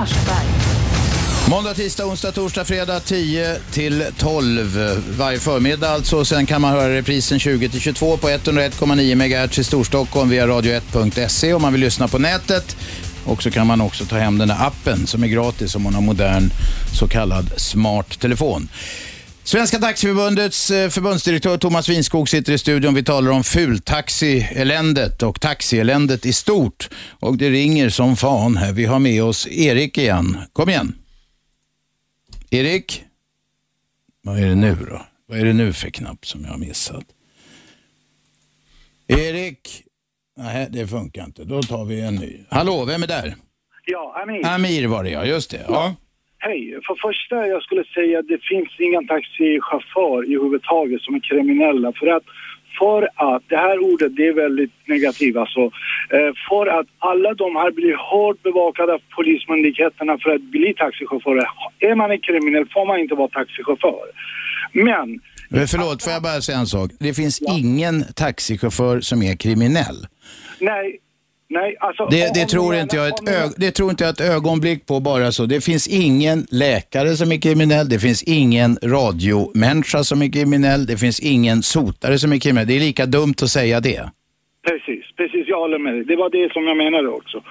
Måndag, 1.51 1.75
tisdag, 1.75 2.07
onsdag, 2.07 2.33
torsdag, 2.33 2.65
fredag 2.65 3.01
10 3.01 3.57
till 3.73 4.05
12 4.19 5.03
varje 5.19 5.39
förmiddag 5.39 5.89
alltså. 5.91 6.25
Sen 6.25 6.47
kan 6.47 6.61
man 6.61 6.73
höra 6.73 6.95
reprisen 6.95 7.39
20 7.39 7.69
till 7.69 7.81
22 7.81 8.17
på 8.17 8.29
101,9 8.29 9.15
MHz 9.15 9.59
i 9.59 9.65
Storstockholm 9.65 10.29
via 10.29 10.47
radio1.se 10.47 11.55
om 11.55 11.63
man 11.63 11.73
vill 11.73 11.81
lyssna 11.81 12.09
på 12.09 12.19
nätet. 12.19 12.77
Och 13.25 13.43
så 13.43 13.51
kan 13.51 13.67
man 13.67 13.81
också 13.81 14.05
ta 14.05 14.17
hem 14.17 14.39
den 14.39 14.51
här 14.51 14.67
appen 14.67 15.07
som 15.07 15.23
är 15.23 15.29
gratis 15.29 15.75
om 15.75 15.83
man 15.83 15.95
har 15.95 16.03
modern 16.03 16.51
så 16.95 17.09
kallad 17.09 17.51
smart 17.57 18.21
telefon. 18.21 18.69
Svenska 19.45 19.79
Taxiförbundets 19.79 20.71
eh, 20.71 20.89
förbundsdirektör 20.91 21.59
Thomas 21.59 21.89
Winskog 21.89 22.29
sitter 22.29 22.53
i 22.53 22.59
studion. 22.59 22.95
Vi 22.95 23.05
talar 23.05 23.31
om 23.31 23.43
fultaxi-eländet 23.45 25.23
och 25.23 25.41
taxieländet 25.41 26.27
i 26.27 26.33
stort. 26.33 26.89
Och 27.21 27.37
det 27.37 27.51
ringer 27.51 27.89
som 27.89 28.17
fan 28.17 28.57
här. 28.57 28.73
Vi 28.73 28.85
har 28.85 28.99
med 28.99 29.23
oss 29.23 29.47
Erik 29.47 29.99
igen. 29.99 30.39
Kom 30.53 30.69
igen. 30.69 30.95
Erik? 32.51 33.05
Vad 34.23 34.39
är 34.39 34.47
det 34.47 34.55
nu 34.55 34.77
då? 34.91 35.07
Vad 35.29 35.41
är 35.41 35.45
det 35.45 35.53
nu 35.53 35.73
för 35.73 35.91
knapp 35.91 36.27
som 36.27 36.45
jag 36.45 36.51
har 36.51 36.59
missat? 36.59 37.05
Erik? 39.07 39.83
Nej, 40.37 40.69
det 40.71 40.87
funkar 40.87 41.25
inte. 41.25 41.45
Då 41.45 41.63
tar 41.63 41.85
vi 41.85 42.01
en 42.01 42.15
ny. 42.15 42.41
Hallå, 42.51 42.85
vem 42.85 43.03
är 43.03 43.07
där? 43.07 43.37
Ja, 43.87 44.23
Amir. 44.23 44.47
Amir 44.47 44.87
var 44.87 45.05
det 45.05 45.11
ja, 45.11 45.25
just 45.25 45.51
det. 45.51 45.65
Ja. 45.69 45.95
Hej. 46.47 46.61
För 46.87 46.95
första 47.09 47.47
jag 47.47 47.63
skulle 47.63 47.85
säga 47.85 48.19
att 48.19 48.29
det 48.29 48.43
finns 48.51 48.71
ingen 48.87 49.07
taxichaufför 49.07 50.19
i 50.31 50.35
huvud 50.43 50.63
taget 50.63 51.01
som 51.03 51.15
är 51.15 51.21
kriminella. 51.31 51.93
För 52.01 52.07
att, 52.07 52.23
för 52.79 53.01
att, 53.27 53.43
det 53.49 53.57
här 53.57 53.79
ordet 53.93 54.17
det 54.17 54.27
är 54.29 54.33
väldigt 54.33 54.75
negativt 54.95 55.37
alltså. 55.37 55.61
Eh, 56.17 56.31
För 56.49 56.67
att 56.67 56.87
alla 56.99 57.35
de 57.35 57.57
här 57.57 57.71
blir 57.71 57.97
hårt 58.11 58.43
bevakade 58.43 58.93
av 58.95 59.01
polismyndigheterna 59.17 60.19
för 60.23 60.31
att 60.35 60.41
bli 60.57 60.75
taxichaufförer. 60.75 61.47
Är 61.79 61.95
man 61.95 62.11
en 62.11 62.21
kriminell 62.21 62.67
får 62.75 62.87
man 62.87 62.99
inte 62.99 63.15
vara 63.15 63.29
taxichaufför. 63.29 64.07
Men 64.73 65.21
Eh, 65.55 65.67
Förlåt, 65.67 66.03
får 66.03 66.13
jag 66.13 66.23
bara 66.23 66.41
säga 66.41 66.59
en 66.59 66.67
sak? 66.67 66.91
Det 67.01 67.15
finns 67.15 67.43
ingen 67.43 68.05
taxichaufför 68.15 69.01
som 69.01 69.23
är 69.23 69.37
kriminell. 69.37 70.07
nej, 70.59 70.99
nej 71.53 71.77
alltså. 71.81 72.07
Det, 72.07 72.35
det, 72.35 72.47
tror 72.47 72.75
inte 72.75 72.97
jag 72.97 73.09
ett 73.09 73.29
ög, 73.29 73.51
det 73.57 73.71
tror 73.71 73.91
inte 73.91 74.05
jag 74.05 74.11
ett 74.11 74.21
ögonblick 74.21 74.87
på 74.87 75.01
bara 75.01 75.33
så. 75.33 75.47
Det 75.47 75.65
finns 75.65 75.89
ingen 75.89 76.47
läkare 76.51 77.17
som 77.17 77.33
är 77.33 77.41
kriminell, 77.41 77.89
det 77.89 77.99
finns 77.99 78.23
ingen 78.23 78.79
radiomänniska 78.83 80.05
som 80.05 80.23
är 80.23 80.33
kriminell, 80.33 80.87
det 80.87 80.97
finns 80.97 81.21
ingen 81.21 81.63
sotare 81.63 82.19
som 82.19 82.33
är 82.33 82.39
kriminell. 82.39 82.67
Det 82.67 82.77
är 82.77 82.81
lika 82.81 83.07
dumt 83.07 83.35
att 83.43 83.49
säga 83.49 83.81
det. 83.81 84.03
Precis, 84.69 85.05
precis. 85.17 85.45
Jag 85.49 85.59
håller 85.59 85.79
med 85.79 85.95
dig. 85.95 86.05
Det 86.05 86.17
var 86.17 86.31
det 86.31 86.53
som 86.53 86.63
jag 86.65 86.77
menade 86.77 87.09
också. 87.09 87.43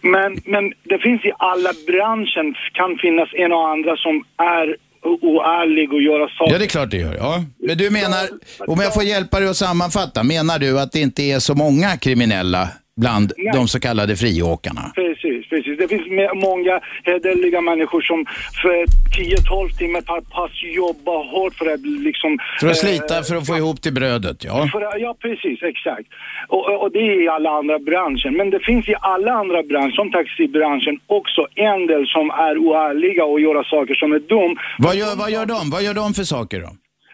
Men, 0.00 0.30
men 0.44 0.72
det 0.82 0.98
finns 0.98 1.24
i 1.24 1.32
alla 1.38 1.70
branschen 1.86 2.54
kan 2.72 2.98
finnas 3.02 3.28
en 3.32 3.52
och 3.52 3.68
andra 3.68 3.96
som 3.96 4.24
är 4.36 4.76
oärlig 5.02 5.92
och 5.92 6.02
göra 6.02 6.28
saker. 6.28 6.52
Ja, 6.52 6.58
det 6.58 6.64
är 6.64 6.68
klart 6.68 6.90
det 6.90 6.96
gör. 6.96 7.14
Ja. 7.14 7.44
Men 7.58 7.78
du 7.78 7.90
menar, 7.90 8.22
om 8.66 8.80
jag 8.80 8.94
får 8.94 9.02
hjälpa 9.02 9.40
dig 9.40 9.48
att 9.48 9.56
sammanfatta, 9.56 10.22
menar 10.22 10.58
du 10.58 10.80
att 10.80 10.92
det 10.92 11.00
inte 11.00 11.22
är 11.22 11.38
så 11.38 11.54
många 11.54 11.96
kriminella 11.96 12.68
bland 13.02 13.32
Nej. 13.36 13.50
de 13.52 13.68
så 13.68 13.80
kallade 13.80 14.16
friåkarna? 14.16 14.84
Precis, 14.94 15.48
precis. 15.50 15.78
Det 15.78 15.88
finns 15.88 16.06
många 16.48 16.74
hederliga 17.04 17.60
människor 17.60 18.00
som 18.10 18.18
för 18.62 18.76
10-12 18.78 19.78
timmar 19.78 20.00
per 20.00 20.20
pass 20.20 20.50
jobbar 20.62 21.20
hårt 21.32 21.54
för 21.54 21.66
att 21.74 21.80
liksom... 21.80 22.38
För 22.60 22.66
att 22.66 22.82
eh, 22.84 22.86
slita, 22.88 23.22
för 23.22 23.36
att 23.36 23.46
få 23.46 23.56
ihop 23.56 23.78
till 23.82 23.94
brödet, 23.94 24.44
ja. 24.44 24.68
För, 24.72 24.80
ja, 25.04 25.16
precis, 25.20 25.58
exakt. 25.62 26.08
Och, 26.48 26.62
och- 26.70 26.82
och 26.82 26.92
det 26.92 26.98
är 26.98 27.24
i 27.24 27.28
alla 27.28 27.50
andra 27.50 27.78
branscher. 27.78 28.30
Men 28.38 28.50
det 28.50 28.60
finns 28.60 28.88
i 28.88 28.94
alla 29.00 29.32
andra 29.32 29.62
branscher, 29.62 29.90
som 30.00 30.10
taxibranschen, 30.12 30.94
också 31.06 31.46
en 31.54 31.86
del 31.86 32.06
som 32.06 32.30
är 32.30 32.58
oärliga 32.58 33.24
och 33.24 33.40
gör 33.40 33.62
saker 33.62 33.94
som 33.94 34.12
är 34.12 34.18
dum. 34.18 34.56
Vad 34.78 34.96
gör, 34.96 35.16
vad 35.16 35.30
gör 35.30 35.46
de? 35.46 35.70
Vad 35.70 35.82
gör 35.82 35.94
de 35.94 36.14
för 36.14 36.24
saker 36.24 36.60
då? 36.60 36.70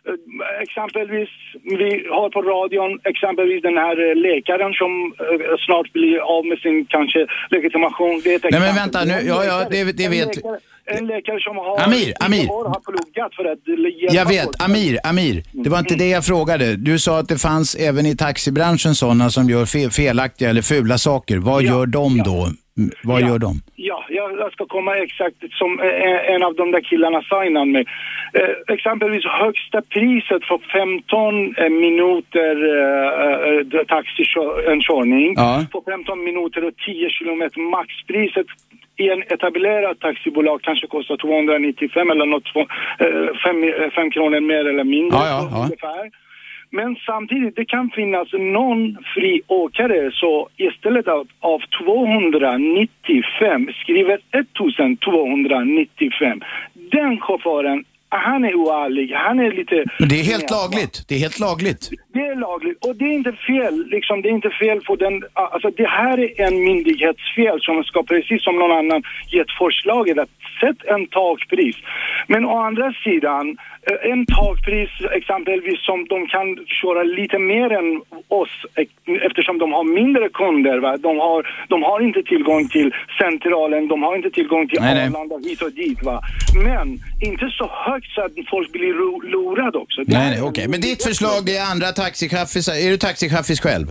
Eh, 0.08 0.62
Exempelvis, 0.66 1.28
vi 1.80 1.88
har 2.16 2.28
på 2.36 2.40
radion 2.42 2.92
exempelvis 3.12 3.62
den 3.62 3.76
här 3.84 3.96
eh, 4.10 4.14
läkaren 4.28 4.72
som 4.80 4.92
eh, 5.24 5.56
snart 5.66 5.88
blir 5.92 6.18
av 6.36 6.42
med 6.50 6.58
sin 6.64 6.86
kanske 6.94 7.20
legitimation. 7.50 8.20
Det 8.24 8.34
är 8.44 8.50
Nej 8.50 8.60
men 8.60 8.74
vänta 8.82 9.04
nu, 9.04 9.16
ja, 9.26 9.44
ja 9.50 9.56
det, 9.70 9.84
det 10.00 10.08
vet 10.08 10.36
läkare- 10.36 10.60
En 10.86 11.06
läkare 11.06 11.40
som 11.40 11.56
har, 11.56 11.82
Amir, 11.84 12.12
Amir. 12.20 12.46
har, 12.48 12.64
har 12.74 12.80
pluggat 12.90 13.34
för 13.34 13.44
att 13.52 13.58
hjälpa 14.00 14.14
Jag 14.14 14.26
vet, 14.28 14.44
folk. 14.44 14.62
Amir, 14.64 14.98
Amir, 15.04 15.42
det 15.64 15.70
var 15.70 15.78
inte 15.78 15.94
det 15.94 16.08
jag 16.08 16.24
frågade. 16.24 16.76
Du 16.76 16.98
sa 16.98 17.18
att 17.18 17.28
det 17.28 17.38
fanns 17.38 17.74
även 17.74 18.06
i 18.06 18.16
taxibranschen 18.16 18.94
sådana 18.94 19.30
som 19.30 19.50
gör 19.50 19.66
fe 19.66 19.90
felaktiga 19.90 20.50
eller 20.50 20.62
fula 20.62 20.98
saker. 20.98 21.36
Vad 21.38 21.62
gör 21.62 21.86
de 21.86 22.18
då? 22.24 22.48
Mm, 22.78 22.90
Vad 23.04 23.20
gör 23.20 23.38
de? 23.38 23.52
Ja, 23.76 24.04
jag, 24.08 24.38
jag 24.38 24.52
ska 24.52 24.66
komma 24.66 24.96
exakt 24.96 25.36
som 25.50 25.80
eh, 25.80 26.34
en 26.34 26.42
av 26.42 26.54
de 26.54 26.70
där 26.70 26.80
killarna 26.80 27.22
sa 27.22 27.44
innan 27.44 27.72
mig. 27.72 27.84
Eh, 28.38 28.74
exempelvis 28.74 29.24
högsta 29.26 29.82
priset 29.82 30.44
för 30.44 30.58
15 30.58 31.54
eh, 31.56 31.68
minuter 31.70 32.54
eh, 32.76 33.78
eh, 33.80 33.84
taxikör, 33.86 34.72
en 34.72 34.80
körning. 34.80 35.34
Ja. 35.36 35.66
För 35.72 35.90
15 35.92 36.24
minuter 36.24 36.64
och 36.64 36.76
10 36.86 37.10
kilometer. 37.10 37.60
Maxpriset 37.60 38.46
i 38.96 39.08
en 39.10 39.22
etablerat 39.22 40.00
taxibolag 40.00 40.62
kanske 40.62 40.86
kostar 40.86 41.16
295 41.16 42.10
eller 42.10 42.26
något, 42.26 42.44
två- 42.52 42.66
eh, 43.04 43.26
fem, 43.44 43.90
fem 43.96 44.10
kronor 44.10 44.40
mer 44.40 44.64
eller 44.70 44.84
mindre. 44.84 45.18
Ja, 45.18 45.26
ja, 45.28 45.48
ja. 45.50 45.62
ungefär. 45.64 46.10
Men 46.78 46.96
samtidigt, 47.06 47.56
det 47.56 47.64
kan 47.64 47.90
finnas 47.90 48.28
någon 48.32 48.98
fri 49.14 49.42
åkare 49.46 50.10
så 50.12 50.48
istället 50.56 51.08
av, 51.08 51.28
av 51.40 51.60
295 51.84 53.68
skriver 53.82 54.18
1295. 54.30 56.42
Den 56.74 57.20
chauffören, 57.20 57.84
han 58.08 58.44
är 58.44 58.54
oärlig, 58.54 59.12
han 59.12 59.40
är 59.40 59.52
lite... 59.52 59.84
Men 59.98 60.08
det 60.08 60.20
är 60.20 60.24
helt 60.24 60.50
lagligt. 60.50 61.04
Det 61.08 61.14
är 61.14 61.18
helt 61.18 61.40
lagligt. 61.40 61.90
Det 62.12 62.20
är 62.20 62.36
lagligt 62.36 62.86
och 62.86 62.96
det 62.96 63.04
är 63.04 63.12
inte 63.12 63.32
fel, 63.32 63.86
liksom, 63.86 64.22
det 64.22 64.28
är 64.28 64.32
inte 64.32 64.50
fel 64.50 64.80
på 64.80 64.96
den, 64.96 65.24
alltså 65.32 65.70
det 65.70 65.88
här 65.88 66.20
är 66.20 66.40
en 66.46 66.64
myndighetsfel 66.64 67.60
som 67.60 67.84
ska 67.84 68.02
precis 68.02 68.44
som 68.44 68.58
någon 68.58 68.78
annan 68.78 69.02
gett 69.32 69.50
förslaget 69.58 70.18
att 70.18 70.30
sätt 70.60 70.84
en 70.84 71.06
takpris. 71.06 71.76
Men 72.26 72.44
å 72.44 72.58
andra 72.58 72.92
sidan, 73.04 73.56
en 74.12 74.26
takpris 74.26 74.90
exempelvis 75.18 75.78
som 75.88 75.98
de 76.12 76.26
kan 76.26 76.46
köra 76.80 77.02
lite 77.02 77.38
mer 77.38 77.68
än 77.80 77.88
oss 78.28 78.54
eh, 78.74 79.26
eftersom 79.26 79.58
de 79.58 79.72
har 79.72 79.84
mindre 79.84 80.28
kunder. 80.28 80.78
Va? 80.78 80.96
De, 80.96 81.18
har, 81.18 81.66
de 81.68 81.82
har 81.82 82.00
inte 82.08 82.22
tillgång 82.22 82.68
till 82.68 82.94
centralen, 83.22 83.88
de 83.88 84.02
har 84.02 84.16
inte 84.16 84.30
tillgång 84.30 84.68
till 84.68 84.80
Nej, 84.80 84.94
nej. 84.94 85.06
Arlanda 85.06 85.36
hit 85.48 85.62
och 85.62 85.72
dit. 85.72 86.02
Va? 86.02 86.20
Men 86.64 86.86
inte 87.20 87.46
så 87.58 87.70
högt 87.86 88.10
så 88.14 88.20
att 88.20 88.32
folk 88.50 88.72
blir 88.72 88.94
lurade 89.34 89.78
också. 89.78 90.00
Det 90.04 90.18
Nej, 90.18 90.30
nej, 90.30 90.42
okej. 90.42 90.68
Men 90.68 90.80
ditt 90.80 91.02
förslag, 91.04 91.46
det 91.46 91.56
är 91.56 91.70
andra 91.72 91.92
taxichaffisar. 91.92 92.74
Är 92.74 92.90
du 92.90 92.96
taxichaffis 92.96 93.60
själv? 93.60 93.86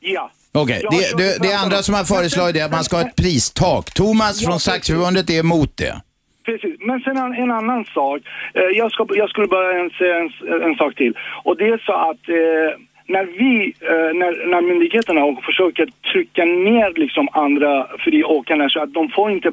Ja. 0.00 0.30
Okej, 0.52 0.80
Jag 0.82 0.92
det, 0.92 1.16
det, 1.16 1.38
det 1.42 1.52
är 1.52 1.58
andra 1.58 1.82
som 1.82 1.94
har 1.94 2.04
föreslagit 2.04 2.54
det, 2.54 2.64
att 2.64 2.70
man 2.70 2.84
ska 2.84 2.96
ha 2.96 3.08
ett 3.08 3.16
pristak. 3.16 3.94
Thomas 3.94 4.40
från 4.44 4.52
precis. 4.52 4.72
Taxiförbundet 4.72 5.30
är 5.30 5.38
emot 5.38 5.76
det. 5.76 6.00
Precis, 6.44 6.76
men 6.80 7.00
sen 7.00 7.16
en, 7.16 7.34
en 7.34 7.50
annan 7.50 7.84
sak. 7.84 8.20
Eh, 8.54 8.62
jag, 8.62 8.92
ska, 8.92 9.06
jag 9.14 9.30
skulle 9.30 9.46
bara 9.46 9.80
en, 9.80 9.90
säga 9.90 10.16
en, 10.16 10.62
en 10.62 10.74
sak 10.74 10.94
till. 10.94 11.14
Och 11.44 11.56
det 11.56 11.68
är 11.68 11.78
så 11.86 11.92
att 11.92 12.28
eh, 12.28 12.80
när 13.06 13.24
vi, 13.24 13.74
eh, 13.80 14.10
när, 14.20 14.46
när 14.50 14.62
myndigheterna 14.62 15.24
och 15.24 15.44
försöker 15.44 15.88
trycka 16.12 16.44
ner 16.44 16.92
liksom 17.00 17.28
andra 17.32 17.86
friåkarna 17.98 18.68
så 18.68 18.82
att 18.82 18.94
de 18.94 19.08
får 19.08 19.30
inte 19.30 19.50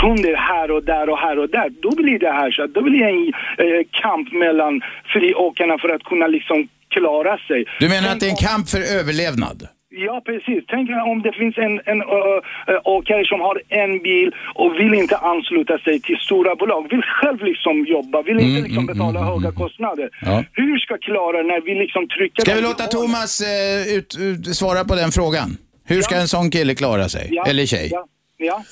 kunder 0.00 0.34
här 0.36 0.70
och 0.70 0.84
där 0.84 1.08
och 1.10 1.18
här 1.18 1.38
och 1.38 1.50
där, 1.50 1.68
då 1.82 1.90
blir 1.90 2.18
det 2.18 2.30
här 2.30 2.50
så 2.50 2.62
att 2.62 2.74
då 2.74 2.82
blir 2.82 3.00
det 3.00 3.10
en 3.10 3.32
eh, 3.64 3.86
kamp 3.90 4.32
mellan 4.32 4.80
friåkarna 5.12 5.78
för 5.78 5.88
att 5.88 6.02
kunna 6.02 6.26
liksom 6.26 6.68
klara 6.88 7.38
sig. 7.38 7.64
Du 7.80 7.88
menar 7.88 8.08
att 8.08 8.20
det 8.20 8.26
är 8.26 8.30
en 8.30 8.46
kamp 8.50 8.68
för 8.68 8.98
överlevnad? 8.98 9.68
Ja, 9.94 10.22
precis. 10.24 10.64
Tänk 10.68 10.90
om 11.06 11.22
det 11.22 11.32
finns 11.32 11.58
en, 11.58 11.80
en 11.84 12.02
ö, 12.02 12.40
åkare 12.84 13.24
som 13.24 13.40
har 13.40 13.62
en 13.68 13.98
bil 13.98 14.34
och 14.54 14.74
vill 14.74 14.94
inte 14.94 15.16
ansluta 15.16 15.78
sig 15.78 16.00
till 16.00 16.16
stora 16.16 16.56
bolag, 16.56 16.90
vill 16.90 17.02
själv 17.02 17.42
liksom 17.42 17.86
jobba, 17.86 18.22
vill 18.22 18.40
inte 18.40 18.62
liksom 18.62 18.86
betala 18.86 19.20
höga 19.20 19.52
kostnader. 19.52 20.10
Ja. 20.22 20.44
Hur 20.52 20.78
ska 20.78 20.98
klara 20.98 21.42
när 21.42 21.60
vi 21.60 21.74
liksom 21.74 22.08
trycker... 22.08 22.42
Ska 22.42 22.54
vi 22.54 22.60
låta? 22.60 22.86
Thomas 22.86 23.40
eh, 23.40 23.96
ut, 23.96 24.16
ut, 24.20 24.56
svara 24.56 24.84
på 24.84 24.94
den 24.94 25.12
frågan? 25.12 25.56
Hur 25.84 26.02
ska 26.02 26.16
en 26.16 26.28
sån 26.28 26.50
kille 26.50 26.74
klara 26.74 27.08
sig? 27.08 27.28
Ja, 27.30 27.44
Eller 27.46 27.66
tjej? 27.66 27.88
Ja, 27.92 28.06
ja. 28.36 28.62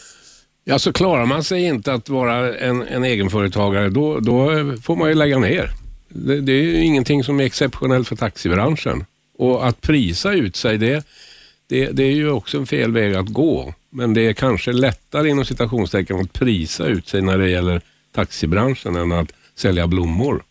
Ja, 0.64 0.78
så 0.78 0.92
klarar 0.92 1.26
man 1.26 1.44
sig 1.44 1.64
inte 1.64 1.92
att 1.92 2.08
vara 2.08 2.58
en, 2.58 2.82
en 2.82 3.04
egenföretagare, 3.04 3.88
då, 3.88 4.20
då 4.20 4.48
får 4.82 4.96
man 4.96 5.08
ju 5.08 5.14
lägga 5.14 5.38
ner. 5.38 5.70
Det, 6.08 6.40
det 6.40 6.52
är 6.52 6.62
ju 6.62 6.84
ingenting 6.84 7.24
som 7.24 7.40
är 7.40 7.44
exceptionellt 7.44 8.08
för 8.08 8.16
taxibranschen. 8.16 9.04
Och 9.40 9.66
att 9.66 9.80
prisa 9.80 10.32
ut 10.32 10.56
sig, 10.56 10.78
det, 10.78 11.06
det, 11.68 11.96
det 11.96 12.02
är 12.02 12.12
ju 12.12 12.30
också 12.30 12.58
en 12.58 12.66
fel 12.66 12.92
väg 12.92 13.14
att 13.14 13.28
gå. 13.28 13.74
Men 13.90 14.14
det 14.14 14.20
är 14.20 14.32
kanske 14.32 14.72
lättare 14.72 15.28
inom 15.28 15.44
citationstecken 15.44 16.20
att 16.20 16.32
prisa 16.32 16.86
ut 16.86 17.08
sig 17.08 17.22
när 17.22 17.38
det 17.38 17.50
gäller 17.50 17.80
taxibranschen 18.12 18.96
än 18.96 19.12
att 19.12 19.32
sälja 19.54 19.86
blommor. 19.86 20.42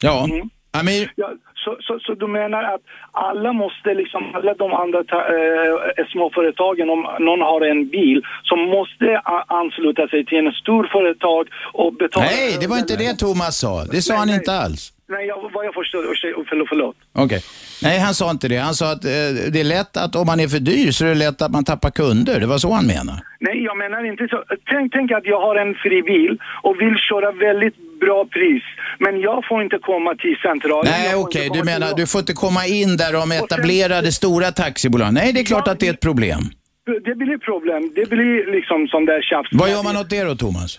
Ja. 0.00 0.24
Mm. 0.24 0.50
Amir? 0.70 1.12
Ja, 1.16 1.32
så, 1.54 1.76
så, 1.80 1.98
så 1.98 2.14
du 2.14 2.26
menar 2.26 2.62
att 2.74 2.80
alla 3.12 3.52
måste 3.52 3.94
liksom, 3.94 4.34
alla 4.34 4.54
de 4.54 4.72
andra 4.72 5.04
ta, 5.04 5.18
eh, 5.18 6.06
småföretagen, 6.12 6.90
om 6.90 7.00
någon 7.20 7.40
har 7.40 7.60
en 7.60 7.88
bil, 7.88 8.22
som 8.42 8.58
måste 8.60 9.20
ansluta 9.46 10.08
sig 10.08 10.24
till 10.24 10.38
en 10.46 10.52
stor 10.52 10.88
företag 10.92 11.48
och 11.72 11.92
betala... 11.94 12.26
Nej, 12.26 12.56
det 12.60 12.66
var 12.66 12.78
inte 12.78 12.96
det 12.96 13.14
Thomas 13.18 13.58
sa. 13.58 13.84
Det 13.84 14.02
sa 14.02 14.14
han 14.14 14.30
inte 14.30 14.52
alls. 14.52 14.92
Nej, 15.08 15.26
jag, 15.26 15.50
vad 15.54 15.66
jag 15.66 15.74
förstår, 15.74 16.02
förlåt, 16.48 16.68
förlåt. 16.68 16.96
Okej. 17.16 17.42
Nej, 17.82 17.98
han 17.98 18.14
sa 18.14 18.30
inte 18.30 18.48
det. 18.48 18.56
Han 18.56 18.74
sa 18.74 18.92
att 18.92 19.04
eh, 19.04 19.10
det 19.52 19.60
är 19.60 19.64
lätt 19.64 19.96
att 19.96 20.16
om 20.16 20.26
man 20.26 20.40
är 20.40 20.48
för 20.48 20.58
dyr 20.58 20.90
så 20.92 21.04
är 21.04 21.08
det 21.08 21.14
lätt 21.14 21.42
att 21.42 21.50
man 21.50 21.64
tappar 21.64 21.90
kunder. 21.90 22.40
Det 22.40 22.46
var 22.46 22.58
så 22.58 22.72
han 22.72 22.86
menade. 22.86 23.22
Nej, 23.40 23.62
jag 23.64 23.76
menar 23.78 24.04
inte 24.10 24.28
så. 24.30 24.44
Tänk, 24.72 24.92
tänk 24.92 25.12
att 25.12 25.24
jag 25.26 25.40
har 25.40 25.56
en 25.56 25.74
fri 25.74 26.02
bil 26.02 26.38
och 26.62 26.74
vill 26.80 26.96
köra 27.08 27.32
väldigt 27.32 27.76
bra 28.00 28.24
pris, 28.36 28.62
men 28.98 29.20
jag 29.20 29.44
får 29.48 29.62
inte 29.62 29.78
komma 29.78 30.14
till 30.14 30.36
centralen. 30.42 30.92
Nej, 30.98 31.14
okej. 31.14 31.44
inte 31.46 31.58
Du 31.58 31.60
till- 31.64 31.72
menar 31.72 31.94
du 31.96 32.06
får 32.06 32.18
inte 32.18 32.32
komma 32.32 32.66
in 32.66 32.96
där 32.96 33.12
de 33.12 33.32
etablerade 33.32 34.12
stora 34.12 34.52
taxibolagen. 34.52 35.14
Nej, 35.14 35.32
det 35.32 35.40
är 35.40 35.44
klart 35.44 35.68
att 35.68 35.80
det 35.80 35.88
är 35.88 35.92
ett 35.92 36.00
problem. 36.00 36.40
Det 37.04 37.14
blir 37.14 37.38
problem. 37.38 37.92
Det 37.94 38.08
blir 38.10 38.52
liksom 38.56 38.88
sån 38.88 39.04
där 39.06 39.22
tjafs. 39.22 39.48
Vad 39.52 39.70
gör 39.70 39.82
man 39.82 39.96
åt 39.96 40.10
det 40.10 40.22
då, 40.24 40.34
Thomas? 40.36 40.78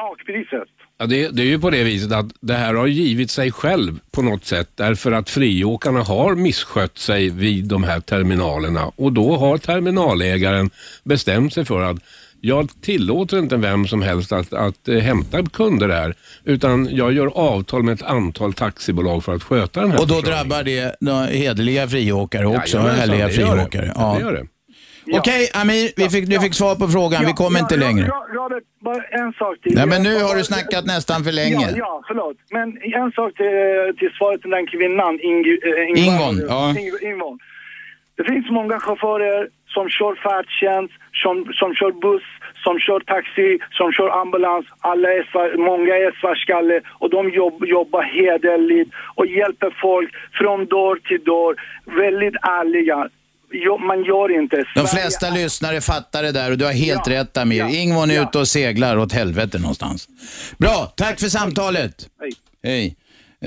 Takpriset. 0.00 0.68
Ja, 0.98 1.06
det, 1.06 1.28
det 1.28 1.42
är 1.42 1.46
ju 1.46 1.60
på 1.60 1.70
det 1.70 1.84
viset 1.84 2.12
att 2.12 2.26
det 2.40 2.54
här 2.54 2.74
har 2.74 2.86
givit 2.86 3.30
sig 3.30 3.52
själv 3.52 3.98
på 4.10 4.22
något 4.22 4.44
sätt 4.44 4.68
därför 4.74 5.12
att 5.12 5.30
friåkarna 5.30 6.02
har 6.02 6.34
misskött 6.34 6.98
sig 6.98 7.30
vid 7.30 7.64
de 7.64 7.84
här 7.84 8.00
terminalerna 8.00 8.92
och 8.96 9.12
då 9.12 9.36
har 9.36 9.58
terminalägaren 9.58 10.70
bestämt 11.04 11.54
sig 11.54 11.64
för 11.64 11.82
att 11.82 11.96
jag 12.40 12.68
tillåter 12.80 13.38
inte 13.38 13.56
vem 13.56 13.86
som 13.86 14.02
helst 14.02 14.32
att, 14.32 14.52
att 14.52 14.88
eh, 14.88 14.98
hämta 14.98 15.42
kunder 15.42 15.88
här 15.88 16.14
utan 16.44 16.88
jag 16.96 17.12
gör 17.12 17.26
avtal 17.26 17.82
med 17.82 17.94
ett 17.94 18.02
antal 18.02 18.52
taxibolag 18.52 19.24
för 19.24 19.34
att 19.34 19.42
sköta 19.42 19.80
den 19.80 19.90
här 19.90 20.00
Och 20.00 20.08
då 20.08 20.20
drabbar 20.20 20.62
det 20.62 20.96
några 21.00 21.26
hederliga 21.26 21.88
friåkare 21.88 22.46
också, 22.46 22.76
Jajamensan, 22.76 23.00
härliga 23.00 23.26
det 23.26 23.34
gör 23.34 23.56
det. 23.56 23.62
friåkare. 23.62 23.92
Ja, 23.94 24.14
det 24.14 24.20
gör 24.24 24.32
det. 24.32 24.46
Okej, 25.12 25.50
Amir, 25.54 25.90
vi 25.96 26.08
fick, 26.08 26.26
du 26.28 26.40
fick 26.40 26.54
svar 26.54 26.74
på 26.74 26.88
frågan. 26.88 27.26
Vi 27.26 27.32
kommer 27.32 27.60
inte 27.60 27.76
längre. 27.76 28.06
Ja, 28.08 28.26
Robert, 28.32 28.64
bara 28.80 29.02
en 29.02 29.32
sak 29.32 29.60
till. 29.62 29.74
Nej, 29.74 29.86
men 29.86 30.02
nu 30.02 30.22
har 30.22 30.34
du 30.34 30.44
snackat 30.44 30.84
nästan 30.84 31.24
för 31.24 31.32
länge. 31.32 31.68
Ja, 31.70 31.76
ja, 31.76 32.02
förlåt. 32.08 32.36
Men 32.50 32.66
en 32.82 33.12
sak 33.12 33.34
till, 33.36 33.96
till 33.98 34.10
svaret 34.18 34.42
till 34.42 34.50
den 34.50 34.66
kvinnan, 34.66 35.20
Ing, 35.20 35.44
äh, 35.46 36.04
Ingvon, 36.04 36.36
ja. 36.48 36.74
Ingvon. 37.08 37.38
Det 38.16 38.24
finns 38.24 38.50
många 38.50 38.80
chaufförer 38.80 39.48
som 39.74 39.88
kör 39.88 40.14
färdtjänst, 40.14 40.94
som, 41.22 41.34
som 41.60 41.74
kör 41.74 41.92
buss, 41.92 42.22
som 42.64 42.78
kör 42.78 43.00
taxi, 43.00 43.58
som 43.70 43.92
kör 43.92 44.20
ambulans. 44.20 44.66
Alla 44.78 45.08
är 45.08 45.22
svart, 45.30 45.58
många 45.58 45.94
är 46.04 46.20
svartskalle 46.20 46.80
och 47.02 47.10
de 47.10 47.30
jobb, 47.30 47.64
jobbar 47.64 48.02
hederligt 48.02 48.90
och 49.14 49.26
hjälper 49.26 49.76
folk 49.80 50.10
från 50.38 50.66
dörr 50.66 50.98
till 51.08 51.24
dörr. 51.24 51.54
Väldigt 52.02 52.36
ärliga. 52.60 53.08
Jo, 53.56 53.78
man 53.78 54.04
gör 54.04 54.40
inte. 54.42 54.56
De 54.56 54.64
Sverige 54.86 54.86
flesta 55.02 55.30
lyssnare 55.30 55.80
fattar 55.80 56.22
det 56.22 56.32
där 56.32 56.50
och 56.50 56.58
du 56.58 56.64
har 56.64 56.72
helt 56.72 57.06
Ja, 57.06 57.12
rätt 57.12 57.36
Amir. 57.36 57.58
ja, 57.58 57.68
Ingvon 57.68 58.10
är 58.10 58.14
ja. 58.14 58.22
ute 58.22 58.38
och 58.38 58.48
seglar 58.48 58.96
åt 58.96 59.12
helvete 59.12 59.58
någonstans. 59.58 60.08
Bra, 60.58 60.92
tack 60.96 61.20
för 61.20 61.26
samtalet. 61.28 62.08
Hej. 62.20 62.32
Hej. 62.62 62.96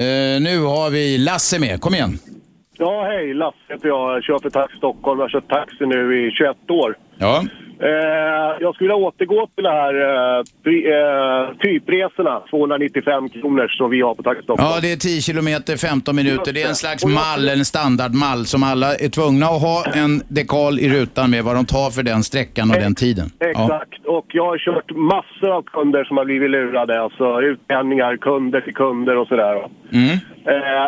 Eh, 0.06 0.42
nu 0.42 0.60
har 0.60 0.90
vi 0.90 1.18
Lasse 1.18 1.60
med. 1.60 1.82
Kom 1.82 1.94
igen. 1.96 2.20
Ja, 2.78 3.04
hej. 3.06 3.34
Lasse 3.34 3.58
heter 3.70 3.88
jag. 3.88 4.16
Jag 4.16 4.24
kör 4.24 4.40
för 4.40 4.50
Taxi 4.50 4.78
Stockholm. 4.78 5.20
Jag 5.20 5.26
har 5.26 5.30
kört 5.30 5.50
taxi 5.50 5.86
nu 5.86 6.28
i 6.28 6.32
21 6.32 6.72
år. 6.72 6.98
Ja. 7.20 7.44
Eh, 7.80 8.58
jag 8.60 8.76
skulle 8.76 8.94
återgå 8.94 9.48
till 9.56 9.64
det 9.64 9.70
här 9.70 9.94
eh, 9.94 10.40
eh, 10.40 11.58
typresorna, 11.64 12.42
295 12.50 13.30
kronor 13.30 13.68
som 13.68 13.90
vi 13.90 14.02
har 14.02 14.16
på 14.16 14.24
Taxi 14.24 14.44
Stockholm. 14.44 14.72
Ja, 14.74 14.80
det 14.82 14.92
är 14.92 14.98
10 14.98 15.22
kilometer, 15.22 15.78
15 15.78 16.16
minuter. 16.16 16.54
Det 16.54 16.64
är 16.64 16.68
en 16.68 16.76
slags 16.76 17.06
mall, 17.06 17.50
en 17.50 17.66
standardmall 17.66 18.46
som 18.46 18.64
alla 18.64 18.96
är 18.96 19.10
tvungna 19.10 19.46
att 19.46 19.62
ha 19.62 19.86
en 19.94 20.22
dekal 20.28 20.80
i 20.80 20.90
rutan 20.90 21.32
med 21.32 21.44
vad 21.44 21.56
de 21.56 21.66
tar 21.66 21.90
för 21.90 22.04
den 22.04 22.24
sträckan 22.24 22.72
och 22.72 22.78
den 22.78 22.96
tiden. 22.96 23.30
Ja. 23.40 23.48
Exakt, 23.50 24.06
och 24.06 24.26
jag 24.28 24.46
har 24.46 24.58
kört 24.58 24.92
massor 24.92 25.50
av 25.50 25.62
kunder 25.62 26.04
som 26.04 26.18
har 26.18 26.26
blivit 26.26 26.50
lurade. 26.50 27.02
Alltså 27.02 27.42
utpenningar, 27.42 28.18
kunder 28.18 28.62
till 28.62 28.74
kunder 28.74 29.18
och 29.18 29.28
sådär. 29.28 29.68
Mm. 29.92 30.18
Eh, 30.54 30.86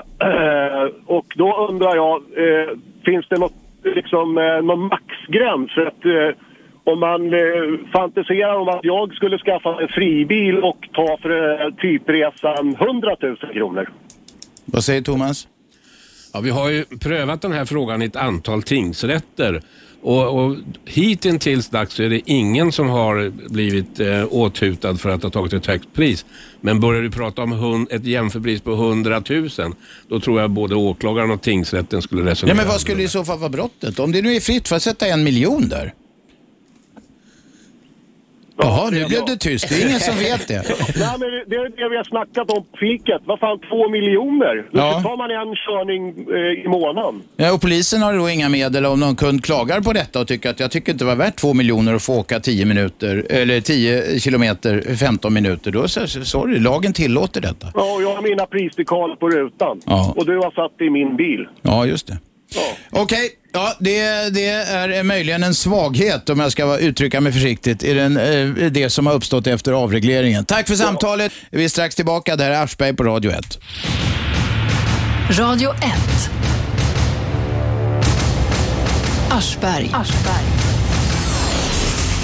och 1.16 1.26
då 1.36 1.68
undrar 1.70 1.96
jag, 1.96 2.16
eh, 2.16 2.70
finns 3.06 3.26
det 3.30 3.38
något, 3.38 3.54
liksom, 4.00 4.38
eh, 4.38 4.62
någon 4.70 4.84
maxgräns? 4.94 5.70
För 5.76 5.86
att 5.92 6.06
eh, 6.06 6.32
om 6.92 7.00
man 7.00 7.22
eh, 7.34 7.40
fantiserar 7.94 8.56
om 8.56 8.70
att 8.70 8.84
jag 8.84 9.14
skulle 9.14 9.38
skaffa 9.38 9.82
en 9.82 9.88
fribil 9.88 10.58
och 10.58 10.90
ta 10.94 11.18
för 11.22 11.32
eh, 11.66 11.74
typresan 11.82 12.76
100 12.76 13.16
000 13.22 13.38
kronor. 13.54 13.90
Vad 14.66 14.84
säger 14.84 15.02
Thomas? 15.02 15.48
Ja, 16.34 16.40
vi 16.40 16.50
har 16.50 16.70
ju 16.70 16.86
prövat 17.04 17.42
den 17.42 17.52
här 17.52 17.66
frågan 17.66 18.02
i 18.02 18.06
ett 18.06 18.16
antal 18.16 18.64
tingsrätter. 18.64 19.62
Och, 20.02 20.46
och 20.46 20.56
hittills 20.86 21.70
dags 21.70 21.94
så 21.94 22.04
är 22.04 22.10
det 22.10 22.22
ingen 22.26 22.72
som 22.72 22.90
har 22.90 23.30
blivit 23.50 24.00
eh, 24.00 24.26
åthutad 24.30 24.96
för 24.96 25.10
att 25.10 25.24
ha 25.24 25.30
tagit 25.30 25.54
ett 25.54 25.66
högt 25.66 25.94
pris. 25.94 26.26
Men 26.62 26.80
börjar 26.80 27.02
du 27.02 27.12
prata 27.12 27.42
om 27.42 27.52
hund, 27.52 27.88
ett 27.92 28.06
jämförpris 28.06 28.62
på 28.62 28.72
100 28.72 29.24
000, 29.30 29.50
då 30.08 30.20
tror 30.20 30.42
jag 30.42 30.52
både 30.52 30.76
åklagaren 30.76 31.32
och 31.32 31.42
tingsrätten 31.42 32.02
skulle 32.02 32.32
resonera. 32.32 32.56
Ja, 32.56 32.62
men 32.62 32.68
vad 32.68 32.82
skulle 32.82 33.04
i 33.04 33.08
så 33.08 33.26
fall 33.26 33.40
vara 33.40 33.50
brottet? 33.50 34.00
Om 34.00 34.12
det 34.12 34.22
nu 34.22 34.36
är 34.36 34.40
fritt 34.40 34.68
för 34.68 34.76
att 34.76 34.84
sätta 34.84 35.08
en 35.08 35.24
miljon 35.24 35.70
där? 35.70 35.94
Jaha, 38.62 38.90
nu 38.90 39.06
blev 39.06 39.26
det 39.26 39.38
tyst. 39.38 39.70
Det 39.70 39.76
är 39.76 39.88
ingen 39.88 40.00
som 40.00 40.16
vet 40.18 40.48
det. 40.48 40.56
Nej, 41.00 41.08
men 41.20 41.30
det 41.48 41.56
är 41.56 41.64
det 41.78 41.90
vi 41.90 41.98
har 41.98 42.04
snackat 42.04 42.52
om 42.52 42.64
på 42.72 42.78
fiket. 42.78 43.22
Vad 43.26 43.40
fan, 43.40 43.60
två 43.70 43.90
miljoner? 43.90 44.56
Då 44.72 44.80
Ja. 44.80 45.02
tar 45.04 45.18
man 45.18 45.32
en 45.32 45.56
körning 45.56 46.04
eh, 46.36 46.66
i 46.66 46.68
månaden. 46.68 47.22
Ja, 47.38 47.54
och 47.54 47.62
polisen 47.62 48.02
har 48.02 48.14
då 48.14 48.30
inga 48.30 48.50
medel 48.50 48.86
om 48.86 49.00
någon 49.00 49.16
kund 49.16 49.44
klagar 49.44 49.82
på 49.82 49.94
detta 49.94 50.20
och 50.20 50.28
tycker 50.28 50.50
att 50.50 50.60
jag 50.60 50.72
tycker 50.72 50.92
inte 50.92 51.04
det 51.04 51.08
var 51.08 51.16
värt 51.16 51.36
två 51.36 51.54
miljoner 51.54 51.94
att 51.94 52.04
få 52.04 52.14
åka 52.20 52.40
10 52.40 52.66
minuter, 52.66 53.26
eller 53.30 53.62
10 53.62 54.20
kilometer 54.20 54.96
15 54.96 55.34
minuter. 55.34 55.72
Då 55.72 55.88
så, 55.88 56.08
så- 56.08 56.26
sorry, 56.26 56.60
lagen 56.60 56.94
tillåter 56.94 57.42
detta. 57.42 57.68
Ja, 57.74 57.94
och 57.96 58.02
jag 58.04 58.16
har 58.16 58.22
mina 58.22 58.46
prisdekaler 58.46 59.16
på 59.16 59.30
rutan. 59.30 59.82
Ja. 59.86 60.14
Och 60.18 60.26
du 60.26 60.38
har 60.38 60.52
satt 60.52 60.72
det 60.78 60.86
i 60.86 60.90
min 60.90 61.16
bil. 61.16 61.48
Ja, 61.62 61.86
just 61.86 62.08
det. 62.08 62.18
Okej, 62.92 63.30
ja, 63.54 63.76
det, 63.80 64.30
det 64.34 64.46
är 64.48 65.04
möjligen 65.04 65.44
en 65.44 65.56
svaghet 65.56 66.30
om 66.30 66.40
jag 66.40 66.52
ska 66.52 66.66
vara- 66.66 66.78
uttrycka 66.80 67.22
mig 67.22 67.32
försiktigt 67.32 67.84
i 67.84 67.94
den, 67.94 68.18
eh, 68.18 68.66
det 68.72 68.90
som 68.90 69.08
har 69.08 69.14
uppstått 69.14 69.48
efter 69.48 69.72
avregleringen. 69.72 70.46
Tack 70.46 70.68
för 70.68 70.76
samtalet. 70.76 71.32
Vi 71.52 71.64
är 71.66 71.70
strax 71.70 71.96
tillbaka. 71.96 72.36
Det 72.36 72.44
här 72.44 72.52
är 72.52 72.64
Aschberg 72.64 72.94
på 72.96 73.04
Radio 73.04 73.32
1. 73.32 73.60
Radio 75.40 75.70
1. 75.72 75.80
Aschberg. 79.32 79.92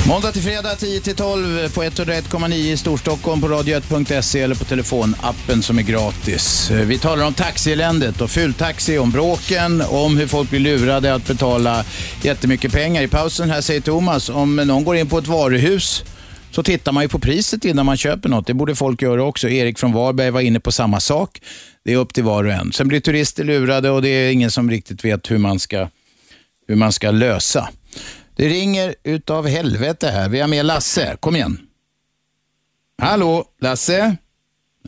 Måndag 0.07 0.31
till 0.31 0.41
fredag 0.41 0.75
10 0.75 0.99
till 0.99 1.15
12 1.15 1.69
på 1.73 1.83
101,9 1.83 2.53
i 2.53 2.77
Storstockholm 2.77 3.41
på 3.41 3.47
radio1.se 3.47 4.41
eller 4.41 4.55
på 4.55 4.65
telefonappen 4.65 5.61
som 5.61 5.79
är 5.79 5.83
gratis. 5.83 6.71
Vi 6.71 6.97
talar 6.97 7.25
om 7.25 7.33
taxieländet 7.33 8.21
och 8.21 8.29
fultaxi, 8.29 8.97
om 8.97 9.11
bråken, 9.11 9.81
om 9.81 10.17
hur 10.17 10.27
folk 10.27 10.49
blir 10.49 10.59
lurade 10.59 11.13
att 11.13 11.27
betala 11.27 11.85
jättemycket 12.21 12.71
pengar. 12.71 13.01
I 13.01 13.07
pausen 13.07 13.49
här 13.49 13.61
säger 13.61 13.81
Thomas, 13.81 14.29
om 14.29 14.55
någon 14.55 14.83
går 14.83 14.95
in 14.95 15.09
på 15.09 15.17
ett 15.17 15.27
varuhus 15.27 16.03
så 16.51 16.63
tittar 16.63 16.91
man 16.91 17.03
ju 17.03 17.09
på 17.09 17.19
priset 17.19 17.65
innan 17.65 17.85
man 17.85 17.97
köper 17.97 18.29
något. 18.29 18.47
Det 18.47 18.53
borde 18.53 18.75
folk 18.75 19.01
göra 19.01 19.23
också. 19.23 19.49
Erik 19.49 19.79
från 19.79 19.93
Varberg 19.93 20.31
var 20.31 20.41
inne 20.41 20.59
på 20.59 20.71
samma 20.71 20.99
sak. 20.99 21.41
Det 21.85 21.93
är 21.93 21.97
upp 21.97 22.13
till 22.13 22.23
var 22.23 22.43
och 22.43 22.51
en. 22.53 22.71
Sen 22.71 22.87
blir 22.87 22.99
turister 22.99 23.43
lurade 23.43 23.89
och 23.89 24.01
det 24.01 24.09
är 24.09 24.31
ingen 24.31 24.51
som 24.51 24.71
riktigt 24.71 25.05
vet 25.05 25.31
hur 25.31 25.37
man 25.37 25.59
ska, 25.59 25.89
hur 26.67 26.75
man 26.75 26.91
ska 26.91 27.11
lösa. 27.11 27.69
Det 28.37 28.47
ringer 28.47 28.95
utav 29.03 29.47
helvete 29.47 30.07
här. 30.07 30.29
Vi 30.29 30.39
har 30.41 30.47
med 30.47 30.65
Lasse. 30.65 31.17
Kom 31.19 31.35
igen. 31.35 31.57
Hallå, 33.01 33.43
Lasse? 33.61 34.15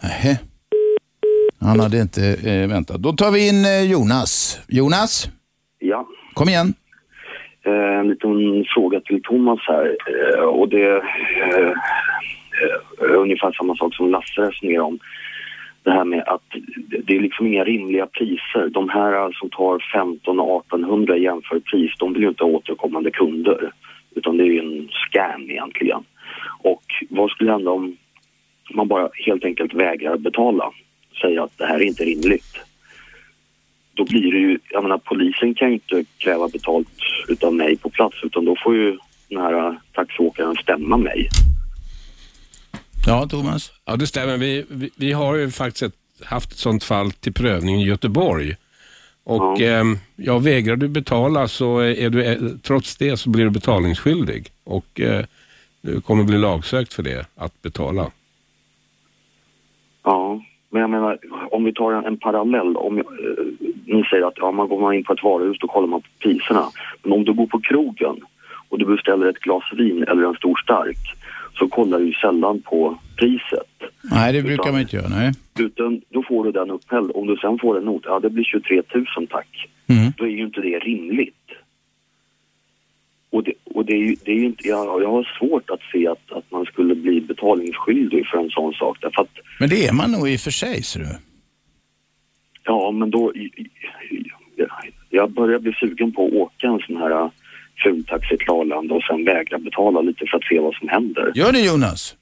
Nej. 0.04 0.40
Han 1.60 1.80
hade 1.80 2.02
inte 2.02 2.26
eh, 2.46 2.68
väntat. 2.70 2.98
Då 3.02 3.14
tar 3.14 3.32
vi 3.32 3.48
in 3.50 3.66
eh, 3.66 3.82
Jonas. 3.92 4.60
Jonas, 4.68 5.30
Ja, 5.80 6.08
kom 6.34 6.50
igen. 6.50 6.74
eh, 7.66 8.00
en 8.00 8.08
liten 8.08 8.66
fråga 8.76 9.00
till 9.02 9.22
Thomas 9.24 9.60
här. 9.68 9.86
Eh, 10.36 10.44
och 10.44 10.70
det 10.70 10.84
är 10.84 10.96
eh, 10.98 11.70
eh, 12.62 13.20
ungefär 13.24 13.52
samma 13.52 13.76
sak 13.76 13.96
som 13.96 14.12
Lasse 14.12 14.42
resonerar 14.42 14.82
om. 14.82 15.00
Det 15.88 15.94
här 15.94 16.06
med 16.06 16.24
att 16.28 16.42
det- 17.06 17.16
är 17.16 17.20
liksom 17.20 17.48
inga 17.48 17.64
rimliga 17.64 18.08
priser. 18.08 18.70
De 18.70 18.90
här 18.90 19.32
som 19.32 19.50
tar 19.50 19.84
15 19.94 20.40
och 20.40 20.56
1800 20.56 21.18
jämförpris, 21.18 21.92
de 22.00 22.14
vill 22.14 22.22
ju 22.22 22.30
inte 22.30 22.44
ha 22.44 22.52
återkommande 22.52 23.12
kunder. 23.12 23.72
Utan 24.16 24.38
det 24.38 24.44
är 24.44 24.48
ju 24.48 24.60
en 24.60 24.90
scam 24.92 25.50
egentligen. 25.50 26.04
Och 26.60 26.84
vad 27.10 27.32
skulle 27.32 27.52
hända 27.52 27.72
om 27.72 27.98
man 28.74 28.88
bara 28.88 29.10
helt 29.26 29.46
enkelt 29.46 29.74
vägrar 29.74 30.18
betala? 30.18 30.72
Säger 31.22 31.42
att 31.42 31.58
det 31.58 31.66
här 31.66 31.76
är 31.76 31.84
inte 31.84 32.04
rimligt. 32.04 32.60
då 33.94 34.04
blir 34.06 34.32
det 34.32 34.40
ju, 34.40 34.60
jag 34.70 34.84
menar 34.84 34.98
polisen 34.98 35.54
kan 35.54 35.68
ju 35.68 35.74
inte 35.74 36.04
kräva 36.18 36.48
betalt 36.48 36.88
utav 37.30 37.54
mig 37.54 37.78
på 37.78 37.90
plats 37.90 38.16
utan 38.24 38.46
då 38.46 38.56
får 38.64 38.76
ju 38.76 38.98
den 39.30 39.42
här 39.42 39.78
taxiåkaren 39.94 40.56
stämma 40.56 40.98
mig. 40.98 41.30
Ja, 43.10 43.28
Thomas? 43.30 43.72
Ja, 43.86 43.96
det 43.96 44.08
stämmer. 44.08 44.38
Vi, 44.38 44.66
vi, 44.70 44.90
vi 44.98 45.12
har 45.12 45.36
ju 45.36 45.50
faktiskt 45.50 45.84
ett, 45.84 46.26
haft 46.26 46.52
ett 46.52 46.58
sånt 46.58 46.84
fall 46.84 47.12
till 47.12 47.34
prövning 47.34 47.82
i 47.82 47.86
Göteborg. 47.86 48.56
Och 49.24 49.62
ehm, 49.62 49.98
ja, 50.16 50.40
vägrar 50.40 50.76
du 50.76 50.88
betala 50.88 51.48
så 51.48 51.80
är 51.80 52.10
du, 52.10 52.24
eh, 52.24 52.38
trots 52.64 52.98
det 52.98 53.18
så 53.18 53.30
blir 53.30 53.44
du 53.44 53.50
betalningsskyldig. 53.50 54.48
Och 54.64 55.02
eh, 55.02 55.26
du 55.82 56.02
kommer 56.02 56.24
bli 56.24 56.38
lagsökt 56.38 56.94
för 56.94 57.04
det, 57.04 57.26
att 57.36 57.62
betala. 57.62 58.12
Ja, 60.04 60.42
men 60.70 60.82
jag 60.82 60.90
menar 60.90 61.18
om 61.52 61.64
vi 61.64 61.74
tar 61.74 61.92
en, 61.92 62.06
en 62.06 62.18
parallell. 62.18 62.78
Om 62.78 62.98
jag, 62.98 63.06
eh, 63.06 63.46
ni 63.86 64.04
säger 64.04 64.28
att 64.28 64.38
ja, 64.38 64.52
man 64.52 64.68
går 64.68 64.82
man 64.82 64.94
in 64.94 65.04
på 65.04 65.14
ett 65.14 65.24
varuhus 65.24 65.60
då 65.60 65.68
kollar 65.68 65.88
man 65.88 66.02
på 66.02 66.08
priserna. 66.20 66.66
Men 67.04 67.14
om 67.14 67.24
du 67.24 67.34
går 67.34 67.48
på 67.48 67.60
krogen 67.60 68.22
och 68.70 68.80
du 68.80 68.86
beställer 68.86 69.30
ett 69.30 69.40
glas 69.40 69.64
vin 69.74 70.04
eller 70.04 70.24
en 70.24 70.36
stor 70.36 70.56
stark 70.64 71.18
så 71.60 71.68
kollar 71.68 72.00
du 72.00 72.14
sällan 72.14 72.62
på 72.62 73.00
priset. 73.16 73.74
Nej, 74.12 74.34
det 74.34 74.42
brukar 74.42 74.72
man 74.72 74.82
inte 74.82 74.96
göra. 74.96 75.08
Nej. 75.10 75.32
Utan 75.60 76.02
då 76.10 76.24
får 76.24 76.44
du 76.44 76.52
den 76.52 76.72
upphälld. 76.72 77.12
Om 77.16 77.28
du 77.28 77.38
sen 77.38 77.60
får 77.60 77.78
en 77.78 77.86
not, 77.86 78.02
ja 78.06 78.20
det 78.20 78.30
blir 78.30 78.44
23 78.44 78.82
000 78.94 79.28
tack. 79.28 79.70
Mm. 79.88 80.12
Då 80.18 80.26
är 80.26 80.30
ju 80.30 80.44
inte 80.44 80.62
det 80.62 80.80
rimligt. 80.80 81.34
Och 83.30 83.44
det, 83.44 83.54
och 83.64 83.86
det 83.86 83.94
är 83.94 83.98
ju, 83.98 84.16
det 84.26 84.32
är 84.32 84.36
ju 84.36 84.46
inte, 84.46 84.68
jag, 84.68 85.04
jag 85.04 85.12
har 85.12 85.38
svårt 85.40 85.70
att 85.70 85.80
se 85.92 86.08
att, 86.08 86.32
att 86.32 86.52
man 86.52 86.66
skulle 86.66 86.96
bli 86.96 87.22
betalningsskyldig 87.22 88.28
för 88.28 88.38
en 88.38 88.50
sån 88.50 88.74
sak. 88.74 88.98
Därför 89.02 89.22
att, 89.22 89.30
Men 89.60 89.70
det 89.70 89.88
är 89.88 89.94
man 89.94 90.12
nog 90.12 90.30
i 90.30 90.36
och 90.36 90.40
för 90.40 90.52
sig, 90.52 90.84
ser 90.84 91.00
du. 91.00 91.06
ja 92.64 92.92
men 92.92 93.10
då, 93.12 93.34
jag, 95.10 95.32
börjar 95.32 95.60
bli 95.60 95.74
sugen 95.74 96.12
på 96.12 96.26
att 96.28 96.34
åka 96.34 96.68
en 96.68 96.80
sån 96.80 96.98
här 96.98 97.32
fultaxi 97.84 98.38
till 98.38 98.50
Arlanda 98.50 98.96
och 98.96 99.04
sen 99.04 99.26
vägra 99.26 99.58
betala 99.60 100.02
lite 100.02 100.26
för 100.32 100.38
att 100.38 100.44
se 100.44 100.60
vad 100.60 100.74
som 100.76 100.88
händer. 100.90 101.32
Gör 101.36 101.52
det 101.52 101.60
Jonas. 101.62 102.16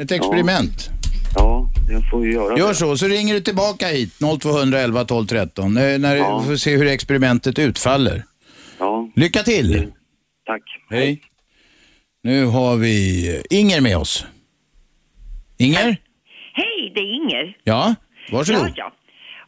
Ett 0.00 0.10
experiment. 0.12 0.88
Ja, 1.36 1.68
jag 1.90 2.10
får 2.10 2.24
ju 2.26 2.32
göra 2.32 2.58
Gör 2.58 2.68
det. 2.68 2.74
så, 2.74 2.96
så 2.96 3.06
ringer 3.06 3.34
du 3.34 3.40
tillbaka 3.40 3.86
hit 3.86 4.14
0211 4.40 5.04
12 5.04 5.26
13 5.26 5.76
eh, 5.76 5.98
när 5.98 6.16
Ja. 6.16 6.38
du 6.42 6.48
får 6.48 6.56
se 6.56 6.76
hur 6.76 6.86
experimentet 6.86 7.58
utfaller. 7.58 8.22
Ja. 8.78 9.08
Lycka 9.16 9.42
till! 9.42 9.92
Tack. 10.46 10.62
Hej. 10.90 11.20
Nu 12.22 12.44
har 12.46 12.76
vi 12.76 13.28
eh, 13.36 13.58
Inger 13.58 13.80
med 13.80 13.96
oss. 13.96 14.26
Inger? 15.58 15.96
Hej, 16.54 16.92
det 16.94 17.00
är 17.00 17.14
Inger. 17.14 17.56
Ja, 17.64 17.94
varsågod. 18.32 18.62
Ja, 18.62 18.72
ja. 18.76 18.92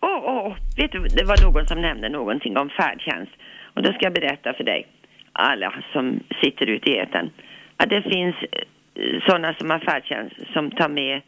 Åh, 0.02 0.20
åh, 0.24 0.46
åh. 0.46 0.56
vet 0.76 0.92
du, 0.92 0.98
det 1.16 1.24
var 1.24 1.42
någon 1.42 1.66
som 1.66 1.80
nämnde 1.82 2.08
någonting 2.08 2.56
om 2.56 2.68
färdtjänst. 2.68 3.32
Och 3.76 3.82
då 3.82 3.92
ska 3.92 4.00
jag 4.00 4.12
berätta 4.14 4.52
för 4.56 4.64
dig, 4.64 4.86
alla 5.34 5.72
som 5.92 6.20
sitter 6.42 6.66
ute 6.66 6.90
i 6.90 6.98
etern, 6.98 7.30
att 7.76 7.90
det 7.90 8.02
finns 8.02 8.36
sådana 9.26 9.54
som 9.54 9.70
har 9.70 9.78
färdtjänst 9.78 10.36
som 10.52 10.70
tar 10.70 10.88
med 10.88 11.20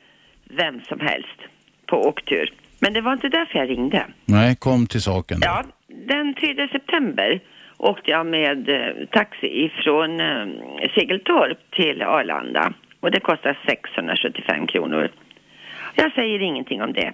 vem 0.44 0.80
som 0.80 1.00
helst 1.00 1.40
på 1.86 1.96
åktur. 1.96 2.52
Men 2.80 2.92
det 2.92 3.00
var 3.00 3.12
inte 3.12 3.28
därför 3.28 3.58
jag 3.58 3.70
ringde. 3.70 4.06
Nej, 4.24 4.56
kom 4.56 4.86
till 4.86 5.02
saken. 5.02 5.38
Ja, 5.42 5.64
den 5.88 6.34
3 6.34 6.68
september 6.68 7.40
åkte 7.76 8.10
jag 8.10 8.26
med 8.26 8.68
eh, 8.68 9.06
taxi 9.10 9.46
ifrån 9.46 10.20
eh, 10.20 10.46
Segeltorp 10.94 11.58
till 11.70 12.02
Arlanda 12.02 12.72
och 13.00 13.10
det 13.10 13.20
kostar 13.20 13.58
675 13.66 14.66
kronor. 14.66 15.10
Jag 15.94 16.12
säger 16.12 16.42
ingenting 16.42 16.82
om 16.82 16.92
det. 16.92 17.12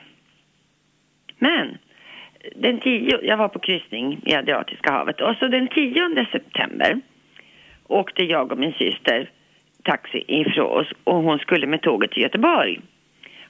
Men 1.38 1.78
den 2.56 2.80
tio, 2.80 3.20
jag 3.22 3.36
var 3.36 3.48
på 3.48 3.58
kryssning 3.58 4.20
i 4.26 4.34
Adriatiska 4.34 4.92
havet 4.92 5.20
och 5.20 5.36
så 5.36 5.48
den 5.48 5.68
10 5.68 6.26
september 6.32 7.00
åkte 7.86 8.24
jag 8.24 8.52
och 8.52 8.58
min 8.58 8.72
syster 8.72 9.30
taxi 9.82 10.24
ifrån 10.28 10.80
oss 10.80 10.86
och 11.04 11.22
hon 11.22 11.38
skulle 11.38 11.66
med 11.66 11.82
tåget 11.82 12.10
till 12.10 12.22
Göteborg. 12.22 12.80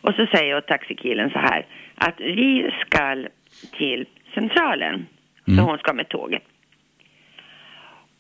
Och 0.01 0.15
så 0.15 0.27
säger 0.27 0.51
jag 0.51 0.67
taxikillen 0.67 1.31
så 1.31 1.39
här 1.39 1.67
att 1.95 2.21
vi 2.21 2.71
ska 2.87 3.25
till 3.73 4.07
Centralen. 4.35 5.07
Så 5.47 5.63
hon 5.63 5.79
ska 5.79 5.93
med 5.93 6.09
tåget. 6.09 6.43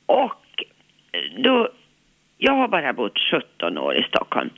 Och 0.07 0.64
då, 1.39 1.68
jag 2.39 2.53
har 2.53 2.68
bara 2.68 2.93
bott 2.93 3.18
17 3.18 3.79
år 3.79 3.97
i 3.97 4.03
Stockholm. 4.03 4.51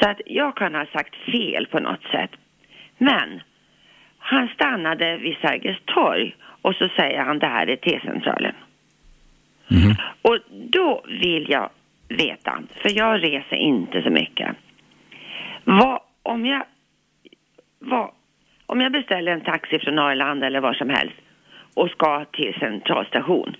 Så 0.00 0.08
att 0.08 0.20
jag 0.26 0.56
kan 0.56 0.74
ha 0.74 0.86
sagt 0.86 1.14
fel 1.16 1.66
på 1.66 1.80
något 1.80 2.02
sätt. 2.02 2.30
Men 2.98 3.40
han 4.26 4.48
stannade 4.48 5.16
vid 5.16 5.36
Sergels 5.36 5.78
torg 5.84 6.36
och 6.62 6.74
så 6.74 6.88
säger 6.88 7.24
han 7.24 7.38
det 7.38 7.46
här 7.46 7.66
är 7.66 7.76
T-centralen. 7.76 8.54
Och 10.22 10.38
då 10.50 11.04
vill 11.08 11.50
jag 11.50 11.70
veta, 12.08 12.62
för 12.82 12.90
jag 12.98 13.22
reser 13.24 13.56
inte 13.56 14.02
så 14.02 14.10
mycket. 14.10 14.56
Vad, 15.64 16.00
om 16.22 16.46
jag, 16.46 16.64
vad, 17.78 18.10
om 18.66 18.80
jag 18.80 18.92
beställer 18.92 19.32
en 19.32 19.40
taxi 19.40 19.78
från 19.78 19.98
Arlanda 19.98 20.46
eller 20.46 20.60
var 20.60 20.74
som 20.74 20.90
helst 20.90 21.16
och 21.74 21.90
ska 21.90 22.24
till 22.24 22.54
centralstation. 22.60 23.56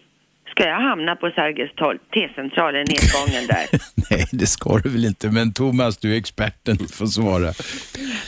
Ska 0.50 0.64
jag 0.68 0.80
hamna 0.80 1.16
på 1.16 1.30
Sergels 1.30 1.74
torg, 1.74 1.98
T-centralen, 2.14 2.84
nedgången 2.88 3.46
där? 3.46 3.66
Nej, 4.10 4.24
det 4.32 4.46
ska 4.46 4.78
du 4.78 4.88
väl 4.88 5.04
inte. 5.04 5.30
Men 5.30 5.52
Thomas, 5.52 5.98
du 5.98 6.14
är 6.14 6.18
experten, 6.18 6.76
du 6.76 6.88
får 6.88 7.06
svara. 7.06 7.52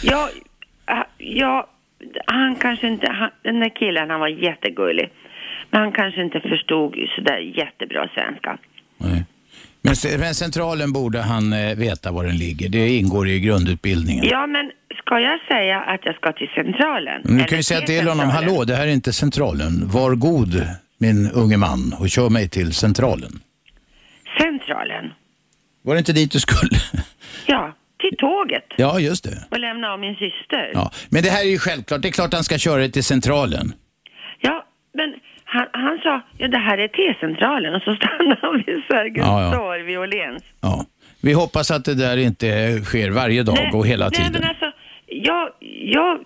Ja, 0.02 0.28
ja 1.18 1.68
han 2.26 2.56
kanske 2.56 2.86
inte, 2.88 3.10
han, 3.12 3.30
den 3.42 3.60
där 3.60 3.68
killen 3.76 4.10
han 4.10 4.20
var 4.20 4.28
jättegullig. 4.28 5.12
Men 5.70 5.80
han 5.80 5.92
kanske 5.92 6.22
inte 6.22 6.40
förstod 6.40 6.94
sådär 7.16 7.38
jättebra 7.38 8.08
svenska. 8.14 8.58
Men, 9.82 9.96
se- 9.96 10.18
men 10.18 10.34
centralen 10.34 10.92
borde 10.92 11.20
han 11.22 11.52
eh, 11.52 11.76
veta 11.76 12.12
var 12.12 12.24
den 12.24 12.36
ligger. 12.36 12.68
Det 12.68 12.88
ingår 12.88 13.28
i 13.28 13.40
grundutbildningen. 13.40 14.24
Ja, 14.24 14.46
men 14.46 14.70
ska 15.04 15.20
jag 15.20 15.40
säga 15.48 15.80
att 15.80 16.00
jag 16.04 16.14
ska 16.14 16.32
till 16.32 16.48
centralen? 16.54 17.20
Men 17.24 17.38
du 17.38 17.44
kan 17.44 17.58
ju 17.58 17.62
säga 17.62 17.80
till 17.80 18.08
honom, 18.08 18.16
T-centralen? 18.28 18.48
hallå, 18.50 18.64
det 18.64 18.74
här 18.76 18.86
är 18.86 18.92
inte 18.92 19.12
centralen. 19.12 19.88
Var 19.88 20.14
god, 20.14 20.66
min 20.98 21.30
unge 21.34 21.56
man, 21.56 21.94
och 22.00 22.08
kör 22.10 22.28
mig 22.30 22.48
till 22.48 22.72
centralen. 22.72 23.30
Centralen? 24.40 25.12
Var 25.82 25.94
det 25.94 25.98
inte 25.98 26.12
dit 26.12 26.32
du 26.32 26.40
skulle? 26.40 26.78
Ja, 27.46 27.72
till 28.08 28.16
tåget. 28.18 28.64
Ja, 28.76 29.00
just 29.00 29.24
det. 29.24 29.44
Och 29.50 29.60
lämna 29.60 29.92
av 29.92 30.00
min 30.00 30.14
syster. 30.14 30.70
Ja. 30.74 30.90
Men 31.10 31.22
det 31.22 31.30
här 31.30 31.44
är 31.44 31.50
ju 31.50 31.58
självklart. 31.58 32.02
Det 32.02 32.08
är 32.08 32.12
klart 32.12 32.34
han 32.34 32.44
ska 32.44 32.58
köra 32.58 32.76
dig 32.76 32.92
till 32.92 33.04
centralen. 33.04 33.72
Ja, 34.40 34.66
men 34.94 35.14
han, 35.44 35.66
han 35.72 35.98
sa, 36.02 36.22
ja 36.38 36.48
det 36.48 36.58
här 36.58 36.78
är 36.78 36.88
T-centralen 36.88 37.74
och 37.74 37.82
så 37.82 37.94
stannade 37.96 38.38
han 38.42 38.62
vid 38.66 38.82
Sergels 38.88 39.26
Ja, 39.26 39.42
ja. 39.42 39.52
torg 39.58 39.82
vid 39.82 39.98
Åhléns. 39.98 40.42
Vi 41.20 41.32
hoppas 41.32 41.70
att 41.70 41.84
det 41.84 41.94
där 41.94 42.16
inte 42.16 42.80
sker 42.84 43.10
varje 43.10 43.42
dag 43.42 43.74
och 43.74 43.86
hela 43.86 44.04
nej, 44.04 44.12
tiden. 44.12 44.32
men 44.32 44.48
alltså, 44.48 44.72
jag, 45.06 45.50
jag, 45.92 46.18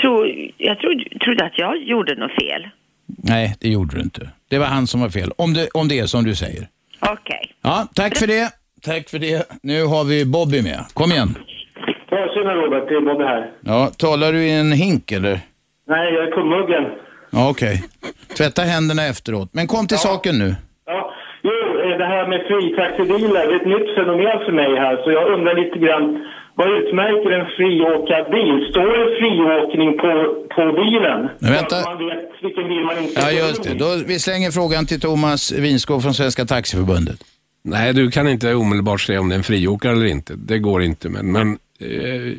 tror, 0.00 0.50
jag 0.56 0.78
trodde, 0.78 1.18
trodde 1.18 1.44
att 1.44 1.58
jag 1.58 1.82
gjorde 1.82 2.14
något 2.14 2.32
fel. 2.32 2.68
Nej, 3.06 3.54
det 3.60 3.68
gjorde 3.68 3.96
du 3.96 4.02
inte. 4.02 4.30
Det 4.48 4.58
var 4.58 4.66
han 4.66 4.86
som 4.86 5.00
var 5.00 5.08
fel. 5.08 5.32
Om 5.38 5.54
det, 5.54 5.68
om 5.74 5.88
det 5.88 5.98
är 5.98 6.06
som 6.06 6.24
du 6.24 6.34
säger. 6.34 6.68
Okej. 7.00 7.54
Ja, 7.62 7.88
tack 7.94 8.18
för 8.18 8.26
det. 8.26 8.50
Tack 8.82 9.08
för 9.08 9.18
det. 9.18 9.48
Nu 9.62 9.84
har 9.84 10.04
vi 10.04 10.24
Bobby 10.24 10.62
med. 10.62 10.80
Kom 10.94 11.12
igen. 11.12 11.34
Ja, 12.10 12.28
tjena 12.34 12.54
Robert, 12.54 12.88
det 12.88 12.94
är 12.94 13.00
Bobby 13.00 13.24
här. 13.24 13.50
Ja, 13.60 13.90
talar 13.98 14.32
du 14.32 14.38
i 14.44 14.52
en 14.60 14.72
hink 14.72 15.12
eller? 15.12 15.40
Nej, 15.88 16.14
jag 16.14 16.24
är 16.28 16.30
kummuggen. 16.32 16.84
Ja, 17.30 17.50
okej. 17.50 17.84
Tvätta 18.38 18.62
händerna 18.62 19.02
efteråt. 19.06 19.48
Men 19.52 19.66
kom 19.66 19.86
till 19.86 19.98
saken 19.98 20.38
nu. 20.38 20.54
Ja, 20.86 21.12
jo, 21.42 21.52
eh, 21.84 21.98
det 21.98 22.06
här 22.14 22.24
med 22.28 22.40
fritaxibilar 22.48 23.46
det 23.46 23.52
är 23.52 23.60
ett 23.60 23.66
nytt 23.76 23.94
fenomen 23.96 24.38
för 24.46 24.52
mig 24.52 24.70
här. 24.84 24.96
Så 25.04 25.10
jag 25.10 25.24
undrar 25.34 25.54
lite 25.62 25.78
grann, 25.78 26.04
vad 26.54 26.68
utmärker 26.78 27.30
en 27.38 27.46
friåkarbil? 27.56 28.54
Står 28.70 28.88
det 28.98 29.06
friåkning 29.20 29.90
på, 30.02 30.10
på 30.54 30.62
bilen? 30.82 31.28
Men 31.38 31.52
vänta. 31.52 31.76
Så 31.76 31.76
att 31.76 31.98
man 31.98 32.06
vet 32.08 32.30
vilken 32.42 32.68
bil 32.68 32.84
man 32.84 32.98
inte 32.98 33.20
Ja, 33.20 33.30
just 33.30 33.62
det. 33.62 33.74
Då, 33.74 33.88
vi 34.06 34.18
slänger 34.18 34.50
frågan 34.50 34.86
till 34.86 35.00
Thomas 35.00 35.52
Winskog 35.52 36.02
från 36.02 36.14
Svenska 36.14 36.44
Taxiförbundet. 36.44 37.18
Nej, 37.68 37.94
du 37.94 38.10
kan 38.10 38.28
inte 38.28 38.54
omedelbart 38.54 39.00
säga 39.00 39.20
om 39.20 39.28
det 39.28 39.34
är 39.34 39.36
en 39.36 39.42
friåkare 39.42 39.92
eller 39.92 40.06
inte. 40.06 40.34
Det 40.36 40.58
går 40.58 40.82
inte. 40.82 41.08
Men, 41.08 41.32
men 41.32 41.52
eh, 41.78 42.32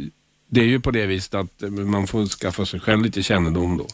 det 0.50 0.62
är 0.62 0.66
ju 0.66 0.80
på 0.80 0.92
det 0.92 1.06
viset 1.06 1.36
att 1.36 1.64
eh, 1.64 1.70
man 1.70 2.08
får 2.08 2.26
skaffa 2.26 2.66
sig 2.66 2.80
själv 2.80 3.02
lite 3.02 3.24
kännedom 3.24 3.78
då. 3.78 3.86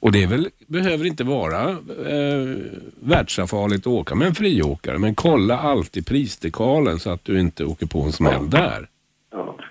Och 0.00 0.12
det 0.12 0.26
väl, 0.26 0.48
behöver 0.66 1.06
inte 1.06 1.24
vara 1.24 1.70
eh, 1.70 2.56
världsfarligt 3.00 3.80
att 3.80 3.92
åka 3.92 4.14
med 4.14 4.28
en 4.28 4.34
friåkare, 4.34 4.98
men 4.98 5.14
kolla 5.14 5.58
alltid 5.58 6.06
prisdekalen 6.06 6.98
så 6.98 7.10
att 7.10 7.24
du 7.24 7.40
inte 7.40 7.64
åker 7.64 7.86
på 7.86 8.02
en 8.02 8.12
smäll 8.12 8.50
där. 8.50 8.88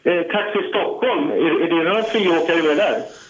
Eh, 0.03 0.21
Taxi 0.31 0.69
Stockholm, 0.69 1.31
är, 1.31 1.61
är 1.63 1.69
det 1.69 1.89
några 1.89 2.03
friåkare 2.03 2.63
med 2.63 2.77
där? 2.77 3.22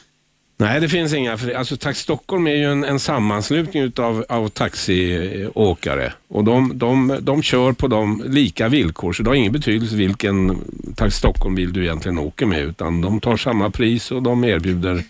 Nej, 0.63 0.81
det 0.81 0.89
finns 0.89 1.13
inga. 1.13 1.37
fri- 1.37 1.53
Alltså, 1.55 1.77
Taxi 1.77 2.01
Stockholm 2.03 2.47
är 2.47 2.55
ju 2.55 2.71
en, 2.71 2.83
en 2.83 2.99
sammanslutning 2.99 3.83
utav, 3.83 4.25
av 4.29 4.47
taxiåkare 4.49 6.13
och 6.27 6.43
de, 6.43 6.71
de, 6.75 7.17
de 7.21 7.41
kör 7.43 7.71
på 7.73 7.87
de 7.87 8.23
lika 8.27 8.67
villkor 8.69 9.13
så 9.13 9.23
det 9.23 9.29
har 9.29 9.35
ingen 9.35 9.51
betydelse 9.51 9.95
vilken 9.95 10.57
Taxi 10.95 11.17
Stockholm-bil 11.17 11.73
du 11.73 11.83
egentligen 11.83 12.17
åker 12.19 12.45
med 12.45 12.61
utan 12.61 13.01
de 13.01 13.19
tar 13.19 13.37
samma 13.37 13.69
pris 13.69 14.11
och 14.11 14.23
de 14.23 14.43
erbjuder 14.43 15.03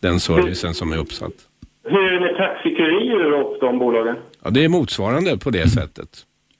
den 0.00 0.20
servicen 0.20 0.74
som 0.74 0.92
är 0.92 0.96
uppsatt. 0.96 1.32
Hur 1.84 1.98
är 1.98 2.12
det 2.14 2.20
med 2.20 2.36
taxikurirer 2.36 3.32
och 3.32 3.56
de 3.60 3.78
bolagen? 3.78 4.16
Ja, 4.44 4.50
det 4.50 4.64
är 4.64 4.68
motsvarande 4.68 5.36
på 5.38 5.50
det 5.50 5.68
sättet. 5.70 6.08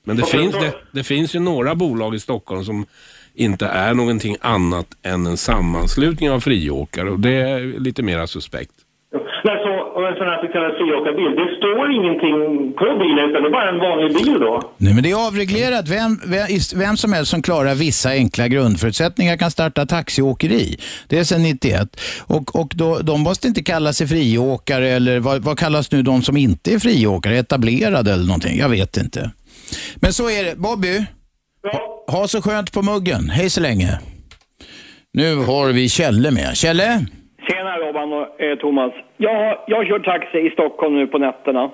Men 0.04 0.16
det, 0.16 0.22
finns, 0.26 0.54
det, 0.54 0.74
det 0.92 1.02
finns 1.04 1.34
ju 1.34 1.38
några 1.40 1.74
bolag 1.74 2.14
i 2.14 2.18
Stockholm 2.18 2.64
som 2.64 2.86
inte 3.40 3.66
är 3.66 3.94
någonting 3.94 4.36
annat 4.40 4.86
än 5.02 5.26
en 5.26 5.36
sammanslutning 5.36 6.30
av 6.30 6.40
friåkare 6.40 7.10
och 7.10 7.20
det 7.20 7.34
är 7.34 7.80
lite 7.80 8.02
mera 8.02 8.26
suspekt. 8.26 8.72
Nej, 9.44 9.56
så, 9.64 9.72
en 10.08 10.16
sån 10.16 10.26
här 10.26 10.46
så 10.46 10.52
kallad 10.52 10.72
friåkarbil, 10.78 11.30
det 11.40 11.48
står 11.58 11.92
ingenting 11.98 12.36
på 12.72 12.84
bilen 13.02 13.30
utan 13.30 13.42
det 13.42 13.48
är 13.48 13.52
bara 13.52 13.68
en 13.68 13.78
vanlig 13.78 14.14
bil 14.16 14.40
då? 14.40 14.72
Nej, 14.76 14.94
men 14.94 15.02
det 15.02 15.10
är 15.10 15.26
avreglerat. 15.28 15.88
Vem, 15.88 16.20
vem, 16.26 16.46
vem 16.76 16.96
som 16.96 17.12
helst 17.12 17.30
som 17.30 17.42
klarar 17.42 17.74
vissa 17.74 18.10
enkla 18.10 18.48
grundförutsättningar 18.48 19.36
kan 19.36 19.50
starta 19.50 19.86
taxiåkeri. 19.86 20.76
Det 21.08 21.18
är 21.18 21.24
sedan 21.24 21.42
91. 21.42 22.00
Och, 22.26 22.56
och 22.60 22.72
då, 22.74 22.98
de 22.98 23.20
måste 23.20 23.48
inte 23.48 23.62
kalla 23.62 23.92
sig 23.92 24.06
friåkare 24.06 24.88
eller 24.88 25.20
vad, 25.20 25.42
vad 25.42 25.58
kallas 25.58 25.92
nu 25.92 26.02
de 26.02 26.22
som 26.22 26.36
inte 26.36 26.74
är 26.74 26.78
friåkare? 26.78 27.38
Etablerade 27.38 28.12
eller 28.12 28.26
någonting? 28.26 28.58
Jag 28.58 28.68
vet 28.68 28.96
inte. 28.96 29.30
Men 29.96 30.12
så 30.12 30.30
är 30.30 30.44
det. 30.44 30.56
Bobby, 30.56 31.04
ha, 31.72 32.04
ha 32.18 32.28
så 32.28 32.42
skönt 32.42 32.72
på 32.72 32.82
muggen. 32.82 33.30
Hej 33.30 33.50
så 33.50 33.60
länge. 33.60 33.88
Nu 35.12 35.36
har 35.36 35.72
vi 35.72 35.88
Kjelle 35.88 36.30
med. 36.30 36.56
Kjelle? 36.56 36.88
Tjena 37.48 37.76
Robban 37.76 38.12
och 38.12 38.40
eh, 38.40 38.58
Thomas. 38.58 38.92
Jag 39.16 39.58
jag 39.66 39.86
kör 39.86 39.98
taxi 39.98 40.38
i 40.38 40.50
Stockholm 40.50 40.94
nu 40.94 41.06
på 41.06 41.18
nätterna. 41.18 41.70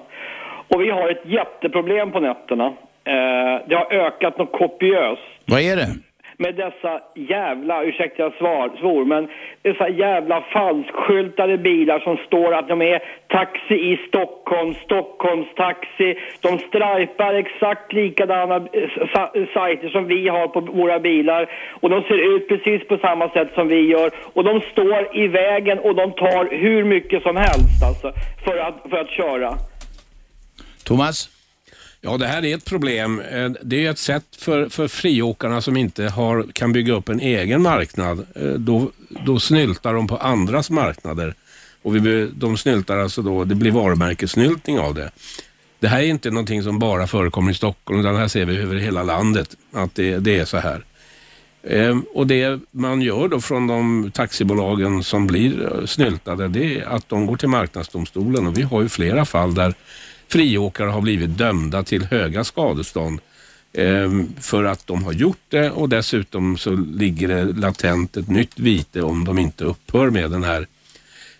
Och 0.69 0.81
vi 0.83 0.91
har 0.91 1.11
ett 1.11 1.23
jätteproblem 1.25 2.13
på 2.13 2.21
nätterna. 2.21 2.67
Eh, 3.13 3.55
det 3.69 3.75
har 3.75 3.93
ökat 4.07 4.39
något 4.39 4.53
kopiöst 4.53 5.23
Vad 5.45 5.61
är 5.61 5.77
det? 5.77 5.89
Med 6.39 6.55
dessa 6.55 7.01
jävla, 7.15 7.85
ursäkta 7.85 8.23
jag 8.23 8.35
svar, 8.35 8.71
svor, 8.81 9.05
men 9.05 9.29
dessa 9.63 9.89
jävla 9.89 10.41
falskskyltade 10.41 11.59
bilar 11.59 12.01
som 12.01 12.17
står 12.17 12.55
att 12.55 12.69
de 12.69 12.83
är 12.83 13.03
taxi 13.29 13.75
i 13.75 13.99
Stockholm, 14.09 14.75
Stockholms 14.85 15.55
taxi. 15.57 16.19
De 16.41 16.59
strajpar 16.59 17.35
exakt 17.35 17.93
likadana 17.93 18.57
eh, 18.57 19.47
sajter 19.55 19.89
som 19.89 20.07
vi 20.07 20.29
har 20.29 20.49
på 20.49 20.61
våra 20.61 20.99
bilar 21.01 21.51
och 21.81 21.91
de 21.91 22.03
ser 22.03 22.37
ut 22.37 22.49
precis 22.49 22.89
på 22.89 22.99
samma 22.99 23.29
sätt 23.29 23.49
som 23.55 23.69
vi 23.69 23.81
gör 23.81 24.11
och 24.33 24.45
de 24.45 24.61
står 24.61 25.17
i 25.17 25.29
vägen 25.29 25.79
och 25.79 25.95
de 25.95 26.13
tar 26.13 26.57
hur 26.57 26.85
mycket 26.85 27.23
som 27.23 27.37
helst 27.37 27.83
alltså 27.89 28.13
för 28.45 28.59
att, 28.59 28.91
för 28.91 28.97
att 28.97 29.11
köra. 29.11 29.55
Thomas? 30.85 31.36
Ja, 32.07 32.17
det 32.17 32.27
här 32.27 32.45
är 32.45 32.57
ett 32.57 32.65
problem. 32.65 33.21
Eh, 33.21 33.51
det 33.63 33.87
är 33.87 33.91
ett 33.91 33.99
sätt 33.99 34.25
för, 34.39 34.69
för 34.69 34.89
friåkarna 34.89 35.61
som 35.61 35.77
inte 35.77 36.05
har, 36.05 36.47
kan 36.53 36.73
bygga 36.73 36.93
upp 36.93 37.09
en 37.09 37.21
egen 37.21 37.63
marknad. 37.63 38.27
Eh, 38.35 38.49
då, 38.49 38.91
då 39.27 39.41
snyltar 39.41 39.95
de 39.95 40.09
på 40.09 40.17
andras 40.17 40.71
marknader. 40.71 41.35
Och 41.83 41.97
vi, 41.97 42.31
de 42.35 42.57
snyltar 42.57 42.99
alltså 42.99 43.23
då, 43.23 43.45
det 43.45 43.55
blir 43.55 43.71
varumärkessnyltning 43.71 44.79
av 44.79 44.95
det. 44.95 45.11
Det 45.81 45.89
här 45.89 45.99
är 45.99 46.07
inte 46.07 46.31
någonting 46.31 46.63
som 46.63 46.79
bara 46.79 47.07
förekommer 47.07 47.51
i 47.51 47.55
Stockholm, 47.55 48.01
utan 48.01 48.17
här 48.17 48.29
ser 48.29 48.45
vi 48.45 48.57
över 48.57 48.77
hela 48.77 49.03
landet, 49.03 49.57
att 49.73 49.95
det, 49.95 50.19
det 50.19 50.39
är 50.39 50.45
så 50.45 50.57
här. 50.57 50.85
Ehm, 51.69 52.05
och 52.15 52.27
det 52.27 52.61
man 52.71 53.03
gör 53.03 53.29
då 53.29 53.41
från 53.41 53.67
de 53.67 54.11
taxibolagen 54.15 55.05
som 55.05 55.27
blir 55.27 55.73
eh, 55.73 55.87
snyltade, 55.87 56.49
det 56.49 56.79
är 56.79 56.85
att 56.85 57.09
de 57.09 57.27
går 57.27 57.37
till 57.37 57.49
Marknadsdomstolen 57.49 58.47
och 58.47 58.59
vi 58.59 58.63
har 58.63 58.83
ju 58.83 58.89
flera 58.89 59.25
fall 59.25 59.55
där 59.55 59.75
friåkare 60.29 60.91
har 60.91 61.01
blivit 61.01 61.39
dömda 61.39 61.83
till 61.83 62.05
höga 62.05 62.45
skadestånd 62.45 63.21
ehm, 63.79 64.29
för 64.41 64.65
att 64.65 64.87
de 64.87 65.05
har 65.05 65.13
gjort 65.13 65.45
det 65.49 65.71
och 65.71 65.89
dessutom 65.89 66.57
så 66.57 66.71
ligger 66.71 67.29
det 67.29 67.45
latent 67.45 68.17
ett 68.17 68.29
nytt 68.29 68.59
vite 68.59 69.03
om 69.03 69.25
de 69.25 69.39
inte 69.39 69.65
upphör 69.65 70.11
med 70.11 70.31
den 70.31 70.45
här 70.45 70.67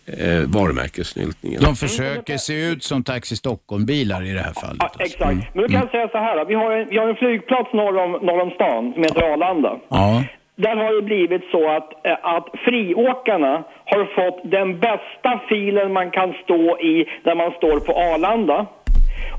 eh, 0.07 0.41
varumärkessnyltningen. 0.41 1.63
De 1.63 1.77
försöker 1.77 2.37
se 2.37 2.69
ut 2.71 2.85
som 2.85 3.05
Taxi 3.05 3.37
Stockholm-bilar 3.37 4.23
i 4.25 4.33
det 4.33 4.41
här 4.41 4.53
fallet. 4.53 4.77
Ja, 4.79 4.91
exakt. 4.99 5.55
Men 5.55 5.63
då 5.63 5.69
kan 5.69 5.81
jag 5.81 5.91
säga 5.91 6.09
så 6.09 6.19
här. 6.19 6.45
Vi 6.45 6.55
har 6.55 6.73
en, 6.73 6.89
vi 6.91 6.99
har 6.99 7.09
en 7.09 7.17
flygplats 7.17 7.73
norr 7.73 7.99
om, 7.99 8.13
norr 8.13 8.41
om 8.41 8.51
stan 8.51 8.93
som 8.93 9.03
heter 9.03 9.23
Arlanda. 9.23 9.79
Ja. 9.89 10.25
Där 10.57 10.77
har 10.77 10.95
det 10.95 11.03
blivit 11.03 11.51
så 11.51 11.69
att, 11.69 12.07
eh, 12.07 12.17
att 12.23 12.49
friåkarna 12.65 13.65
har 13.85 14.05
fått 14.05 14.41
den 14.45 14.79
bästa 14.79 15.41
filen 15.49 15.93
man 15.93 16.11
kan 16.11 16.35
stå 16.45 16.79
i 16.79 17.07
när 17.23 17.35
man 17.35 17.51
står 17.51 17.81
på 17.81 17.93
Arlanda. 17.93 18.67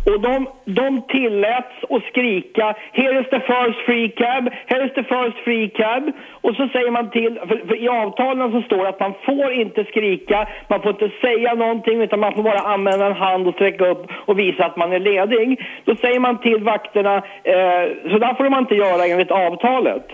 Och 0.05 0.21
de, 0.21 0.47
de 0.65 1.01
tilläts 1.01 1.75
att 1.89 2.03
skrika 2.03 2.75
“Here 2.91 3.19
is 3.21 3.29
the 3.29 3.39
first 3.39 3.79
free 3.85 4.09
cab, 4.09 4.49
here 4.65 4.85
is 4.85 4.93
the 4.93 5.03
first 5.03 5.37
free 5.43 5.69
cab” 5.69 6.11
och 6.41 6.55
så 6.55 6.67
säger 6.67 6.91
man 6.91 7.09
till, 7.09 7.39
för, 7.47 7.67
för 7.67 7.75
i 7.83 7.89
avtalen 7.89 8.51
så 8.51 8.61
står 8.61 8.83
det 8.83 8.89
att 8.89 8.99
man 8.99 9.13
får 9.25 9.51
inte 9.51 9.83
skrika, 9.83 10.47
man 10.67 10.81
får 10.81 10.91
inte 10.91 11.09
säga 11.21 11.53
någonting 11.53 12.01
utan 12.01 12.19
man 12.19 12.35
får 12.35 12.43
bara 12.43 12.59
använda 12.59 13.05
en 13.05 13.13
hand 13.13 13.47
och 13.47 13.53
sträcka 13.53 13.87
upp 13.87 14.07
och 14.25 14.39
visa 14.39 14.65
att 14.65 14.77
man 14.77 14.93
är 14.93 14.99
ledig. 14.99 15.65
Då 15.85 15.95
säger 15.95 16.19
man 16.19 16.37
till 16.37 16.63
vakterna, 16.63 17.15
eh, 17.43 17.83
så 18.11 18.17
där 18.17 18.33
får 18.33 18.49
man 18.49 18.59
inte 18.59 18.75
göra 18.75 19.05
enligt 19.05 19.31
avtalet. 19.31 20.07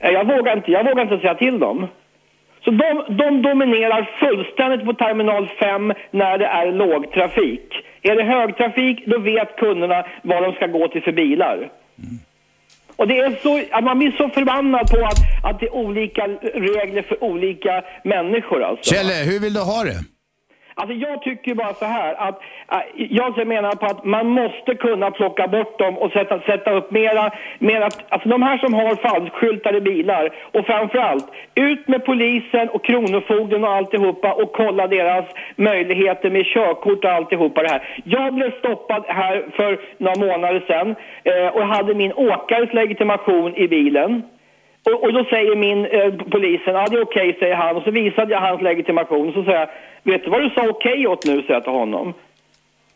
Eh, 0.00 0.10
jag 0.10 0.26
vågar 0.26 0.56
inte, 0.56 0.70
jag 0.70 0.84
vågar 0.84 1.02
inte 1.02 1.18
säga 1.18 1.34
till 1.34 1.58
dem. 1.58 1.88
Så 2.64 2.70
de, 2.70 3.04
de 3.08 3.42
dominerar 3.42 4.10
fullständigt 4.20 4.84
på 4.86 4.92
terminal 4.92 5.48
5 5.60 5.92
när 6.10 6.38
det 6.38 6.46
är 6.46 6.72
lågtrafik. 6.72 7.84
Är 8.02 8.16
det 8.16 8.22
högtrafik, 8.22 9.06
då 9.06 9.18
vet 9.18 9.56
kunderna 9.56 10.04
vad 10.22 10.42
de 10.42 10.52
ska 10.52 10.66
gå 10.66 10.88
till 10.88 11.02
för 11.02 11.12
bilar. 11.12 11.70
Och 12.96 13.08
det 13.08 13.18
är 13.18 13.36
så, 13.42 13.62
att 13.70 13.84
man 13.84 13.98
blir 13.98 14.12
så 14.12 14.28
förbannad 14.28 14.90
på 14.90 15.06
att, 15.06 15.50
att 15.50 15.60
det 15.60 15.66
är 15.66 15.74
olika 15.74 16.26
regler 16.54 17.02
för 17.02 17.24
olika 17.24 17.82
människor 18.04 18.62
alltså. 18.62 18.94
Kjelle, 18.94 19.14
hur 19.30 19.40
vill 19.40 19.54
du 19.54 19.60
ha 19.60 19.84
det? 19.84 20.19
Alltså 20.80 20.94
jag 20.94 21.22
tycker 21.22 21.54
bara 21.54 21.74
så 21.74 21.84
här 21.84 22.14
att 22.18 22.42
äh, 22.72 22.78
jag 22.96 23.46
menar 23.46 23.72
på 23.72 23.86
att 23.86 24.04
man 24.04 24.26
måste 24.26 24.74
kunna 24.74 25.10
plocka 25.10 25.48
bort 25.48 25.78
dem 25.78 25.98
och 25.98 26.12
sätta, 26.12 26.40
sätta 26.40 26.72
upp 26.72 26.90
mera, 26.90 27.30
mera, 27.58 27.88
alltså 28.08 28.28
de 28.28 28.42
här 28.42 28.58
som 28.58 28.74
har 28.74 28.94
falskskyltade 28.94 29.80
bilar 29.80 30.30
och 30.52 30.66
framförallt 30.66 31.26
ut 31.54 31.88
med 31.88 32.04
polisen 32.04 32.68
och 32.68 32.84
kronofogden 32.84 33.64
och 33.64 33.72
alltihopa 33.72 34.32
och 34.32 34.52
kolla 34.52 34.86
deras 34.86 35.24
möjligheter 35.56 36.30
med 36.30 36.44
körkort 36.46 37.04
och 37.04 37.10
alltihopa 37.10 37.62
det 37.62 37.68
här. 37.68 38.00
Jag 38.04 38.34
blev 38.34 38.58
stoppad 38.58 39.04
här 39.08 39.44
för 39.56 39.80
några 39.98 40.26
månader 40.26 40.64
sedan 40.66 40.94
eh, 41.24 41.56
och 41.56 41.66
hade 41.66 41.94
min 41.94 42.12
åkares 42.12 42.72
legitimation 42.72 43.56
i 43.56 43.68
bilen. 43.68 44.22
Och, 44.86 45.04
och 45.04 45.12
då 45.12 45.24
säger 45.24 45.56
min 45.56 45.86
eh, 45.86 46.14
polisen, 46.30 46.74
ja 46.74 46.86
det 46.90 46.96
är 46.96 47.02
okej 47.02 47.36
säger 47.38 47.54
han. 47.54 47.76
Och 47.76 47.82
så 47.82 47.90
visade 47.90 48.32
jag 48.32 48.40
hans 48.40 48.62
legitimation. 48.62 49.28
Och 49.28 49.34
så 49.34 49.44
säger 49.44 49.58
jag, 49.58 49.68
vet 50.02 50.24
du 50.24 50.30
vad 50.30 50.42
du 50.42 50.50
sa 50.50 50.68
okej 50.68 51.06
åt 51.06 51.26
nu? 51.26 51.32
säger 51.32 51.54
jag 51.54 51.64
till 51.64 51.72
honom. 51.72 52.14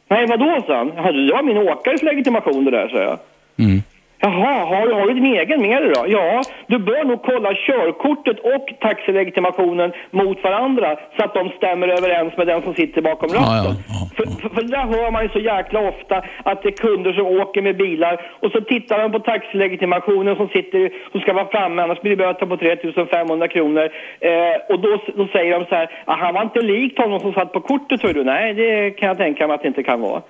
Nej 0.08 0.26
vadå? 0.26 0.62
sa 0.66 0.76
han, 0.76 0.88
det 1.26 1.32
var 1.32 1.42
min 1.42 1.58
åkares 1.58 2.02
legitimation 2.02 2.64
det 2.64 2.70
där 2.70 2.88
säger 2.88 3.04
jag. 3.04 3.18
Mm. 3.58 3.82
Jaha, 4.24 4.64
har, 4.64 4.92
har 4.98 5.06
du 5.06 5.14
din 5.14 5.34
egen 5.40 5.60
med 5.62 5.82
dig 5.82 5.92
då? 5.94 6.04
Ja, 6.08 6.42
du 6.66 6.78
bör 6.78 7.04
nog 7.04 7.22
kolla 7.22 7.54
körkortet 7.54 8.38
och 8.38 8.66
taxilegitimationen 8.80 9.92
mot 10.10 10.44
varandra 10.44 10.96
så 11.16 11.24
att 11.24 11.34
de 11.34 11.48
stämmer 11.56 11.88
överens 11.88 12.36
med 12.36 12.46
den 12.46 12.62
som 12.62 12.74
sitter 12.74 13.02
bakom 13.02 13.28
ratten. 13.28 13.74
För, 14.16 14.24
för, 14.40 14.48
för 14.54 14.62
där 14.62 14.86
hör 14.94 15.10
man 15.10 15.22
ju 15.22 15.28
så 15.28 15.38
jäkla 15.38 15.80
ofta 15.88 16.22
att 16.42 16.62
det 16.62 16.68
är 16.68 16.72
kunder 16.86 17.12
som 17.12 17.26
åker 17.26 17.62
med 17.62 17.76
bilar 17.76 18.20
och 18.42 18.50
så 18.52 18.60
tittar 18.60 18.98
de 19.02 19.12
på 19.12 19.18
taxilegitimationen 19.18 20.36
som 20.36 20.48
sitter, 20.48 20.90
som 21.12 21.20
ska 21.20 21.32
vara 21.32 21.48
framme, 21.48 21.82
annars 21.82 22.00
blir 22.00 22.10
det 22.10 22.16
böter 22.16 22.46
på 22.46 22.56
3500 22.56 23.48
kronor. 23.48 23.88
Eh, 24.20 24.56
och 24.68 24.80
då, 24.80 24.98
då 25.16 25.26
säger 25.26 25.58
de 25.58 25.66
så 25.66 25.74
här, 25.74 25.90
"Ah, 26.04 26.16
han 26.16 26.34
var 26.34 26.42
inte 26.42 26.60
likt 26.60 26.98
honom 26.98 27.20
som 27.20 27.32
satt 27.32 27.52
på 27.52 27.60
kortet 27.60 28.00
tror 28.00 28.12
du? 28.12 28.24
Nej, 28.24 28.54
det 28.54 28.90
kan 28.90 29.08
jag 29.08 29.16
tänka 29.16 29.46
mig 29.46 29.54
att 29.54 29.62
det 29.62 29.68
inte 29.68 29.82
kan 29.82 30.00
vara. 30.00 30.22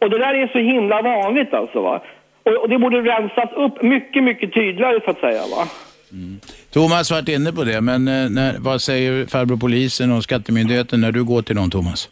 Och 0.00 0.10
det 0.10 0.18
där 0.18 0.34
är 0.34 0.46
så 0.46 0.58
himla 0.58 1.02
vanligt 1.02 1.54
alltså 1.54 1.80
va. 1.80 2.00
Och, 2.48 2.62
och 2.62 2.68
det 2.68 2.78
borde 2.78 2.96
rensas 2.96 3.50
upp 3.56 3.82
mycket, 3.82 4.24
mycket 4.24 4.54
tydligare 4.54 5.00
så 5.04 5.10
att 5.10 5.20
säga 5.20 5.42
va. 5.56 5.68
Thomas 6.70 7.10
varit 7.10 7.28
inne 7.28 7.52
på 7.52 7.64
det, 7.64 7.80
men 7.80 8.08
eh, 8.08 8.30
när, 8.30 8.58
vad 8.58 8.82
säger 8.82 9.26
farbror 9.26 9.56
polisen 9.56 10.12
och 10.12 10.22
skattemyndigheten 10.22 11.00
när 11.00 11.12
du 11.12 11.24
går 11.24 11.42
till 11.42 11.56
dem, 11.56 11.70
Thomas? 11.70 12.08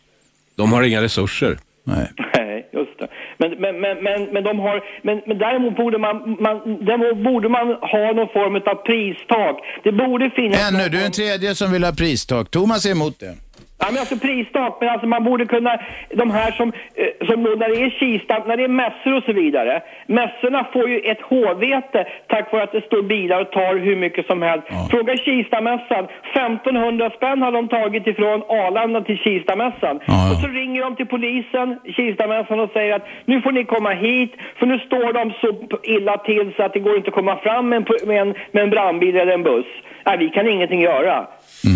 De 0.56 0.72
har 0.72 0.82
inga 0.82 1.02
resurser. 1.02 1.58
Nej. 1.84 2.06
Nej, 2.34 2.68
just 2.72 2.98
det. 2.98 3.08
Men, 3.38 3.50
men, 3.50 3.80
men, 3.80 4.02
men, 4.02 4.24
men 4.32 4.44
de 4.44 4.58
har, 4.58 4.82
men, 5.02 5.22
men 5.26 5.38
däremot 5.38 5.76
borde 5.76 5.98
man, 5.98 6.36
man, 6.40 6.84
däremot 6.84 7.24
borde 7.24 7.48
man 7.48 7.66
ha 7.68 8.12
någon 8.12 8.28
form 8.28 8.56
av 8.56 8.74
pristak. 8.74 9.56
Det 9.84 9.92
borde 9.92 10.30
finnas... 10.30 10.72
Ännu, 10.72 10.88
du 10.88 10.98
är 10.98 11.02
den 11.02 11.12
tredje 11.12 11.54
som 11.54 11.72
vill 11.72 11.84
ha 11.84 11.92
pristak. 11.92 12.50
Thomas 12.50 12.86
är 12.86 12.90
emot 12.90 13.20
det. 13.20 13.34
Ja, 13.78 13.86
men 13.90 13.98
alltså 14.00 14.16
pristak, 14.16 14.78
men 14.80 14.88
alltså 14.88 15.06
man 15.06 15.24
borde 15.24 15.46
kunna, 15.46 15.78
de 16.10 16.30
här 16.30 16.50
som, 16.50 16.72
eh, 16.94 17.26
som 17.28 17.44
då 17.44 17.50
när 17.50 17.68
det 17.68 17.82
är 17.82 17.90
Kista, 17.90 18.42
när 18.46 18.56
det 18.56 18.64
är 18.64 18.68
mässor 18.68 19.16
och 19.16 19.22
så 19.22 19.32
vidare. 19.32 19.82
Mässorna 20.06 20.66
får 20.72 20.88
ju 20.88 20.98
ett 20.98 21.20
hårvete 21.20 22.06
tack 22.28 22.52
vare 22.52 22.62
att 22.62 22.72
det 22.72 22.86
står 22.86 23.02
bilar 23.02 23.40
och 23.40 23.50
tar 23.52 23.76
hur 23.76 23.96
mycket 23.96 24.26
som 24.26 24.42
helst. 24.42 24.66
Fråga 24.90 25.16
Kistamässan, 25.16 26.04
1500 26.34 27.10
spänn 27.10 27.42
har 27.42 27.52
de 27.52 27.68
tagit 27.68 28.06
ifrån 28.06 28.42
Arlanda 28.42 29.00
till 29.00 29.18
Kistamässan. 29.18 29.96
Och 30.30 30.36
så 30.42 30.48
ringer 30.48 30.82
de 30.82 30.96
till 30.96 31.06
polisen, 31.06 31.78
Kistamässan 31.96 32.60
och 32.60 32.70
säger 32.70 32.94
att 32.94 33.06
nu 33.24 33.40
får 33.40 33.52
ni 33.52 33.64
komma 33.64 33.90
hit 33.90 34.32
för 34.58 34.66
nu 34.66 34.78
står 34.78 35.12
de 35.12 35.32
så 35.40 35.48
illa 35.82 36.18
till 36.18 36.52
så 36.56 36.62
att 36.62 36.72
det 36.72 36.80
går 36.80 36.96
inte 36.96 37.08
att 37.08 37.14
komma 37.14 37.36
fram 37.36 37.68
med 37.68 37.76
en, 37.76 38.08
med 38.08 38.20
en, 38.20 38.34
med 38.50 38.62
en 38.62 38.70
brandbil 38.70 39.16
eller 39.16 39.32
en 39.32 39.42
buss. 39.42 39.66
Nej, 40.06 40.18
vi 40.18 40.28
kan 40.28 40.48
ingenting 40.48 40.80
göra. 40.80 41.26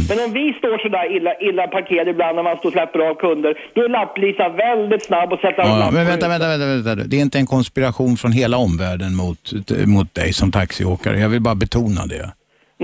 Men 0.08 0.18
om 0.24 0.32
vi 0.32 0.54
står 0.58 0.78
sådär 0.78 1.16
illa, 1.16 1.32
illa 1.48 1.66
parkerade 1.66 2.10
ibland 2.10 2.36
när 2.36 2.42
man 2.42 2.56
står 2.56 2.68
och 2.68 2.72
släpper 2.72 2.98
av 2.98 3.14
kunder, 3.14 3.54
då 3.74 3.82
är 3.84 3.88
lapplisa 3.88 4.48
väldigt 4.48 5.04
snabb 5.04 5.32
och 5.32 5.38
sätter 5.38 5.62
Ja, 5.62 5.90
men 5.92 6.06
vänta, 6.06 6.28
vänta, 6.28 6.48
vänta, 6.48 6.66
vänta. 6.66 6.94
Det 6.94 7.16
är 7.16 7.20
inte 7.20 7.38
en 7.38 7.46
konspiration 7.46 8.16
från 8.16 8.32
hela 8.32 8.56
omvärlden 8.56 9.14
mot, 9.16 9.52
mot 9.86 10.14
dig 10.14 10.32
som 10.32 10.52
taxiåkare. 10.52 11.18
Jag 11.20 11.28
vill 11.28 11.40
bara 11.40 11.54
betona 11.54 12.06
det. 12.06 12.30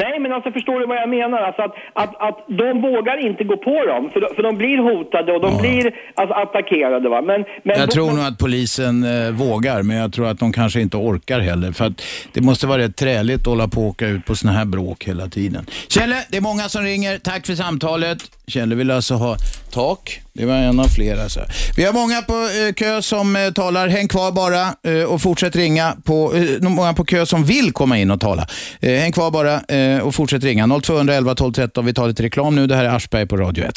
Nej, 0.03 0.21
men 0.21 0.33
alltså 0.33 0.51
förstår 0.53 0.81
du 0.81 0.87
vad 0.87 0.97
jag 0.97 1.09
menar? 1.09 1.39
Alltså 1.39 1.63
att, 1.63 1.75
att, 2.03 2.13
att 2.29 2.39
de 2.49 2.81
vågar 2.81 3.27
inte 3.29 3.45
gå 3.45 3.57
på 3.57 3.87
dem, 3.87 4.11
för 4.13 4.21
de, 4.21 4.29
för 4.37 4.43
de 4.43 4.57
blir 4.57 4.79
hotade 4.79 5.33
och 5.33 5.41
de 5.41 5.59
blir 5.63 5.95
alltså, 6.15 6.35
attackerade. 6.35 7.09
Va? 7.09 7.23
Men, 7.23 7.45
men 7.63 7.79
Jag 7.79 7.91
tror 7.91 8.13
nog 8.13 8.25
att 8.25 8.39
polisen 8.39 9.05
eh, 9.05 9.31
vågar, 9.31 9.83
men 9.83 9.97
jag 9.97 10.13
tror 10.13 10.27
att 10.27 10.39
de 10.39 10.53
kanske 10.53 10.81
inte 10.81 10.97
orkar 10.97 11.41
heller. 11.41 11.73
För 11.73 11.85
att 11.85 12.03
det 12.33 12.41
måste 12.41 12.67
vara 12.67 12.79
rätt 12.79 12.97
träligt 12.97 13.41
att 13.41 13.47
hålla 13.47 13.69
på 13.69 13.81
och 13.81 13.87
åka 13.87 14.07
ut 14.07 14.25
på 14.25 14.35
såna 14.35 14.53
här 14.53 14.65
bråk 14.65 15.05
hela 15.05 15.29
tiden. 15.29 15.67
Kjelle, 15.89 16.17
det 16.31 16.37
är 16.37 16.41
många 16.41 16.63
som 16.63 16.83
ringer. 16.83 17.19
Tack 17.19 17.47
för 17.47 17.55
samtalet. 17.55 18.19
Kjelle 18.47 18.75
vill 18.75 18.91
alltså 18.91 19.15
ha 19.15 19.37
tak. 19.77 20.21
Det 20.33 20.47
var 20.47 20.55
en 20.55 20.81
av 20.81 20.89
flera. 20.89 21.29
Så. 21.29 21.41
Vi 21.77 21.85
har 21.85 21.93
många 21.93 22.23
på 22.23 22.33
eh, 22.33 22.73
kö 22.75 23.03
som 23.03 23.37
eh, 23.37 23.51
talar. 23.51 23.89
Häng 23.89 24.09
kvar 24.09 24.33
bara 24.33 24.75
eh, 24.93 25.05
och 25.05 25.23
fortsätt 25.23 25.57
ringa. 25.57 25.97
På, 26.05 26.35
eh, 26.35 26.69
många 26.69 26.95
på 26.95 27.05
kö 27.05 27.27
som 27.27 27.45
vill 27.45 27.73
komma 27.73 27.99
in 27.99 28.11
och 28.11 28.21
tala. 28.21 28.47
Eh, 28.81 29.01
häng 29.01 29.13
kvar 29.13 29.31
bara 29.31 29.61
eh, 29.61 29.99
och 29.99 30.15
fortsätt 30.15 30.45
ringa. 30.45 30.81
0211 30.83 31.35
12 31.35 31.53
13. 31.53 31.87
Vi 31.87 31.95
tar 31.95 32.09
lite 32.09 32.23
reklam 32.23 32.55
nu. 32.55 32.67
Det 32.67 32.77
här 32.77 32.85
är 32.85 32.89
Aschberg 32.89 33.27
på 33.27 33.37
Radio 33.37 33.65
1. 33.65 33.75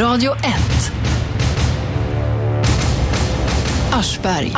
Radio 0.00 0.32
1. 0.32 0.42
Aschberg. 3.92 4.52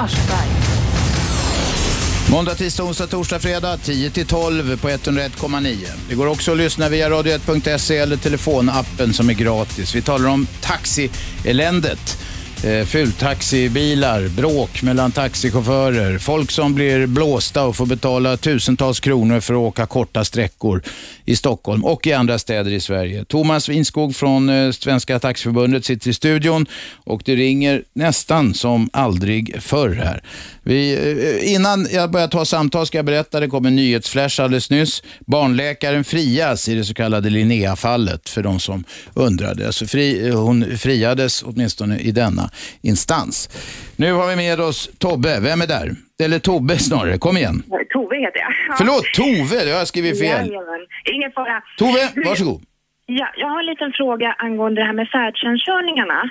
Måndag, 2.31 2.55
tisdag, 2.55 2.83
onsdag, 2.83 3.07
torsdag, 3.07 3.39
fredag 3.39 3.77
10-12 3.77 4.77
på 4.77 4.89
101,9. 4.89 5.77
Det 6.09 6.15
går 6.15 6.27
också 6.27 6.53
att 6.53 6.59
lyssna 6.59 6.89
via 6.89 7.11
radio1.se 7.11 7.97
eller 7.97 8.17
telefonappen 8.17 9.13
som 9.15 9.31
är 9.31 9.35
gratis. 9.35 9.95
Vi 9.95 10.03
talar 10.03 10.29
om 10.29 10.47
taxieländet. 10.61 12.19
Eh, 12.65 12.87
fultaxibilar, 12.87 14.29
bråk 14.29 14.83
mellan 14.83 15.13
taxichaufförer, 15.13 16.19
folk 16.19 16.51
som 16.51 16.75
blir 16.75 17.07
blåsta 17.07 17.65
och 17.65 17.77
får 17.77 17.87
betala 17.87 18.37
tusentals 18.37 19.01
kronor 19.01 19.41
för 19.41 19.55
att 19.55 19.59
åka 19.59 19.87
korta 19.87 20.25
sträckor 20.25 20.83
i 21.29 21.37
Stockholm 21.37 21.85
och 21.85 22.07
i 22.07 22.13
andra 22.13 22.39
städer 22.39 22.71
i 22.71 22.81
Sverige. 22.81 23.25
Thomas 23.25 23.69
Winskog 23.69 24.17
från 24.17 24.49
eh, 24.49 24.71
Svenska 24.71 25.19
Taxiförbundet 25.19 25.85
sitter 25.85 26.11
i 26.11 26.15
studion 26.15 26.67
och 27.05 27.23
det 27.25 27.37
ringer 27.37 27.83
nästan 27.93 28.55
som 28.55 28.91
aldrig 28.93 29.63
förr 29.63 29.91
här. 29.91 30.23
Vi, 30.63 30.93
eh, 30.93 31.55
innan 31.55 31.89
jag 31.91 32.11
börjar 32.11 32.29
ta 32.29 32.45
samtal 32.45 32.87
ska 32.87 32.99
jag 32.99 33.05
berätta, 33.05 33.41
det 33.41 33.49
kom 33.49 33.67
en 33.67 33.77
nyhetsflash 33.77 34.41
alldeles 34.41 34.71
nyss. 34.71 35.03
Barnläkaren 35.27 36.05
frias 36.05 36.69
i 36.69 36.75
det 36.75 36.85
så 36.85 36.95
kallade 36.95 37.31
Linnea-fallet 37.31 38.29
för 38.29 38.43
de 38.43 38.61
som 38.61 38.85
undrade. 39.15 39.67
Alltså 39.67 39.87
fri, 39.87 40.29
eh, 40.29 40.43
hon 40.43 40.79
friades 40.79 41.43
åtminstone 41.43 41.99
i 41.99 42.13
denna 42.13 42.51
instans. 42.83 43.49
Nu 43.97 44.13
har 44.13 44.27
vi 44.27 44.37
med 44.37 44.61
oss 44.61 44.91
Tobbe, 44.99 45.41
vem 45.41 45.63
är 45.63 45.67
där? 45.67 45.97
Eller 46.25 46.39
Tobbe 46.39 46.79
snarare, 46.79 47.19
kom 47.19 47.37
igen. 47.37 47.63
Tove 47.93 48.17
heter 48.17 48.41
jag. 48.41 48.53
Ja. 48.69 48.75
Förlåt, 48.79 49.05
Tove, 49.15 49.65
jag 49.71 49.79
har 49.79 49.85
skrivit 49.85 50.19
fel. 50.21 50.47
Jajamän. 50.49 50.87
Ingen 51.13 51.33
fara. 51.33 51.63
Tove, 51.79 52.11
Du, 52.15 52.23
varsågod. 52.23 52.63
Ja, 53.07 53.29
jag 53.37 53.49
har 53.49 53.61
en 53.61 53.67
liten 53.67 53.93
fråga 53.93 54.35
angående 54.39 54.81
det 54.81 54.85
här 54.87 54.93
med 54.93 55.09
färdtjänstkörningarna. 55.09 56.31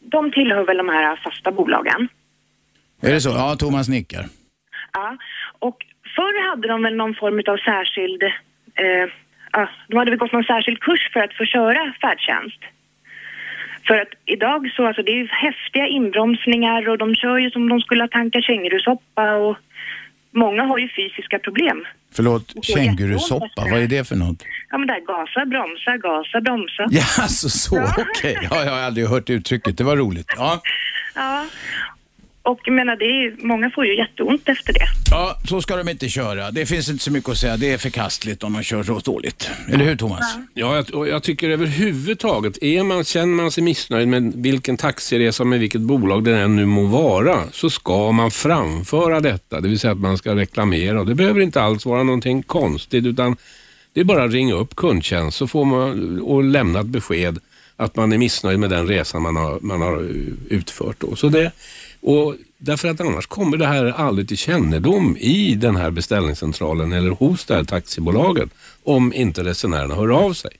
De 0.00 0.32
tillhör 0.32 0.64
väl 0.64 0.76
de 0.76 0.88
här 0.88 1.16
fasta 1.24 1.52
bolagen? 1.52 2.08
Är 3.02 3.12
det 3.12 3.20
så? 3.20 3.28
Ja, 3.28 3.56
Thomas 3.58 3.88
nickar. 3.88 4.24
Ja. 4.92 5.16
Och 5.58 5.76
förr 6.16 6.50
hade 6.50 6.68
de 6.68 6.82
väl 6.82 6.96
någon 6.96 7.14
form 7.14 7.42
av 7.52 7.56
särskild 7.56 8.22
eh, 8.22 9.08
de 9.88 9.96
hade 9.96 10.10
väl 10.10 10.18
gått 10.18 10.32
någon 10.32 10.44
särskild 10.44 10.80
kurs 10.80 11.10
för 11.12 11.20
att 11.20 11.34
få 11.34 11.44
köra 11.44 11.92
färdtjänst. 12.00 12.60
För 13.88 13.98
att 13.98 14.12
idag 14.26 14.70
så, 14.76 14.86
alltså 14.86 15.02
det 15.02 15.10
är 15.10 15.16
ju 15.16 15.28
häftiga 15.30 15.86
inbromsningar 15.86 16.88
och 16.88 16.98
de 16.98 17.14
kör 17.14 17.38
ju 17.38 17.50
som 17.50 17.68
de 17.68 17.80
skulle 17.80 18.02
ha 18.02 18.08
tankat 18.08 18.44
kängurusoppa 18.44 19.36
och 19.36 19.56
många 20.30 20.62
har 20.62 20.78
ju 20.78 20.88
fysiska 20.88 21.38
problem. 21.38 21.86
Förlåt, 22.14 22.64
kängurusoppa, 22.64 23.62
vad 23.70 23.82
är 23.82 23.86
det 23.86 24.08
för 24.08 24.16
något? 24.16 24.42
Ja 24.70 24.78
men 24.78 24.86
där 24.86 25.00
gasa, 25.00 25.46
bromsa, 25.46 25.96
gasa, 25.96 26.40
bromsa. 26.40 26.86
Ja, 26.90 27.04
alltså 27.22 27.48
så, 27.48 27.82
okej. 27.98 28.38
Ja, 28.50 28.64
jag 28.64 28.72
har 28.72 28.80
aldrig 28.80 29.06
hört 29.06 29.30
uttrycket, 29.30 29.78
det 29.78 29.84
var 29.84 29.96
roligt. 29.96 30.26
Ja. 30.36 30.60
Ja. 31.14 31.44
Och 32.48 32.60
jag 32.64 32.74
menar, 32.74 32.96
det 32.96 33.04
är 33.04 33.46
många 33.46 33.70
får 33.70 33.86
ju 33.86 33.96
jätteont 33.96 34.48
efter 34.48 34.72
det. 34.72 34.86
ja, 35.10 35.38
så 35.48 35.62
ska 35.62 35.76
de 35.76 35.88
inte 35.88 36.08
köra. 36.08 36.50
Det 36.50 36.66
finns 36.66 36.88
inte 36.88 37.04
så 37.04 37.12
mycket 37.12 37.30
att 37.30 37.38
säga. 37.38 37.56
Det 37.56 37.72
är 37.72 37.78
förkastligt 37.78 38.42
om 38.42 38.52
man 38.52 38.62
kör 38.62 38.82
så 38.82 38.98
dåligt. 38.98 39.50
Eller 39.72 39.84
hur 39.84 39.96
Thomas? 39.96 40.36
Ja, 40.54 40.76
jag, 40.76 40.94
och 40.94 41.08
jag 41.08 41.22
tycker 41.22 41.50
överhuvudtaget, 41.50 42.62
är 42.62 42.82
man, 42.82 43.04
känner 43.04 43.34
man 43.34 43.50
sig 43.50 43.62
missnöjd 43.62 44.08
med 44.08 44.32
vilken 44.36 44.76
taxiresa 44.76 45.44
med 45.44 45.60
vilket 45.60 45.80
bolag 45.80 46.24
det 46.24 46.38
än 46.38 46.56
nu 46.56 46.66
må 46.66 46.84
vara, 46.84 47.42
så 47.52 47.70
ska 47.70 48.12
man 48.12 48.30
framföra 48.30 49.20
detta. 49.20 49.60
Det 49.60 49.68
vill 49.68 49.78
säga 49.78 49.92
att 49.92 49.98
man 49.98 50.18
ska 50.18 50.34
reklamera. 50.34 51.04
Det 51.04 51.14
behöver 51.14 51.40
inte 51.40 51.62
alls 51.62 51.86
vara 51.86 52.02
någonting 52.02 52.42
konstigt, 52.42 53.06
utan 53.06 53.36
det 53.92 54.00
är 54.00 54.04
bara 54.04 54.24
att 54.24 54.32
ringa 54.32 54.54
upp 54.54 54.76
kundtjänst 54.76 55.36
så 55.36 55.46
får 55.46 55.64
man, 55.64 56.20
och 56.20 56.44
lämna 56.44 56.80
ett 56.80 56.86
besked 56.86 57.38
att 57.80 57.96
man 57.96 58.12
är 58.12 58.18
missnöjd 58.18 58.58
med 58.58 58.70
den 58.70 58.86
resan 58.88 59.22
man 59.22 59.36
har, 59.36 59.58
man 59.60 59.82
har 59.82 60.08
utfört. 60.48 61.00
Då. 61.00 61.16
Så 61.16 61.28
det, 61.28 61.52
och 62.00 62.36
därför 62.58 62.88
att 62.88 63.00
annars 63.00 63.26
kommer 63.26 63.56
det 63.56 63.66
här 63.66 63.84
aldrig 63.84 64.28
till 64.28 64.38
kännedom 64.38 65.16
i 65.20 65.54
den 65.54 65.76
här 65.76 65.90
beställningscentralen 65.90 66.92
eller 66.92 67.10
hos 67.10 67.44
det 67.44 67.54
här 67.54 67.64
taxibolaget 67.64 68.48
om 68.84 69.12
inte 69.12 69.44
resenärerna 69.44 69.94
hör 69.94 70.26
av 70.26 70.32
sig. 70.32 70.50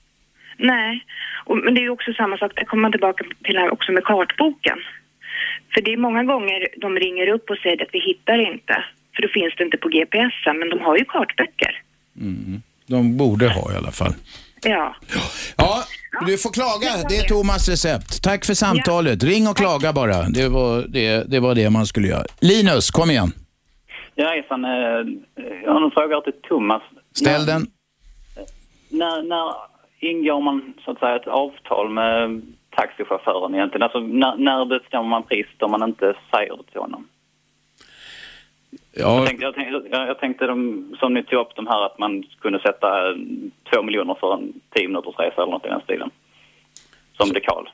Nej, 0.57 1.05
och, 1.45 1.57
men 1.57 1.75
det 1.75 1.81
är 1.81 1.83
ju 1.83 1.91
också 1.91 2.13
samma 2.13 2.39
sak, 2.39 2.53
där 2.55 2.65
kommer 2.65 2.83
man 2.83 2.93
tillbaka 2.93 3.25
till 3.45 3.55
det 3.55 3.61
här 3.61 3.73
också 3.73 3.93
med 3.93 4.05
kartboken. 4.05 4.79
För 5.75 5.81
det 5.81 5.93
är 5.93 5.97
många 5.97 6.25
gånger 6.25 6.69
de 6.77 6.97
ringer 6.97 7.29
upp 7.29 7.51
och 7.51 7.57
säger 7.57 7.83
att 7.83 7.89
vi 7.93 8.01
hittar 8.01 8.53
inte, 8.53 8.85
för 9.15 9.23
då 9.23 9.29
finns 9.29 9.55
det 9.57 9.65
inte 9.65 9.77
på 9.77 9.89
GPSen, 9.89 10.59
men 10.59 10.71
de 10.71 10.81
har 10.81 10.97
ju 10.97 11.05
kartböcker. 11.05 11.83
Mm. 12.21 12.63
De 12.87 13.17
borde 13.17 13.49
ha 13.49 13.73
i 13.73 13.77
alla 13.77 13.91
fall. 13.91 14.15
Ja. 14.63 14.95
Ja, 15.57 15.83
du 16.27 16.39
får 16.39 16.51
klaga. 16.53 17.09
Det 17.09 17.17
är 17.17 17.23
Thomas 17.29 17.69
recept. 17.69 18.23
Tack 18.23 18.45
för 18.45 18.55
samtalet. 18.55 19.23
Ring 19.25 19.49
och 19.49 19.57
klaga 19.57 19.93
bara. 19.93 20.23
Det 20.23 20.49
var 20.49 20.85
det, 20.89 21.31
det 21.31 21.41
var 21.41 21.55
det 21.55 21.71
man 21.71 21.87
skulle 21.87 22.09
göra. 22.09 22.25
Linus, 22.41 22.91
kom 22.91 23.11
igen. 23.11 23.33
Ja, 24.15 24.29
hejsan. 24.29 24.65
Eh, 24.65 24.71
Jag 25.65 25.73
har 25.73 25.85
en 25.85 25.91
fråga 25.91 26.21
till 26.21 26.33
Thomas. 26.49 26.83
Ställ 27.15 27.47
den. 27.47 27.67
När, 28.89 29.23
när 29.23 29.53
ingår 30.01 30.41
man 30.41 30.75
så 30.85 30.91
att 30.91 30.99
säga 30.99 31.17
ett 31.17 31.27
avtal 31.27 31.89
med 31.91 32.43
taxichauffören 32.77 33.55
egentligen? 33.55 33.83
Alltså 33.83 34.01
när, 34.01 34.37
när 34.37 34.65
bestämmer 34.65 35.09
man 35.09 35.23
priset 35.23 35.63
om 35.63 35.71
man 35.71 35.83
inte 35.89 36.15
säger 36.35 36.57
det 36.57 36.71
till 36.73 36.81
honom? 36.81 37.09
Ja, 38.99 39.17
Jag 39.19 39.27
tänkte, 39.27 39.45
jag 39.45 39.55
tänkte, 39.55 39.89
jag 39.91 40.19
tänkte 40.21 40.47
de, 40.47 40.85
som 41.01 41.15
ni 41.15 41.23
tog 41.25 41.41
upp 41.41 41.57
de 41.57 41.67
här 41.67 41.87
att 41.87 41.99
man 41.99 42.23
kunde 42.41 42.61
sätta 42.61 43.09
eh, 43.11 43.17
två 43.73 43.83
miljoner 43.83 44.17
för 44.21 44.35
en 44.35 44.53
tio 44.75 44.89
minuters 44.89 45.15
resa 45.19 45.43
eller 45.43 45.53
något 45.53 45.65
i 45.65 45.69
den 45.69 45.81
stilen. 45.81 46.11
Som 47.17 47.29
dekal. 47.33 47.69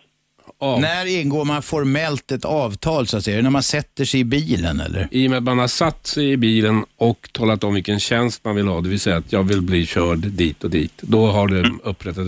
När 0.60 1.20
ingår 1.20 1.44
man 1.44 1.62
formellt 1.62 2.32
ett 2.32 2.44
avtal 2.44 3.06
så 3.06 3.16
att 3.16 3.22
säga? 3.22 3.42
När 3.42 3.50
man 3.50 3.62
sätter 3.62 4.04
sig 4.04 4.20
i 4.20 4.24
bilen 4.24 4.80
eller? 4.80 5.08
I 5.10 5.26
och 5.26 5.30
med 5.30 5.36
att 5.38 5.44
man 5.44 5.58
har 5.58 5.66
satt 5.66 6.06
sig 6.06 6.30
i 6.32 6.36
bilen 6.36 6.84
och 6.96 7.28
talat 7.32 7.64
om 7.64 7.74
vilken 7.74 8.00
tjänst 8.00 8.44
man 8.44 8.56
vill 8.56 8.66
ha, 8.68 8.80
det 8.80 8.88
vill 8.88 9.00
säga 9.00 9.16
att 9.16 9.32
jag 9.32 9.42
vill 9.42 9.62
bli 9.62 9.86
körd 9.86 10.18
dit 10.18 10.64
och 10.64 10.70
dit. 10.70 11.02
Då 11.02 11.26
har 11.26 11.48
det 11.48 11.70
upprättat 11.84 12.26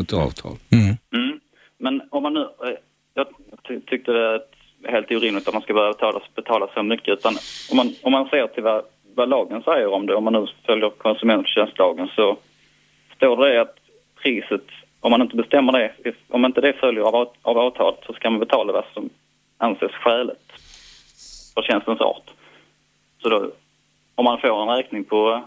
ett, 0.00 0.12
avtal. 0.12 0.56
Mm. 0.72 0.94
Men 1.78 2.02
om 2.10 2.22
man 2.22 2.34
nu... 2.34 2.40
eh, 2.40 2.46
Jag 3.14 3.26
ty- 3.68 3.80
tyckte 3.86 4.12
är 4.12 4.40
helt 4.84 5.10
orimligt 5.10 5.48
att 5.48 5.54
man 5.54 5.62
ska 5.62 5.74
behöva 5.74 5.92
betala, 5.92 6.20
betala 6.34 6.68
så 6.74 6.82
mycket. 6.82 7.08
Utan 7.08 7.34
om 7.70 7.76
man, 7.76 7.94
om 8.02 8.12
man 8.12 8.28
ser 8.28 8.46
till 8.46 8.62
vad, 8.62 8.84
vad 9.14 9.28
lagen 9.28 9.62
säger 9.62 9.86
om 9.92 10.06
det, 10.06 10.14
om 10.14 10.24
man 10.24 10.32
nu 10.32 10.46
följer 10.66 10.90
konsumenttjänstlagen 10.90 12.08
så 12.16 12.36
står 13.16 13.36
det 13.36 13.60
att 13.60 13.76
priset, 14.22 14.66
om 15.00 15.10
man 15.10 15.22
inte 15.22 15.36
bestämmer 15.36 15.72
det, 15.72 16.14
om 16.28 16.44
inte 16.44 16.60
det 16.60 16.72
följer 16.72 17.02
av, 17.02 17.14
av- 17.16 17.32
av 17.42 17.58
avtalet 17.58 18.00
så 18.06 18.12
ska 18.12 18.30
man 18.30 18.40
betala 18.40 18.72
vad 18.72 18.84
som 18.94 19.10
anses 19.58 19.92
skäligt 19.92 20.52
för 21.54 21.62
tjänstens 21.62 22.00
art. 22.00 22.30
Så 23.22 23.28
då, 23.28 23.50
om 24.14 24.24
man 24.24 24.40
får 24.40 24.62
en 24.62 24.76
räkning 24.76 25.04
på 25.04 25.42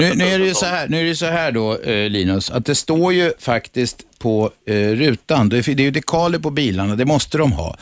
nu, 0.00 0.14
nu 0.14 0.24
är 0.24 0.38
det 0.38 0.46
ju 0.46 0.54
så 0.54 0.66
här, 0.66 0.88
nu 0.88 1.00
är 1.00 1.04
det 1.04 1.16
så 1.16 1.26
här 1.26 1.52
då, 1.52 1.78
eh, 1.78 2.10
Linus, 2.10 2.50
att 2.50 2.66
det 2.66 2.74
står 2.74 3.12
ju 3.12 3.32
faktiskt 3.38 4.18
på 4.18 4.50
eh, 4.66 4.74
rutan, 4.74 5.48
det 5.48 5.68
är, 5.68 5.80
ju 5.80 5.90
dekaler 5.90 6.38
på 6.38 6.50
bilarna, 6.50 6.96
det 6.96 7.04
måste 7.04 7.38
de 7.38 7.52
ha, 7.52 7.74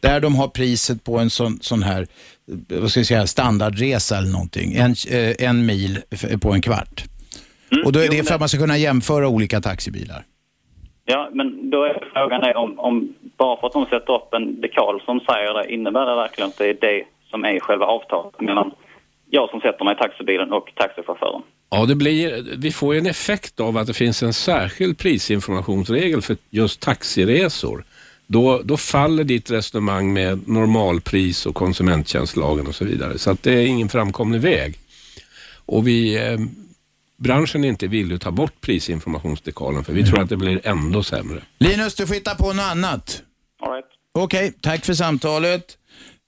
där 0.00 0.20
de 0.20 0.34
har 0.36 0.48
priset 0.48 1.04
på 1.04 1.18
en 1.18 1.30
sån, 1.30 1.58
sån 1.60 1.82
här, 1.82 2.06
eh, 2.70 2.80
vad 2.80 2.90
ska 2.90 3.00
jag 3.00 3.06
säga, 3.06 3.26
standardresa 3.26 4.18
eller 4.18 4.32
någonting, 4.32 4.74
en, 4.74 4.94
eh, 5.10 5.48
en 5.48 5.66
mil 5.66 5.98
på 6.40 6.52
en 6.52 6.62
kvart. 6.62 7.04
Och 7.84 7.92
då 7.92 8.00
är 8.00 8.08
det 8.08 8.28
för 8.28 8.34
att 8.34 8.40
man 8.40 8.48
ska 8.48 8.58
kunna 8.58 8.78
jämföra 8.78 9.28
olika 9.28 9.60
taxibilar. 9.60 10.24
Ja, 11.04 11.30
men 11.32 11.70
då 11.70 11.84
är 11.84 12.10
frågan 12.12 12.42
är 12.42 12.56
om, 12.56 12.78
om 12.78 13.14
bara 13.36 13.60
för 13.60 13.66
att 13.66 13.72
de 13.72 13.86
sätter 13.86 14.12
upp 14.12 14.34
en 14.34 14.60
dekal 14.60 15.00
som 15.04 15.20
säger 15.20 15.54
det, 15.54 15.74
innebär 15.74 16.06
det 16.06 16.14
verkligen 16.14 16.50
att 16.50 16.58
det 16.58 16.68
är 16.68 16.76
det 16.80 17.04
som 17.30 17.44
är 17.44 17.60
själva 17.60 17.86
avtalet? 17.86 18.40
Mellan 18.40 18.72
jag 19.34 19.50
som 19.50 19.60
sätter 19.60 19.84
mig 19.84 19.94
i 19.94 19.98
taxibilen 19.98 20.52
och 20.52 20.72
taxichauffören? 20.76 21.42
Ja, 21.70 21.86
det 21.86 21.94
blir, 21.94 22.44
vi 22.56 22.72
får 22.72 22.94
ju 22.94 23.00
en 23.00 23.06
effekt 23.06 23.60
av 23.60 23.76
att 23.76 23.86
det 23.86 23.94
finns 23.94 24.22
en 24.22 24.32
särskild 24.32 24.98
prisinformationsregel 24.98 26.22
för 26.22 26.36
just 26.50 26.80
taxiresor. 26.80 27.84
Då, 28.26 28.60
då 28.64 28.76
faller 28.76 29.24
ditt 29.24 29.50
resonemang 29.50 30.12
med 30.12 30.48
normalpris 30.48 31.46
och 31.46 31.54
konsumenttjänstlagen 31.54 32.66
och 32.66 32.74
så 32.74 32.84
vidare. 32.84 33.18
Så 33.18 33.30
att 33.30 33.42
det 33.42 33.52
är 33.52 33.66
ingen 33.66 33.88
framkomlig 33.88 34.40
väg. 34.40 34.78
Och 35.66 35.86
vi, 35.86 36.16
eh, 36.16 36.38
branschen 37.16 37.64
är 37.64 37.68
inte 37.68 37.86
villig 37.86 38.14
att 38.14 38.22
ta 38.22 38.30
bort 38.30 38.60
prisinformationsdekalen 38.60 39.84
för 39.84 39.92
vi 39.92 40.04
tror 40.04 40.20
att 40.20 40.28
det 40.28 40.36
blir 40.36 40.60
ändå 40.64 41.02
sämre. 41.02 41.42
Linus, 41.58 41.94
du 41.94 42.06
får 42.06 42.14
hitta 42.14 42.34
på 42.34 42.52
något 42.52 42.64
annat. 42.70 43.22
All 43.62 43.72
right. 43.72 43.86
Okej, 44.12 44.52
tack 44.60 44.84
för 44.84 44.94
samtalet. 44.94 45.78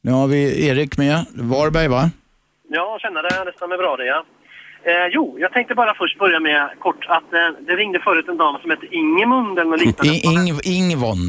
Nu 0.03 0.13
har 0.13 0.27
vi 0.27 0.67
Erik 0.67 0.97
med, 0.99 1.25
Varberg 1.35 1.89
va? 1.89 2.11
Ja, 2.79 2.99
känner 3.03 3.23
det. 3.23 3.53
Stämmer 3.57 3.79
bra 3.79 3.97
det, 3.97 4.07
ja. 4.15 4.21
Eh, 4.91 5.07
jo, 5.17 5.25
jag 5.39 5.53
tänkte 5.53 5.75
bara 5.75 5.95
först 5.95 6.19
börja 6.19 6.41
med 6.41 6.61
kort 6.79 7.05
att 7.09 7.33
eh, 7.33 7.49
det 7.67 7.75
ringde 7.77 8.01
förut 8.01 8.29
en 8.29 8.37
dam 8.37 8.57
som 8.63 8.71
hette 8.71 8.87
Ingemund 9.01 9.59
eller 9.59 9.71
något 9.71 9.81
liknande. 9.81 10.15
Ing, 10.33 10.47
Ingvon. 10.77 11.23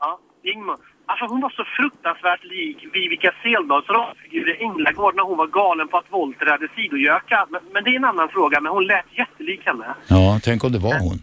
Ja, 0.00 0.18
Ingmar. 0.52 0.76
Alltså 1.06 1.24
hon 1.32 1.40
var 1.40 1.50
så 1.50 1.64
fruktansvärt 1.78 2.44
lik 2.44 2.78
Vivica 2.94 3.30
Seldahls 3.42 3.88
rollfigur 3.88 4.46
i 4.52 4.54
Änglagård 4.66 5.14
när 5.16 5.22
hon 5.22 5.38
var 5.38 5.46
galen 5.46 5.88
på 5.88 5.96
att 5.98 6.12
Volter 6.16 6.46
hade 6.46 6.68
sidogöka. 6.76 7.46
Men, 7.50 7.60
men 7.72 7.84
det 7.84 7.90
är 7.90 7.96
en 7.96 8.04
annan 8.04 8.28
fråga, 8.28 8.60
men 8.60 8.72
hon 8.72 8.86
lät 8.86 9.08
jättelik 9.22 9.62
henne. 9.66 9.88
Ja, 10.08 10.40
tänk 10.44 10.64
om 10.64 10.72
det 10.72 10.78
var 10.78 10.98
hon 11.06 11.18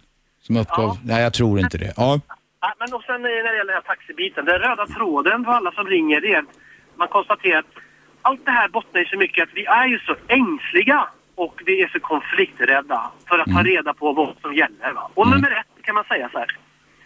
som 0.46 0.58
uppgav. 0.58 0.98
Nej, 1.04 1.24
jag 1.24 1.34
tror 1.34 1.60
inte 1.60 1.78
det. 1.78 1.94
Ja. 1.98 2.20
Ja, 2.62 2.74
men 2.80 2.94
och 2.94 3.04
sen 3.04 3.22
när 3.22 3.30
det 3.30 3.36
gäller 3.36 3.74
den 3.74 3.82
här 3.82 3.90
taxibiten, 3.94 4.46
den 4.46 4.60
röda 4.60 4.86
tråden 4.88 5.46
för 5.46 5.52
alla 5.52 5.72
som 5.72 5.86
ringer 5.88 6.22
det 6.22 6.34
är 6.34 6.40
att 6.40 6.54
man 7.02 7.08
konstaterar 7.08 7.60
att 7.60 7.74
allt 8.22 8.46
det 8.46 8.52
här 8.52 8.68
bottnar 8.68 9.02
i 9.02 9.06
så 9.06 9.18
mycket 9.18 9.44
att 9.44 9.54
vi 9.54 9.66
är 9.66 9.88
ju 9.88 10.00
så 10.00 10.16
ängsliga 10.28 11.08
och 11.36 11.62
vi 11.66 11.82
är 11.82 11.88
så 11.88 12.00
konflikträdda 12.00 13.12
för 13.30 13.40
att 13.40 13.52
ta 13.56 13.64
reda 13.64 13.94
på 13.94 14.14
vad 14.14 14.36
som 14.42 14.54
gäller. 14.54 14.92
Va? 14.96 15.10
Och 15.14 15.28
nummer 15.30 15.52
ett 15.52 15.84
kan 15.86 15.96
man 15.96 16.04
säga 16.04 16.30
så 16.32 16.38
här. 16.40 16.48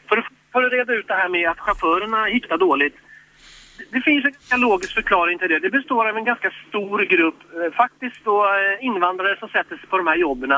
För 0.09 0.17
att, 0.17 0.25
för 0.51 0.63
att 0.63 0.71
reda 0.73 0.93
ut 0.93 1.07
det 1.07 1.13
här 1.13 1.29
med 1.29 1.49
att 1.49 1.59
chaufförerna 1.59 2.25
hittar 2.25 2.57
dåligt. 2.57 2.95
Det- 3.77 3.85
Det 3.97 4.01
finns 4.01 4.25
en 4.25 4.31
ganska 4.31 4.57
logisk 4.57 4.93
förklaring 4.93 5.39
till 5.39 5.49
det. 5.49 5.59
Det 5.59 5.69
består 5.69 6.09
av 6.09 6.17
en 6.17 6.23
ganska 6.25 6.51
stor 6.69 6.99
grupp, 7.05 7.39
eh, 7.53 7.73
faktiskt 7.75 8.19
då 8.23 8.43
eh, 8.45 8.85
invandrare 8.85 9.35
som 9.39 9.49
sätter 9.49 9.77
sig 9.77 9.87
på 9.89 9.97
de 9.97 10.07
här 10.07 10.15
jobben. 10.15 10.51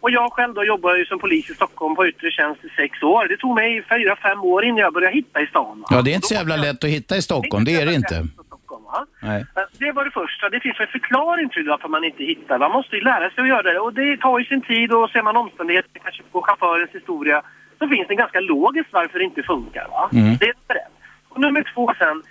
Och 0.00 0.10
jag 0.10 0.32
själv 0.32 0.54
då 0.54 0.64
jobbar 0.64 0.96
ju 0.96 1.04
som 1.06 1.18
polis 1.18 1.50
i 1.50 1.54
Stockholm 1.54 1.96
på 1.96 2.06
yttre 2.08 2.30
tjänst 2.30 2.64
i 2.64 2.68
sex 2.76 3.02
år. 3.02 3.26
Det 3.28 3.36
tog 3.36 3.54
mig 3.54 3.82
fyra, 3.88 4.16
fem 4.16 4.40
år 4.44 4.64
innan 4.64 4.78
jag 4.78 4.92
började 4.92 5.14
hitta 5.16 5.40
i 5.40 5.46
stan. 5.46 5.80
va? 5.80 5.86
ja, 5.90 6.02
det 6.02 6.10
är 6.10 6.14
inte 6.14 6.26
så 6.26 6.34
jävla 6.34 6.56
lätt 6.56 6.84
att 6.84 6.90
hitta 6.90 7.16
i 7.16 7.22
Stockholm. 7.22 7.64
Det 7.64 7.74
är 7.74 7.86
det 7.86 7.94
inte. 7.94 8.26
Va? 8.74 9.06
Nej. 9.22 9.40
Eh, 9.56 9.62
Det 9.78 9.92
var 9.92 10.04
det 10.04 10.10
första. 10.10 10.48
Det 10.48 10.60
finns 10.60 10.80
en 10.80 10.86
förklaring 10.86 11.48
till 11.48 11.68
varför 11.68 11.88
man 11.88 12.04
inte 12.04 12.22
hittar. 12.24 12.58
Man 12.58 12.70
måste 12.70 12.96
ju 12.96 13.02
lära 13.02 13.30
sig 13.30 13.42
att 13.42 13.48
göra 13.48 13.62
det. 13.62 13.78
Och 13.78 13.92
det 13.92 14.16
tar 14.16 14.38
ju 14.38 14.44
sin 14.44 14.62
tid 14.62 14.92
och 14.92 15.10
ser 15.10 15.22
man 15.22 15.36
omständigheter 15.36 15.98
kanske 16.02 16.22
på 16.32 16.42
chaufförens 16.42 16.90
historia 16.90 17.42
så 17.78 17.88
finns 17.88 18.08
det 18.08 18.14
ganska 18.14 18.40
logiskt 18.40 18.92
varför 18.92 19.18
det 19.18 19.24
inte 19.24 19.42
funkar. 19.42 19.86
Va? 19.90 20.10
Mm. 20.12 20.36
Det 20.40 20.46
är 20.46 20.50
ett. 20.50 20.92
Och 21.28 21.40
nummer 21.40 21.64
två 21.74 21.92
sen, 21.98 22.22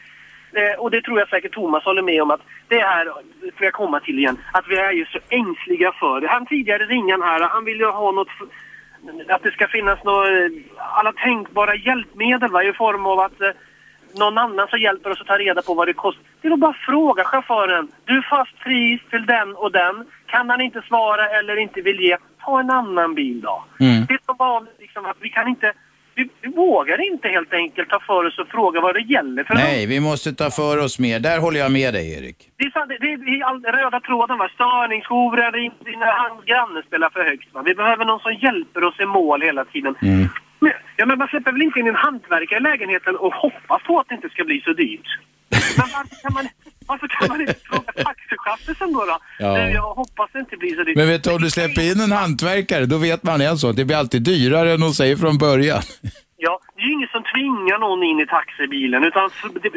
eh, 0.54 0.80
och 0.80 0.92
det 0.92 1.02
tror 1.02 1.20
jag 1.20 1.30
säkert 1.30 1.54
Thomas 1.54 1.84
håller 1.84 2.02
med 2.02 2.22
om 2.22 2.32
att 2.32 2.42
det 2.68 2.80
här, 2.80 3.06
det 3.42 3.52
får 3.58 3.66
jag 3.66 3.74
komma 3.74 4.00
till 4.00 4.20
igen, 4.20 4.38
att 4.54 4.68
vi 4.68 4.76
är 4.78 4.92
ju 4.92 5.06
så 5.06 5.20
ängsliga 5.30 5.92
för 5.92 6.22
det. 6.22 6.28
Han 6.28 6.46
tidigare 6.46 6.84
ringaren 6.86 7.22
här, 7.22 7.42
han 7.42 7.66
vill 7.66 7.80
ju 7.80 7.86
ha 7.86 8.12
något 8.12 8.28
att 9.30 9.44
det 9.44 9.52
ska 9.52 9.68
finnas 9.68 10.04
några, 10.04 10.28
alla 10.78 11.14
tänkbara 11.14 11.76
hjälpmedel 11.76 12.52
va, 12.52 12.64
i 12.64 12.74
form 12.74 13.06
av 13.06 13.20
att 13.20 13.42
eh, 13.42 13.50
någon 14.20 14.38
annan 14.38 14.68
som 14.68 14.80
hjälper 14.80 15.10
oss 15.12 15.22
att 15.22 15.28
ta 15.28 15.38
reda 15.38 15.62
på 15.62 15.74
vad 15.74 15.88
det 15.88 15.94
kostar. 15.94 16.24
Det 16.42 16.48
är 16.48 16.50
då 16.50 16.58
bara 16.58 16.72
att 16.72 16.78
fråga 16.78 17.24
chauffören. 17.24 17.88
Du 18.06 18.22
fast 18.22 18.60
pris 18.60 19.02
till 19.10 19.26
den 19.26 19.56
och 19.56 19.72
den. 19.72 20.06
Kan 20.26 20.50
han 20.50 20.62
inte 20.62 20.82
svara 20.82 21.30
eller 21.30 21.56
inte 21.58 21.82
vill 21.82 22.00
ge, 22.00 22.18
ta 22.46 22.60
en 22.60 22.70
annan 22.70 23.16
bil 23.16 23.42
då. 23.42 23.64
Mm. 23.80 24.06
Det 24.06 24.18
som 24.26 24.36
vanligt 24.40 24.76
liksom 24.80 25.06
att 25.06 25.18
vi 25.20 25.30
kan 25.30 25.48
inte, 25.48 25.74
vi, 26.16 26.30
vi 26.42 26.50
vågar 26.50 27.02
inte 27.12 27.28
helt 27.28 27.54
enkelt 27.54 27.90
ta 27.90 28.00
för 28.00 28.26
oss 28.28 28.40
och 28.40 28.48
fråga 28.48 28.82
vad 28.82 28.94
det 28.96 29.02
gäller. 29.02 29.44
För 29.44 29.54
Nej, 29.54 29.86
vi 29.88 30.00
måste 30.00 30.34
ta 30.34 30.50
för 30.52 30.78
oss 30.86 31.00
mer. 31.00 31.20
Där 31.20 31.40
håller 31.40 31.60
jag 31.60 31.72
med 31.72 31.94
dig, 31.94 32.14
Erik. 32.18 32.38
Det 32.58 32.64
är, 32.66 32.70
sant, 32.72 32.90
det, 32.90 32.98
det 33.16 33.32
är 33.40 33.44
all 33.46 33.64
röda 33.64 34.00
tråden 34.00 34.38
va, 34.38 34.50
störningsjourer, 34.54 35.44
är- 35.58 35.94
är 35.94 35.98
när 36.00 36.12
hans 36.30 36.46
granne 36.46 36.84
spelar 36.88 37.10
för 37.10 37.24
högt 37.24 37.54
va. 37.54 37.62
Vi 37.66 37.76
behöver 37.76 38.06
någon 38.06 38.20
som 38.20 38.34
hjälper 38.34 38.84
oss 38.84 39.00
i 39.00 39.06
mål 39.06 39.42
hela 39.42 39.66
tiden. 39.66 39.96
Mm. 40.02 40.28
Men, 40.60 40.72
ja, 40.98 41.06
men 41.06 41.18
man 41.18 41.28
släpper 41.28 41.52
väl 41.52 41.62
inte 41.62 41.80
in 41.80 41.88
en 41.88 41.96
hantverkare 41.96 42.60
i 42.60 42.64
lägenheten 42.64 43.16
och 43.16 43.34
hoppas 43.34 43.84
på 43.88 44.00
att 44.00 44.08
det 44.10 44.16
inte 44.16 44.30
ska 44.30 44.44
bli 44.44 44.62
så 44.62 44.74
dyrt? 44.74 45.10
Men 45.78 45.88
varför 45.94 46.16
kan 46.24 46.34
man, 46.34 46.48
varför 46.86 47.08
kan 47.08 47.28
man 47.28 47.42
inte 47.42 47.60
fråga 47.70 47.92
taxichauffören 48.08 48.94
då? 48.94 49.06
då? 49.06 49.18
Ja. 49.40 49.70
Jag 49.70 49.94
hoppas 49.94 50.30
det 50.34 50.40
inte 50.40 50.58
blir 50.58 50.76
så 50.76 50.84
dyrt. 50.84 50.98
Men 50.98 51.08
vet 51.08 51.24
du, 51.24 51.34
om 51.36 51.42
du 51.42 51.50
släpper 51.50 51.82
in 51.92 52.00
en 52.00 52.12
hantverkare, 52.12 52.86
då 52.86 52.98
vet 52.98 53.24
man 53.24 53.42
en 53.42 53.58
sak. 53.58 53.76
Det 53.76 53.86
blir 53.86 53.98
alltid 53.98 54.22
dyrare 54.22 54.74
än 54.74 54.80
de 54.80 54.94
säger 54.94 55.16
från 55.16 55.38
början. 55.38 55.82
Ja, 56.48 56.60
det 56.76 56.82
är 56.82 56.86
ju 56.88 56.94
ingen 56.94 57.08
som 57.16 57.24
tvingar 57.34 57.78
någon 57.80 58.04
in 58.04 58.20
i 58.20 58.26
taxibilen 58.38 59.04
utan 59.04 59.30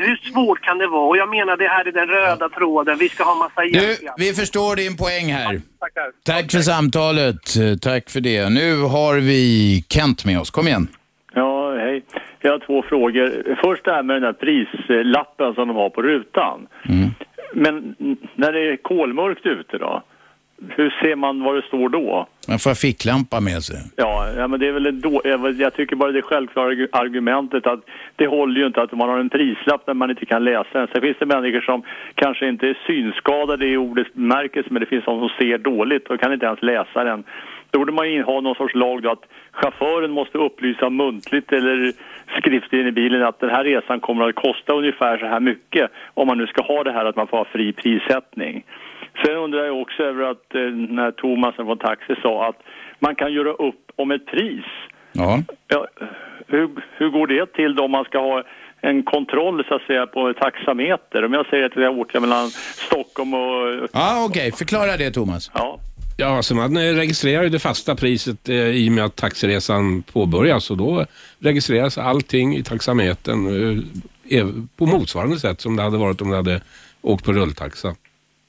hur 0.08 0.16
svårt 0.32 0.60
kan 0.60 0.78
det 0.78 0.86
vara? 0.86 1.08
Och 1.08 1.16
jag 1.16 1.28
menar 1.28 1.56
det 1.56 1.68
här 1.68 1.84
är 1.88 1.92
den 1.92 2.08
röda 2.08 2.48
tråden, 2.48 2.98
vi 2.98 3.08
ska 3.08 3.24
ha 3.24 3.34
massa 3.34 3.60
Du, 3.62 3.68
hjälp. 3.68 3.98
vi 4.16 4.32
förstår 4.32 4.76
din 4.76 4.96
poäng 4.96 5.26
här. 5.32 5.60
Tackar. 5.80 6.08
Tack 6.24 6.50
för 6.50 6.58
samtalet. 6.58 7.42
Eh, 7.56 7.76
Tack 7.88 8.10
för 8.10 8.20
det. 8.20 8.48
Nu 8.48 8.82
har 8.82 9.14
vi 9.30 9.84
Kent 9.94 10.24
med 10.24 10.40
oss. 10.40 10.50
Kom 10.50 10.66
igen. 10.66 10.88
Ja, 11.34 11.74
hej. 11.76 12.02
Jag 12.40 12.50
har 12.52 12.58
två 12.58 12.82
frågor. 12.82 13.56
Först 13.64 13.84
det 13.84 13.92
här 13.92 14.02
med 14.02 14.16
den 14.16 14.22
här 14.22 14.32
prislappen 14.32 15.54
som 15.54 15.68
de 15.68 15.76
har 15.76 15.90
på 15.90 16.02
rutan. 16.02 16.66
Men 17.52 17.76
n- 18.00 18.16
när 18.34 18.52
det 18.52 18.60
är 18.72 18.76
kolmörkt 18.76 19.46
ute 19.46 19.78
då? 19.78 20.02
Hur 20.68 20.90
ser 21.02 21.16
man 21.16 21.42
vad 21.42 21.54
det 21.54 21.62
står 21.62 21.88
då? 21.88 22.26
Man 22.48 22.59
får 22.59 22.74
ficklampa 22.74 23.40
med 23.40 23.62
sig. 23.62 23.76
Ja, 23.96 24.28
ja 24.36 24.48
men 24.48 24.61
det 24.61 24.66
är 24.68 24.72
väl 24.72 25.00
då, 25.00 25.20
jag 25.59 25.74
tycker 25.74 25.96
bara 25.96 26.12
det 26.12 26.22
självklara 26.22 26.70
argu- 26.70 26.88
argumentet 26.92 27.66
att 27.66 27.80
det 28.16 28.26
håller 28.26 28.61
ju 28.61 28.66
inte 28.66 28.82
att 28.82 28.92
man 28.92 29.09
har 29.09 29.18
en 29.18 29.28
prislapp 29.28 29.86
när 29.86 29.94
man 29.94 30.11
inte 30.11 30.26
kan 30.26 30.44
läsa 30.44 30.78
den. 30.78 30.88
Sen 30.92 31.02
finns 31.02 31.16
det 31.18 31.26
människor 31.26 31.61
som 31.61 31.82
kanske 32.14 32.48
inte 32.48 32.68
är 32.68 32.78
synskadade 32.86 33.66
i 33.66 33.76
ordets 33.76 34.14
bemärkelse 34.14 34.68
men 34.72 34.80
det 34.80 34.86
finns 34.86 35.04
de 35.04 35.20
som 35.20 35.28
ser 35.38 35.59
dåligt 35.59 36.09
och 36.11 36.20
kan 36.20 36.32
inte 36.32 36.46
ens 36.46 36.62
läsa 36.62 37.04
den. 37.04 37.24
Då 37.70 37.78
borde 37.78 37.92
man 37.92 38.11
ju 38.12 38.22
ha 38.22 38.40
någon 38.40 38.54
sorts 38.54 38.74
lag 38.74 39.02
då 39.02 39.11
att 39.11 39.24
chauffören 39.52 40.11
måste 40.11 40.38
upplysa 40.38 40.90
muntligt 40.90 41.52
eller 41.52 41.92
skriftligen 42.40 42.86
i 42.86 42.92
bilen 42.92 43.22
att 43.22 43.40
den 43.40 43.50
här 43.50 43.64
resan 43.64 44.00
kommer 44.00 44.28
att 44.28 44.34
kosta 44.34 44.72
ungefär 44.72 45.18
så 45.18 45.26
här 45.26 45.40
mycket 45.40 45.90
om 46.14 46.26
man 46.26 46.38
nu 46.38 46.46
ska 46.46 46.62
ha 46.62 46.84
det 46.84 46.92
här 46.92 47.04
att 47.04 47.16
man 47.16 47.26
får 47.26 47.36
ha 47.36 47.44
fri 47.44 47.72
prissättning. 47.72 48.64
Sen 49.24 49.36
undrar 49.36 49.64
jag 49.64 49.80
också 49.80 50.02
över 50.02 50.22
att 50.30 50.54
eh, 50.54 50.60
när 50.98 51.10
Thomasen 51.10 51.66
från 51.66 51.78
Taxi 51.78 52.14
sa 52.22 52.48
att 52.48 52.60
man 52.98 53.14
kan 53.14 53.32
göra 53.32 53.52
upp 53.52 53.90
om 53.96 54.10
ett 54.10 54.26
pris. 54.26 54.64
Ja. 55.12 55.42
Ja, 55.68 55.86
hur, 56.46 56.68
hur 56.96 57.08
går 57.10 57.26
det 57.26 57.52
till 57.52 57.74
då 57.74 57.84
om 57.84 57.90
man 57.90 58.04
ska 58.04 58.18
ha 58.18 58.42
en 58.80 59.02
kontroll 59.02 59.64
så 59.68 59.74
att 59.74 59.82
säga 59.82 60.06
på 60.06 60.32
taxameter? 60.32 61.24
Om 61.24 61.32
jag 61.32 61.46
säger 61.46 61.64
att 61.64 61.76
jag 61.76 61.98
åker 61.98 62.20
mellan 62.20 62.48
Stockholm 62.88 63.34
och... 63.34 63.88
Ja, 63.92 64.26
okej. 64.28 64.52
Förklara 64.52 64.96
det, 64.96 65.10
Thomas. 65.10 65.50
Ja. 65.54 65.78
Ja, 66.20 66.26
alltså 66.26 66.54
man 66.54 66.76
eh, 66.76 66.80
registrerar 66.80 67.42
ju 67.42 67.48
det 67.48 67.58
fasta 67.58 67.96
priset 67.96 68.48
eh, 68.48 68.56
i 68.56 68.88
och 68.88 68.92
med 68.92 69.04
att 69.04 69.16
taxiresan 69.16 70.02
påbörjas 70.02 70.70
och 70.70 70.76
då 70.76 71.06
registreras 71.38 71.98
allting 71.98 72.56
i 72.56 72.62
taxametern 72.62 73.46
eh, 74.30 74.46
på 74.76 74.86
motsvarande 74.86 75.38
sätt 75.38 75.60
som 75.60 75.76
det 75.76 75.82
hade 75.82 75.98
varit 75.98 76.20
om 76.20 76.30
det 76.30 76.36
hade 76.36 76.60
åkt 77.02 77.24
på 77.24 77.32
rulltaxa. 77.32 77.94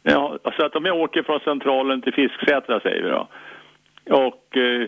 Ja, 0.04 0.38
så 0.58 0.66
att 0.66 0.76
om 0.76 0.86
jag 0.86 1.00
åker 1.00 1.24
från 1.24 1.40
Centralen 1.40 2.02
till 2.02 2.14
Fisksätra 2.14 2.80
säger 2.80 3.04
vi 3.04 3.10
då 3.10 3.28
och 4.10 4.58
eh, 4.58 4.88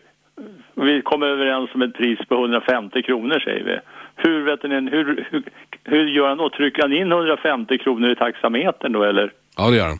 vi 0.75 1.01
kommer 1.01 1.27
överens 1.27 1.69
om 1.73 1.81
ett 1.81 1.93
pris 1.93 2.19
på 2.27 2.35
150 2.35 3.01
kronor 3.01 3.39
säger 3.39 3.63
vi. 3.63 3.79
Hur, 4.15 4.43
vet 4.43 4.63
ni, 4.63 4.89
hur, 4.89 5.27
hur, 5.31 5.43
hur 5.83 6.07
gör 6.07 6.29
han 6.29 6.37
då? 6.37 6.49
Trycker 6.49 6.81
han 6.81 6.93
in 6.93 7.11
150 7.11 7.77
kronor 7.77 8.11
i 8.11 8.15
taxametern 8.15 8.91
då 8.91 9.03
eller? 9.03 9.33
Ja, 9.57 9.69
det 9.69 9.77
gör 9.77 9.87
han. 9.87 9.99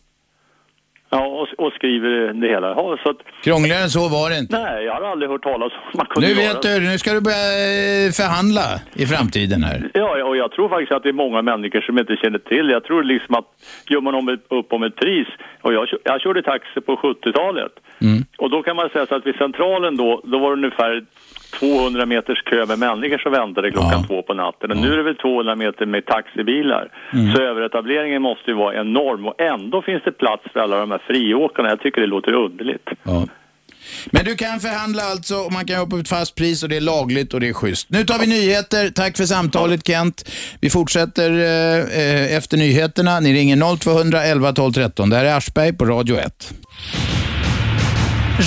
Ja, 1.13 1.25
och, 1.25 1.65
och 1.65 1.73
skriver 1.73 2.33
det 2.33 2.47
hela. 2.47 2.67
Ja, 2.67 2.97
så 3.03 3.09
att, 3.09 3.17
Krångligare 3.43 3.81
än 3.83 3.89
så 3.89 4.09
var 4.09 4.29
det 4.29 4.37
inte. 4.37 4.59
nej, 4.59 4.83
jag 4.85 4.93
har 4.93 5.01
aldrig 5.11 5.31
hört 5.31 5.43
talas 5.43 5.71
om 5.73 5.97
man 5.97 6.05
kunde 6.05 6.27
Nu 6.27 6.33
göra 6.33 6.53
vet 6.53 6.61
du, 6.61 6.79
nu 6.79 6.97
ska 6.97 7.13
du 7.13 7.21
börja 7.21 7.45
eh, 8.05 8.11
förhandla 8.11 8.65
i 8.93 9.05
framtiden 9.05 9.63
här. 9.63 9.89
Ja, 9.93 10.23
och 10.23 10.37
jag 10.37 10.51
tror 10.51 10.69
faktiskt 10.69 10.91
att 10.91 11.03
det 11.03 11.09
är 11.09 11.13
många 11.13 11.41
människor 11.41 11.81
som 11.81 11.97
inte 11.99 12.15
känner 12.15 12.39
till. 12.39 12.69
Jag 12.69 12.83
tror 12.83 13.03
liksom 13.03 13.35
att 13.35 13.45
gör 13.89 14.01
man 14.01 14.15
om 14.15 14.29
ett, 14.29 14.39
upp 14.49 14.73
om 14.73 14.83
ett 14.83 14.95
pris, 14.95 15.27
och 15.61 15.73
jag, 15.73 15.87
jag 16.03 16.21
körde 16.21 16.41
taxi 16.43 16.81
på 16.81 16.95
70-talet, 16.95 17.71
Mm. 18.03 18.23
och 18.37 18.49
då 18.49 18.63
kan 18.63 18.75
man 18.75 18.89
säga 18.89 19.05
så 19.05 19.15
att 19.15 19.25
vid 19.25 19.35
centralen 19.35 19.97
då, 19.97 20.21
då 20.23 20.39
var 20.39 20.47
det 20.49 20.53
ungefär 20.53 21.03
200 21.59 22.05
meters 22.05 22.43
kö 22.43 22.65
med 22.65 22.79
människor 22.79 23.17
som 23.17 23.31
väntade 23.31 23.71
klockan 23.71 24.07
två 24.07 24.21
på 24.21 24.33
natten. 24.33 24.71
Och 24.71 24.77
nu 24.77 24.93
är 24.93 24.97
det 24.97 25.03
väl 25.03 25.15
200 25.15 25.55
meter 25.55 25.85
med 25.85 26.05
taxibilar. 26.05 26.89
Mm. 27.13 27.33
Så 27.33 27.41
överetableringen 27.41 28.21
måste 28.21 28.51
ju 28.51 28.57
vara 28.57 28.75
enorm 28.75 29.27
och 29.27 29.41
ändå 29.41 29.81
finns 29.81 30.03
det 30.03 30.11
plats 30.11 30.43
för 30.53 30.59
alla 30.59 30.79
de 30.79 30.91
här 30.91 31.01
friåkarna. 31.07 31.69
Jag 31.69 31.79
tycker 31.79 32.01
det 32.01 32.07
låter 32.07 32.33
underligt. 32.33 32.89
Ja. 33.03 33.25
Men 34.05 34.25
du 34.25 34.35
kan 34.35 34.59
förhandla 34.59 35.03
alltså 35.03 35.35
och 35.35 35.53
man 35.53 35.65
kan 35.65 35.77
jobba 35.77 35.95
på 35.95 35.97
ett 35.97 36.09
fast 36.09 36.35
pris 36.35 36.63
och 36.63 36.69
det 36.69 36.75
är 36.75 36.81
lagligt 36.81 37.33
och 37.33 37.39
det 37.39 37.49
är 37.49 37.53
schysst. 37.53 37.89
Nu 37.89 38.03
tar 38.03 38.19
vi 38.19 38.27
nyheter. 38.27 38.89
Tack 38.89 39.17
för 39.17 39.23
samtalet 39.23 39.87
Kent. 39.87 40.29
Vi 40.61 40.69
fortsätter 40.69 41.31
eh, 41.31 41.79
eh, 41.79 42.37
efter 42.37 42.57
nyheterna. 42.57 43.19
Ni 43.19 43.33
ringer 43.33 43.77
0200 43.77 44.23
11 44.23 44.53
12 44.53 44.71
13. 44.71 45.09
Det 45.09 45.15
här 45.15 45.25
är 45.25 45.37
Aschberg 45.37 45.73
på 45.73 45.85
Radio 45.85 46.17
1. 46.17 46.53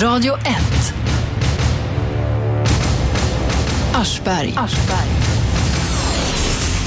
Radio 0.01 0.33
1. 0.33 1.14
Aschberg. 3.95 4.53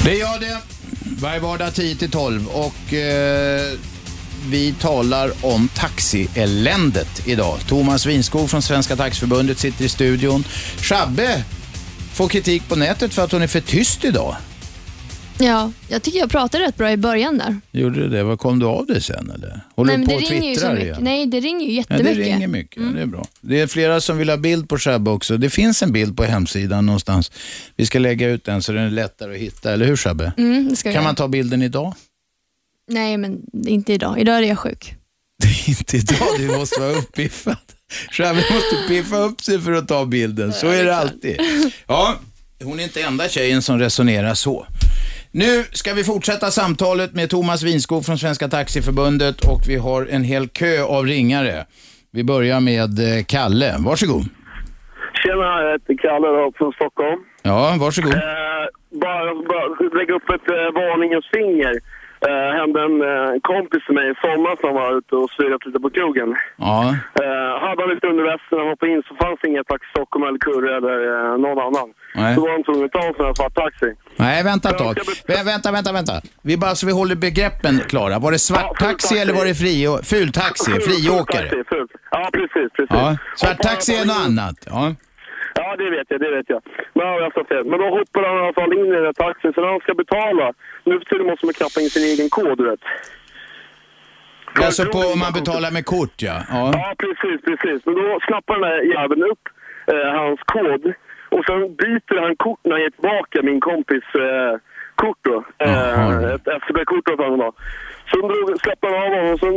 Det 0.05 0.11
är 0.11 0.21
jag 0.21 0.41
det. 0.41 0.59
Varje 1.21 1.41
vardag 1.41 1.75
10 1.75 1.97
till 1.97 2.11
12 2.11 2.49
och 2.49 2.95
eh, 2.95 3.73
vi 4.49 4.75
talar 4.81 5.31
om 5.43 5.69
taxieländet 5.75 7.27
idag. 7.27 7.59
Thomas 7.67 8.07
Winskog 8.07 8.51
från 8.51 8.63
Svenska 8.63 8.97
Taxiförbundet 8.97 9.59
sitter 9.59 9.85
i 9.85 9.89
studion. 9.89 10.45
Shabbe 10.81 11.45
får 12.13 12.29
kritik 12.29 12.69
på 12.69 12.77
nätet 12.77 13.15
för 13.15 13.25
att 13.25 13.33
hon 13.33 13.43
är 13.43 13.47
för 13.47 13.61
tyst 13.61 14.05
idag. 14.05 14.37
Ja, 15.41 15.73
jag 15.89 16.03
tycker 16.03 16.19
jag 16.19 16.31
pratade 16.31 16.65
rätt 16.65 16.77
bra 16.77 16.93
i 16.93 16.97
början 16.97 17.39
där. 17.39 17.61
Gjorde 17.71 18.01
du 18.01 18.09
det? 18.09 18.23
Vad 18.25 18.39
kom 18.39 18.59
du 18.59 18.67
av 18.67 18.87
det 18.87 19.01
sen 19.01 19.31
eller? 19.35 19.61
Håller 19.77 19.97
Nej, 19.97 20.07
du 20.07 20.13
på 20.13 20.19
det 20.21 20.25
och 20.27 20.31
ringer 20.31 20.49
ju 20.49 20.55
så 20.55 20.61
twittrar 20.61 20.75
mycket. 20.75 20.87
igen? 20.87 20.99
Nej, 21.05 21.27
det 21.27 21.41
ringer 21.41 21.67
ju 21.67 21.73
Ja, 21.73 21.77
jättemycket. 21.79 22.17
det 22.17 22.23
ringer 22.23 22.49
mycket. 22.49 22.83
Ja, 22.83 22.89
det 22.95 23.01
är 23.03 23.07
bra. 23.07 23.27
Det 23.41 23.61
är 23.61 23.67
flera 23.67 24.01
som 24.01 24.19
vill 24.19 24.31
ha 24.31 24.37
bild 24.37 24.69
på 24.69 24.79
Shabbe 24.79 25.11
också. 25.11 25.37
Det 25.37 25.51
finns 25.51 25.83
en 25.83 25.93
bild 25.93 26.17
på 26.17 26.25
hemsidan 26.25 26.87
någonstans. 26.87 27.33
Vi 27.77 27.87
ska 27.87 27.99
lägga 27.99 28.29
ut 28.29 28.45
den 28.45 28.63
så 28.63 28.73
den 28.73 28.85
är 28.85 28.91
lättare 28.91 29.35
att 29.35 29.41
hitta, 29.41 29.73
eller 29.73 29.87
hur 29.87 29.97
Shabbe? 29.97 30.33
Mm, 30.39 30.77
Kan 30.83 30.93
göra. 30.93 31.03
man 31.03 31.15
ta 31.15 31.29
bilden 31.29 31.63
idag? 31.63 31.95
Nej, 32.91 33.17
men 33.17 33.41
inte 33.67 33.93
idag. 33.93 34.21
Idag 34.21 34.37
är 34.37 34.43
jag 34.43 34.59
sjuk. 34.59 34.95
Inte 35.69 35.97
idag, 35.97 36.29
du 36.39 36.47
måste 36.59 36.81
vara 36.81 36.93
uppiffad. 36.93 37.57
Shabbe 38.11 38.35
måste 38.53 38.77
piffa 38.89 39.17
upp 39.17 39.41
sig 39.43 39.61
för 39.61 39.73
att 39.73 39.89
ta 39.89 40.05
bilden. 40.05 40.53
Så 40.53 40.69
är 40.69 40.85
det 40.85 40.97
alltid. 40.97 41.41
Ja, 41.87 42.17
hon 42.65 42.81
är 42.81 42.85
inte 42.85 43.01
enda 43.03 43.29
tjejen 43.29 43.63
som 43.63 43.79
resonerar 43.79 44.35
så. 44.35 44.67
Nu 45.33 45.65
ska 45.73 45.95
vi 45.95 46.05
fortsätta 46.05 46.51
samtalet 46.51 47.15
med 47.15 47.31
Thomas 47.31 47.63
Winskog 47.63 48.07
från 48.07 48.19
Svenska 48.19 48.49
Taxiförbundet 48.49 49.37
och 49.53 49.61
vi 49.69 49.77
har 49.77 50.07
en 50.11 50.25
hel 50.25 50.49
kö 50.49 50.83
av 50.83 51.05
ringare. 51.07 51.67
Vi 52.11 52.25
börjar 52.25 52.61
med 52.61 52.93
eh, 52.99 53.25
Kalle. 53.25 53.75
Varsågod. 53.79 54.25
Tjena, 55.23 55.63
jag 55.63 55.73
heter 55.73 55.95
Kalle 56.03 56.29
då, 56.29 56.53
från 56.59 56.73
Stockholm. 56.73 57.21
Ja, 57.43 57.77
varsågod. 57.81 58.15
Eh, 58.15 58.67
bara, 58.91 59.35
bara 59.35 59.99
lägga 59.99 60.15
upp 60.15 60.29
ett 60.37 60.49
eh, 60.51 60.69
varningens 60.81 61.27
finger. 61.35 61.75
Eh, 62.27 62.51
hände 62.61 62.79
en 62.89 62.97
eh, 63.13 63.33
kompis 63.43 63.83
till 63.87 63.95
mig 63.95 64.07
i 64.11 64.15
sommar 64.27 64.55
som 64.61 64.75
var 64.81 64.99
ute 64.99 65.15
och 65.17 65.31
svirat 65.31 65.67
lite 65.67 65.81
på 65.81 65.91
krogen. 65.91 66.37
Ja. 66.57 66.81
Eh, 67.23 67.53
hade 67.65 67.83
han 67.83 67.91
lite 67.95 68.07
under 68.07 68.25
västen 68.33 68.61
och 68.61 68.69
hoppade 68.71 68.93
in 68.93 69.03
så 69.09 69.15
fanns 69.15 69.41
inga 69.45 69.65
Taxi 69.65 69.87
Stockholm 69.95 70.25
eller 70.29 70.39
Kurre 70.39 70.71
eller 70.79 70.97
eh, 71.15 71.39
någon 71.45 71.59
annan. 71.67 71.89
Nej. 72.15 72.35
Så 72.35 72.41
var 72.41 72.51
han 72.51 72.65
tvungen 72.65 72.85
att 72.85 72.93
ta 72.93 73.03
en 73.09 73.15
sån 73.15 73.27
här 73.27 73.35
svart 73.35 73.55
taxi. 73.55 73.91
Nej, 74.17 74.45
vänta 74.45 74.69
ett 74.71 74.79
tag. 74.79 74.95
Vä- 75.29 75.45
Vänta, 75.53 75.73
vänta, 75.73 75.93
vänta. 75.93 76.13
Vi 76.43 76.57
bara 76.57 76.75
så 76.75 76.87
vi 76.87 76.93
håller 76.93 77.17
begreppen 77.17 77.75
klara. 77.89 78.19
Var 78.19 78.33
det 78.33 78.39
svarttaxi 78.39 79.19
eller 79.19 79.35
var 79.35 79.45
det 79.45 79.55
fri, 79.55 79.77
fultaxi, 80.13 80.73
friåkare? 80.89 81.49
Fult, 81.49 81.69
fult. 81.69 81.91
Ja, 82.11 82.23
precis, 82.33 82.69
precis. 82.77 82.91
Ja, 83.01 83.17
svarttaxi 83.37 83.93
är 84.01 84.05
något 84.07 84.23
annat. 84.27 84.57
Ja. 84.67 84.95
Ja, 85.61 85.77
det 85.77 85.91
vet 85.97 86.07
jag, 86.13 86.21
det 86.21 86.31
vet 86.37 86.49
jag. 86.55 86.61
Men, 86.95 87.07
ja, 87.07 87.31
jag 87.37 87.47
fel. 87.49 87.65
Men 87.71 87.79
då 87.83 87.89
hoppar 87.99 88.23
han 88.29 88.37
i 88.39 88.41
alla 88.45 88.53
fall 88.61 88.73
in 88.79 88.87
i 88.93 88.97
den 89.01 89.05
här 89.11 89.13
taxin, 89.27 89.53
så 89.55 89.61
när 89.61 89.69
han 89.75 89.81
ska 89.81 89.95
betala, 89.95 90.47
nu 90.89 90.99
för 90.99 91.05
tiden 91.05 91.27
måste 91.27 91.47
man 91.47 91.55
knappa 91.55 91.81
in 91.81 91.91
sin 91.91 92.05
egen 92.13 92.29
kod, 92.31 92.59
du 92.59 92.65
vet. 92.71 92.85
Alltså 94.67 94.85
på 94.85 94.99
om 94.99 95.19
man 95.19 95.33
betalar 95.33 95.71
med 95.71 95.85
kort, 95.87 96.17
ja. 96.29 96.37
ja. 96.49 96.71
Ja, 96.73 96.95
precis, 97.05 97.39
precis. 97.49 97.87
Men 97.87 97.95
då 97.95 98.19
snappar 98.29 98.55
den 98.55 98.65
där 98.71 98.81
jäveln 98.95 99.23
upp 99.33 99.45
eh, 99.93 100.09
hans 100.21 100.41
kod 100.55 100.83
och 101.35 101.43
sen 101.49 101.61
byter 101.83 102.21
han 102.25 102.37
kort 102.37 102.61
när 102.65 102.73
han 102.73 102.81
ger 102.81 102.91
tillbaka 102.91 103.37
min 103.43 103.61
kompis 103.61 104.07
eh, 104.27 104.55
kort 105.03 105.21
då. 105.23 105.37
Eh, 105.59 106.35
ett 106.35 106.49
FCB-kort 106.61 107.07
då 107.07 107.17
för 107.17 107.37
då. 107.45 107.53
Så 108.11 108.17
drog, 108.29 108.61
släppte 108.61 108.87
han 108.87 108.95
av 108.95 109.03
honom 109.09 109.33
och 109.33 109.41
sen 109.41 109.57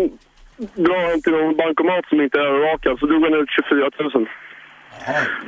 drar 0.86 1.10
han 1.10 1.22
till 1.22 1.34
någon 1.38 1.58
bankomat 1.58 2.06
som 2.10 2.22
inte 2.22 2.38
är 2.38 2.46
övervakad, 2.52 3.00
så 3.00 3.06
drog 3.06 3.24
han 3.24 3.34
ut 3.34 3.50
24 3.50 3.90
000. 4.00 4.28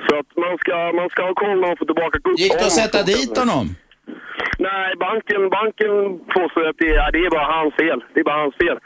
Så 0.07 0.11
att 0.19 0.29
man 0.43 0.57
ska, 0.57 0.75
man 0.99 1.09
ska 1.09 1.19
ha 1.29 1.33
koll 1.33 1.49
när 1.59 1.67
man 1.67 1.77
får 1.77 1.85
tillbaka 1.85 2.19
kort. 2.19 2.39
Gick 2.39 2.53
det 2.53 2.65
att 2.65 2.79
sätta 2.83 3.03
dit 3.03 3.37
honom? 3.37 3.75
Nej, 4.57 4.95
banken, 4.99 5.49
banken 5.59 5.91
påstår 6.35 6.63
att 6.69 6.77
det 6.83 6.89
är, 6.95 7.11
det 7.11 7.17
är 7.25 7.29
bara 7.29 7.49
hans 7.59 7.73
fel. 7.75 7.99
Det 8.13 8.19
är 8.19 8.23
bara 8.23 8.41
hans 8.45 8.55
fel. 8.55 8.77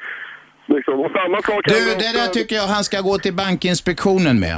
Liksom. 0.75 0.95
Samma 1.19 1.37
sak 1.41 1.61
Du, 1.63 1.79
det 2.05 2.13
där 2.19 2.27
tycker 2.37 2.55
jag 2.55 2.67
han 2.67 2.83
ska 2.83 3.01
gå 3.01 3.17
till 3.17 3.33
Bankinspektionen 3.33 4.39
med. 4.39 4.57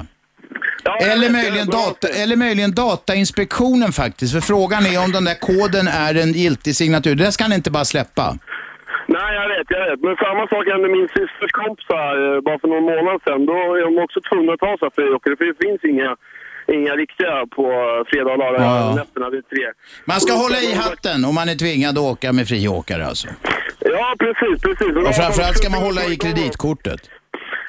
Eller 1.11 1.29
möjligen, 1.39 1.67
data, 1.67 2.07
eller 2.23 2.35
möjligen 2.35 2.71
Datainspektionen 2.83 3.91
faktiskt. 4.01 4.33
För 4.35 4.43
frågan 4.51 4.81
är 4.91 4.97
om 5.05 5.11
den 5.17 5.25
där 5.29 5.39
koden 5.49 5.87
är 6.05 6.13
en 6.23 6.31
giltig 6.43 6.73
signatur. 6.81 7.15
Det 7.15 7.23
där 7.23 7.31
ska 7.35 7.43
han 7.43 7.59
inte 7.59 7.71
bara 7.71 7.85
släppa. 7.93 8.25
Nej, 9.17 9.31
jag 9.39 9.47
vet, 9.53 9.67
jag 9.75 9.81
vet. 9.89 9.99
Men 10.07 10.15
samma 10.25 10.43
sak 10.51 10.63
hände 10.71 10.87
min 10.97 11.09
systers 11.17 11.51
kompisar 11.61 12.09
eh, 12.25 12.41
bara 12.45 12.59
för 12.61 12.69
någon 12.73 12.87
månad 12.93 13.17
sedan. 13.25 13.41
Då 13.51 13.57
är 13.77 13.83
de 13.87 13.93
också 14.05 14.19
tvungna 14.29 14.51
att 14.53 14.63
ta 14.67 14.73
sig 14.77 14.89
för 14.95 15.29
det 15.51 15.63
finns 15.65 15.81
inga, 15.91 16.09
inga 16.77 16.93
riktiga 17.03 17.33
på 17.55 17.63
fredag 18.11 18.31
och 18.31 18.37
lördag 18.37 18.61
Ja. 18.61 18.95
nätterna 18.95 19.29
vid 19.29 19.43
tre. 19.51 19.65
Man 20.05 20.19
ska 20.21 20.33
hålla 20.33 20.59
i 20.69 20.73
hatten 20.73 21.25
om 21.25 21.35
man 21.35 21.49
är 21.49 21.55
tvingad 21.55 21.97
att 21.97 22.03
åka 22.13 22.27
med 22.33 22.47
friåkare 22.47 23.05
alltså. 23.05 23.27
Ja, 23.79 24.07
precis, 24.19 24.61
precis. 24.67 24.91
Och 25.07 25.15
framförallt 25.21 25.57
ska 25.57 25.69
man 25.69 25.81
hålla 25.87 26.01
i 26.05 26.15
kreditkortet. 26.15 27.01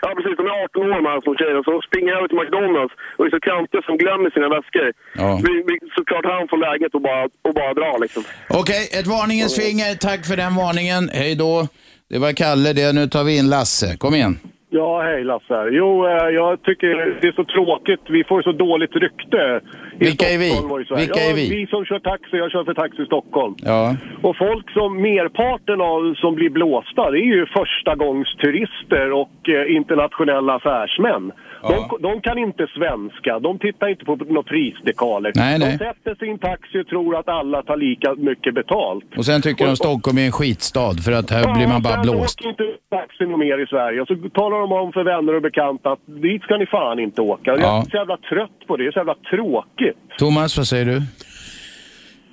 Ja, 0.02 0.08
precis. 0.16 0.36
De 0.40 0.44
är 0.46 0.54
18 0.64 0.82
år 0.82 1.02
här 1.10 1.20
små 1.24 1.32
tjejerna. 1.40 1.62
Så 1.68 1.72
springer 1.88 2.12
över 2.16 2.28
till 2.28 2.38
McDonalds 2.42 2.94
och 3.16 3.24
är 3.26 3.30
så 3.36 3.40
kantiga 3.50 3.80
som 3.88 3.94
glömmer 4.02 4.28
sina 4.36 4.48
väskor. 4.56 4.88
Ja. 5.22 5.30
Vi, 5.46 5.52
vi, 5.68 5.74
såklart 5.98 6.24
han 6.34 6.48
får 6.50 6.58
läget 6.66 6.94
att 6.94 7.02
bara, 7.10 7.22
och 7.48 7.54
bara 7.60 7.72
dra 7.80 7.92
liksom. 8.04 8.22
Okej, 8.48 8.82
ett 8.98 9.06
varningens 9.06 9.54
finger. 9.62 9.94
Tack 9.94 10.20
för 10.26 10.36
den 10.36 10.54
varningen. 10.62 11.02
Hej 11.20 11.34
då. 11.34 11.68
Det 12.10 12.18
var 12.18 12.32
Kalle 12.32 12.72
det. 12.72 12.92
Nu 12.92 13.06
tar 13.08 13.24
vi 13.24 13.36
in 13.36 13.48
Lasse. 13.50 13.96
Kom 13.96 14.14
igen. 14.14 14.38
Ja, 14.72 15.02
hej 15.02 15.24
Lasse. 15.24 15.68
Jo, 15.70 16.06
eh, 16.06 16.28
jag 16.28 16.62
tycker 16.62 17.16
det 17.20 17.28
är 17.28 17.32
så 17.32 17.44
tråkigt. 17.44 18.00
Vi 18.08 18.24
får 18.24 18.42
så 18.42 18.52
dåligt 18.52 18.96
rykte. 18.96 19.60
i 20.00 20.04
Vilka 20.04 20.26
är 20.26 20.38
vi? 20.38 20.50
Stockholm 20.50 20.72
och 20.72 20.80
i. 20.80 21.00
Vilka 21.00 21.20
är 21.20 21.28
ja, 21.28 21.34
vi? 21.34 21.50
Vi 21.50 21.66
som 21.66 21.84
kör 21.84 21.98
taxi. 21.98 22.36
Jag 22.36 22.50
kör 22.50 22.64
för 22.64 22.74
Taxi 22.74 23.06
Stockholm. 23.06 23.54
Ja. 23.58 23.96
Och 24.22 24.36
folk 24.36 24.70
som, 24.70 25.02
merparten 25.02 25.80
av 25.80 26.14
som 26.14 26.34
blir 26.34 26.50
blåsta, 26.50 27.10
det 27.10 27.18
är 27.18 27.32
ju 27.36 27.46
förstagångsturister 27.46 29.12
och 29.12 29.48
eh, 29.48 29.76
internationella 29.76 30.54
affärsmän. 30.54 31.32
De, 31.62 31.98
de 32.00 32.20
kan 32.20 32.38
inte 32.38 32.66
svenska, 32.66 33.38
de 33.38 33.58
tittar 33.58 33.88
inte 33.88 34.04
på 34.04 34.16
några 34.16 34.42
prisdekaler. 34.42 35.32
Nej, 35.34 35.58
nej. 35.58 35.78
De 35.78 35.84
sätter 35.84 36.14
sig 36.14 36.28
i 36.28 36.30
en 36.30 36.38
taxi 36.38 36.80
och 36.82 36.86
tror 36.86 37.16
att 37.18 37.28
alla 37.28 37.62
tar 37.62 37.76
lika 37.76 38.14
mycket 38.14 38.54
betalt. 38.54 39.04
Och 39.16 39.24
sen 39.24 39.42
tycker 39.42 39.66
de 39.66 39.76
Stockholm 39.76 40.18
är 40.18 40.26
en 40.26 40.32
skitstad 40.32 40.94
för 41.04 41.12
att 41.12 41.30
här 41.30 41.54
blir 41.54 41.66
man 41.68 41.82
bara 41.82 42.02
blåst. 42.02 42.40
åker 42.40 42.48
inte 42.48 42.64
taxi 42.90 43.26
mer 43.26 43.58
i 43.62 43.66
Sverige. 43.66 44.00
Och 44.00 44.08
så 44.08 44.14
talar 44.34 44.60
de 44.60 44.72
om 44.72 44.92
för 44.92 45.04
vänner 45.04 45.34
och 45.34 45.42
bekanta 45.42 45.92
att 45.92 46.00
dit 46.06 46.42
ska 46.42 46.56
ni 46.56 46.66
fan 46.66 46.98
inte 46.98 47.20
åka. 47.22 47.50
Jag 47.50 47.60
Ja. 47.60 47.78
är 47.86 47.90
så 47.90 47.96
jävla 47.96 48.16
trött 48.16 48.58
på 48.66 48.76
det, 48.76 48.82
det 48.84 48.88
är 48.88 48.92
så 48.92 48.98
jävla 48.98 49.14
tråkigt. 49.14 49.98
Thomas, 50.18 50.56
vad 50.56 50.66
säger 50.66 50.84
du? 50.86 51.02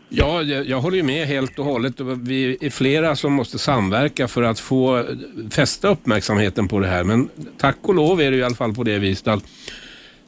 Ja, 0.09 0.41
jag, 0.41 0.67
jag 0.67 0.81
håller 0.81 0.97
ju 0.97 1.03
med 1.03 1.27
helt 1.27 1.59
och 1.59 1.65
hållet. 1.65 1.93
Vi 1.99 2.57
är 2.61 2.69
flera 2.69 3.15
som 3.15 3.33
måste 3.33 3.59
samverka 3.59 4.27
för 4.27 4.43
att 4.43 4.59
få 4.59 5.05
fästa 5.49 5.87
uppmärksamheten 5.87 6.67
på 6.67 6.79
det 6.79 6.87
här. 6.87 7.03
Men 7.03 7.29
tack 7.57 7.77
och 7.81 7.95
lov 7.95 8.21
är 8.21 8.31
det 8.31 8.37
i 8.37 8.43
alla 8.43 8.55
fall 8.55 8.73
på 8.73 8.83
det 8.83 8.99
viset 8.99 9.27
att 9.27 9.43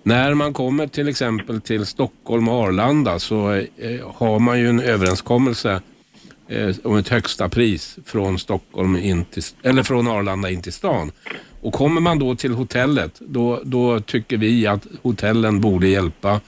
när 0.03 0.33
man 0.33 0.53
kommer 0.53 0.87
till 0.87 1.07
exempel 1.07 1.61
till 1.61 1.85
Stockholm 1.85 2.49
och 2.49 2.55
Arlanda 2.55 3.19
så 3.19 3.51
eh, 3.53 4.09
har 4.15 4.39
man 4.39 4.59
ju 4.59 4.69
en 4.69 4.79
överenskommelse 4.79 5.81
eh, 6.47 6.75
om 6.83 6.97
ett 6.97 7.09
högsta 7.09 7.49
pris 7.49 7.97
från 8.05 8.39
Stockholm 8.39 8.97
in 8.97 9.25
till, 9.25 9.43
eller 9.63 9.83
från 9.83 10.07
Arlanda 10.07 10.49
in 10.49 10.61
till 10.61 10.73
stan. 10.73 11.11
Och 11.61 11.73
kommer 11.73 12.01
man 12.01 12.19
då 12.19 12.35
till 12.35 12.53
hotellet, 12.53 13.17
då, 13.19 13.61
då 13.63 13.99
tycker 13.99 14.37
vi 14.37 14.67
att 14.67 14.87
hotellen 15.01 15.61
borde 15.61 15.87
hjälpa 15.87 16.41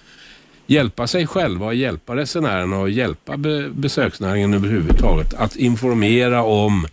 hjälpa 0.71 1.07
sig 1.07 1.27
själva 1.27 1.65
och 1.65 1.75
hjälpa 1.75 2.15
resenärerna 2.15 2.79
och 2.79 2.89
hjälpa 2.89 3.37
be 3.37 3.69
besöksnäringen 3.69 4.53
överhuvudtaget. 4.53 5.33
Att 5.33 5.55
informera 5.55 6.43
om 6.43 6.85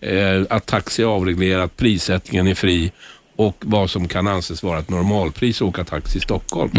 eh, 0.00 0.42
att 0.50 0.66
taxi 0.66 1.02
är 1.02 1.06
avreglerat, 1.06 1.76
prissättningen 1.76 2.46
är 2.46 2.54
fri 2.54 2.92
och 3.36 3.56
vad 3.60 3.90
som 3.90 4.08
kan 4.08 4.26
anses 4.26 4.62
vara 4.62 4.78
ett 4.78 4.90
normalpris 4.90 5.62
att 5.62 5.68
åka 5.68 5.84
taxi 5.84 6.18
i 6.18 6.20
Stockholm. 6.20 6.70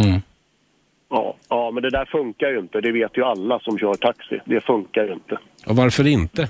Ja, 1.10 1.36
ja, 1.50 1.72
men 1.74 1.84
det 1.84 1.90
där 1.90 2.06
funkar 2.06 2.48
ju 2.48 2.60
inte. 2.60 2.82
Det 2.82 2.92
vet 2.92 3.18
ju 3.18 3.24
alla 3.24 3.60
som 3.60 3.78
kör 3.78 3.94
taxi. 3.94 4.40
Det 4.46 4.62
funkar 4.62 5.04
ju 5.04 5.14
inte. 5.14 5.38
Och 5.66 5.76
varför 5.76 6.08
inte? 6.08 6.48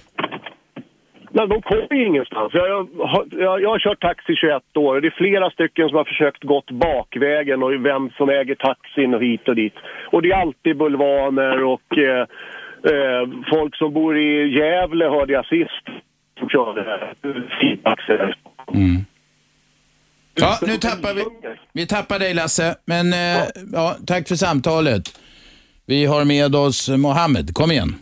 Nej, 1.38 1.48
de 1.48 1.62
kommer 1.62 1.94
ju 2.00 2.06
ingenstans. 2.08 2.50
Jag, 2.54 2.68
jag, 2.70 2.88
har- 3.14 3.28
jag, 3.46 3.62
jag 3.64 3.70
har 3.70 3.80
kört 3.80 4.02
taxi 4.02 4.32
i 4.34 4.36
21 4.36 4.78
år 4.78 4.96
och 4.96 5.02
det 5.02 5.08
är 5.08 5.18
flera 5.24 5.50
stycken 5.52 5.88
som 5.90 5.98
har 5.98 6.04
försökt 6.14 6.44
gått 6.44 6.72
bakvägen 6.72 7.64
och 7.64 7.86
vem 7.86 8.10
som 8.18 8.30
äger 8.30 8.56
taxin 8.56 9.14
och 9.14 9.22
hit 9.24 9.48
och 9.50 9.56
dit. 9.56 9.74
Och 10.12 10.22
det 10.22 10.32
är 10.32 10.42
alltid 10.42 10.78
bulvaner 10.78 11.64
och 11.64 11.98
eh, 11.98 12.22
eh, 12.94 13.24
folk 13.54 13.76
som 13.76 13.94
bor 13.94 14.18
i 14.18 14.58
Gävle 14.58 15.06
hörde 15.06 15.34
jag 15.34 15.46
sist 15.46 15.86
som 16.40 16.50
körde 16.50 16.82
här. 16.84 17.14
Taxi. 17.84 18.14
Ja, 20.40 20.58
nu 20.68 20.74
tappar 20.78 21.14
vi. 21.14 21.24
Vi 21.74 21.88
tappar 21.88 22.20
dig 22.20 22.34
Lasse, 22.34 22.76
men 22.86 23.14
eh, 23.14 23.44
ja, 23.74 23.96
tack 24.08 24.28
för 24.28 24.36
samtalet. 24.36 25.04
Vi 25.86 26.06
har 26.06 26.26
med 26.26 26.56
oss 26.56 26.90
Mohammed. 26.90 27.54
Kom 27.54 27.72
igen. 27.72 27.96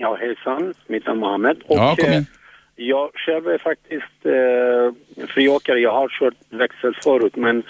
Ja, 0.00 0.14
hejsan. 0.20 0.74
Mitt 0.86 1.06
namn 1.06 1.18
är 1.22 1.26
Mohammed. 1.26 1.56
Och, 1.66 1.76
Ja, 1.76 1.94
kom 1.98 2.08
igen. 2.10 2.22
eh, 2.76 2.84
Jag 2.86 3.10
själv 3.14 3.48
är 3.48 3.58
faktiskt 3.58 4.18
eh, 4.26 5.26
friåkare. 5.28 5.78
Jag 5.80 5.92
har 5.92 6.08
kört 6.08 6.34
växel 6.50 6.94
förut, 7.04 7.36
men 7.36 7.62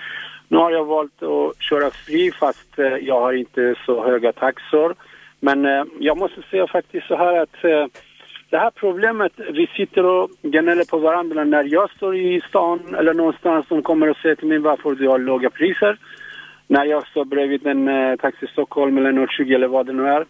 nu 0.49 0.57
har 0.57 0.71
jag 0.71 0.85
valt 0.85 1.23
att 1.23 1.63
köra 1.63 1.91
fri 1.91 2.33
fast 2.33 2.79
eh, 2.79 2.87
jag 2.87 3.21
har 3.21 3.33
inte 3.33 3.75
så 3.87 4.05
höga 4.05 4.33
taxor. 4.33 4.95
Men 5.41 5.65
eh, 5.67 5.85
jag 6.01 6.17
måste 6.19 6.43
säga 6.51 6.67
faktiskt 6.67 7.07
så 7.07 7.17
här 7.17 7.41
att 7.43 7.65
eh, 7.65 7.87
det 8.51 8.59
här 8.59 8.71
problemet, 8.71 9.33
vi 9.53 9.67
sitter 9.67 10.05
och 10.07 10.31
gnäller 10.43 10.85
på 10.91 10.99
varandra. 10.99 11.45
När 11.45 11.65
jag 11.65 11.91
står 11.91 12.17
i 12.17 12.41
stan 12.49 12.95
eller 12.99 13.15
någonstans, 13.15 13.67
de 13.69 13.83
kommer 13.83 14.11
och 14.11 14.17
säger 14.17 14.35
till 14.37 14.49
mig 14.49 14.59
varför 14.59 14.95
du 14.95 15.09
har 15.09 15.19
låga 15.19 15.51
priser. 15.51 15.97
När 16.67 16.85
jag 16.85 17.07
står 17.07 17.25
bredvid 17.25 17.67
en 17.67 17.89
eh, 17.89 18.17
Taxi 18.17 18.47
Stockholm 18.47 18.99
eller 18.99 19.27
020 19.27 19.55
eller 19.55 19.69
vad 19.69 19.87
det 19.87 19.93
nu 19.93 20.09
är. 20.09 20.25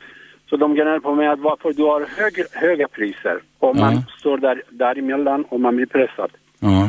Så 0.48 0.56
de 0.56 0.74
gnäller 0.74 1.00
på 1.00 1.14
mig 1.14 1.28
att 1.28 1.38
varför 1.38 1.72
du 1.72 1.82
har 1.82 2.00
hög, 2.00 2.44
höga 2.52 2.88
priser. 2.88 3.40
Och 3.58 3.76
man 3.76 4.02
står 4.18 4.38
där, 4.38 4.62
däremellan 4.70 5.44
och 5.44 5.60
man 5.60 5.76
blir 5.76 5.86
pressad. 5.86 6.30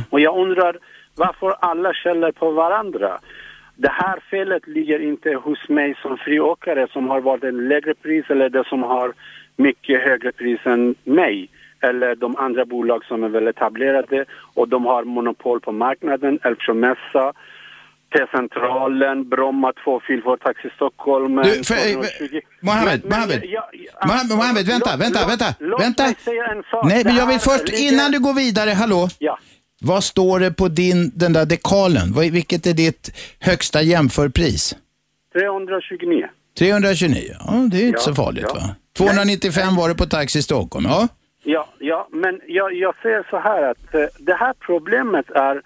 Och 0.10 0.20
jag 0.20 0.38
undrar 0.38 0.78
varför 1.16 1.56
alla 1.60 1.94
skäller 1.94 2.32
på 2.32 2.52
varandra. 2.52 3.20
Det 3.76 3.92
här 3.92 4.20
felet 4.30 4.68
ligger 4.68 5.00
inte 5.00 5.34
hos 5.34 5.70
mig 5.70 5.96
som 6.02 6.18
friåkare 6.18 6.88
som 6.92 7.10
har 7.10 7.22
valt 7.22 7.44
en 7.44 7.68
lägre 7.68 7.94
pris 7.94 8.26
eller 8.30 8.50
det 8.50 8.64
som 8.68 8.84
har 8.84 9.14
mycket 9.56 10.02
högre 10.02 10.32
pris 10.32 10.60
än 10.64 10.96
mig. 11.04 11.50
Eller 11.82 12.16
de 12.16 12.36
andra 12.36 12.66
bolag 12.66 13.06
som 13.06 13.24
är 13.24 13.30
väl 13.30 13.48
etablerade 13.48 14.26
och 14.54 14.68
de 14.68 14.86
har 14.86 15.04
monopol 15.04 15.60
på 15.60 15.72
marknaden. 15.72 16.40
Älvsjömässa, 16.44 17.34
T-centralen, 18.14 19.30
Bromma, 19.30 19.74
två 19.84 20.00
fil 20.08 20.22
för 20.24 20.38
Taxi 20.38 20.70
Stockholm. 20.76 21.36
Du, 21.36 21.64
för, 21.64 21.76
eh, 21.76 21.82
eh, 21.82 21.94
220. 21.94 22.40
Mohammed, 22.62 23.00
Men- 23.02 23.10
men 23.10 23.20
Mohammed. 23.20 23.44
jag- 23.46 24.08
Mohammed, 24.08 24.38
Mohammed, 24.38 24.66
vänta, 24.68 24.90
Låt- 24.92 25.02
vänta, 25.02 25.20
låt- 25.20 25.30
vänta, 25.32 25.54
låt 25.60 25.82
vänta. 25.82 26.04
mig 26.04 26.16
säga 26.26 26.46
en 26.46 26.64
sak. 26.72 26.86
Nej, 26.86 27.04
men 27.06 27.16
jag 27.16 27.28
vill 27.28 27.40
först, 27.40 27.70
ligger- 27.70 27.94
innan 27.94 28.12
du 28.12 28.20
går 28.20 28.34
vidare, 28.34 28.70
hallå? 28.70 29.08
Ja. 29.20 29.40
Vad 29.82 30.04
står 30.04 30.40
det 30.40 30.52
på 30.52 30.68
din, 30.68 31.12
den 31.16 31.34
där 31.34 31.46
dekalen? 31.46 32.14
Vilket 32.32 32.66
är 32.68 32.74
ditt 32.74 33.04
högsta 33.40 33.82
jämförpris? 33.82 34.76
329. 35.34 36.30
329, 36.60 37.36
ja 37.40 37.52
det 37.72 37.78
är 37.78 37.88
inte 37.88 37.98
Ja, 38.00 38.00
så 38.00 38.16
farligt 38.16 38.46
ja. 38.48 38.54
va? 38.54 38.76
295 38.98 39.76
var 39.76 39.90
det 39.90 39.96
på 39.96 40.06
Taxi 40.06 40.42
Stockholm, 40.42 40.86
ja. 40.86 41.08
Ja, 41.44 41.68
ja 41.80 42.08
men 42.12 42.40
jag, 42.48 42.74
jag 42.74 42.96
säger 43.02 43.28
så 43.30 43.40
här 43.40 43.64
att 43.72 43.94
eh, 43.96 44.02
det 44.20 44.34
här 44.34 44.54
problemet 44.66 45.30
är 45.32 45.62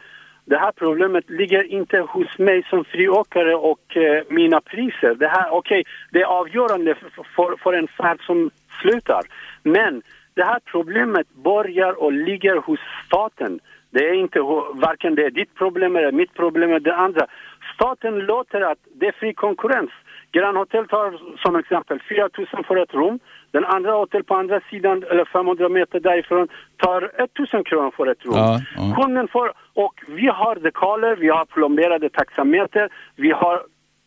det 0.46 0.58
här 0.58 0.72
problemet 0.72 1.30
ligger 1.30 1.64
inte 1.64 2.00
hos 2.00 2.38
mig 2.38 2.64
som 2.70 2.86
friåkare 2.86 3.56
och 3.56 3.98
eh, 3.98 4.24
mina 4.30 4.62
priser. 4.62 5.16
Det 5.16 5.28
här, 5.28 5.50
okej, 5.52 5.84
det 6.12 6.22
är 6.22 6.26
avgörande 6.26 6.96
för, 6.96 7.24
för, 7.36 7.56
för 7.64 7.74
en 7.74 7.88
färd 7.88 8.26
som 8.26 8.52
slutar. 8.82 9.22
Men 9.64 10.02
det 10.34 10.44
här 10.44 10.60
problemet 10.66 11.28
börjar 11.30 12.04
och 12.04 12.14
ligger 12.14 12.56
hos 12.56 12.80
staten. 13.06 13.60
Det 13.90 14.10
är 14.10 14.14
inte 14.14 14.40
varken 14.74 15.16
det 15.16 15.26
är 15.26 15.30
ditt 15.30 15.56
problem 15.56 15.96
eller 15.96 16.12
mitt 16.12 16.34
problem 16.34 16.70
eller 16.70 16.80
det 16.80 16.96
andra. 16.96 17.28
Staten 17.76 18.20
låter 18.20 18.62
att 18.62 18.80
det 18.96 19.08
är 19.08 19.12
fri 19.12 19.34
konkurrens. 19.34 19.92
Grand 20.32 20.58
Hotel 20.58 20.88
tar 20.88 21.38
som 21.44 21.56
exempel 21.56 22.00
4 22.10 22.30
000 22.38 22.48
för 22.68 22.76
ett 22.84 22.94
rum. 22.94 23.20
Den 23.52 23.66
andra 23.66 23.92
hotell 23.92 24.24
på 24.24 24.36
andra 24.36 24.62
sidan, 24.70 25.04
eller 25.12 25.26
500 25.26 25.70
meter 25.70 26.00
därifrån, 26.00 26.48
tar 26.78 27.12
1 27.24 27.54
000 27.54 27.66
kronor 27.66 27.92
för 27.98 28.08
ett 28.08 28.26
rum. 28.26 28.34
Ja, 28.36 28.62
ja. 28.76 28.96
Kunden 29.02 29.28
får, 29.28 29.54
och 29.76 29.94
vi 30.08 30.28
har 30.28 30.56
dekaler, 30.56 31.16
vi 31.16 31.30
har 31.30 31.46
plomberade 31.46 32.10
taxameter, 32.10 32.90
vi 33.16 33.32
har 33.32 33.64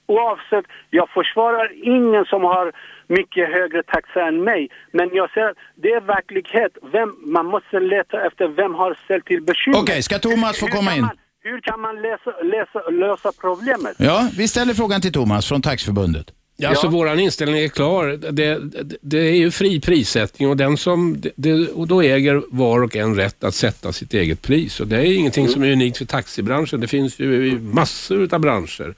oavsett, 0.07 0.65
jag 0.91 1.09
försvarar 1.11 1.73
ingen 1.97 2.25
som 2.25 2.43
har 2.45 2.73
mycket 3.07 3.49
högre 3.49 3.83
taxa 3.83 4.21
än 4.29 4.45
mig. 4.45 4.69
Men 4.91 5.11
jag 5.13 5.31
säger 5.31 5.49
att 5.51 5.57
det 5.75 5.89
är 5.89 6.01
verklighet. 6.01 6.73
Vem, 6.93 7.17
man 7.27 7.47
måste 7.47 7.81
leta 7.81 8.27
efter 8.27 8.49
vem 8.49 8.75
har 8.75 8.99
ställt 9.05 9.25
till 9.25 9.43
bekymmer. 9.43 9.79
Okej, 9.79 10.03
ska 10.03 10.19
Thomas 10.19 10.61
få 10.61 10.67
komma 10.67 10.95
in? 10.97 11.09
hur 11.49 11.61
kan 11.61 11.81
man 11.81 11.95
läsa, 12.03 12.31
läsa, 12.43 12.91
lösa 12.91 13.33
problemet? 13.41 13.97
Ja, 13.99 14.29
vi 14.39 14.49
ställer 14.49 14.75
frågan 14.75 15.01
till 15.01 15.13
Thomas 15.13 15.49
från 15.49 15.63
Taxiförbundet. 15.63 16.27
Ja, 16.57 16.69
alltså 16.69 16.89
våran 16.89 17.20
inställning 17.20 17.61
är 17.61 17.69
klar. 17.69 18.07
Det, 18.07 18.31
det, 18.31 18.97
det 19.01 19.19
är 19.19 19.35
ju 19.35 19.51
fri 19.51 19.81
prissättning 19.81 20.49
och, 20.49 20.57
den 20.57 20.77
som, 20.77 21.23
det, 21.37 21.69
och 21.69 21.89
då 21.89 22.03
äger 22.03 22.43
var 22.49 22.83
och 22.83 22.97
en 22.97 23.15
rätt 23.16 23.45
att 23.45 23.55
sätta 23.55 23.93
sitt 23.93 24.15
eget 24.15 24.43
pris. 24.43 24.81
Och 24.81 24.87
det 24.87 24.97
är 24.97 25.05
ingenting 25.05 25.49
som 25.49 25.62
är 25.62 25.73
unikt 25.73 25.99
för 25.99 26.05
taxibranschen. 26.05 26.81
Det 26.81 26.89
finns 26.89 27.19
ju 27.19 27.49
i 27.49 27.59
massor 27.59 28.35
av 28.35 28.41
branscher. 28.41 28.95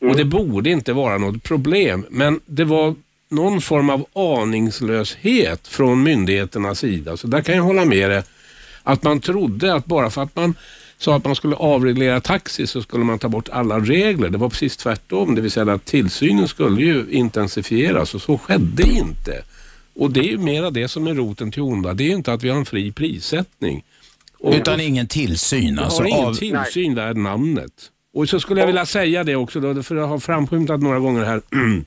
Och 0.00 0.16
det 0.16 0.24
borde 0.24 0.70
inte 0.70 0.92
vara 0.92 1.18
något 1.18 1.42
problem. 1.42 2.06
Men 2.10 2.40
det 2.46 2.64
var 2.64 2.94
någon 3.28 3.60
form 3.60 3.90
av 3.90 4.06
aningslöshet 4.12 5.68
från 5.68 6.02
myndigheternas 6.02 6.78
sida. 6.78 7.16
Så 7.16 7.26
där 7.26 7.40
kan 7.40 7.56
jag 7.56 7.62
hålla 7.62 7.84
med 7.84 8.10
dig. 8.10 8.22
Att 8.82 9.02
man 9.02 9.20
trodde 9.20 9.74
att 9.74 9.86
bara 9.86 10.10
för 10.10 10.22
att 10.22 10.36
man 10.36 10.54
sa 11.00 11.16
att 11.16 11.24
man 11.24 11.36
skulle 11.36 11.56
avreglera 11.56 12.20
taxi 12.20 12.66
så 12.66 12.82
skulle 12.82 13.04
man 13.04 13.18
ta 13.18 13.28
bort 13.28 13.48
alla 13.48 13.80
regler. 13.80 14.28
Det 14.28 14.38
var 14.38 14.48
precis 14.48 14.76
tvärtom, 14.76 15.34
det 15.34 15.40
vill 15.40 15.50
säga 15.50 15.72
att 15.72 15.84
tillsynen 15.84 16.48
skulle 16.48 16.82
ju 16.82 17.06
intensifieras 17.10 18.14
och 18.14 18.22
så 18.22 18.38
skedde 18.38 18.82
inte. 18.82 19.42
Och 19.94 20.10
det 20.10 20.20
är 20.20 20.24
ju 20.24 20.38
mera 20.38 20.70
det 20.70 20.88
som 20.88 21.06
är 21.06 21.14
roten 21.14 21.52
till 21.52 21.62
onda. 21.62 21.94
Det 21.94 22.04
är 22.04 22.08
ju 22.08 22.14
inte 22.14 22.32
att 22.32 22.42
vi 22.42 22.48
har 22.48 22.56
en 22.56 22.64
fri 22.66 22.92
prissättning. 22.92 23.84
Och 24.38 24.54
Utan 24.54 24.80
ingen 24.80 25.06
tillsyn. 25.06 25.74
vi 25.76 25.82
Alltså, 25.82 26.02
har 26.02 26.08
ingen 26.08 26.24
av... 26.24 26.34
tillsyn 26.34 26.94
värd 26.94 27.16
namnet. 27.16 27.72
Och 28.14 28.28
så 28.28 28.40
skulle 28.40 28.60
jag 28.60 28.66
vilja 28.66 28.86
säga 28.86 29.24
det 29.24 29.36
också, 29.36 29.60
då, 29.60 29.82
för 29.82 29.94
det 29.94 30.00
har 30.02 30.18
framskymtat 30.18 30.80
några 30.80 30.98
gånger 30.98 31.24
här 31.24 31.42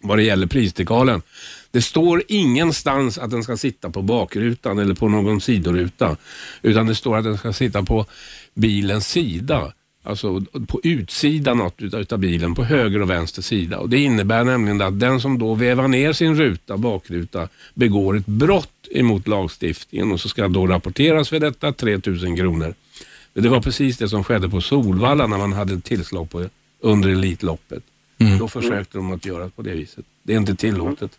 vad 0.00 0.18
det 0.18 0.22
gäller 0.22 0.46
prisdekalen. 0.46 1.22
Det 1.72 1.82
står 1.82 2.22
ingenstans 2.28 3.18
att 3.18 3.30
den 3.30 3.42
ska 3.42 3.56
sitta 3.56 3.90
på 3.90 4.02
bakrutan 4.02 4.78
eller 4.78 4.94
på 4.94 5.08
någon 5.08 5.40
sidoruta. 5.40 6.16
Utan 6.62 6.86
det 6.86 6.94
står 6.94 7.16
att 7.16 7.24
den 7.24 7.38
ska 7.38 7.52
sitta 7.52 7.82
på 7.82 8.06
bilens 8.54 9.08
sida. 9.08 9.72
Alltså 10.02 10.40
på 10.66 10.80
utsidan 10.82 11.60
av- 11.60 11.72
utav 11.78 12.18
bilen, 12.18 12.54
på 12.54 12.64
höger 12.64 13.02
och 13.02 13.10
vänster 13.10 13.42
sida. 13.42 13.78
Och 13.78 13.88
Det 13.88 13.98
innebär 13.98 14.44
nämligen 14.44 14.80
att 14.82 15.00
den 15.00 15.20
som 15.20 15.38
då 15.38 15.54
vevar 15.54 15.88
ner 15.88 16.12
sin 16.12 16.36
ruta, 16.36 16.76
bakruta, 16.76 17.48
begår 17.74 18.16
ett 18.16 18.26
brott 18.26 18.88
emot 18.90 19.28
lagstiftningen 19.28 20.12
och 20.12 20.20
så 20.20 20.28
ska 20.28 20.48
då 20.48 20.66
rapporteras 20.66 21.28
för 21.28 21.38
detta 21.40 21.72
3000 21.72 22.36
kronor. 22.36 22.74
Det 23.32 23.48
var 23.48 23.60
precis 23.60 23.96
det 23.98 24.08
som 24.08 24.24
skedde 24.24 24.48
på 24.48 24.60
Solvalla 24.60 25.26
när 25.26 25.38
man 25.38 25.52
hade 25.52 25.74
ett 25.74 25.84
tillslag 25.84 26.30
på, 26.30 26.44
under 26.80 27.08
Elitloppet. 27.08 27.82
Då 28.38 28.48
försökte 28.48 28.98
de 28.98 29.12
att 29.12 29.26
göra 29.26 29.48
på 29.48 29.62
det 29.62 29.70
viset. 29.70 30.04
Det 30.22 30.32
är 30.32 30.36
inte 30.36 30.54
tillåtet. 30.54 31.10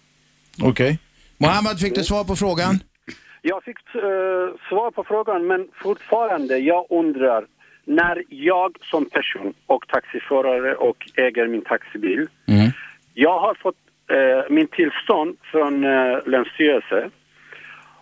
Okej. 0.64 1.00
Mohammed, 1.38 1.80
fick 1.80 1.96
du 1.96 2.04
svar 2.04 2.24
på 2.24 2.36
frågan? 2.36 2.80
Jag 3.42 3.64
fick 3.64 3.78
eh, 3.96 4.02
svar 4.70 4.92
på 4.92 5.04
frågan, 5.04 5.48
men 5.48 5.68
fortfarande, 5.84 6.58
jag 6.58 6.86
undrar, 6.90 7.46
när 7.86 8.24
jag 8.30 8.78
som 8.82 9.06
person 9.06 9.54
och 9.66 9.88
taxiförare 9.88 10.76
och 10.76 11.10
äger 11.16 11.48
min 11.48 11.62
taxibil, 11.62 12.28
jag 13.14 13.40
har 13.40 13.54
fått 13.54 13.76
eh, 14.10 14.50
min 14.50 14.68
tillstånd 14.68 15.38
från 15.52 15.84
eh, 15.84 16.18
Länsstyrelsen 16.26 17.12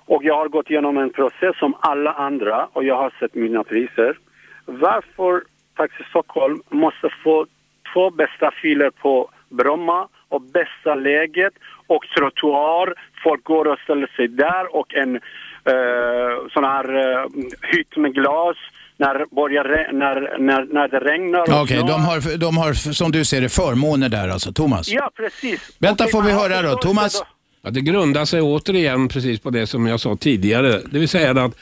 och 0.06 0.24
jag 0.24 0.36
har 0.36 0.48
gått 0.48 0.70
igenom 0.70 0.98
en 0.98 1.10
process 1.10 1.58
som 1.60 1.74
alla 1.80 2.12
andra 2.14 2.68
och 2.74 2.84
jag 2.84 2.96
har 2.96 3.14
sett 3.20 3.36
mina 3.36 3.64
priser. 3.64 4.18
Varför 4.66 5.44
Taxi 5.76 6.04
Stockholm 6.10 6.62
måste 6.70 7.10
få 7.24 7.46
två 7.94 8.10
bästa 8.10 8.52
filer 8.62 8.90
på 8.90 9.30
Bromma 9.50 10.08
och 10.30 10.42
bästa 10.42 10.96
läget 10.96 11.54
och 11.88 12.04
trottoar. 12.18 12.94
Folk 13.24 13.44
går 13.44 13.66
och 13.66 13.80
ställer 13.80 14.08
sig 14.08 14.28
där 14.28 14.76
och 14.76 14.94
en 14.94 15.16
eh, 15.16 16.48
sån 16.54 16.64
här 16.64 16.86
eh, 16.98 17.26
hytt 17.72 17.98
med 17.98 18.14
glas 18.14 18.58
när, 18.98 19.36
börjar, 19.36 19.64
re- 19.64 19.92
när, 19.94 20.38
när, 20.40 20.66
när 20.74 20.88
det 20.88 21.00
regnar. 21.00 21.42
Okej, 21.42 21.78
snöar. 21.78 21.88
de, 21.88 22.06
har, 22.06 22.38
de 22.38 22.58
har 22.58 22.74
som 22.74 23.12
du 23.12 23.26
ser 23.26 23.42
det 23.42 23.50
förmåner 23.50 24.10
där 24.10 24.30
alltså. 24.30 24.54
Thomas? 24.54 24.90
Ja, 24.90 25.12
precis. 25.16 25.78
Vänta 25.80 26.04
Okej, 26.04 26.12
får 26.12 26.22
vi 26.22 26.32
höra 26.32 26.62
då. 26.62 26.78
Thomas? 26.78 27.24
Ja, 27.62 27.70
det 27.70 27.82
grundar 27.82 28.26
sig 28.26 28.42
återigen 28.42 29.08
precis 29.08 29.40
på 29.40 29.50
det 29.50 29.68
som 29.68 29.88
jag 29.88 30.00
sa 30.00 30.16
tidigare. 30.16 30.82
Det 30.92 31.00
vill 31.00 31.10
säga 31.10 31.44
att 31.44 31.58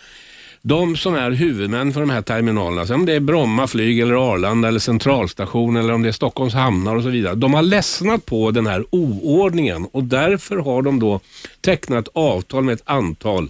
de 0.68 0.98
som 0.98 1.15
är 1.15 1.31
huvudmän 1.31 1.94
för 1.94 1.99
de 1.99 2.10
här 2.10 2.22
terminalerna, 2.22 2.85
så 2.85 2.95
om 2.95 3.06
det 3.06 3.14
är 3.14 3.19
Bromma 3.19 3.68
flyg 3.68 3.99
eller 3.99 4.34
Arlanda 4.34 4.68
eller 4.68 4.80
centralstation 4.80 5.76
eller 5.76 5.94
om 5.94 6.02
det 6.02 6.10
är 6.10 6.14
Stockholms 6.14 6.53
hamnar 6.53 6.95
och 6.95 7.03
så 7.03 7.10
vidare. 7.10 7.35
De 7.35 7.53
har 7.53 7.61
ledsnat 7.61 8.26
på 8.26 8.52
den 8.52 8.68
här 8.68 8.85
oordningen 8.89 9.85
och 9.91 10.03
därför 10.03 10.57
har 10.57 10.81
de 10.81 10.99
då 10.99 11.19
tecknat 11.61 12.07
avtal 12.14 12.64
med 12.64 12.73
ett 12.73 12.81
antal 12.85 13.49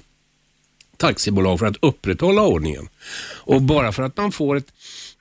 taxibolag 0.97 1.59
för 1.59 1.65
att 1.65 1.77
upprätthålla 1.81 2.41
ordningen. 2.41 2.89
Och 3.35 3.61
bara 3.61 3.91
för 3.91 4.03
att 4.03 4.17
man 4.17 4.31
får 4.31 4.55
ett 4.55 4.73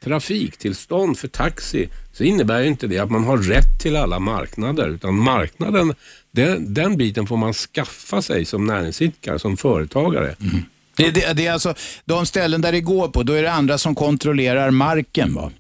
trafiktillstånd 0.05 1.19
för 1.19 1.29
taxi 1.29 1.89
så 2.13 2.25
innebär 2.25 2.61
ju 2.61 2.67
inte 2.67 2.87
det 2.87 2.99
att 2.99 3.11
man 3.11 3.25
har 3.25 3.39
rätt 3.39 3.81
till 3.83 3.97
alla 3.97 4.19
marknader 4.19 4.89
utan 4.89 5.15
marknaden, 5.15 5.95
den, 6.31 6.75
den 6.75 6.97
biten 6.97 7.27
får 7.27 7.37
man 7.37 7.53
skaffa 7.53 8.23
sig 8.23 8.45
som 8.45 8.67
näringsidkare, 8.67 9.39
som 9.39 9.57
företagare. 9.57 10.37
Mm. 10.41 10.63
Det, 10.97 11.11
det, 11.11 11.37
det 11.37 11.47
är 11.47 11.53
alltså 11.53 11.75
de 12.05 12.27
ställen 12.27 12.61
där 12.61 12.73
det 12.73 12.81
går 12.81 13.09
på, 13.09 13.23
då 13.23 13.33
är 13.33 13.43
det 13.43 13.53
andra 13.53 13.79
som 13.79 13.95
kontrollerar 13.95 14.71
marken. 14.71 15.35
Va? 15.35 15.51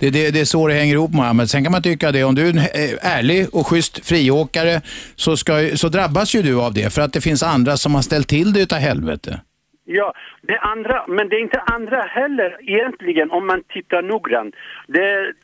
Det, 0.00 0.10
det, 0.10 0.30
det 0.30 0.40
är 0.40 0.44
så 0.44 0.68
det 0.68 0.74
hänger 0.74 0.94
ihop 0.94 1.12
Mohammed. 1.12 1.50
Sen 1.50 1.64
kan 1.64 1.72
man 1.72 1.82
tycka 1.82 2.12
det, 2.12 2.24
om 2.24 2.34
du 2.34 2.46
är 2.46 2.50
en 2.50 2.58
eh, 2.58 3.18
ärlig 3.18 3.46
och 3.52 3.66
schysst 3.66 4.06
friåkare 4.08 4.80
så, 5.16 5.36
ska, 5.36 5.52
så 5.74 5.88
drabbas 5.88 6.34
ju 6.34 6.42
du 6.42 6.60
av 6.60 6.74
det 6.74 6.94
för 6.94 7.02
att 7.02 7.12
det 7.12 7.20
finns 7.20 7.42
andra 7.42 7.76
som 7.76 7.94
har 7.94 8.02
ställt 8.02 8.28
till 8.28 8.52
det 8.52 8.60
utav 8.60 8.78
helvete. 8.78 9.40
Ja, 9.88 10.12
det 10.42 10.58
andra, 10.58 11.04
men 11.08 11.28
det 11.28 11.36
är 11.36 11.40
inte 11.40 11.60
andra 11.60 12.00
heller 12.02 12.56
egentligen 12.60 13.30
om 13.30 13.46
man 13.46 13.62
tittar 13.68 14.02
noggrant. 14.02 14.54
Det 14.86 15.04
är, 15.04 15.34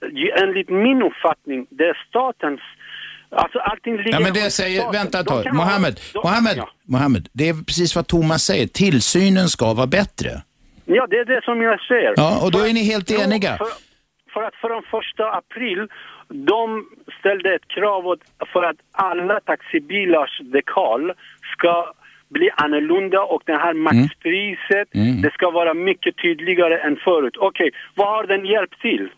enligt 0.43 0.71
min 0.71 1.03
uppfattning, 1.03 1.67
det 1.71 1.85
är 1.85 1.99
statens, 2.09 2.61
alltså 3.33 3.59
allting 3.59 3.97
ligger 3.97 4.13
Ja, 4.13 4.21
men 4.21 4.33
det 4.33 4.51
säger, 4.51 4.93
vänta 4.93 5.21
ett 5.21 5.27
tag. 5.27 5.55
Mohammed, 5.55 6.01
de- 6.13 6.19
Mohammed, 6.25 6.55
Ja. 6.57 6.69
Mohammed, 6.85 7.29
det 7.33 7.49
är 7.49 7.55
precis 7.65 7.97
vad 7.97 8.07
Thomas 8.07 8.43
säger. 8.43 8.67
Tillsynen 8.67 9.49
ska 9.49 9.75
vara 9.75 9.87
bättre. 9.87 10.31
ja, 10.85 11.07
det 11.11 11.17
är 11.17 11.25
det 11.25 11.41
som 11.45 11.63
jag 11.63 11.81
säger. 11.81 12.15
Ja, 12.17 12.45
och 12.45 12.51
då 12.53 12.59
är 12.59 12.73
ni 12.73 12.85
helt 12.85 13.11
eniga. 13.11 13.57
För, 13.59 13.67
för 14.33 14.43
att 14.43 14.55
från 14.55 14.83
första 14.91 15.25
april, 15.33 15.89
de 16.29 16.87
ställde 17.21 17.55
ett 17.55 17.69
krav 17.69 18.17
för 18.53 18.63
att 18.63 18.77
alla 18.93 19.41
taxibilars 19.41 20.41
dekal 20.53 21.13
ska 21.53 21.93
bli 22.29 22.51
annorlunda 22.57 23.21
och 23.23 23.43
det 23.47 23.53
här 23.57 23.75
maxpriset, 23.75 24.89
Mm. 24.95 25.23
det 25.23 25.31
ska 25.33 25.51
vara 25.51 25.75
mycket 25.75 26.17
tydligare 26.17 26.79
än 26.79 26.97
förut. 26.97 27.37
Okej, 27.37 27.71
vad 27.95 28.09
har 28.09 28.25
den 28.27 28.47
hjälpt 28.47 28.81
till? 28.81 29.09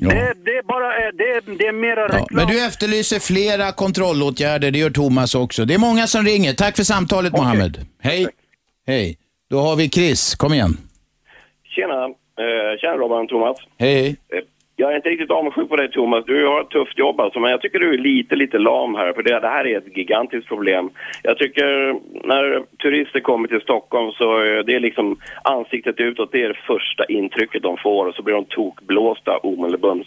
Det, 0.00 0.34
det 0.44 0.50
är 0.50 0.62
bara 0.62 0.96
eh, 0.96 1.12
det 1.14 1.24
är, 1.24 1.58
det 1.58 1.66
är 1.66 1.72
mera 1.72 2.04
reklam. 2.04 2.26
Men 2.30 2.46
du 2.46 2.66
efterlyser 2.66 3.18
flera 3.18 3.72
kontrollåtgärder, 3.72 4.70
det 4.70 4.78
gör 4.78 4.90
Thomas 4.90 5.34
också. 5.34 5.64
Det 5.64 5.74
är 5.74 5.78
många 5.78 6.06
som 6.06 6.24
ringer. 6.24 6.54
Tack 6.54 6.76
för 6.76 6.84
samtalet 6.84 7.32
Mohammed. 7.32 7.86
Hej. 8.02 8.26
Hej. 8.86 9.18
Då 9.50 9.60
har 9.60 9.76
vi 9.76 9.88
Chris, 9.88 10.34
kom 10.34 10.52
igen. 10.54 10.76
Tjena, 11.64 12.04
eh, 12.04 12.78
tjena 12.80 12.94
Robban 12.96 13.28
Thomas. 13.28 13.56
Hej. 13.78 14.16
Jag 14.80 14.92
är 14.92 14.96
inte 14.96 15.08
riktigt 15.08 15.30
avundsjuk 15.30 15.68
på 15.68 15.76
dig 15.76 15.90
Thomas. 15.90 16.24
Du 16.24 16.46
har 16.46 16.60
ett 16.60 16.70
tufft 16.70 16.98
jobb 16.98 17.20
alltså, 17.20 17.40
men 17.40 17.50
jag 17.50 17.60
tycker 17.60 17.78
du 17.78 17.94
är 17.94 17.98
lite, 17.98 18.36
lite 18.36 18.58
lam 18.58 18.94
här. 18.94 19.12
För 19.12 19.22
det, 19.22 19.40
det 19.40 19.48
här 19.48 19.66
är 19.66 19.78
ett 19.78 19.96
gigantiskt 19.96 20.48
problem. 20.48 20.90
Jag 21.22 21.38
tycker 21.38 21.94
när 22.28 22.62
turister 22.82 23.20
kommer 23.20 23.48
till 23.48 23.60
Stockholm 23.60 24.12
så 24.12 24.44
eh, 24.44 24.64
det 24.64 24.74
är 24.74 24.80
liksom 24.80 25.16
ansiktet 25.44 26.00
utåt, 26.00 26.32
det 26.32 26.42
är 26.42 26.48
det 26.48 26.66
första 26.66 27.04
intrycket 27.04 27.62
de 27.62 27.76
får 27.76 28.06
och 28.06 28.14
så 28.14 28.22
blir 28.22 28.34
de 28.34 28.44
tokblåsta 28.44 29.36
omedelbums. 29.36 30.06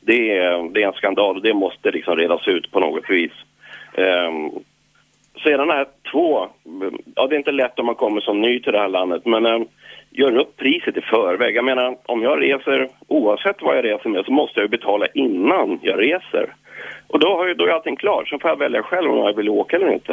Det 0.00 0.38
är, 0.38 0.72
det 0.72 0.82
är 0.82 0.86
en 0.86 0.92
skandal 0.92 1.36
och 1.36 1.42
det 1.42 1.54
måste 1.54 1.90
liksom 1.90 2.16
redas 2.16 2.48
ut 2.48 2.70
på 2.70 2.80
något 2.80 3.10
vis. 3.10 3.32
Um, 3.94 4.50
sedan 5.44 5.70
är 5.70 5.86
två, 6.12 6.48
ja 7.14 7.26
det 7.26 7.34
är 7.34 7.38
inte 7.38 7.52
lätt 7.52 7.78
om 7.78 7.86
man 7.86 7.94
kommer 7.94 8.20
som 8.20 8.40
ny 8.40 8.60
till 8.60 8.72
det 8.72 8.78
här 8.78 8.88
landet, 8.88 9.22
men 9.24 9.46
eh, 9.46 9.60
gör 10.10 10.36
upp 10.36 10.56
priset 10.56 10.96
i 10.96 11.00
förväg. 11.00 11.56
Jag 11.56 11.64
menar, 11.64 11.96
om 12.06 12.22
jag 12.22 12.42
reser, 12.42 12.88
oavsett 13.08 13.62
vad 13.62 13.76
jag 13.76 13.84
reser 13.84 14.10
med, 14.10 14.24
så 14.24 14.32
måste 14.32 14.60
jag 14.60 14.64
ju 14.64 14.78
betala 14.78 15.06
innan 15.14 15.78
jag 15.82 16.00
reser. 16.00 16.54
Och 17.08 17.20
då, 17.20 17.28
har 17.36 17.48
ju, 17.48 17.54
då 17.54 17.64
är 17.64 17.70
allting 17.70 17.96
klart, 17.96 18.28
så 18.28 18.38
får 18.38 18.50
jag 18.50 18.58
välja 18.58 18.82
själv 18.82 19.10
om 19.10 19.18
jag 19.18 19.36
vill 19.36 19.48
åka 19.48 19.76
eller 19.76 19.92
inte. 19.92 20.12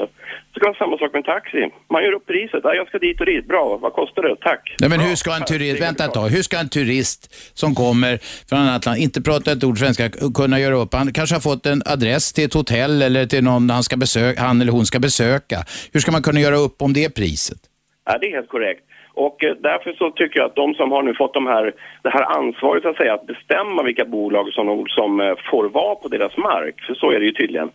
Så 0.53 0.59
det 0.59 0.65
vara 0.65 0.73
samma 0.73 0.97
sak 0.97 1.13
med 1.13 1.25
taxi. 1.25 1.69
Man 1.89 2.03
gör 2.03 2.11
upp 2.11 2.25
priset, 2.25 2.61
ja, 2.63 2.73
jag 2.73 2.87
ska 2.87 2.97
dit 2.99 3.19
och 3.19 3.25
dit, 3.25 3.47
bra, 3.47 3.77
vad 3.81 3.93
kostar 3.93 4.21
det? 4.21 4.35
Tack. 4.35 4.75
Nej, 4.79 4.89
men 4.89 4.99
hur 4.99 5.15
ska 5.15 5.35
en 5.35 5.43
turist, 5.43 5.81
vänta 5.81 6.05
ett 6.05 6.13
tag, 6.13 6.29
hur 6.29 6.41
ska 6.41 6.59
en 6.59 6.69
turist 6.69 7.35
som 7.53 7.75
kommer 7.75 8.19
från 8.49 8.59
annat 8.59 8.85
land, 8.85 8.97
inte 8.97 9.21
pratar 9.21 9.51
ett 9.51 9.63
ord 9.63 9.79
svenska, 9.79 10.09
kunna 10.35 10.59
göra 10.59 10.75
upp? 10.75 10.93
Han 10.93 11.13
kanske 11.13 11.35
har 11.35 11.41
fått 11.41 11.65
en 11.65 11.81
adress 11.85 12.33
till 12.33 12.45
ett 12.45 12.53
hotell 12.53 13.01
eller 13.01 13.25
till 13.25 13.43
någon 13.43 13.69
han, 13.69 13.83
ska 13.83 13.97
besöka, 13.97 14.41
han 14.41 14.61
eller 14.61 14.71
hon 14.71 14.85
ska 14.85 14.99
besöka. 14.99 15.57
Hur 15.93 15.99
ska 15.99 16.11
man 16.11 16.21
kunna 16.21 16.39
göra 16.39 16.55
upp 16.55 16.81
om 16.81 16.93
det 16.93 17.15
priset? 17.15 17.57
Ja, 18.05 18.17
det 18.17 18.27
är 18.27 18.31
helt 18.31 18.49
korrekt. 18.49 18.83
Och 19.14 19.44
eh, 19.44 19.56
därför 19.60 19.94
så 19.94 20.11
tycker 20.11 20.40
jag 20.40 20.45
att 20.45 20.56
de 20.56 20.73
som 20.73 20.91
har 20.91 21.03
nu 21.03 21.14
fått 21.14 21.34
de 21.34 21.48
här, 21.48 21.73
det 22.02 22.10
här 22.10 22.38
ansvaret 22.38 22.85
att 22.85 22.98
säga 22.98 23.14
att 23.14 23.27
bestämma 23.27 23.84
vilka 23.84 24.06
bolag 24.06 24.53
som, 24.53 24.85
som 24.88 25.22
eh, 25.22 25.35
får 25.52 25.69
vara 25.69 25.95
på 25.95 26.07
deras 26.07 26.38
mark, 26.38 26.81
för 26.81 26.94
så 26.94 27.11
är 27.11 27.19
det 27.19 27.26
ju 27.26 27.31
tydligen. 27.31 27.69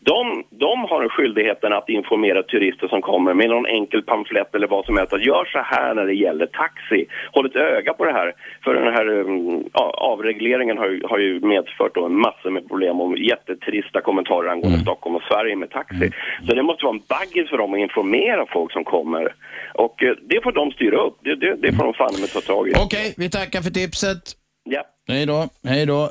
De, 0.00 0.44
de 0.50 0.84
har 0.84 1.08
skyldigheten 1.08 1.72
att 1.72 1.88
informera 1.88 2.42
turister 2.42 2.88
som 2.88 3.02
kommer 3.02 3.34
med 3.34 3.50
någon 3.50 3.66
enkel 3.66 4.02
pamflett 4.02 4.54
eller 4.54 4.66
vad 4.66 4.84
som 4.84 4.96
helst. 4.96 5.12
Att 5.12 5.22
gör 5.24 5.44
så 5.44 5.58
här 5.58 5.94
när 5.94 6.06
det 6.06 6.14
gäller 6.14 6.46
taxi. 6.46 7.06
Håll 7.32 7.46
ett 7.46 7.56
öga 7.56 7.92
på 7.92 8.04
det 8.04 8.12
här. 8.12 8.32
För 8.64 8.74
den 8.74 8.92
här 8.94 9.08
um, 9.08 9.64
ja, 9.72 9.94
avregleringen 10.12 10.78
har 10.78 10.88
ju, 10.88 11.00
har 11.10 11.18
ju 11.18 11.40
medfört 11.40 11.94
då 11.94 12.04
en 12.04 12.20
massa 12.20 12.50
med 12.50 12.68
problem 12.68 13.00
och 13.00 13.18
jättetrista 13.18 14.00
kommentarer 14.00 14.48
angående 14.48 14.78
Stockholm 14.78 15.16
och 15.16 15.22
Sverige 15.22 15.56
med 15.56 15.70
taxi. 15.70 16.10
Så 16.46 16.54
det 16.54 16.62
måste 16.62 16.84
vara 16.84 16.94
en 16.94 17.02
baggis 17.08 17.50
för 17.50 17.58
dem 17.58 17.74
att 17.74 17.80
informera 17.80 18.46
folk 18.46 18.72
som 18.72 18.84
kommer. 18.84 19.34
Och 19.74 20.02
eh, 20.02 20.14
det 20.22 20.42
får 20.42 20.52
de 20.52 20.72
styra 20.82 21.00
upp. 21.06 21.18
Det, 21.24 21.36
det, 21.36 21.56
det 21.62 21.72
får 21.76 21.84
de 21.84 21.94
fan 21.94 22.20
med 22.20 22.30
ta 22.32 22.40
tag 22.40 22.68
i. 22.68 22.72
Okej, 22.76 23.14
vi 23.16 23.30
tackar 23.30 23.62
för 23.62 23.70
tipset. 23.70 24.22
Ja. 24.64 24.82
Hej 25.08 25.26
då, 25.26 25.48
hej 25.64 25.86
då. 25.86 26.10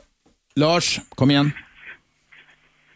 Lars, 0.55 0.99
kom 1.15 1.31
igen. 1.31 1.51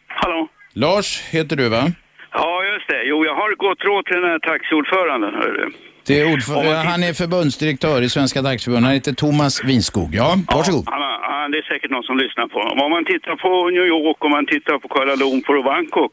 Hallå? 0.06 0.48
Lars 0.74 1.22
heter 1.30 1.56
du 1.56 1.68
va? 1.68 1.84
Ja, 2.32 2.64
just 2.72 2.88
det. 2.88 3.02
Jo, 3.04 3.24
jag 3.24 3.34
har 3.34 3.56
gott 3.56 3.84
råd 3.84 4.06
till 4.06 4.20
den 4.20 4.30
här 4.30 4.38
taxiordföranden. 4.38 5.34
Hörru. 5.34 5.70
Det 6.08 6.14
är 6.20 6.24
ordför- 6.34 6.84
han 6.92 7.02
är 7.08 7.12
förbundsdirektör 7.22 7.98
i 8.06 8.08
Svenska 8.16 8.38
Taxiförbundet. 8.42 8.86
Han 8.88 8.94
heter 9.00 9.12
Thomas 9.24 9.54
Winskog. 9.68 10.10
Ja, 10.20 10.28
varsågod. 10.56 10.84
Han, 10.94 11.02
har- 11.06 11.20
han, 11.32 11.50
det 11.52 11.58
är 11.58 11.66
säkert 11.72 11.90
någon 11.90 12.02
som 12.10 12.16
lyssnar 12.24 12.46
på 12.52 12.58
honom. 12.62 12.76
Om 12.84 12.90
man 12.96 13.04
tittar 13.04 13.36
på 13.44 13.50
New 13.76 13.86
York 13.94 14.18
och 14.24 14.30
man 14.36 14.46
tittar 14.46 14.78
på 14.82 14.88
Kuala 14.88 15.14
Lumpur 15.22 15.56
och 15.60 15.64
Bangkok. 15.72 16.12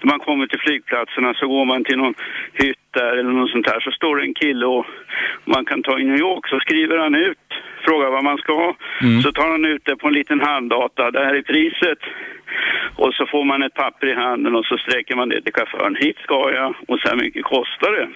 När 0.00 0.08
man 0.12 0.20
kommer 0.26 0.46
till 0.46 0.60
flygplatserna 0.66 1.30
så 1.34 1.44
går 1.54 1.64
man 1.72 1.84
till 1.84 1.98
någon 2.02 2.14
hytt 2.62 2.84
där 2.98 3.12
eller 3.18 3.32
något 3.38 3.50
sånt 3.50 3.66
där. 3.70 3.80
Så 3.80 3.90
står 3.90 4.16
det 4.16 4.22
en 4.28 4.34
kille 4.34 4.66
och 4.66 4.86
man 5.54 5.64
kan 5.64 5.82
ta 5.82 5.98
i 5.98 6.04
New 6.04 6.18
York 6.26 6.44
så 6.48 6.56
skriver 6.60 6.96
han 6.98 7.14
ut, 7.14 7.44
frågar 7.86 8.10
vad 8.10 8.24
man 8.24 8.38
ska 8.42 8.52
ha. 8.64 8.70
Så 9.24 9.32
tar 9.32 9.48
han 9.50 9.64
ut 9.64 9.82
det 9.84 9.96
på 9.96 10.06
en 10.08 10.14
liten 10.20 10.40
handdata. 10.40 11.10
Det 11.10 11.24
här 11.26 11.34
är 11.34 11.42
priset. 11.42 11.98
Och 12.96 13.14
så 13.14 13.26
får 13.26 13.44
man 13.44 13.62
ett 13.62 13.74
papper 13.74 14.06
i 14.06 14.14
handen 14.14 14.54
och 14.58 14.64
så 14.66 14.76
sträcker 14.78 15.16
man 15.16 15.28
det 15.28 15.42
till 15.42 15.52
chauffören. 15.54 15.96
Hit 16.00 16.18
ska 16.26 16.50
jag 16.60 16.74
och 16.88 16.98
så 17.00 17.08
här 17.08 17.16
mycket 17.16 17.44
kostar 17.44 17.92
det. 17.98 18.08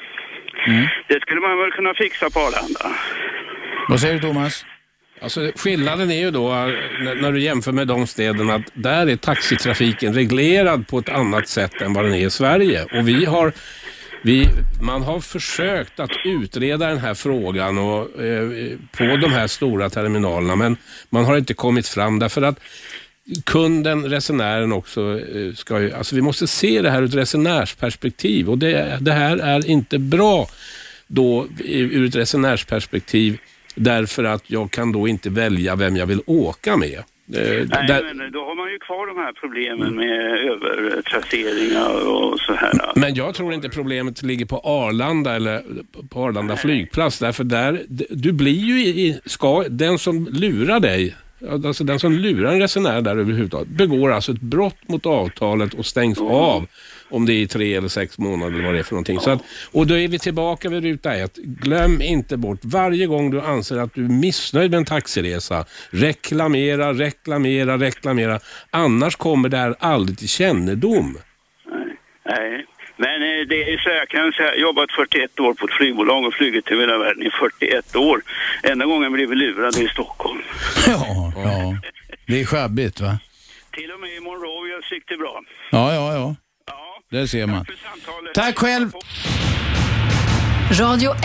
Det 1.08 1.20
skulle 1.20 1.40
man 1.40 1.58
väl 1.58 1.70
kunna 1.70 1.94
fixa 1.94 2.30
på 2.30 2.40
Arlanda. 2.40 2.96
Vad 3.88 4.00
säger 4.00 4.14
du 4.14 4.20
Thomas? 4.20 4.64
Alltså, 5.20 5.52
skillnaden 5.56 6.10
är 6.10 6.20
ju 6.20 6.30
då 6.30 6.52
eh, 6.52 6.66
när, 7.00 7.14
när 7.14 7.32
du 7.32 7.40
jämför 7.40 7.72
med 7.72 7.86
de 7.86 8.06
städerna 8.06 8.54
att 8.54 8.70
där 8.74 9.06
är 9.06 9.16
taxitrafiken 9.16 10.14
reglerad 10.14 10.88
på 10.88 10.98
ett 10.98 11.08
annat 11.08 11.48
sätt 11.48 11.82
än 11.82 11.92
vad 11.92 12.04
den 12.04 12.14
är 12.14 12.26
i 12.26 12.30
Sverige. 12.30 12.84
Och 12.84 13.08
vi 13.08 13.24
har, 13.24 13.52
vi, 14.22 14.48
man 14.82 15.02
har 15.02 15.20
försökt 15.20 16.00
att 16.00 16.10
utreda 16.24 16.86
den 16.86 16.98
här 16.98 17.14
frågan 17.14 17.78
och, 17.78 18.22
eh, 18.22 18.48
på 18.92 19.04
de 19.04 19.32
här 19.32 19.46
stora 19.46 19.90
terminalerna 19.90 20.56
men 20.56 20.76
man 21.10 21.24
har 21.24 21.36
inte 21.36 21.54
kommit 21.54 21.88
fram 21.88 22.18
därför 22.18 22.42
att 22.42 22.60
kunden, 23.44 24.04
resenären 24.10 24.72
också, 24.72 25.20
eh, 25.20 25.54
ska 25.54 25.80
ju, 25.80 25.92
alltså 25.92 26.14
vi 26.16 26.22
måste 26.22 26.46
se 26.46 26.82
det 26.82 26.90
här 26.90 27.02
ur 27.02 27.08
ett 27.08 27.14
resenärsperspektiv 27.14 28.50
och 28.50 28.58
det, 28.58 28.98
det 29.00 29.12
här 29.12 29.36
är 29.36 29.66
inte 29.70 29.98
bra 29.98 30.46
då 31.06 31.46
ur 31.64 32.06
ett 32.08 32.16
resenärsperspektiv 32.16 33.38
därför 33.74 34.24
att 34.24 34.42
jag 34.46 34.70
kan 34.70 34.92
då 34.92 35.08
inte 35.08 35.30
välja 35.30 35.76
vem 35.76 35.96
jag 35.96 36.06
vill 36.06 36.20
åka 36.26 36.76
med. 36.76 36.98
Eh, 36.98 37.02
Nej, 37.32 37.66
där- 37.86 38.14
men 38.14 38.32
då 38.32 38.38
har 38.44 38.54
man 38.56 38.70
ju 38.72 38.78
kvar 38.78 39.06
de 39.06 39.16
här 39.16 39.32
problemen 39.32 39.94
med 39.96 40.36
övertrasseringar 40.50 42.08
och 42.08 42.40
så 42.40 42.54
här. 42.54 42.72
Men 42.96 43.14
jag 43.14 43.34
tror 43.34 43.52
inte 43.54 43.68
problemet 43.68 44.22
ligger 44.22 44.46
på 44.46 44.58
Arlanda 44.58 45.34
eller 45.36 45.62
på 46.08 46.20
Arlanda 46.24 46.56
flygplats. 46.56 47.18
Därför 47.18 47.44
där, 47.44 47.82
du 48.10 48.32
blir 48.32 48.52
ju 48.64 48.78
i- 48.86 49.20
ska, 49.24 49.64
den 49.68 49.98
som 49.98 50.28
lurar 50.32 50.80
dig, 50.80 51.14
alltså 51.66 51.84
den 51.84 51.98
som 51.98 52.12
lurar 52.12 52.52
en 52.52 52.60
resenär 52.60 53.00
där 53.00 53.16
överhuvudtaget, 53.16 53.68
begår 53.68 54.12
alltså 54.12 54.32
ett 54.32 54.40
brott 54.40 54.88
mot 54.88 55.06
avtalet 55.06 55.74
och 55.74 55.86
stängs 55.86 56.18
av 56.20 56.66
om 57.10 57.26
det 57.26 57.32
är 57.32 57.40
i 57.40 57.46
tre 57.46 57.74
eller 57.74 57.88
sex 57.88 58.18
månader 58.18 58.52
eller 58.52 58.64
vad 58.64 58.74
det 58.74 58.78
är 58.78 58.82
för 58.82 58.94
någonting. 58.94 59.20
Så 59.20 59.30
att, 59.30 59.42
och 59.72 59.86
då 59.86 59.96
är 59.96 60.08
vi 60.08 60.18
tillbaka 60.18 60.68
vid 60.68 60.82
ruta 60.82 61.14
ett. 61.14 61.36
Glöm 61.36 62.02
inte 62.02 62.36
bort 62.36 62.60
varje 62.62 63.06
gång 63.06 63.30
du 63.30 63.40
anser 63.40 63.76
att 63.76 63.94
du 63.94 64.04
är 64.04 64.08
missnöjd 64.08 64.70
med 64.70 64.78
en 64.78 64.84
taxiresa, 64.84 65.64
reklamera, 65.90 66.92
reklamera, 66.92 67.78
reklamera. 67.78 68.40
Annars 68.70 69.16
kommer 69.16 69.48
det 69.48 69.56
här 69.56 69.74
aldrig 69.78 70.18
till 70.18 70.28
kännedom. 70.28 71.18
Nej. 72.24 72.66
Men 72.96 73.22
eh, 73.22 73.46
det 73.48 73.72
är 73.72 73.78
så 73.78 73.88
jag 73.88 74.08
kan 74.08 74.32
säga, 74.32 74.46
jag 74.48 74.52
har 74.52 74.56
jobbat 74.56 74.92
41 74.92 75.40
år 75.40 75.54
på 75.54 75.66
ett 75.66 75.72
flygbolag 75.72 76.24
och 76.24 76.34
flugit 76.34 76.68
över 76.70 76.82
hela 76.82 76.98
världen 76.98 77.22
i 77.22 77.30
41 77.30 77.96
år. 77.96 78.22
Enda 78.62 78.86
gången 78.86 79.02
jag 79.02 79.12
blev 79.12 79.32
lurad 79.32 79.76
är 79.76 79.82
i 79.82 79.88
Stockholm. 79.88 80.42
Ja, 80.86 81.32
ja. 81.36 81.76
Det 82.26 82.40
är 82.40 82.44
sjabbigt 82.44 83.00
va? 83.00 83.18
Till 83.72 83.90
och 83.90 84.00
med 84.00 84.10
i 84.10 84.20
Monrovia 84.20 84.76
gick 84.90 85.08
det 85.08 85.16
bra. 85.16 85.42
Ja, 85.70 85.94
ja, 85.94 86.14
ja. 86.14 86.36
Det 87.10 87.28
ser 87.28 87.46
man. 87.46 87.66
Tack 88.34 88.58
själv. 88.58 88.90
Radio 90.80 91.10
1. 91.10 91.16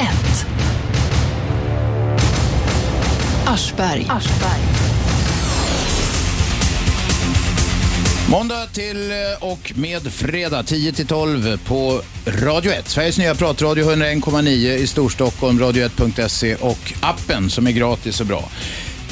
Aschberg. 3.48 4.08
Måndag 8.38 8.66
till 8.74 9.12
eh, 9.12 9.52
och 9.52 9.64
med 9.86 10.04
fredag 10.24 10.64
10 10.64 10.92
till 10.92 11.08
12 11.08 11.58
på 11.72 11.80
Radio 12.48 12.72
1. 12.72 12.88
Sveriges 12.88 13.20
nya 13.20 13.36
pratradio 13.36 13.84
101,9 13.86 14.48
i 14.84 14.88
Storstockholm, 14.88 15.58
radio1.se 15.60 16.56
och 16.72 16.84
appen 17.14 17.50
som 17.50 17.68
är 17.68 17.72
gratis 17.72 18.22
och 18.22 18.28
bra. 18.28 18.44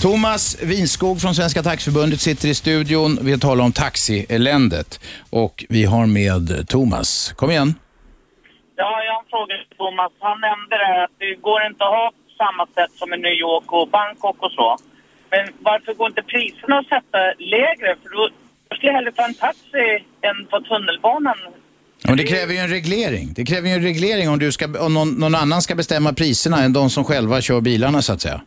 Thomas 0.01 0.43
Winskog 0.63 1.21
från 1.21 1.35
Svenska 1.35 1.63
Taxiförbundet 1.63 2.19
sitter 2.19 2.47
i 2.47 2.55
studion. 2.55 3.19
Vi 3.21 3.39
talar 3.39 3.63
om 3.65 3.71
taxieländet 3.71 4.89
och 5.29 5.65
vi 5.69 5.83
har 5.85 6.05
med 6.05 6.67
Thomas. 6.69 7.33
Kom 7.39 7.51
igen. 7.51 7.73
Ja, 8.75 8.91
jag 9.05 9.13
har 9.13 9.21
en 9.23 9.29
fråga 9.29 9.53
till 9.57 9.77
Thomas. 9.77 10.11
Han 10.19 10.37
nämnde 10.47 10.73
det 10.81 10.87
här 10.93 11.03
att 11.03 11.15
det 11.23 11.35
går 11.47 11.59
inte 11.69 11.83
att 11.83 11.95
ha 11.99 12.05
på 12.27 12.31
samma 12.43 12.63
sätt 12.77 12.91
som 12.99 13.13
i 13.13 13.17
New 13.17 13.37
York 13.47 13.67
och 13.77 13.87
Bangkok 13.97 14.37
och 14.45 14.51
så. 14.51 14.77
Men 15.31 15.43
varför 15.69 15.93
går 15.93 16.07
inte 16.07 16.23
priserna 16.33 16.75
att 16.79 16.89
sätta 16.95 17.19
lägre? 17.55 17.89
För 18.01 18.09
då 18.17 18.29
skulle 18.77 18.91
hellre 18.91 19.11
ta 19.11 19.25
en 19.25 19.33
taxi 19.33 19.85
än 20.21 20.45
på 20.51 20.59
tunnelbanan. 20.59 21.37
Ja, 22.01 22.09
men 22.09 22.17
det 22.17 22.23
kräver 22.23 22.53
ju 22.53 22.59
en 22.59 22.69
reglering. 22.69 23.33
Det 23.35 23.45
kräver 23.45 23.67
ju 23.69 23.73
en 23.73 23.83
reglering 23.83 24.29
om, 24.29 24.39
du 24.39 24.51
ska, 24.51 24.65
om 24.85 24.93
någon, 24.93 25.11
någon 25.11 25.35
annan 25.35 25.61
ska 25.61 25.75
bestämma 25.75 26.13
priserna 26.13 26.63
än 26.63 26.73
de 26.73 26.89
som 26.89 27.03
själva 27.03 27.41
kör 27.41 27.61
bilarna 27.61 28.01
så 28.01 28.13
att 28.13 28.21
säga. 28.21 28.41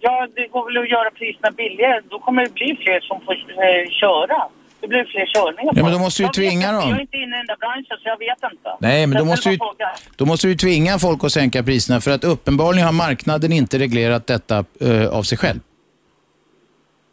Ja, 0.00 0.28
det 0.36 0.46
går 0.48 0.64
väl 0.66 0.82
att 0.82 0.90
göra 0.90 1.10
priserna 1.10 1.50
billigare. 1.50 2.00
Då 2.10 2.18
kommer 2.18 2.44
det 2.44 2.52
bli 2.54 2.78
fler 2.82 3.00
som 3.00 3.20
får 3.20 3.32
eh, 3.32 3.90
köra. 4.00 4.42
Det 4.80 4.88
blir 4.88 5.04
fler 5.04 5.26
körningar. 5.26 5.72
Ja, 5.76 5.82
men 5.82 5.92
då 5.92 5.98
måste 5.98 6.22
du 6.22 6.26
Jag 6.26 6.34
tvinga 6.34 6.72
dem. 6.72 6.88
Jag 6.88 6.98
är 6.98 7.00
inte 7.00 7.16
inne 7.16 7.36
i 7.36 7.38
den 7.38 7.46
där 7.46 7.56
branschen 7.56 7.96
så 8.02 8.08
jag 8.08 8.18
vet 8.18 8.52
inte. 8.52 8.70
Nej, 8.80 9.06
men 9.06 9.18
då 9.18 9.24
måste, 9.24 9.48
frågan. 9.50 9.90
då 10.16 10.26
måste 10.26 10.46
du 10.46 10.54
tvinga 10.54 10.98
folk 10.98 11.24
att 11.24 11.32
sänka 11.32 11.62
priserna 11.62 12.00
för 12.00 12.10
att 12.10 12.24
uppenbarligen 12.24 12.86
har 12.86 12.92
marknaden 12.92 13.52
inte 13.52 13.78
reglerat 13.78 14.26
detta 14.26 14.64
eh, 14.80 15.08
av 15.08 15.22
sig 15.22 15.38
själv. 15.38 15.60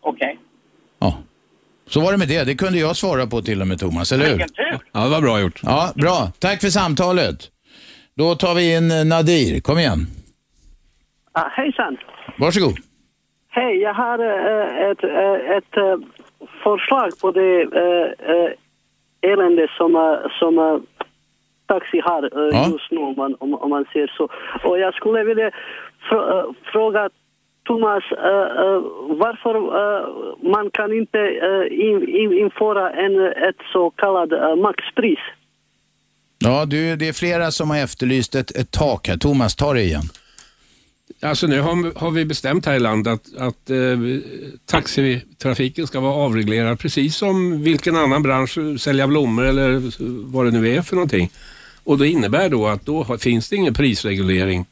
Okej. 0.02 0.38
Ja. 0.38 0.45
Så 1.88 2.02
var 2.02 2.12
det 2.12 2.18
med 2.18 2.28
det. 2.28 2.44
Det 2.44 2.56
kunde 2.56 2.80
jag 2.80 2.96
svara 2.96 3.28
på 3.28 3.42
till 3.42 3.62
och 3.62 3.68
med 3.68 3.80
Thomas, 3.80 4.12
eller 4.12 4.26
hur? 4.26 4.32
Vilken 4.32 4.50
tur. 4.50 4.78
Ja, 4.92 5.00
det 5.04 5.10
var 5.10 5.22
bra 5.22 5.40
gjort. 5.42 5.60
Ja, 5.64 5.92
bra. 5.96 6.32
Tack 6.40 6.62
för 6.62 6.68
samtalet. 6.68 7.36
Då 8.18 8.36
tar 8.36 8.54
vi 8.56 8.76
in 8.78 8.92
eh, 8.92 9.06
Nadir. 9.06 9.62
Kom 9.62 9.78
igen. 9.80 10.00
Ah, 11.32 11.50
hejsan! 11.50 11.98
Varsågod. 12.40 12.76
Hej, 13.50 13.78
jag 13.78 13.94
har 13.94 14.20
eh, 14.20 14.90
ett, 14.92 15.04
eh, 15.04 15.58
ett 15.58 15.78
eh, 15.78 15.98
förslag 16.64 17.10
på 17.22 17.32
det 17.32 17.52
elände 19.22 19.68
som, 19.78 20.18
som 20.40 20.86
taxi 21.68 22.00
har 22.00 22.30
Ja. 22.54 22.68
just 22.72 22.92
nu, 22.92 22.98
om 22.98 23.14
man, 23.18 23.36
om, 23.40 23.54
om 23.54 23.70
man 23.70 23.86
ser 23.94 24.08
så. 24.18 24.30
Och 24.70 24.80
jag 24.80 24.94
skulle 24.94 25.24
vilja 25.24 25.52
fr- 26.10 26.56
fråga 26.72 27.10
Thomas, 27.66 28.04
eh, 28.12 28.48
eh, 28.64 28.80
varför 29.24 29.56
eh, 29.56 30.04
man 30.54 30.70
kan 30.72 30.94
inte 30.94 31.20
in, 31.72 32.10
in, 32.22 32.34
införa 32.34 32.92
en, 32.92 33.16
ett 33.50 33.62
så 33.74 33.90
kallat 33.90 34.30
maxpris? 34.60 35.20
Ja, 36.40 36.66
du, 36.66 36.96
det 36.96 37.08
är 37.08 37.14
flera 37.14 37.52
som 37.52 37.70
har 37.70 37.78
efterlyst 37.78 38.36
ett, 38.36 38.52
ett 38.52 38.72
tak 38.72 39.08
här. 39.08 39.18
Thomas, 39.18 39.56
ta 39.56 39.74
det 39.74 39.82
igen. 39.82 40.04
Alltså 41.22 41.48
nu 41.48 41.62
har, 41.62 42.00
har 42.00 42.12
vi 42.12 42.26
bestämt 42.26 42.66
här 42.66 42.76
i 42.76 42.80
landet 42.80 43.14
att, 43.14 43.42
att 43.42 43.70
eh, 43.70 43.78
taxitrafiken 44.66 45.88
ska 45.88 46.00
vara 46.00 46.14
avreglerad 46.14 46.80
precis 46.80 47.16
som 47.16 47.62
vilken 47.64 47.96
annan 47.96 48.24
bransch, 48.24 48.58
sälja 48.80 49.08
blommor 49.08 49.46
eller 49.46 49.82
vad 50.32 50.46
det 50.46 50.52
nu 50.52 50.76
är 50.76 50.82
för 50.82 50.96
någonting. 50.96 51.32
Och 51.84 51.98
det 51.98 52.08
innebär 52.08 52.50
då 52.50 52.68
att 52.68 52.86
då 52.86 53.04
har, 53.04 53.18
finns 53.18 53.50
det 53.50 53.56
ingen 53.56 53.74
prisreglering 53.74 54.66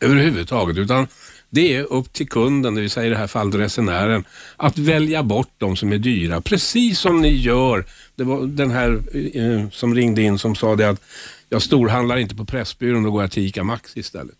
överhuvudtaget 0.00 0.78
utan 0.78 1.06
det 1.54 1.74
är 1.76 1.92
upp 1.92 2.12
till 2.12 2.28
kunden, 2.28 2.74
det 2.74 2.80
vill 2.80 2.90
säga 2.90 3.06
i 3.06 3.10
det 3.10 3.16
här 3.16 3.26
fallet 3.26 3.54
resenären, 3.54 4.24
att 4.56 4.78
välja 4.78 5.22
bort 5.22 5.50
de 5.58 5.76
som 5.76 5.92
är 5.92 5.98
dyra. 5.98 6.40
Precis 6.40 6.98
som 6.98 7.20
ni 7.20 7.28
gör. 7.28 7.84
Det 8.16 8.24
var 8.24 8.46
den 8.46 8.70
här 8.70 8.90
eh, 9.36 9.68
som 9.70 9.94
ringde 9.94 10.22
in 10.22 10.38
som 10.38 10.54
sa 10.54 10.76
det 10.76 10.88
att 10.88 11.02
jag 11.48 11.62
storhandlar 11.62 12.16
inte 12.16 12.34
på 12.36 12.44
Pressbyrån, 12.44 13.02
då 13.02 13.10
går 13.10 13.22
jag 13.22 13.30
till 13.30 13.46
ICA 13.46 13.64
Maxi 13.64 14.00
istället. 14.00 14.36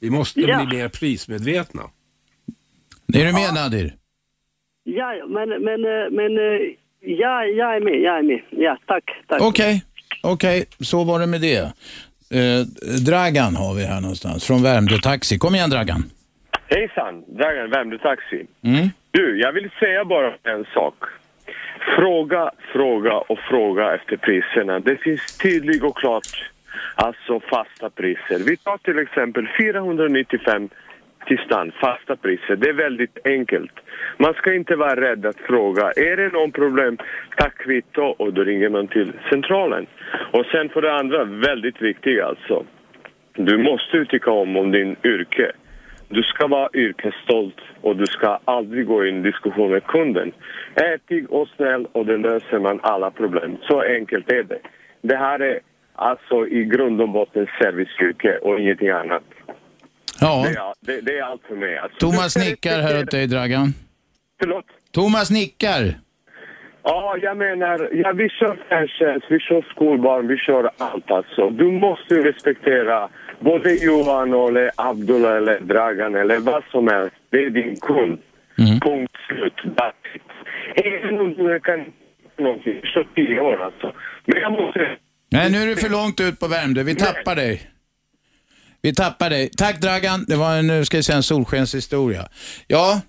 Vi 0.00 0.10
måste 0.10 0.40
Ja. 0.40 0.64
bli 0.66 0.76
mer 0.78 0.88
prismedvetna. 0.88 1.82
Är 3.14 3.24
du 3.26 3.32
med 3.32 3.54
Nadir? 3.54 3.94
Ja, 4.84 5.12
men, 5.28 5.48
men, 5.48 5.84
eh, 5.84 6.10
men 6.10 6.38
eh, 6.38 6.60
ja, 7.00 7.44
jag 7.44 7.76
är 7.76 7.80
med, 7.80 8.00
jag 8.02 8.18
är 8.18 8.22
med. 8.22 8.40
Ja, 8.50 8.78
tack. 8.86 9.04
tack. 9.28 9.42
Okej, 9.42 9.82
okej, 10.22 10.64
så 10.80 11.04
var 11.04 11.20
det 11.20 11.26
med 11.26 11.40
det. 11.40 11.72
Eh, 12.30 12.60
Dragan 13.06 13.56
har 13.56 13.74
vi 13.74 13.84
här 13.84 14.00
någonstans, 14.00 14.46
från 14.46 14.62
Värmdö 14.62 14.98
Taxi. 14.98 15.38
Kom 15.38 15.54
igen 15.54 15.70
Dragan. 15.70 16.02
Hejsan, 16.66 17.24
Dragan 17.38 17.70
Värmdö 17.70 17.98
Taxi. 17.98 18.46
Mm. 18.62 18.88
Du, 19.10 19.40
jag 19.40 19.52
vill 19.52 19.70
säga 19.80 20.04
bara 20.04 20.26
en 20.42 20.64
sak. 20.74 20.94
Fråga, 21.96 22.50
fråga 22.72 23.12
och 23.12 23.38
fråga 23.38 23.94
efter 23.94 24.16
priserna. 24.16 24.80
Det 24.80 24.96
finns 24.96 25.38
tydligt 25.38 25.82
och 25.82 25.96
klart 25.96 26.50
alltså 26.94 27.40
fasta 27.40 27.90
priser. 27.90 28.38
Vi 28.46 28.56
tar 28.56 28.78
till 28.78 28.98
exempel 28.98 29.48
495 29.58 30.68
till 31.28 31.38
stan, 31.38 31.72
fasta 31.80 32.16
priser. 32.16 32.56
Det 32.56 32.68
är 32.68 32.72
väldigt 32.72 33.18
enkelt. 33.24 33.72
Man 34.16 34.34
ska 34.34 34.54
inte 34.54 34.76
vara 34.76 35.00
rädd 35.00 35.26
att 35.26 35.36
fråga. 35.36 35.92
Är 35.96 36.16
det 36.16 36.32
någon 36.32 36.52
problem, 36.52 36.98
ta 37.36 37.48
kvitto 37.50 38.02
och 38.02 38.32
då 38.32 38.44
ringer 38.44 38.68
man 38.68 38.86
till 38.88 39.12
centralen. 39.30 39.86
Och 40.32 40.46
sen 40.46 40.68
för 40.68 40.82
det 40.82 40.92
andra, 40.92 41.24
väldigt 41.24 41.82
viktigt 41.82 42.22
alltså. 42.22 42.64
Du 43.34 43.58
måste 43.58 44.04
tycka 44.04 44.30
om, 44.30 44.56
om 44.56 44.70
din 44.72 44.96
yrke. 45.04 45.52
Du 46.08 46.22
ska 46.22 46.46
vara 46.46 46.68
yrkesstolt 46.74 47.60
och 47.80 47.96
du 47.96 48.06
ska 48.06 48.38
aldrig 48.44 48.86
gå 48.86 49.06
in 49.06 49.18
i 49.18 49.30
diskussion 49.30 49.70
med 49.70 49.84
kunden. 49.84 50.32
Ätig 50.74 51.32
och 51.32 51.48
snäll 51.48 51.86
och 51.92 52.06
då 52.06 52.16
löser 52.16 52.58
man 52.58 52.80
alla 52.82 53.10
problem. 53.10 53.56
Så 53.62 53.80
enkelt 53.80 54.32
är 54.32 54.42
det. 54.42 54.58
Det 55.02 55.16
här 55.16 55.40
är 55.42 55.60
alltså 55.94 56.46
i 56.46 56.64
grund 56.64 57.00
och 57.00 57.08
botten 57.08 57.46
serviceyrke 57.60 58.38
och 58.38 58.60
ingenting 58.60 58.88
annat. 58.88 59.22
Ja. 60.20 60.46
Det, 60.80 60.92
är, 60.92 61.02
det, 61.02 61.18
är 61.18 61.22
allt 61.22 61.42
för 61.48 61.56
mig. 61.56 61.78
Alltså, 61.78 61.98
Thomas 61.98 62.36
nickar 62.36 62.80
här 62.80 63.02
åt 63.02 63.10
dig 63.10 63.26
Dragan. 63.26 63.74
Förlåt? 64.40 64.64
Thomas 64.92 65.30
nickar. 65.30 65.94
Ja, 66.82 67.16
jag 67.22 67.36
menar, 67.36 67.88
ja, 67.92 68.12
vi 68.12 68.28
kör 68.28 68.58
färdtjänst, 68.68 69.26
vi 69.30 69.40
kör 69.40 69.62
skolbarn, 69.70 70.28
vi 70.28 70.36
kör 70.36 70.70
allt 70.78 71.10
alltså. 71.10 71.50
Du 71.50 71.64
måste 71.64 72.14
respektera 72.14 73.08
både 73.40 73.74
Johan 73.74 74.32
eller 74.34 74.70
Abdullah 74.76 75.36
eller 75.36 75.60
Dragan 75.60 76.14
eller 76.14 76.38
vad 76.38 76.62
som 76.70 76.88
helst. 76.88 77.16
Det 77.30 77.44
är 77.44 77.50
din 77.50 77.76
kund. 77.76 78.18
Punkt 78.82 79.12
slut. 79.28 79.54
Även 80.74 81.20
om 81.20 81.34
du 81.34 81.60
kan 81.60 81.84
någonting, 82.38 82.80
så 82.84 83.04
tio 83.14 83.40
år 83.40 83.62
alltså. 83.62 83.92
Men 84.24 84.40
jag 84.40 84.52
måste... 84.52 84.96
Nej, 85.30 85.50
nu 85.52 85.58
är 85.58 85.66
du 85.66 85.76
för 85.76 85.90
långt 85.90 86.20
ut 86.20 86.40
på 86.40 86.48
Värmdö. 86.48 86.82
Vi 86.82 86.94
tappar 86.94 87.36
dig. 87.36 87.62
Vi 88.82 88.94
tappar 88.94 89.30
dig. 89.30 89.50
Tack 89.56 89.80
Dragan. 89.80 90.24
Det 90.28 90.36
var 90.36 90.56
en, 90.56 90.66
nu 90.66 90.84
ska 90.84 90.96
jag 90.96 91.04
säga, 91.04 91.16
en 91.16 91.22
solskenshistoria. 91.22 92.28
Ja, 92.66 93.00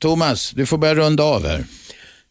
Thomas, 0.00 0.50
du 0.50 0.66
får 0.66 0.78
börja 0.78 0.94
runda 0.94 1.22
av 1.22 1.46
här. 1.46 1.64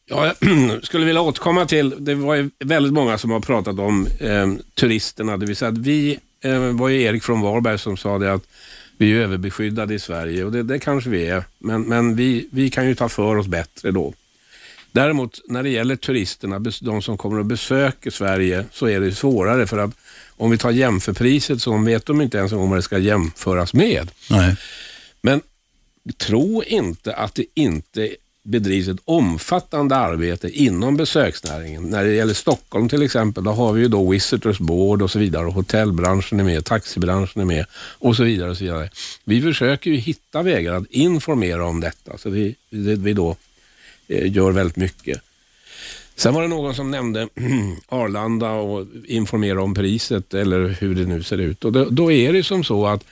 Ja, 0.05 0.33
jag 0.39 0.83
skulle 0.83 1.05
vilja 1.05 1.21
återkomma 1.21 1.65
till, 1.65 1.95
det 1.99 2.15
var 2.15 2.35
ju 2.35 2.49
väldigt 2.59 2.93
många 2.93 3.17
som 3.17 3.31
har 3.31 3.39
pratat 3.39 3.79
om 3.79 4.07
eh, 4.19 4.53
turisterna, 4.73 5.37
det 5.37 5.45
vill 5.45 5.55
säga 5.55 5.69
att 5.69 5.77
vi, 5.77 6.19
eh, 6.43 6.59
var 6.59 6.89
ju 6.89 7.01
Erik 7.01 7.23
från 7.23 7.41
Varberg 7.41 7.79
som 7.79 7.97
sa 7.97 8.17
det 8.17 8.33
att 8.33 8.47
vi 8.97 9.11
är 9.11 9.15
överbeskyddade 9.15 9.93
i 9.93 9.99
Sverige 9.99 10.43
och 10.43 10.51
det, 10.51 10.63
det 10.63 10.79
kanske 10.79 11.09
vi 11.09 11.27
är, 11.27 11.43
men, 11.59 11.81
men 11.81 12.15
vi, 12.15 12.47
vi 12.51 12.69
kan 12.69 12.87
ju 12.87 12.95
ta 12.95 13.09
för 13.09 13.35
oss 13.35 13.47
bättre 13.47 13.91
då. 13.91 14.13
Däremot 14.91 15.41
när 15.47 15.63
det 15.63 15.69
gäller 15.69 15.95
turisterna, 15.95 16.59
de 16.81 17.01
som 17.01 17.17
kommer 17.17 17.39
och 17.39 17.45
besöker 17.45 18.11
Sverige, 18.11 18.65
så 18.71 18.87
är 18.87 18.99
det 18.99 19.11
svårare 19.11 19.67
för 19.67 19.77
att 19.77 19.91
om 20.37 20.51
vi 20.51 20.57
tar 20.57 20.71
jämförpriset 20.71 21.61
så 21.61 21.77
vet 21.77 22.05
de 22.05 22.21
inte 22.21 22.37
ens 22.37 22.51
en 22.51 22.57
gång 22.57 22.69
vad 22.69 22.77
det 22.77 22.83
ska 22.83 22.97
jämföras 22.97 23.73
med. 23.73 24.11
Nej. 24.29 24.55
Men 25.21 25.41
tro 26.17 26.63
inte 26.63 27.13
att 27.13 27.35
det 27.35 27.45
inte 27.53 28.15
bedrivs 28.45 28.87
ett 28.87 28.99
omfattande 29.05 29.95
arbete 29.95 30.49
inom 30.49 30.97
besöksnäringen. 30.97 31.83
När 31.83 32.03
det 32.03 32.13
gäller 32.13 32.33
Stockholm 32.33 32.89
till 32.89 33.01
exempel, 33.01 33.43
då 33.43 33.51
har 33.51 33.73
vi 33.73 33.81
ju 33.81 33.87
då 33.87 34.09
Visitors 34.09 34.59
Board 34.59 35.01
och 35.01 35.11
så 35.11 35.19
vidare. 35.19 35.45
Och 35.45 35.53
hotellbranschen 35.53 36.39
är 36.39 36.43
med, 36.43 36.65
taxibranschen 36.65 37.41
är 37.41 37.45
med 37.45 37.65
och 37.73 38.15
så 38.15 38.23
vidare. 38.23 38.49
och 38.49 38.57
så 38.57 38.63
vidare. 38.63 38.89
Vi 39.23 39.41
försöker 39.41 39.91
ju 39.91 39.97
hitta 39.97 40.41
vägar 40.41 40.73
att 40.73 40.85
informera 40.89 41.65
om 41.65 41.79
detta, 41.79 42.17
så 42.17 42.29
vi, 42.29 42.55
vi 42.69 43.13
då 43.13 43.35
eh, 44.07 44.31
gör 44.31 44.51
väldigt 44.51 44.77
mycket. 44.77 45.21
Sen 46.15 46.33
var 46.33 46.41
det 46.41 46.47
någon 46.47 46.75
som 46.75 46.91
nämnde 46.91 47.27
Arlanda 47.87 48.51
och 48.51 48.87
informera 49.07 49.63
om 49.63 49.73
priset 49.73 50.33
eller 50.33 50.67
hur 50.67 50.95
det 50.95 51.05
nu 51.05 51.23
ser 51.23 51.37
ut. 51.37 51.65
Och 51.65 51.71
då, 51.71 51.85
då 51.89 52.11
är 52.11 52.33
det 52.33 52.43
som 52.43 52.63
så 52.63 52.85
att 52.87 53.03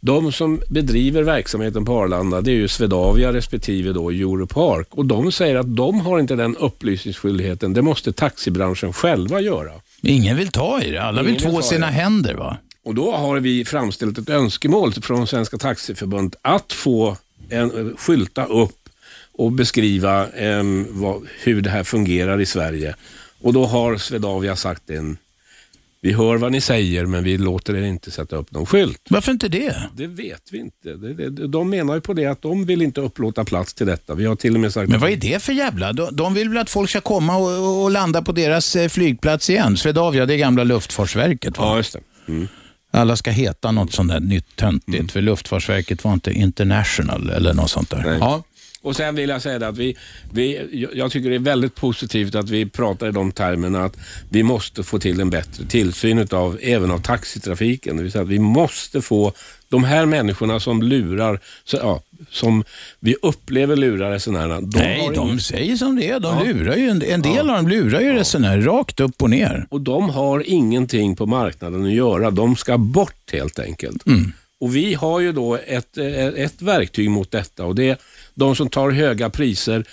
de 0.00 0.32
som 0.32 0.60
bedriver 0.68 1.22
verksamheten 1.22 1.84
på 1.84 1.98
Arlanda, 1.98 2.40
det 2.40 2.50
är 2.50 2.54
ju 2.54 2.68
Swedavia 2.68 3.32
respektive 3.32 3.92
då 3.92 4.10
Europark. 4.10 4.86
Och 4.90 5.06
de 5.06 5.32
säger 5.32 5.56
att 5.56 5.76
de 5.76 6.00
har 6.00 6.18
inte 6.18 6.36
den 6.36 6.56
upplysningsskyldigheten. 6.56 7.72
Det 7.72 7.82
måste 7.82 8.12
taxibranschen 8.12 8.92
själva 8.92 9.40
göra. 9.40 9.72
Ingen 10.02 10.36
vill 10.36 10.48
ta 10.48 10.82
i 10.82 10.90
det. 10.90 11.02
Alla 11.02 11.22
vill 11.22 11.30
Ingen 11.30 11.42
vill 11.42 11.52
två 11.52 11.60
i 11.60 11.62
sina 11.62 11.86
det. 11.86 11.92
händer 11.92 12.34
va? 12.34 12.56
Och 12.84 12.94
då 12.94 13.16
har 13.16 13.40
vi 13.40 13.64
framställt 13.64 14.18
ett 14.18 14.28
önskemål 14.28 14.92
från 14.92 15.26
Svenska 15.26 15.58
Taxiförbundet 15.58 16.40
att 16.42 16.72
få 16.72 17.16
en, 17.48 17.96
skylta 17.96 18.44
upp 18.44 18.85
och 19.38 19.52
beskriva 19.52 20.28
em, 20.28 20.86
vad, 20.90 21.22
hur 21.42 21.60
det 21.60 21.70
här 21.70 21.84
fungerar 21.84 22.40
i 22.40 22.46
Sverige. 22.46 22.94
Och 23.40 23.52
då 23.52 23.66
har 23.66 23.96
Swedavia 23.96 24.56
sagt 24.56 24.90
en 24.90 25.18
vi 26.00 26.12
hör 26.12 26.36
vad 26.36 26.52
ni 26.52 26.60
säger 26.60 27.06
men 27.06 27.24
vi 27.24 27.38
låter 27.38 27.76
er 27.76 27.82
inte 27.82 28.10
sätta 28.10 28.36
upp 28.36 28.52
någon 28.52 28.66
skylt. 28.66 29.00
Varför 29.10 29.32
inte 29.32 29.48
det? 29.48 29.82
Det 29.96 30.06
vet 30.06 30.42
vi 30.50 30.58
inte. 30.58 30.92
De 31.46 31.70
menar 31.70 31.94
ju 31.94 32.00
på 32.00 32.12
det 32.12 32.26
att 32.26 32.42
de 32.42 32.66
vill 32.66 32.82
inte 32.82 33.00
upplåta 33.00 33.44
plats 33.44 33.74
till 33.74 33.86
detta. 33.86 34.14
Vi 34.14 34.24
har 34.24 34.36
till 34.36 34.54
och 34.54 34.60
med 34.60 34.72
sagt 34.72 34.90
Men 34.90 35.00
vad 35.00 35.10
är 35.10 35.16
det 35.16 35.42
för 35.42 35.52
jävla... 35.52 35.92
De, 35.92 36.34
vill 36.34 36.48
väl 36.48 36.58
att 36.58 36.70
folk 36.70 36.90
ska 36.90 37.00
komma 37.00 37.36
och, 37.36 37.84
och 37.84 37.90
landa 37.90 38.22
på 38.22 38.32
deras 38.32 38.76
eh, 38.76 38.88
flygplats 38.88 39.50
igen? 39.50 39.76
Swedavia, 39.76 40.26
det 40.26 40.36
gamla 40.36 40.64
Luftfartsverket 40.64 41.58
va? 41.58 41.64
Ja, 41.64 41.76
just 41.76 41.92
det. 41.92 42.32
Mm. 42.32 42.48
Alla 42.90 43.16
ska 43.16 43.30
heta 43.30 43.72
något 43.72 43.92
sånt 43.92 44.10
där 44.10 44.20
nytt 44.20 44.56
töntigt, 44.56 45.12
för 45.12 45.20
Luftfartsverket 45.20 46.04
var 46.04 46.12
inte 46.12 46.32
international 46.32 47.30
eller 47.30 47.54
något 47.54 47.70
sånt 47.70 47.90
där. 47.90 48.02
Nej. 48.06 48.18
Ja. 48.20 48.42
Och 48.86 48.96
sen 48.96 49.14
vill 49.14 49.28
jag 49.28 49.42
säga 49.42 49.68
att 49.68 49.78
vi, 49.78 49.96
vi, 50.32 50.88
jag- 50.94 51.10
tycker 51.10 51.30
det 51.30 51.34
är 51.34 51.38
väldigt 51.38 51.74
positivt 51.74 52.34
att 52.34 52.50
vi 52.50 52.66
pratar 52.66 53.08
i 53.08 53.12
de 53.12 53.32
termerna 53.32 53.84
att 53.84 53.96
vi 54.30 54.42
måste 54.42 54.82
få 54.82 54.98
till 54.98 55.20
en 55.20 55.30
bättre 55.30 55.64
tillsyn 55.64 56.18
utav, 56.18 56.58
även 56.62 56.90
av 56.90 56.98
taxitrafiken. 56.98 57.96
Det 57.96 58.02
vill 58.02 58.12
säga 58.12 58.22
att 58.22 58.28
vi 58.28 58.38
måste 58.38 59.02
få 59.02 59.32
de 59.68 59.84
här 59.84 60.06
människorna 60.06 60.60
som 60.60 60.82
lurar, 60.82 61.40
så, 61.64 61.76
ja, 61.76 62.02
som 62.30 62.64
vi 63.00 63.16
upplever 63.22 63.76
lurar 63.76 64.10
resenärerna. 64.10 64.60
De 64.60 64.78
Nej, 64.78 65.10
de 65.14 65.26
ingen- 65.26 65.40
säger 65.40 65.76
som 65.76 65.96
det 65.96 66.10
är. 66.10 66.20
De 66.20 66.38
Ja. 66.38 66.44
lurar 66.52 66.76
ju, 66.76 66.88
en, 66.88 67.02
en 67.02 67.22
del 67.22 67.50
av 67.50 67.56
dem 67.56 67.68
lurar 67.68 68.00
ju 68.00 68.12
resenärer 68.12 68.60
rakt 68.62 69.00
upp 69.00 69.22
och 69.22 69.30
ner. 69.30 69.66
Och 69.70 69.80
de 69.80 70.10
har 70.10 70.42
ingenting 70.46 71.16
på 71.16 71.26
marknaden 71.26 71.84
att 71.86 71.92
göra. 71.92 72.30
De 72.30 72.56
ska 72.56 72.78
bort 72.78 73.32
helt 73.32 73.58
enkelt. 73.58 74.06
Mm. 74.06 74.32
Och 74.60 74.76
Vi 74.76 74.94
har 74.94 75.20
ju 75.20 75.32
då 75.32 75.58
ett, 75.66 75.98
ett 76.36 76.62
verktyg 76.62 77.10
mot 77.10 77.30
detta 77.30 77.64
och 77.64 77.74
det 77.74 77.88
är 77.88 77.96
de 78.36 78.56
som 78.56 78.68
tar 78.70 78.90
höga 78.90 79.30
priser 79.30 79.84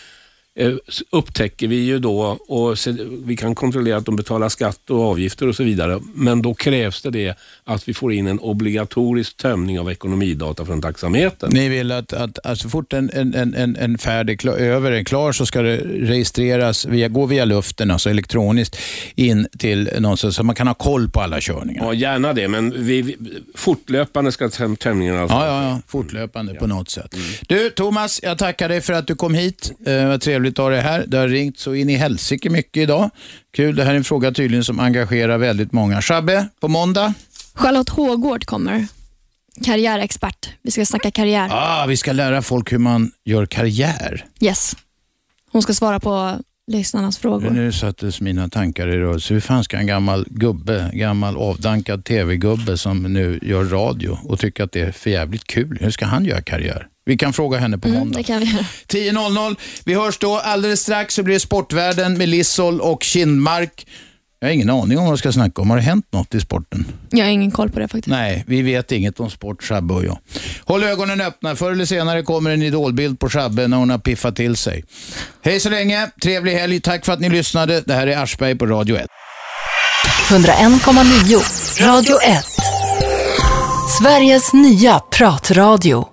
upptäcker 1.11 1.67
vi 1.67 1.75
ju 1.75 1.99
då 1.99 2.19
och 2.47 2.77
vi 3.25 3.38
kan 3.38 3.55
kontrollera 3.55 3.97
att 3.97 4.05
de 4.05 4.15
betalar 4.15 4.49
skatt 4.49 4.89
och 4.89 5.01
avgifter 5.01 5.47
och 5.47 5.55
så 5.55 5.63
vidare. 5.63 5.99
Men 6.15 6.41
då 6.41 6.53
krävs 6.53 7.01
det, 7.01 7.09
det 7.09 7.38
att 7.63 7.88
vi 7.89 7.93
får 7.93 8.13
in 8.13 8.27
en 8.27 8.39
obligatorisk 8.39 9.38
tömning 9.38 9.80
av 9.80 9.91
ekonomidata 9.91 10.65
från 10.65 10.81
taxametern. 10.81 11.49
Ni 11.53 11.69
vill 11.69 11.91
att, 11.91 12.13
att, 12.13 12.39
att 12.43 12.59
så 12.59 12.69
fort 12.69 12.93
en, 12.93 13.09
en, 13.13 13.53
en- 13.55 13.75
en, 13.75 13.97
färd 13.97 14.30
är 14.30 14.35
klar, 14.35 14.53
över, 14.53 14.91
är 14.91 15.03
klar 15.03 15.31
så 15.31 15.45
ska 15.45 15.61
det 15.61 15.77
registreras, 15.77 16.85
via, 16.85 17.07
gå 17.07 17.25
via 17.25 17.45
luften, 17.45 17.91
alltså 17.91 18.09
elektroniskt, 18.09 18.77
in 19.15 19.47
till 19.57 19.89
någon 19.99 20.17
så, 20.17 20.43
man 20.43 20.55
kan 20.55 20.67
ha 20.67 20.73
koll 20.73 21.09
på 21.09 21.21
alla 21.21 21.41
körningar. 21.41 21.84
Ja, 21.85 21.93
gärna 21.93 22.34
det, 22.34 22.47
men 22.47 22.85
vi, 22.85 23.01
vi, 23.01 23.17
fortlöpande 23.55 24.31
ska 24.31 24.49
töm, 24.49 24.75
tömningen 24.75 25.17
alltså. 25.17 25.38
Ja, 25.38 25.45
ja, 25.47 25.63
ja. 25.63 25.81
Fortlöpande 25.88 26.53
på 26.53 26.67
något 26.67 26.89
sätt. 26.89 27.15
Du, 27.47 27.69
Thomas, 27.69 28.19
jag 28.23 28.38
tackar 28.38 28.69
dig 28.69 28.81
för 28.81 28.93
att 28.93 29.07
du 29.07 29.15
kom 29.15 29.34
hit. 29.34 29.71
Eh, 29.85 30.07
vad 30.07 30.21
trevligt 30.44 30.60
att 30.60 30.64
ha 30.64 30.70
dig 30.70 30.82
här. 30.82 31.06
Det 31.07 31.18
har 31.18 31.28
ringt 31.28 31.60
så 31.60 31.76
in 31.76 31.90
i 31.90 31.95
helsike 31.95 32.49
mycket 32.49 32.84
idag. 32.84 33.10
Kul, 33.56 33.76
det 33.76 33.84
här 33.84 33.91
är 33.91 33.98
en 33.98 34.03
fråga 34.03 34.32
tydligen 34.32 34.64
som 34.64 34.80
engagerar 34.80 35.38
väldigt 35.38 35.72
många. 35.72 36.02
Shabbe, 36.02 36.48
på 36.60 36.68
måndag? 36.68 37.14
Charlotte 37.53 37.90
Hågård 37.90 38.45
kommer. 38.45 38.88
Karriärexpert. 39.64 40.49
Vi 40.64 40.72
ska 40.72 40.86
snacka 40.86 41.11
karriär. 41.11 41.49
Ah, 41.52 41.86
vi 41.86 41.98
ska 41.98 42.11
lära 42.11 42.41
folk 42.41 42.72
hur 42.72 42.80
man 42.80 43.11
gör 43.26 43.45
karriär. 43.45 44.26
Yes. 44.41 44.76
Hon 45.52 45.61
ska 45.61 45.74
svara 45.74 45.99
på 45.99 46.40
lyssnarnas 46.72 47.18
frågor. 47.18 47.49
Nu 47.49 47.72
sattes 47.72 48.22
mina 48.22 48.49
tankar 48.49 48.88
i 48.88 48.98
rörelse. 48.98 49.34
Hur 49.34 49.41
fan 49.41 49.64
ska 49.64 49.77
en 49.77 49.88
gammal 49.88 50.26
gubbe, 50.30 50.91
gammal 50.94 51.38
avdankad 51.38 52.06
tv-gubbe 52.06 52.77
som 52.77 53.03
nu 53.03 53.40
gör 53.41 53.64
radio 53.64 54.18
och 54.23 54.40
tycker 54.40 54.64
att 54.64 54.72
det 54.72 54.81
är 54.81 54.91
för 54.91 55.10
jävligt 55.10 55.44
kul, 55.48 55.77
hur 55.81 55.91
ska 55.91 56.06
han 56.06 56.26
göra 56.26 56.41
karriär? 56.41 56.88
Vi 57.06 57.18
kan 57.18 57.34
fråga 57.34 57.57
henne 57.60 57.77
på 57.77 57.88
Mm, 57.88 57.99
måndag. 57.99 58.22
göra. 58.22 58.40
10.00. 58.88 59.56
Vi 59.85 59.94
hörs 59.94 60.18
då. 60.18 60.38
Alldeles 60.38 60.80
strax 60.81 61.14
så 61.15 61.23
blir 61.23 61.34
det 61.34 61.40
Sportvärlden 61.40 62.18
med 62.18 62.30
Lissol 62.30 62.81
och 62.81 63.03
Kindmark. 63.03 63.88
Jag 64.44 64.48
har 64.49 64.53
ingen 64.53 64.70
aning 64.70 64.98
om 64.98 65.03
vad 65.03 65.11
jag 65.11 65.20
ska 65.20 65.32
snacka 65.32 65.61
om. 65.61 65.70
Har 65.70 65.78
det 65.78 65.84
hänt 65.84 66.06
något 66.11 66.36
i 66.36 66.40
sporten? 66.40 66.86
Jag 67.10 67.26
har 67.26 67.32
ingen 67.32 67.52
koll 67.52 67.70
på 67.70 67.80
det 67.80 67.88
faktiskt. 67.88 68.07
Nej, 68.07 68.44
vi 68.48 68.61
vet 68.61 68.91
inget 68.91 69.20
om 69.20 69.30
sport, 69.30 69.64
Shabbe 69.64 69.94
och 69.94 70.06
jag. 70.06 70.18
Håll 70.65 70.84
ögonen 70.84 71.22
öppna. 71.22 71.56
Förr 71.56 71.72
eller 71.72 71.86
senare 71.86 72.22
kommer 72.22 72.49
en 72.49 72.64
idolbild 72.64 73.20
på 73.20 73.30
Shabbe 73.30 73.68
när 73.68 73.78
hon 73.78 73.90
har 73.90 73.98
piffat 73.98 74.36
till 74.36 74.57
sig. 74.57 74.84
Hej 75.41 75.60
så 75.60 75.70
länge. 75.70 76.10
Trevlig 76.24 76.53
helg. 76.53 76.80
Tack 76.80 77.06
för 77.06 77.14
att 77.14 77.20
ni 77.20 77.30
lyssnade. 77.30 77.82
Det 77.86 77.94
här 77.94 78.07
är 78.07 78.18
Aschberg 78.18 78.56
på 78.56 78.65
Radio 78.65 78.95
1. 78.98 79.07
101,9 80.30 81.88
Radio 81.88 82.15
1. 82.22 82.45
Sveriges 83.99 84.53
nya 84.53 84.99
pratradio. 84.99 86.07